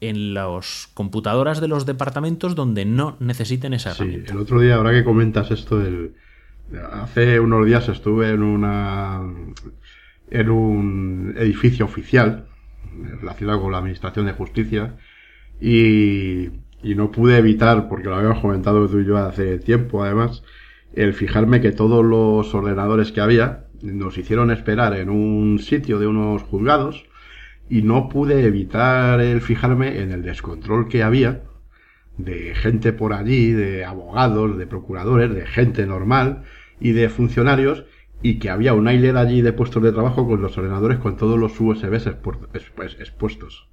en 0.00 0.34
las 0.34 0.90
computadoras 0.94 1.60
de 1.60 1.68
los 1.68 1.86
departamentos 1.86 2.56
donde 2.56 2.84
no 2.84 3.16
necesiten 3.20 3.72
esa 3.72 3.94
Sí, 3.94 4.02
herramienta. 4.02 4.32
el 4.34 4.38
otro 4.40 4.60
día, 4.60 4.74
ahora 4.74 4.90
que 4.90 5.04
comentas 5.04 5.50
esto 5.52 5.78
del... 5.78 6.14
Hace 6.92 7.38
unos 7.38 7.64
días 7.64 7.88
estuve 7.88 8.30
en 8.30 8.42
una... 8.42 9.22
en 10.30 10.50
un 10.50 11.34
edificio 11.38 11.84
oficial 11.84 12.46
relacionado 13.20 13.62
con 13.62 13.72
la 13.72 13.78
Administración 13.78 14.26
de 14.26 14.32
Justicia 14.32 14.96
y, 15.60 16.46
y 16.82 16.94
no 16.96 17.12
pude 17.12 17.38
evitar, 17.38 17.88
porque 17.88 18.08
lo 18.08 18.16
habíamos 18.16 18.40
comentado 18.40 18.88
tú 18.88 18.98
y 19.00 19.06
yo 19.06 19.16
hace 19.18 19.58
tiempo 19.60 20.02
además, 20.02 20.42
el 20.94 21.14
fijarme 21.14 21.60
que 21.60 21.70
todos 21.72 22.04
los 22.04 22.52
ordenadores 22.54 23.12
que 23.12 23.20
había 23.20 23.61
nos 23.82 24.16
hicieron 24.18 24.50
esperar 24.50 24.94
en 24.96 25.10
un 25.10 25.58
sitio 25.58 25.98
de 25.98 26.06
unos 26.06 26.42
juzgados 26.42 27.04
y 27.68 27.82
no 27.82 28.08
pude 28.08 28.44
evitar 28.44 29.20
el 29.20 29.40
fijarme 29.40 30.00
en 30.00 30.10
el 30.12 30.22
descontrol 30.22 30.88
que 30.88 31.02
había 31.02 31.42
de 32.18 32.54
gente 32.54 32.92
por 32.92 33.12
allí, 33.12 33.52
de 33.52 33.84
abogados, 33.84 34.58
de 34.58 34.66
procuradores, 34.66 35.34
de 35.34 35.46
gente 35.46 35.86
normal 35.86 36.42
y 36.80 36.92
de 36.92 37.08
funcionarios, 37.08 37.84
y 38.22 38.38
que 38.38 38.50
había 38.50 38.74
una 38.74 38.92
hilera 38.92 39.20
allí 39.20 39.40
de 39.42 39.52
puestos 39.52 39.82
de 39.82 39.92
trabajo 39.92 40.26
con 40.28 40.40
los 40.42 40.56
ordenadores 40.56 40.98
con 40.98 41.16
todos 41.16 41.38
los 41.38 41.58
USBs 41.58 42.06
expu- 42.06 42.46
expu- 42.52 43.00
expuestos. 43.00 43.68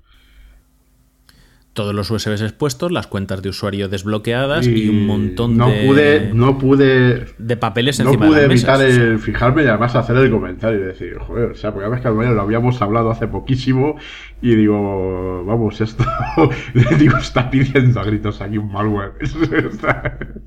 Todos 1.74 1.94
los 1.96 2.10
USBs 2.12 2.42
expuestos, 2.42 2.92
las 2.92 3.08
cuentas 3.08 3.42
de 3.42 3.50
usuario 3.50 3.88
desbloqueadas 3.88 4.68
y, 4.68 4.90
un 4.90 5.06
montón 5.06 5.56
no 5.56 5.70
de, 5.70 5.86
pude, 5.86 6.32
no 6.34 6.58
pude, 6.58 7.28
de 7.38 7.58
papeles 7.58 8.00
no 8.00 8.06
encima 8.08 8.26
pude 8.28 8.42
de 8.42 8.48
las 8.48 8.56
evitar 8.58 8.80
mesas. 8.80 8.98
el 8.98 9.20
fijarme 9.20 9.64
y 9.64 9.68
además 9.68 9.96
hacer 9.96 10.18
el 10.18 10.32
comentario 10.32 10.80
y 10.80 10.84
decir, 10.84 11.18
joder, 11.20 11.52
o 11.52 11.56
sea, 11.56 11.72
porque 11.72 11.86
además 11.86 12.02
que 12.02 12.08
al 12.10 12.36
lo 12.36 12.42
habíamos 12.42 12.82
hablado 12.82 13.12
hace 13.12 13.28
poquísimo 13.28 13.96
y 14.42 14.56
digo, 14.56 15.46
vamos, 15.46 15.80
esto, 15.80 16.04
digo, 16.98 17.18
está 17.18 17.50
pidiendo 17.50 18.00
a 18.00 18.04
gritos 18.04 18.42
aquí 18.42 18.58
un 18.58 18.72
malware. 18.72 19.14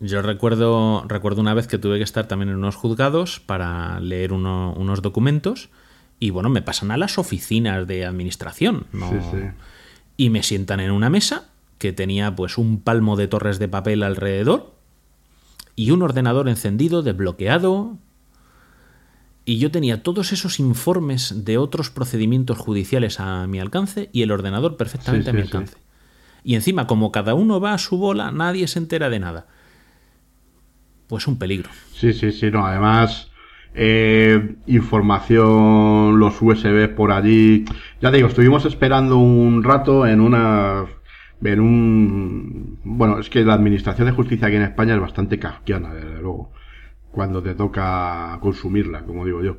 Yo 0.00 0.20
recuerdo, 0.20 1.04
recuerdo 1.06 1.40
una 1.40 1.54
vez 1.54 1.68
que 1.68 1.78
tuve 1.78 1.98
que 1.98 2.04
estar 2.04 2.26
también 2.26 2.48
en 2.48 2.56
unos 2.56 2.74
juzgados 2.74 3.38
para 3.40 4.00
leer 4.00 4.32
uno- 4.32 4.74
unos 4.76 5.00
documentos 5.00 5.68
y 6.18 6.30
bueno, 6.30 6.48
me 6.48 6.60
pasan 6.62 6.90
a 6.90 6.96
las 6.96 7.18
oficinas 7.18 7.86
de 7.86 8.04
administración. 8.04 8.86
¿no? 8.92 9.08
Sí, 9.10 9.16
sí. 9.30 9.38
Y 10.22 10.30
me 10.30 10.44
sientan 10.44 10.78
en 10.78 10.92
una 10.92 11.10
mesa 11.10 11.48
que 11.78 11.92
tenía 11.92 12.36
pues 12.36 12.56
un 12.56 12.80
palmo 12.80 13.16
de 13.16 13.26
torres 13.26 13.58
de 13.58 13.66
papel 13.66 14.04
alrededor 14.04 14.72
y 15.74 15.90
un 15.90 16.00
ordenador 16.00 16.48
encendido, 16.48 17.02
desbloqueado. 17.02 17.98
Y 19.44 19.58
yo 19.58 19.72
tenía 19.72 20.04
todos 20.04 20.32
esos 20.32 20.60
informes 20.60 21.44
de 21.44 21.58
otros 21.58 21.90
procedimientos 21.90 22.56
judiciales 22.56 23.18
a 23.18 23.48
mi 23.48 23.58
alcance 23.58 24.10
y 24.12 24.22
el 24.22 24.30
ordenador 24.30 24.76
perfectamente 24.76 25.24
Sí, 25.24 25.30
a 25.30 25.32
mi 25.32 25.42
sí, 25.42 25.48
sí. 25.48 25.56
alcance. 25.56 25.76
Y 26.44 26.54
encima, 26.54 26.86
como 26.86 27.10
cada 27.10 27.34
uno 27.34 27.58
va 27.58 27.74
a 27.74 27.78
su 27.78 27.96
bola, 27.98 28.30
nadie 28.30 28.68
se 28.68 28.78
entera 28.78 29.10
de 29.10 29.18
nada. 29.18 29.48
Pues 31.08 31.26
un 31.26 31.36
peligro. 31.36 31.68
Sí, 31.96 32.12
sí, 32.12 32.30
sí, 32.30 32.48
no, 32.52 32.64
además 32.64 33.26
eh, 33.74 34.56
información, 34.66 36.18
los 36.18 36.40
USB 36.40 36.94
por 36.94 37.12
allí. 37.12 37.64
Ya 38.00 38.10
digo, 38.10 38.28
estuvimos 38.28 38.64
esperando 38.64 39.18
un 39.18 39.62
rato 39.62 40.06
en 40.06 40.20
una... 40.20 40.84
En 41.42 41.60
un... 41.60 42.78
Bueno, 42.84 43.18
es 43.18 43.28
que 43.28 43.44
la 43.44 43.54
Administración 43.54 44.06
de 44.06 44.12
Justicia 44.12 44.46
aquí 44.46 44.56
en 44.56 44.62
España 44.62 44.94
es 44.94 45.00
bastante 45.00 45.38
kafkiana, 45.38 45.92
desde 45.92 46.20
luego, 46.20 46.52
cuando 47.10 47.42
te 47.42 47.54
toca 47.54 48.38
consumirla, 48.40 49.02
como 49.04 49.24
digo 49.24 49.42
yo. 49.42 49.58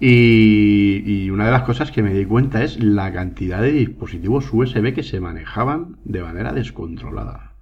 Y, 0.00 1.02
y 1.04 1.30
una 1.30 1.46
de 1.46 1.52
las 1.52 1.62
cosas 1.62 1.90
que 1.90 2.02
me 2.02 2.14
di 2.14 2.24
cuenta 2.24 2.64
es 2.64 2.82
la 2.82 3.12
cantidad 3.12 3.60
de 3.60 3.72
dispositivos 3.72 4.48
USB 4.52 4.94
que 4.94 5.02
se 5.02 5.20
manejaban 5.20 5.98
de 6.04 6.22
manera 6.22 6.52
descontrolada. 6.52 7.52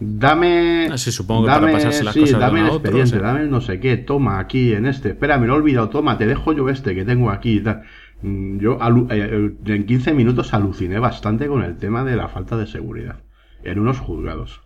Dame. 0.00 0.88
Ah, 0.92 0.98
sí, 0.98 1.10
supongo 1.10 1.42
que 1.42 1.48
para 1.48 1.72
pasarse 1.72 2.04
las 2.04 2.14
cosas 2.14 2.38
de 2.38 2.38
dame 2.38 2.60
el 2.60 2.66
otro, 2.66 2.76
expediente, 2.78 3.16
sí. 3.16 3.22
dame 3.22 3.46
no 3.46 3.60
sé 3.60 3.80
qué, 3.80 3.96
toma 3.96 4.38
aquí 4.38 4.72
en 4.72 4.86
este. 4.86 5.10
Espera, 5.10 5.38
me 5.38 5.46
lo 5.46 5.54
he 5.54 5.56
olvidado, 5.56 5.88
toma, 5.88 6.16
te 6.16 6.26
dejo 6.26 6.52
yo 6.52 6.68
este 6.68 6.94
que 6.94 7.04
tengo 7.04 7.30
aquí 7.30 7.56
y 7.56 7.60
tal. 7.60 7.82
Mm, 8.22 8.58
Yo 8.58 8.78
eh, 9.10 9.56
eh, 9.66 9.72
en 9.74 9.86
15 9.86 10.14
minutos 10.14 10.54
aluciné 10.54 10.98
bastante 10.98 11.48
con 11.48 11.62
el 11.62 11.76
tema 11.76 12.04
de 12.04 12.16
la 12.16 12.28
falta 12.28 12.56
de 12.56 12.66
seguridad 12.66 13.22
en 13.64 13.78
unos 13.78 13.98
juzgados. 13.98 14.60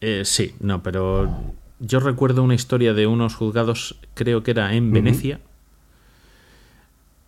Eh, 0.00 0.22
sí, 0.24 0.54
no, 0.60 0.82
pero 0.82 1.54
yo 1.80 2.00
recuerdo 2.00 2.42
una 2.42 2.54
historia 2.54 2.94
de 2.94 3.06
unos 3.06 3.34
juzgados, 3.34 3.98
creo 4.14 4.42
que 4.42 4.50
era 4.50 4.74
en 4.74 4.92
Venecia, 4.92 5.40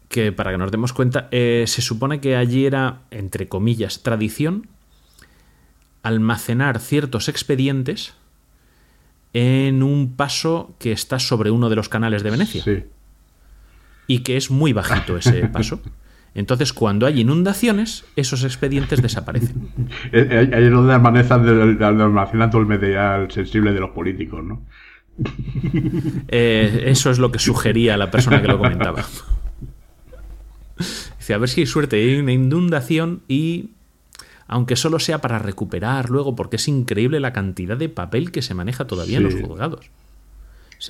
que 0.09 0.33
para 0.33 0.53
que 0.53 0.59
nos 0.59 0.71
demos 0.71 0.93
cuenta, 0.93 1.29
eh, 1.31 1.65
se 1.67 1.83
supone 1.83 2.21
que 2.21 2.37
allí 2.37 2.67
era, 2.67 3.03
entre 3.11 3.49
comillas, 3.49 4.03
tradición 4.03 4.69
almacenar 6.07 6.79
ciertos 6.81 7.29
expedientes 7.29 8.15
en 9.33 9.83
un 9.83 10.15
paso 10.17 10.75
que 10.79 10.93
está 10.93 11.19
sobre 11.19 11.51
uno 11.51 11.69
de 11.69 11.77
los 11.77 11.89
canales 11.89 12.23
de 12.23 12.31
Venecia 12.31 12.63
Sí. 12.63 12.85
y 14.07 14.21
que 14.21 14.37
es 14.37 14.51
muy 14.51 14.73
bajito 14.73 15.17
ese 15.17 15.47
paso. 15.53 15.81
Entonces, 16.35 16.73
cuando 16.73 17.07
hay 17.07 17.21
inundaciones, 17.23 18.05
esos 18.15 18.45
expedientes 18.45 19.01
desaparecen. 19.03 19.69
Eh, 20.13 20.29
eh, 20.31 20.51
Ahí 20.55 20.65
es 20.65 20.71
donde 20.71 20.93
almacenan, 20.95 21.45
donde 21.79 21.85
almacenan 22.05 22.51
todo 22.51 22.61
el 22.61 22.67
material 22.69 23.31
sensible 23.31 23.73
de 23.73 23.81
los 23.81 23.91
políticos, 23.91 24.45
¿no? 24.45 24.63
Eh, 26.29 26.85
eso 26.87 27.11
es 27.11 27.19
lo 27.19 27.33
que 27.33 27.39
sugería 27.39 27.97
la 27.97 28.11
persona 28.11 28.41
que 28.43 28.49
lo 28.49 28.59
comentaba. 28.59 29.05
Dice, 31.19 31.35
a 31.35 31.39
ver 31.39 31.49
si 31.49 31.63
hay 31.63 31.67
suerte, 31.67 31.97
hay 31.97 32.17
una 32.19 32.33
inundación 32.33 33.23
y 33.29 33.71
aunque 34.49 34.77
solo 34.77 34.99
sea 34.99 35.21
para 35.21 35.39
recuperar 35.39 36.11
luego, 36.11 36.35
porque 36.37 36.57
es 36.57 36.69
increíble 36.69 37.21
la 37.21 37.33
cantidad 37.33 37.77
de 37.77 37.89
papel 37.89 38.31
que 38.33 38.43
se 38.43 38.55
maneja 38.55 38.87
todavía 38.87 39.19
en 39.19 39.25
los 39.25 39.35
juzgados. 39.35 39.87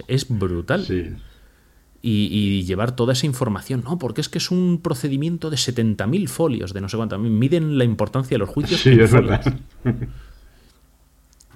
Es- 0.08 0.26
brutal. 0.28 0.84
Sí. 0.84 1.12
Y, 2.02 2.28
y 2.30 2.64
llevar 2.64 2.94
toda 2.94 3.14
esa 3.14 3.26
información, 3.26 3.82
no, 3.84 3.98
porque 3.98 4.20
es 4.20 4.28
que 4.28 4.38
es 4.38 4.50
un 4.52 4.80
procedimiento 4.82 5.50
de 5.50 5.56
70.000 5.56 6.28
folios, 6.28 6.72
de 6.72 6.80
no 6.80 6.88
sé 6.88 6.96
cuánto. 6.96 7.18
Miden 7.18 7.78
la 7.78 7.84
importancia 7.84 8.34
de 8.34 8.38
los 8.38 8.48
juicios. 8.48 8.80
Sí, 8.80 8.90
es 8.90 9.10
folios. 9.10 9.30
verdad. 9.44 9.58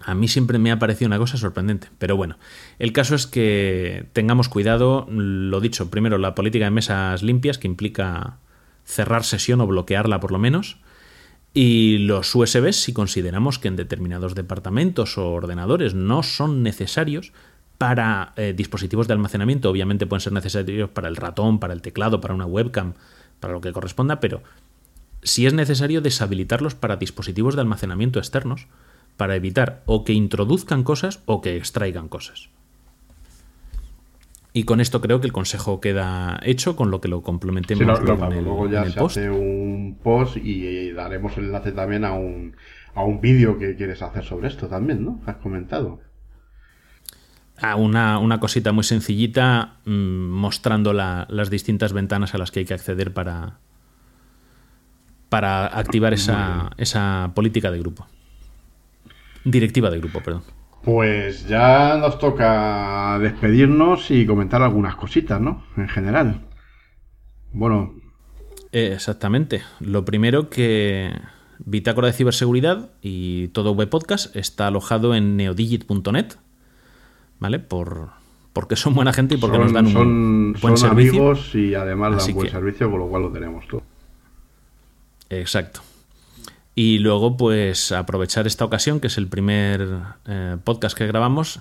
A 0.02 0.14
mí 0.14 0.28
siempre 0.28 0.58
me 0.58 0.72
ha 0.72 0.78
parecido 0.78 1.06
una 1.08 1.18
cosa 1.18 1.36
sorprendente. 1.36 1.88
Pero 1.98 2.16
bueno, 2.16 2.36
el 2.78 2.92
caso 2.92 3.14
es 3.14 3.26
que 3.26 4.06
tengamos 4.12 4.48
cuidado, 4.48 5.06
lo 5.10 5.60
dicho, 5.60 5.90
primero 5.90 6.16
la 6.18 6.34
política 6.34 6.64
de 6.64 6.70
mesas 6.70 7.22
limpias, 7.22 7.58
que 7.58 7.68
implica 7.68 8.38
cerrar 8.84 9.24
sesión 9.24 9.60
o 9.60 9.66
bloquearla 9.66 10.18
por 10.18 10.32
lo 10.32 10.38
menos. 10.38 10.78
Y 11.52 11.98
los 11.98 12.34
USBs, 12.34 12.76
si 12.76 12.92
consideramos 12.92 13.58
que 13.58 13.68
en 13.68 13.76
determinados 13.76 14.34
departamentos 14.34 15.18
o 15.18 15.32
ordenadores 15.32 15.94
no 15.94 16.22
son 16.22 16.62
necesarios 16.62 17.32
para 17.76 18.34
eh, 18.36 18.54
dispositivos 18.56 19.08
de 19.08 19.14
almacenamiento, 19.14 19.70
obviamente 19.70 20.06
pueden 20.06 20.20
ser 20.20 20.32
necesarios 20.32 20.90
para 20.90 21.08
el 21.08 21.16
ratón, 21.16 21.58
para 21.58 21.72
el 21.72 21.82
teclado, 21.82 22.20
para 22.20 22.34
una 22.34 22.46
webcam, 22.46 22.94
para 23.40 23.52
lo 23.52 23.60
que 23.60 23.72
corresponda, 23.72 24.20
pero 24.20 24.42
si 25.22 25.46
es 25.46 25.54
necesario 25.54 26.00
deshabilitarlos 26.00 26.74
para 26.74 26.96
dispositivos 26.96 27.54
de 27.54 27.62
almacenamiento 27.62 28.18
externos, 28.18 28.68
para 29.16 29.36
evitar 29.36 29.82
o 29.86 30.04
que 30.04 30.12
introduzcan 30.12 30.82
cosas 30.82 31.20
o 31.26 31.40
que 31.40 31.56
extraigan 31.56 32.08
cosas. 32.08 32.48
Y 34.52 34.64
con 34.64 34.80
esto 34.80 35.00
creo 35.00 35.20
que 35.20 35.26
el 35.26 35.32
consejo 35.32 35.80
queda 35.80 36.40
hecho, 36.42 36.74
con 36.74 36.90
lo 36.90 37.00
que 37.00 37.06
lo 37.08 37.22
complementemos 37.22 37.80
Sí, 37.80 37.84
lo- 37.84 37.94
lo- 37.98 38.16
luego 38.16 38.26
en 38.26 38.32
el, 38.38 38.44
luego 38.44 38.68
ya 38.68 38.80
en 38.80 38.86
el 38.86 38.92
se 38.92 38.98
post. 39.00 39.16
hace 39.16 39.30
un 39.30 39.98
post 40.02 40.36
y 40.38 40.90
daremos 40.92 41.36
el 41.38 41.44
enlace 41.44 41.70
también 41.72 42.04
a 42.04 42.12
un, 42.14 42.56
a 42.94 43.04
un 43.04 43.20
vídeo 43.20 43.58
que 43.58 43.76
quieres 43.76 44.02
hacer 44.02 44.24
sobre 44.24 44.48
esto 44.48 44.66
también, 44.66 45.04
¿no? 45.04 45.20
Has 45.26 45.36
comentado. 45.36 46.00
Ah, 47.62 47.76
una, 47.76 48.18
una 48.18 48.40
cosita 48.40 48.72
muy 48.72 48.82
sencillita 48.84 49.76
mm, 49.84 49.90
mostrando 50.30 50.92
la- 50.92 51.26
las 51.30 51.48
distintas 51.50 51.92
ventanas 51.92 52.34
a 52.34 52.38
las 52.38 52.50
que 52.50 52.60
hay 52.60 52.64
que 52.66 52.74
acceder 52.74 53.12
para, 53.12 53.58
para 55.28 55.66
activar 55.66 56.12
esa, 56.12 56.70
esa 56.76 57.30
política 57.34 57.70
de 57.70 57.78
grupo. 57.78 58.06
Directiva 59.44 59.90
de 59.90 59.98
grupo, 59.98 60.20
perdón. 60.22 60.42
Pues 60.82 61.46
ya 61.46 61.96
nos 61.98 62.18
toca 62.18 63.18
despedirnos 63.20 64.10
y 64.10 64.24
comentar 64.26 64.62
algunas 64.62 64.96
cositas, 64.96 65.40
¿no? 65.40 65.62
En 65.76 65.88
general. 65.88 66.40
Bueno, 67.52 67.94
Eh, 68.72 68.92
exactamente. 68.94 69.62
Lo 69.80 70.04
primero 70.04 70.48
que 70.48 71.10
Bitácora 71.58 72.06
de 72.06 72.12
Ciberseguridad 72.14 72.90
y 73.02 73.48
todo 73.48 73.72
web 73.72 73.90
podcast 73.90 74.34
está 74.36 74.68
alojado 74.68 75.14
en 75.14 75.36
neodigit.net, 75.36 76.28
¿vale? 77.40 77.58
Por, 77.58 78.10
porque 78.54 78.76
son 78.76 78.94
buena 78.94 79.12
gente 79.12 79.34
y 79.34 79.38
porque 79.38 79.56
son, 79.56 79.64
nos 79.64 79.72
dan 79.74 79.86
un 79.86 79.92
son- 79.92 80.52
buen 80.62 80.76
son 80.78 80.88
servicio. 80.90 81.20
amigos 81.20 81.54
y 81.54 81.74
además 81.74 82.14
Así 82.16 82.28
dan 82.28 82.34
buen 82.36 82.46
que- 82.46 82.52
servicio, 82.52 82.90
con 82.90 83.00
lo 83.00 83.08
cual 83.08 83.22
lo 83.22 83.32
tenemos 83.32 83.66
todo. 83.68 83.82
Exacto. 85.28 85.80
Y 86.74 86.98
luego, 86.98 87.36
pues, 87.36 87.92
aprovechar 87.92 88.46
esta 88.46 88.64
ocasión, 88.64 89.00
que 89.00 89.08
es 89.08 89.18
el 89.18 89.28
primer 89.28 89.88
eh, 90.26 90.56
podcast 90.62 90.96
que 90.96 91.06
grabamos, 91.06 91.60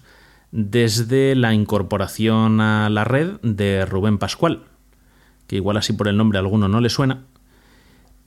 desde 0.52 1.36
la 1.36 1.54
incorporación 1.54 2.62
a 2.62 2.90
la 2.90 3.04
red 3.04 3.40
de 3.42 3.86
Rubén 3.86 4.18
Pascual, 4.18 4.64
que 5.48 5.58
igual 5.58 5.78
así 5.78 5.94
por 5.94 6.08
el 6.08 6.18
nombre 6.18 6.38
a 6.38 6.42
alguno 6.42 6.68
no 6.68 6.82
le 6.82 6.90
suena, 6.90 7.26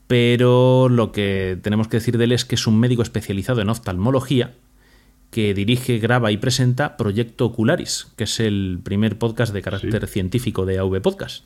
pero 0.06 0.88
lo 0.88 1.12
que 1.12 1.58
tenemos 1.62 1.88
que 1.88 1.96
decir 1.96 2.18
de 2.18 2.24
él 2.24 2.32
es 2.32 2.44
que 2.44 2.56
es 2.56 2.66
un 2.66 2.78
médico 2.78 3.02
especializado 3.02 3.60
en 3.60 3.70
oftalmología 3.70 4.54
que 5.30 5.54
dirige, 5.54 5.98
graba 5.98 6.30
y 6.30 6.36
presenta 6.36 6.98
Proyecto 6.98 7.46
Ocularis, 7.46 8.08
que 8.16 8.24
es 8.24 8.38
el 8.38 8.80
primer 8.82 9.18
podcast 9.18 9.54
de 9.54 9.62
carácter 9.62 10.06
científico 10.06 10.66
de 10.66 10.78
AV 10.78 11.00
Podcast. 11.00 11.44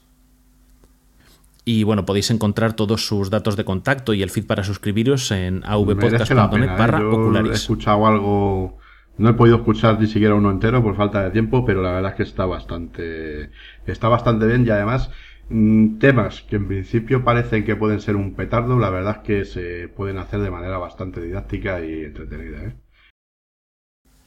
Y 1.68 1.82
bueno, 1.82 2.06
podéis 2.06 2.30
encontrar 2.30 2.74
todos 2.74 3.08
sus 3.08 3.28
datos 3.28 3.56
de 3.56 3.64
contacto 3.64 4.14
y 4.14 4.22
el 4.22 4.30
feed 4.30 4.46
para 4.46 4.62
suscribiros 4.62 5.32
en 5.32 5.64
avpodcast.net 5.64 6.62
¿eh? 6.62 6.74
barra 6.78 7.00
Yo 7.00 7.34
He 7.44 7.52
escuchado 7.52 8.06
algo. 8.06 8.78
No 9.18 9.30
he 9.30 9.32
podido 9.32 9.56
escuchar 9.56 9.98
ni 9.98 10.06
siquiera 10.06 10.36
uno 10.36 10.52
entero 10.52 10.80
por 10.80 10.94
falta 10.94 11.24
de 11.24 11.32
tiempo, 11.32 11.64
pero 11.64 11.82
la 11.82 11.90
verdad 11.90 12.12
es 12.12 12.16
que 12.18 12.22
está 12.22 12.46
bastante. 12.46 13.50
Está 13.84 14.06
bastante 14.06 14.46
bien 14.46 14.64
y 14.64 14.70
además. 14.70 15.10
mm, 15.48 15.98
Temas 15.98 16.42
que 16.42 16.54
en 16.54 16.68
principio 16.68 17.24
parecen 17.24 17.64
que 17.64 17.74
pueden 17.74 18.00
ser 18.00 18.14
un 18.14 18.34
petardo, 18.34 18.78
la 18.78 18.90
verdad 18.90 19.16
es 19.16 19.26
que 19.26 19.44
se 19.44 19.88
pueden 19.88 20.18
hacer 20.18 20.38
de 20.38 20.52
manera 20.52 20.78
bastante 20.78 21.20
didáctica 21.20 21.84
y 21.84 22.04
entretenida. 22.04 22.62
¿eh? 22.62 22.76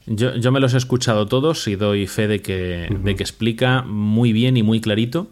Yo, 0.07 0.35
yo 0.35 0.51
me 0.51 0.59
los 0.59 0.73
he 0.73 0.77
escuchado 0.77 1.25
todos 1.25 1.69
y 1.69 1.77
doy 1.77 2.05
fe 2.05 2.27
de 2.27 2.41
que, 2.41 2.89
de 3.01 3.15
que 3.15 3.23
explica 3.23 3.83
muy 3.83 4.33
bien 4.33 4.57
y 4.57 4.63
muy 4.63 4.81
clarito. 4.81 5.29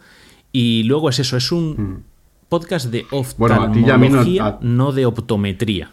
Y 0.60 0.84
luego 0.84 1.10
es 1.10 1.20
eso, 1.20 1.38
es 1.38 1.52
un 1.52 2.04
podcast 2.50 2.88
de. 2.90 3.06
Bueno, 3.38 3.56
no- 3.68 3.72
oftalmología, 3.72 4.46
a- 4.46 4.60
no 4.62 4.92
de 4.92 5.06
optometría. 5.06 5.92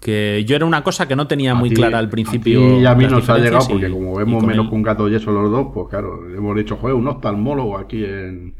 Que 0.00 0.44
yo 0.46 0.54
era 0.56 0.66
una 0.66 0.82
cosa 0.82 1.06
que 1.08 1.14
no 1.16 1.26
tenía 1.28 1.54
muy 1.54 1.68
ti- 1.70 1.76
clara 1.76 1.98
al 1.98 2.08
principio. 2.10 2.58
A 2.64 2.68
ti 2.68 2.74
y 2.82 2.86
a 2.86 2.94
mí 2.94 3.06
nos 3.06 3.28
ha 3.30 3.38
llegado 3.38 3.66
porque 3.68 3.88
y- 3.88 3.92
como 3.92 4.14
vemos 4.16 4.44
menos 4.44 4.68
que 4.68 4.74
un 4.74 4.82
gato 4.82 5.08
y 5.08 5.14
eso 5.14 5.30
los 5.32 5.50
dos, 5.50 5.68
pues 5.72 5.88
claro, 5.88 6.28
hemos 6.36 6.56
dicho, 6.56 6.76
joder, 6.76 6.94
un 6.96 7.06
oftalmólogo 7.08 7.78
aquí 7.78 8.04
en, 8.04 8.54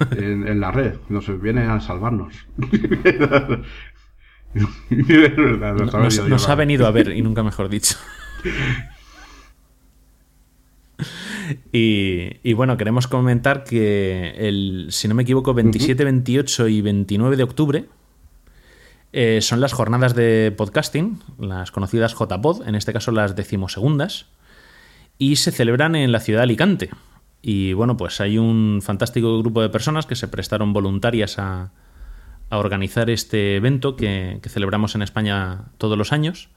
en, 0.18 0.46
en 0.48 0.60
la 0.60 0.70
red. 0.72 0.96
Nos 1.08 1.26
viene 1.40 1.62
a 1.62 1.80
salvarnos. 1.80 2.34
Verdad, 4.90 5.74
nos 5.76 5.94
ha 5.94 5.98
nos, 6.00 6.28
nos 6.28 6.48
ha 6.48 6.54
venido 6.56 6.86
a 6.86 6.90
ver, 6.90 7.16
y 7.16 7.22
nunca 7.22 7.42
mejor 7.42 7.68
dicho. 7.68 7.94
Y, 11.72 12.36
y 12.42 12.52
bueno, 12.52 12.76
queremos 12.76 13.06
comentar 13.06 13.64
que 13.64 14.34
el, 14.36 14.88
si 14.90 15.08
no 15.08 15.14
me 15.14 15.22
equivoco, 15.22 15.54
27, 15.54 16.04
28 16.04 16.68
y 16.68 16.80
29 16.80 17.36
de 17.36 17.42
octubre 17.42 17.84
eh, 19.12 19.40
son 19.40 19.60
las 19.60 19.72
jornadas 19.72 20.14
de 20.14 20.54
podcasting, 20.56 21.20
las 21.38 21.72
conocidas 21.72 22.14
JPod, 22.14 22.66
en 22.68 22.74
este 22.74 22.92
caso 22.92 23.10
las 23.10 23.34
decimosegundas, 23.34 24.26
y 25.18 25.36
se 25.36 25.50
celebran 25.50 25.96
en 25.96 26.12
la 26.12 26.20
ciudad 26.20 26.40
de 26.40 26.44
Alicante. 26.44 26.90
Y 27.42 27.72
bueno, 27.72 27.96
pues 27.96 28.20
hay 28.20 28.38
un 28.38 28.80
fantástico 28.82 29.38
grupo 29.38 29.62
de 29.62 29.70
personas 29.70 30.06
que 30.06 30.14
se 30.14 30.28
prestaron 30.28 30.72
voluntarias 30.72 31.38
a, 31.38 31.72
a 32.50 32.58
organizar 32.58 33.10
este 33.10 33.56
evento 33.56 33.96
que, 33.96 34.38
que 34.42 34.48
celebramos 34.48 34.94
en 34.94 35.02
España 35.02 35.64
todos 35.78 35.98
los 35.98 36.12
años. 36.12 36.48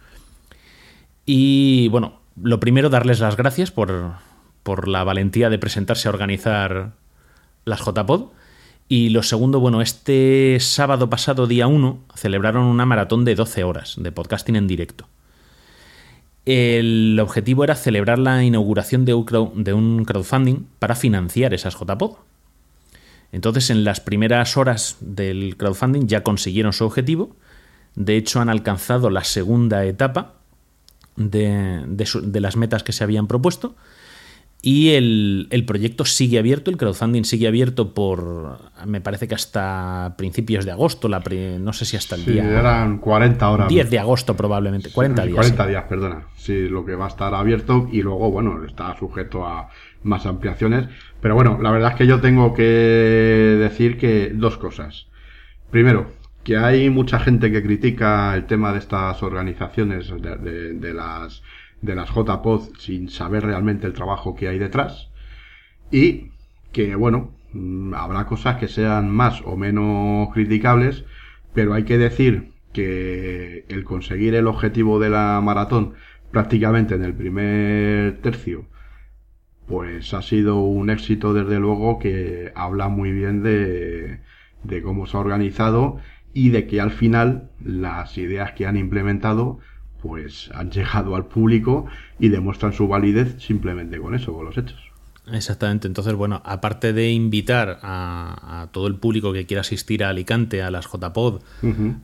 Y 1.25 1.87
bueno, 1.87 2.21
lo 2.41 2.59
primero, 2.59 2.89
darles 2.89 3.19
las 3.19 3.37
gracias 3.37 3.71
por, 3.71 4.15
por 4.63 4.87
la 4.87 5.03
valentía 5.03 5.49
de 5.49 5.59
presentarse 5.59 6.07
a 6.07 6.11
organizar 6.11 6.93
las 7.65 7.81
JPod. 7.81 8.31
Y 8.89 9.09
lo 9.09 9.23
segundo, 9.23 9.59
bueno, 9.59 9.81
este 9.81 10.57
sábado 10.59 11.09
pasado, 11.09 11.47
día 11.47 11.67
1, 11.67 11.99
celebraron 12.15 12.63
una 12.63 12.85
maratón 12.85 13.25
de 13.25 13.35
12 13.35 13.63
horas 13.63 13.95
de 13.97 14.11
podcasting 14.11 14.55
en 14.55 14.67
directo. 14.67 15.07
El 16.45 17.17
objetivo 17.21 17.63
era 17.63 17.75
celebrar 17.75 18.19
la 18.19 18.43
inauguración 18.43 19.05
de 19.05 19.13
un 19.13 20.05
crowdfunding 20.05 20.67
para 20.79 20.95
financiar 20.95 21.53
esas 21.53 21.75
JPod. 21.75 22.17
Entonces, 23.31 23.71
en 23.71 23.83
las 23.83 23.99
primeras 23.99 24.57
horas 24.57 24.97
del 24.99 25.57
crowdfunding 25.57 26.07
ya 26.07 26.21
consiguieron 26.21 26.71
su 26.71 26.85
objetivo. 26.85 27.35
De 27.95 28.15
hecho, 28.15 28.39
han 28.39 28.49
alcanzado 28.49 29.09
la 29.09 29.23
segunda 29.23 29.85
etapa 29.85 30.35
de, 31.15 31.83
de 31.87 32.39
las 32.39 32.55
metas 32.57 32.83
que 32.83 32.91
se 32.91 33.03
habían 33.03 33.27
propuesto. 33.27 33.75
Y 34.65 34.91
el, 34.91 35.47
el 35.49 35.65
proyecto 35.65 36.05
sigue 36.05 36.39
abierto, 36.39 36.71
el 36.71 36.77
crowdfunding 36.77 37.23
sigue 37.25 37.49
abierto 37.49 37.93
por, 37.93 38.59
me 38.85 39.01
parece 39.01 39.27
que 39.27 39.35
hasta 39.35 40.15
principios 40.17 40.63
de 40.63 40.71
agosto, 40.71 41.09
la 41.09 41.19
pri- 41.21 41.57
no 41.59 41.73
sé 41.73 41.83
si 41.83 41.97
hasta 41.97 42.15
el 42.15 42.21
Sí, 42.23 42.31
día 42.31 42.45
eran 42.61 42.99
40 42.99 43.49
horas. 43.49 43.67
10 43.67 43.89
de 43.89 43.99
agosto 43.99 44.37
probablemente, 44.37 44.89
40 44.89 45.23
días. 45.25 45.35
40 45.35 45.63
sí. 45.65 45.69
días, 45.69 45.83
perdona. 45.89 46.27
Sí, 46.37 46.69
lo 46.69 46.85
que 46.85 46.95
va 46.95 47.05
a 47.05 47.09
estar 47.09 47.33
abierto 47.33 47.89
y 47.91 48.01
luego, 48.03 48.31
bueno, 48.31 48.63
está 48.63 48.95
sujeto 48.97 49.45
a 49.45 49.67
más 50.03 50.25
ampliaciones. 50.25 50.87
Pero 51.19 51.35
bueno, 51.35 51.59
la 51.61 51.69
verdad 51.71 51.91
es 51.91 51.97
que 51.97 52.07
yo 52.07 52.21
tengo 52.21 52.53
que 52.53 52.63
decir 52.63 53.97
que 53.97 54.31
dos 54.33 54.57
cosas. 54.57 55.07
Primero, 55.71 56.11
que 56.43 56.55
hay 56.55 56.89
mucha 56.89 57.19
gente 57.19 57.51
que 57.51 57.61
critica 57.63 58.33
el 58.33 58.45
tema 58.45 58.71
de 58.71 58.79
estas 58.79 59.21
organizaciones 59.23 60.09
de, 60.09 60.37
de- 60.37 60.73
de 60.73 60.93
las 60.93 61.41
de 61.83 61.95
las 61.95 62.09
JPod 62.09 62.69
sin 62.79 63.09
saber 63.09 63.45
realmente 63.45 63.85
el 63.85 63.93
trabajo 63.93 64.35
que 64.35 64.47
hay 64.47 64.57
detrás 64.57 65.11
y 65.91 66.31
que 66.71 66.95
bueno 66.95 67.35
mm, 67.51 67.93
habrá 67.93 68.25
cosas 68.25 68.55
que 68.55 68.69
sean 68.69 69.09
más 69.11 69.41
o 69.45 69.57
menos 69.57 70.29
criticables 70.33 71.03
pero 71.53 71.73
hay 71.73 71.83
que 71.83 71.97
decir 71.97 72.53
que 72.71 73.65
el 73.67 73.83
conseguir 73.83 74.33
el 74.33 74.47
objetivo 74.47 74.99
de 74.99 75.09
la 75.09 75.41
maratón 75.43 75.93
prácticamente 76.31 76.95
en 76.95 77.03
el 77.03 77.13
primer 77.13 78.21
tercio 78.21 78.65
pues 79.67 80.13
ha 80.13 80.21
sido 80.21 80.61
un 80.61 80.89
éxito 80.89 81.33
desde 81.33 81.59
luego 81.59 81.99
que 81.99 82.53
habla 82.55 82.87
muy 82.87 83.11
bien 83.11 83.43
de, 83.43 84.21
de 84.63 84.81
cómo 84.81 85.05
se 85.05 85.17
ha 85.17 85.19
organizado 85.19 85.97
y 86.33 86.49
de 86.49 86.65
que 86.65 86.79
al 86.79 86.91
final 86.91 87.51
las 87.63 88.17
ideas 88.17 88.53
que 88.53 88.65
han 88.65 88.77
implementado 88.77 89.59
pues 90.03 90.49
han 90.53 90.69
llegado 90.69 91.15
al 91.15 91.25
público 91.25 91.85
y 92.19 92.27
demuestran 92.27 92.73
su 92.73 92.89
validez 92.89 93.41
simplemente 93.41 93.97
con 93.97 94.13
eso, 94.13 94.33
con 94.33 94.45
los 94.45 94.57
hechos. 94.57 94.93
Exactamente. 95.31 95.87
Entonces, 95.87 96.13
bueno, 96.15 96.41
aparte 96.43 96.91
de 96.91 97.11
invitar 97.11 97.79
a, 97.81 98.63
a 98.63 98.67
todo 98.67 98.87
el 98.87 98.95
público 98.95 99.31
que 99.31 99.45
quiera 99.45 99.61
asistir 99.61 100.03
a 100.03 100.09
Alicante, 100.09 100.61
a 100.61 100.69
las 100.69 100.85
JPod, 100.91 101.41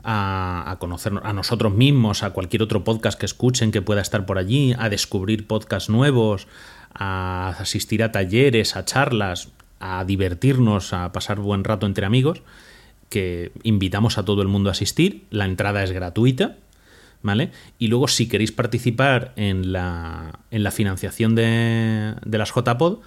a, 0.02 0.64
a 0.66 0.78
conocernos 0.78 1.22
a 1.26 1.34
nosotros 1.34 1.74
mismos, 1.74 2.22
a 2.22 2.30
cualquier 2.30 2.62
otro 2.62 2.82
podcast 2.82 3.20
que 3.20 3.26
escuchen 3.26 3.72
que 3.72 3.82
pueda 3.82 4.00
estar 4.00 4.24
por 4.24 4.38
allí, 4.38 4.74
a 4.78 4.88
descubrir 4.88 5.46
podcasts 5.46 5.90
nuevos, 5.90 6.48
a 6.94 7.54
asistir 7.58 8.02
a 8.02 8.10
talleres, 8.10 8.74
a 8.76 8.86
charlas, 8.86 9.50
a 9.80 10.02
divertirnos, 10.06 10.94
a 10.94 11.12
pasar 11.12 11.40
buen 11.40 11.62
rato 11.64 11.84
entre 11.84 12.06
amigos, 12.06 12.40
que 13.10 13.52
invitamos 13.64 14.16
a 14.16 14.24
todo 14.24 14.40
el 14.40 14.48
mundo 14.48 14.70
a 14.70 14.72
asistir. 14.72 15.24
La 15.28 15.44
entrada 15.44 15.84
es 15.84 15.92
gratuita. 15.92 16.56
¿Vale? 17.22 17.50
Y 17.78 17.88
luego, 17.88 18.08
si 18.08 18.28
queréis 18.28 18.50
participar 18.50 19.34
en 19.36 19.72
la, 19.72 20.40
en 20.50 20.62
la 20.62 20.70
financiación 20.70 21.34
de, 21.34 22.14
de 22.24 22.38
las 22.38 22.54
JPod, 22.54 23.00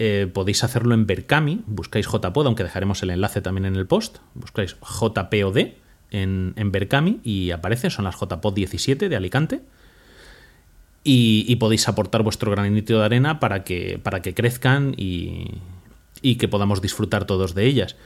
eh, 0.00 0.30
podéis 0.32 0.62
hacerlo 0.62 0.94
en 0.94 1.06
Berkami, 1.06 1.62
buscáis 1.66 2.06
JPod, 2.06 2.46
aunque 2.46 2.62
dejaremos 2.62 3.02
el 3.02 3.10
enlace 3.10 3.40
también 3.40 3.64
en 3.64 3.74
el 3.74 3.86
post, 3.86 4.18
buscáis 4.34 4.76
JPOD 4.80 5.58
en, 6.12 6.52
en 6.54 6.72
Berkami 6.72 7.18
y 7.24 7.50
aparece, 7.50 7.90
son 7.90 8.04
las 8.04 8.14
JPod 8.16 8.54
17 8.54 9.08
de 9.08 9.16
Alicante. 9.16 9.60
Y, 11.02 11.44
y 11.48 11.56
podéis 11.56 11.88
aportar 11.88 12.22
vuestro 12.22 12.50
granito 12.50 12.98
de 12.98 13.04
arena 13.04 13.40
para 13.40 13.64
que, 13.64 13.98
para 14.02 14.20
que 14.20 14.34
crezcan 14.34 14.94
y, 14.96 15.52
y 16.22 16.36
que 16.36 16.48
podamos 16.48 16.82
disfrutar 16.82 17.24
todos 17.24 17.54
de 17.54 17.66
ellas. 17.66 17.96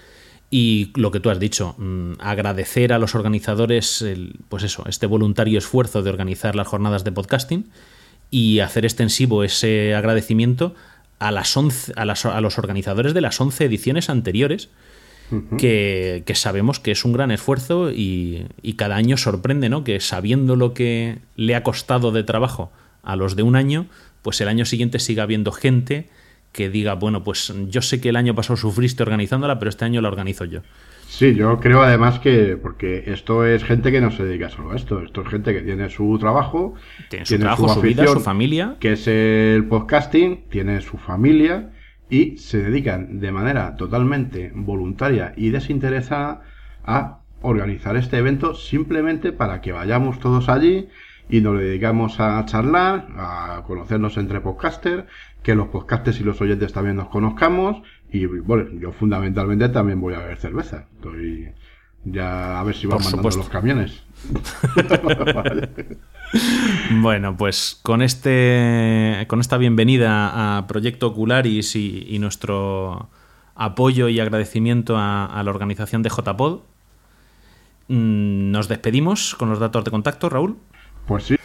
Y 0.55 0.91
lo 0.97 1.11
que 1.11 1.19
tú 1.19 1.31
has 1.31 1.41
dicho, 1.41 1.75
mmm, 1.79 2.13
agradecer 2.19 2.93
a 2.93 2.99
los 2.99 3.15
organizadores, 3.15 4.03
el, 4.03 4.35
pues 4.51 4.65
eso, 4.65 4.85
este 4.87 5.07
voluntario 5.07 5.57
esfuerzo 5.57 6.03
de 6.03 6.11
organizar 6.11 6.55
las 6.55 6.69
jornadas 6.69 7.05
de 7.05 7.11
podcasting 7.11 7.71
y 8.31 8.59
hacer 8.59 8.85
extensivo 8.85 9.45
ese 9.45 9.95
agradecimiento 9.95 10.75
a, 11.19 11.33
las 11.33 11.57
11, 11.57 11.95
a, 11.97 12.05
las, 12.05 12.27
a 12.27 12.39
los 12.43 12.59
organizadores 12.59 13.15
de 13.15 13.23
las 13.23 13.41
11 13.41 13.65
ediciones 13.65 14.11
anteriores, 14.11 14.69
uh 15.31 15.37
-huh. 15.37 15.57
que, 15.57 16.23
que, 16.27 16.35
sabemos 16.35 16.81
que 16.81 16.91
es 16.91 17.03
un 17.07 17.15
gran 17.15 17.31
esfuerzo 17.31 17.91
y, 17.91 18.47
y, 18.61 18.75
cada 18.75 18.97
año 18.97 19.17
sorprende, 19.17 19.71
¿no? 19.71 19.85
Que 19.85 20.01
sabiendo 20.01 20.55
lo 20.55 20.75
que 20.75 21.21
le 21.35 21.55
ha 21.55 21.63
costado 21.63 22.13
de 22.13 22.25
trabajo 22.25 22.71
a 23.03 23.17
los 23.17 23.37
de 23.37 23.43
un 23.43 23.57
año, 23.57 23.87
pues 24.21 24.39
el 24.43 24.49
año 24.49 24.67
siguiente 24.67 24.99
siga 24.99 25.23
habiendo 25.23 25.51
gente 25.51 26.11
que 26.53 26.69
diga, 26.69 26.95
bueno, 26.95 27.25
pues 27.25 27.53
yo 27.69 27.83
sé 27.83 28.01
que 28.01 28.11
el 28.11 28.17
año 28.17 28.35
pasado 28.35 28.57
sufriste 28.57 29.03
organizándola, 29.03 29.59
pero 29.59 29.69
este 29.71 29.85
año 29.85 30.01
la 30.01 30.09
organizo 30.09 30.45
yo. 30.45 30.61
Sí, 31.09 31.35
yo 31.35 31.61
creo 31.61 31.83
además 31.83 32.21
que, 32.21 32.57
porque 32.57 33.05
esto 33.07 33.45
es 33.45 33.65
gente 33.65 33.93
que 33.93 34.01
no 34.01 34.11
se 34.11 34.25
dedica 34.25 34.49
solo 34.49 34.73
a 34.73 34.77
esto, 34.77 35.03
esto 35.03 35.23
es 35.23 35.29
gente 35.29 35.53
que 35.53 35.61
tiene 35.61 35.91
su 35.91 36.19
trabajo, 36.19 36.75
tiene 37.11 37.27
su, 37.27 37.31
tiene 37.31 37.45
trabajo, 37.45 37.69
su, 37.69 37.81
afición, 37.81 38.07
su 38.07 38.13
vida, 38.13 38.19
su 38.19 38.21
familia, 38.21 38.77
que 38.81 38.93
es 38.93 39.07
el 39.07 39.67
podcasting, 39.67 40.45
tiene 40.49 40.81
su 40.81 40.97
familia 40.97 41.71
y 42.09 42.39
se 42.39 42.63
dedican 42.63 43.21
de 43.21 43.31
manera 43.31 43.77
totalmente 43.77 44.53
voluntaria 44.55 45.35
y 45.37 45.51
desinteresada 45.51 46.43
a 46.85 47.21
organizar 47.43 47.97
este 47.97 48.17
evento 48.17 48.55
simplemente 48.55 49.33
para 49.33 49.61
que 49.61 49.73
vayamos 49.73 50.19
todos 50.19 50.49
allí 50.49 50.89
y 51.29 51.41
nos 51.41 51.59
dedicamos 51.59 52.21
a 52.21 52.45
charlar, 52.45 53.09
a 53.17 53.63
conocernos 53.67 54.17
entre 54.17 54.41
podcasters, 54.41 55.05
que 55.43 55.55
los 55.55 55.69
podcasters 55.69 56.21
y 56.21 56.25
los 56.25 56.41
oyentes 56.41 56.73
también 56.73 56.97
nos 56.97 57.09
conozcamos 57.09 57.83
y 58.11 58.27
bueno, 58.27 58.71
yo 58.79 58.93
fundamentalmente 58.93 59.69
también 59.71 60.01
voy 60.01 60.15
a 60.15 60.19
beber 60.19 60.39
cerveza. 60.39 60.87
Estoy 60.97 61.51
ya 62.05 62.61
a 62.61 62.65
ver 62.65 62.75
si 62.75 62.87
van 62.87 62.99
mandando 62.99 63.19
supuesto. 63.19 63.41
los 63.41 63.49
camiones. 63.49 64.03
bueno, 67.01 67.37
pues 67.37 67.79
con 67.83 68.03
este 68.03 69.25
con 69.29 69.41
esta 69.41 69.59
bienvenida 69.59 70.59
a 70.59 70.67
Proyecto 70.67 71.09
Ocularis 71.09 71.77
y, 71.77 72.07
y 72.09 72.19
nuestro 72.19 73.11
apoyo 73.55 74.09
y 74.09 74.21
agradecimiento 74.21 74.97
a, 74.97 75.27
a 75.27 75.43
la 75.43 75.51
organización 75.51 76.03
de 76.03 76.11
JPod, 76.11 76.61
mmm, 77.89 78.51
nos 78.51 78.69
despedimos 78.69 79.35
con 79.35 79.51
los 79.51 79.59
datos 79.59 79.85
de 79.85 79.91
contacto, 79.91 80.29
Raúl. 80.29 80.57
Pues 81.07 81.25
sí. 81.25 81.37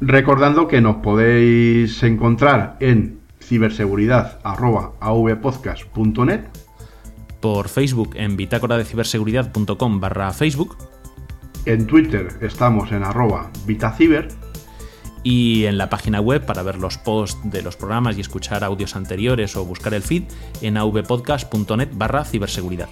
Recordando 0.00 0.66
que 0.66 0.80
nos 0.80 0.96
podéis 0.96 2.02
encontrar 2.02 2.76
en 2.80 3.19
ciberseguridad.avpodcast.net 3.50 6.40
por 7.40 7.68
Facebook 7.68 8.12
en 8.14 8.36
bitácora 8.36 8.78
de 8.78 8.84
ciberseguridad.com 8.84 10.00
barra 10.00 10.32
Facebook. 10.32 10.76
En 11.66 11.88
Twitter 11.88 12.28
estamos 12.42 12.92
en 12.92 13.02
arroba 13.02 13.50
vitaciber. 13.66 14.28
Y 15.24 15.64
en 15.64 15.78
la 15.78 15.90
página 15.90 16.20
web 16.20 16.46
para 16.46 16.62
ver 16.62 16.78
los 16.78 16.96
posts 16.96 17.50
de 17.50 17.62
los 17.62 17.76
programas 17.76 18.16
y 18.16 18.20
escuchar 18.20 18.62
audios 18.62 18.94
anteriores 18.96 19.56
o 19.56 19.64
buscar 19.64 19.94
el 19.94 20.02
feed 20.02 20.22
en 20.62 20.76
avpodcast.net 20.76 21.88
barra 21.92 22.24
ciberseguridad. 22.24 22.88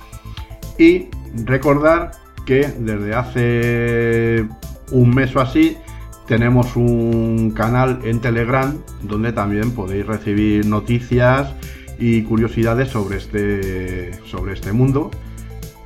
Y 0.77 1.07
recordar 1.45 2.11
que 2.45 2.67
desde 2.67 3.15
hace 3.15 4.49
un 4.91 5.15
mes 5.15 5.37
o 5.37 5.41
así 5.41 5.77
tenemos 6.29 6.77
un 6.77 7.53
canal 7.53 8.01
en 8.05 8.21
Telegram 8.21 8.77
donde 9.03 9.33
también 9.33 9.73
podéis 9.73 10.07
recibir 10.07 10.67
noticias 10.67 11.55
y 11.99 12.23
curiosidades 12.23 12.91
sobre 12.91 13.17
este, 13.17 14.13
sobre 14.27 14.53
este 14.53 14.73
mundo 14.73 15.11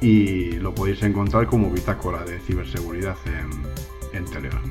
y 0.01 0.52
lo 0.55 0.74
podéis 0.74 1.02
encontrar 1.05 1.47
como 1.47 1.70
bitácora 1.70 2.24
de 2.24 2.40
ciberseguridad 2.40 3.16
en, 3.27 4.19
en 4.19 4.24
Telegram. 4.31 4.62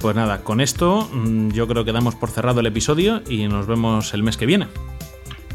Pues 0.00 0.16
nada, 0.16 0.42
con 0.42 0.60
esto 0.60 1.08
mm, 1.12 1.50
yo 1.50 1.66
creo 1.68 1.84
que 1.84 1.92
damos 1.92 2.16
por 2.16 2.30
cerrado 2.30 2.60
el 2.60 2.66
episodio 2.66 3.22
y 3.28 3.46
nos 3.46 3.66
vemos 3.66 4.12
el 4.14 4.24
mes 4.24 4.36
que 4.36 4.46
viene. 4.46 4.66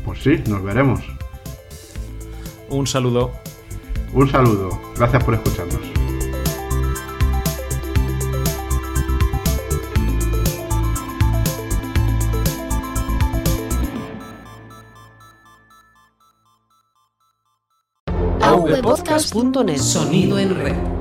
Pues 0.05 0.23
sí, 0.23 0.41
nos 0.47 0.63
veremos. 0.63 1.01
Un 2.69 2.87
saludo. 2.87 3.31
Un 4.13 4.29
saludo. 4.29 4.81
Gracias 4.95 5.23
por 5.23 5.33
escucharnos. 5.35 5.90
avpodcast.net 19.11 19.79
Sonido 19.79 20.37
en 20.37 20.55
red. 20.55 21.00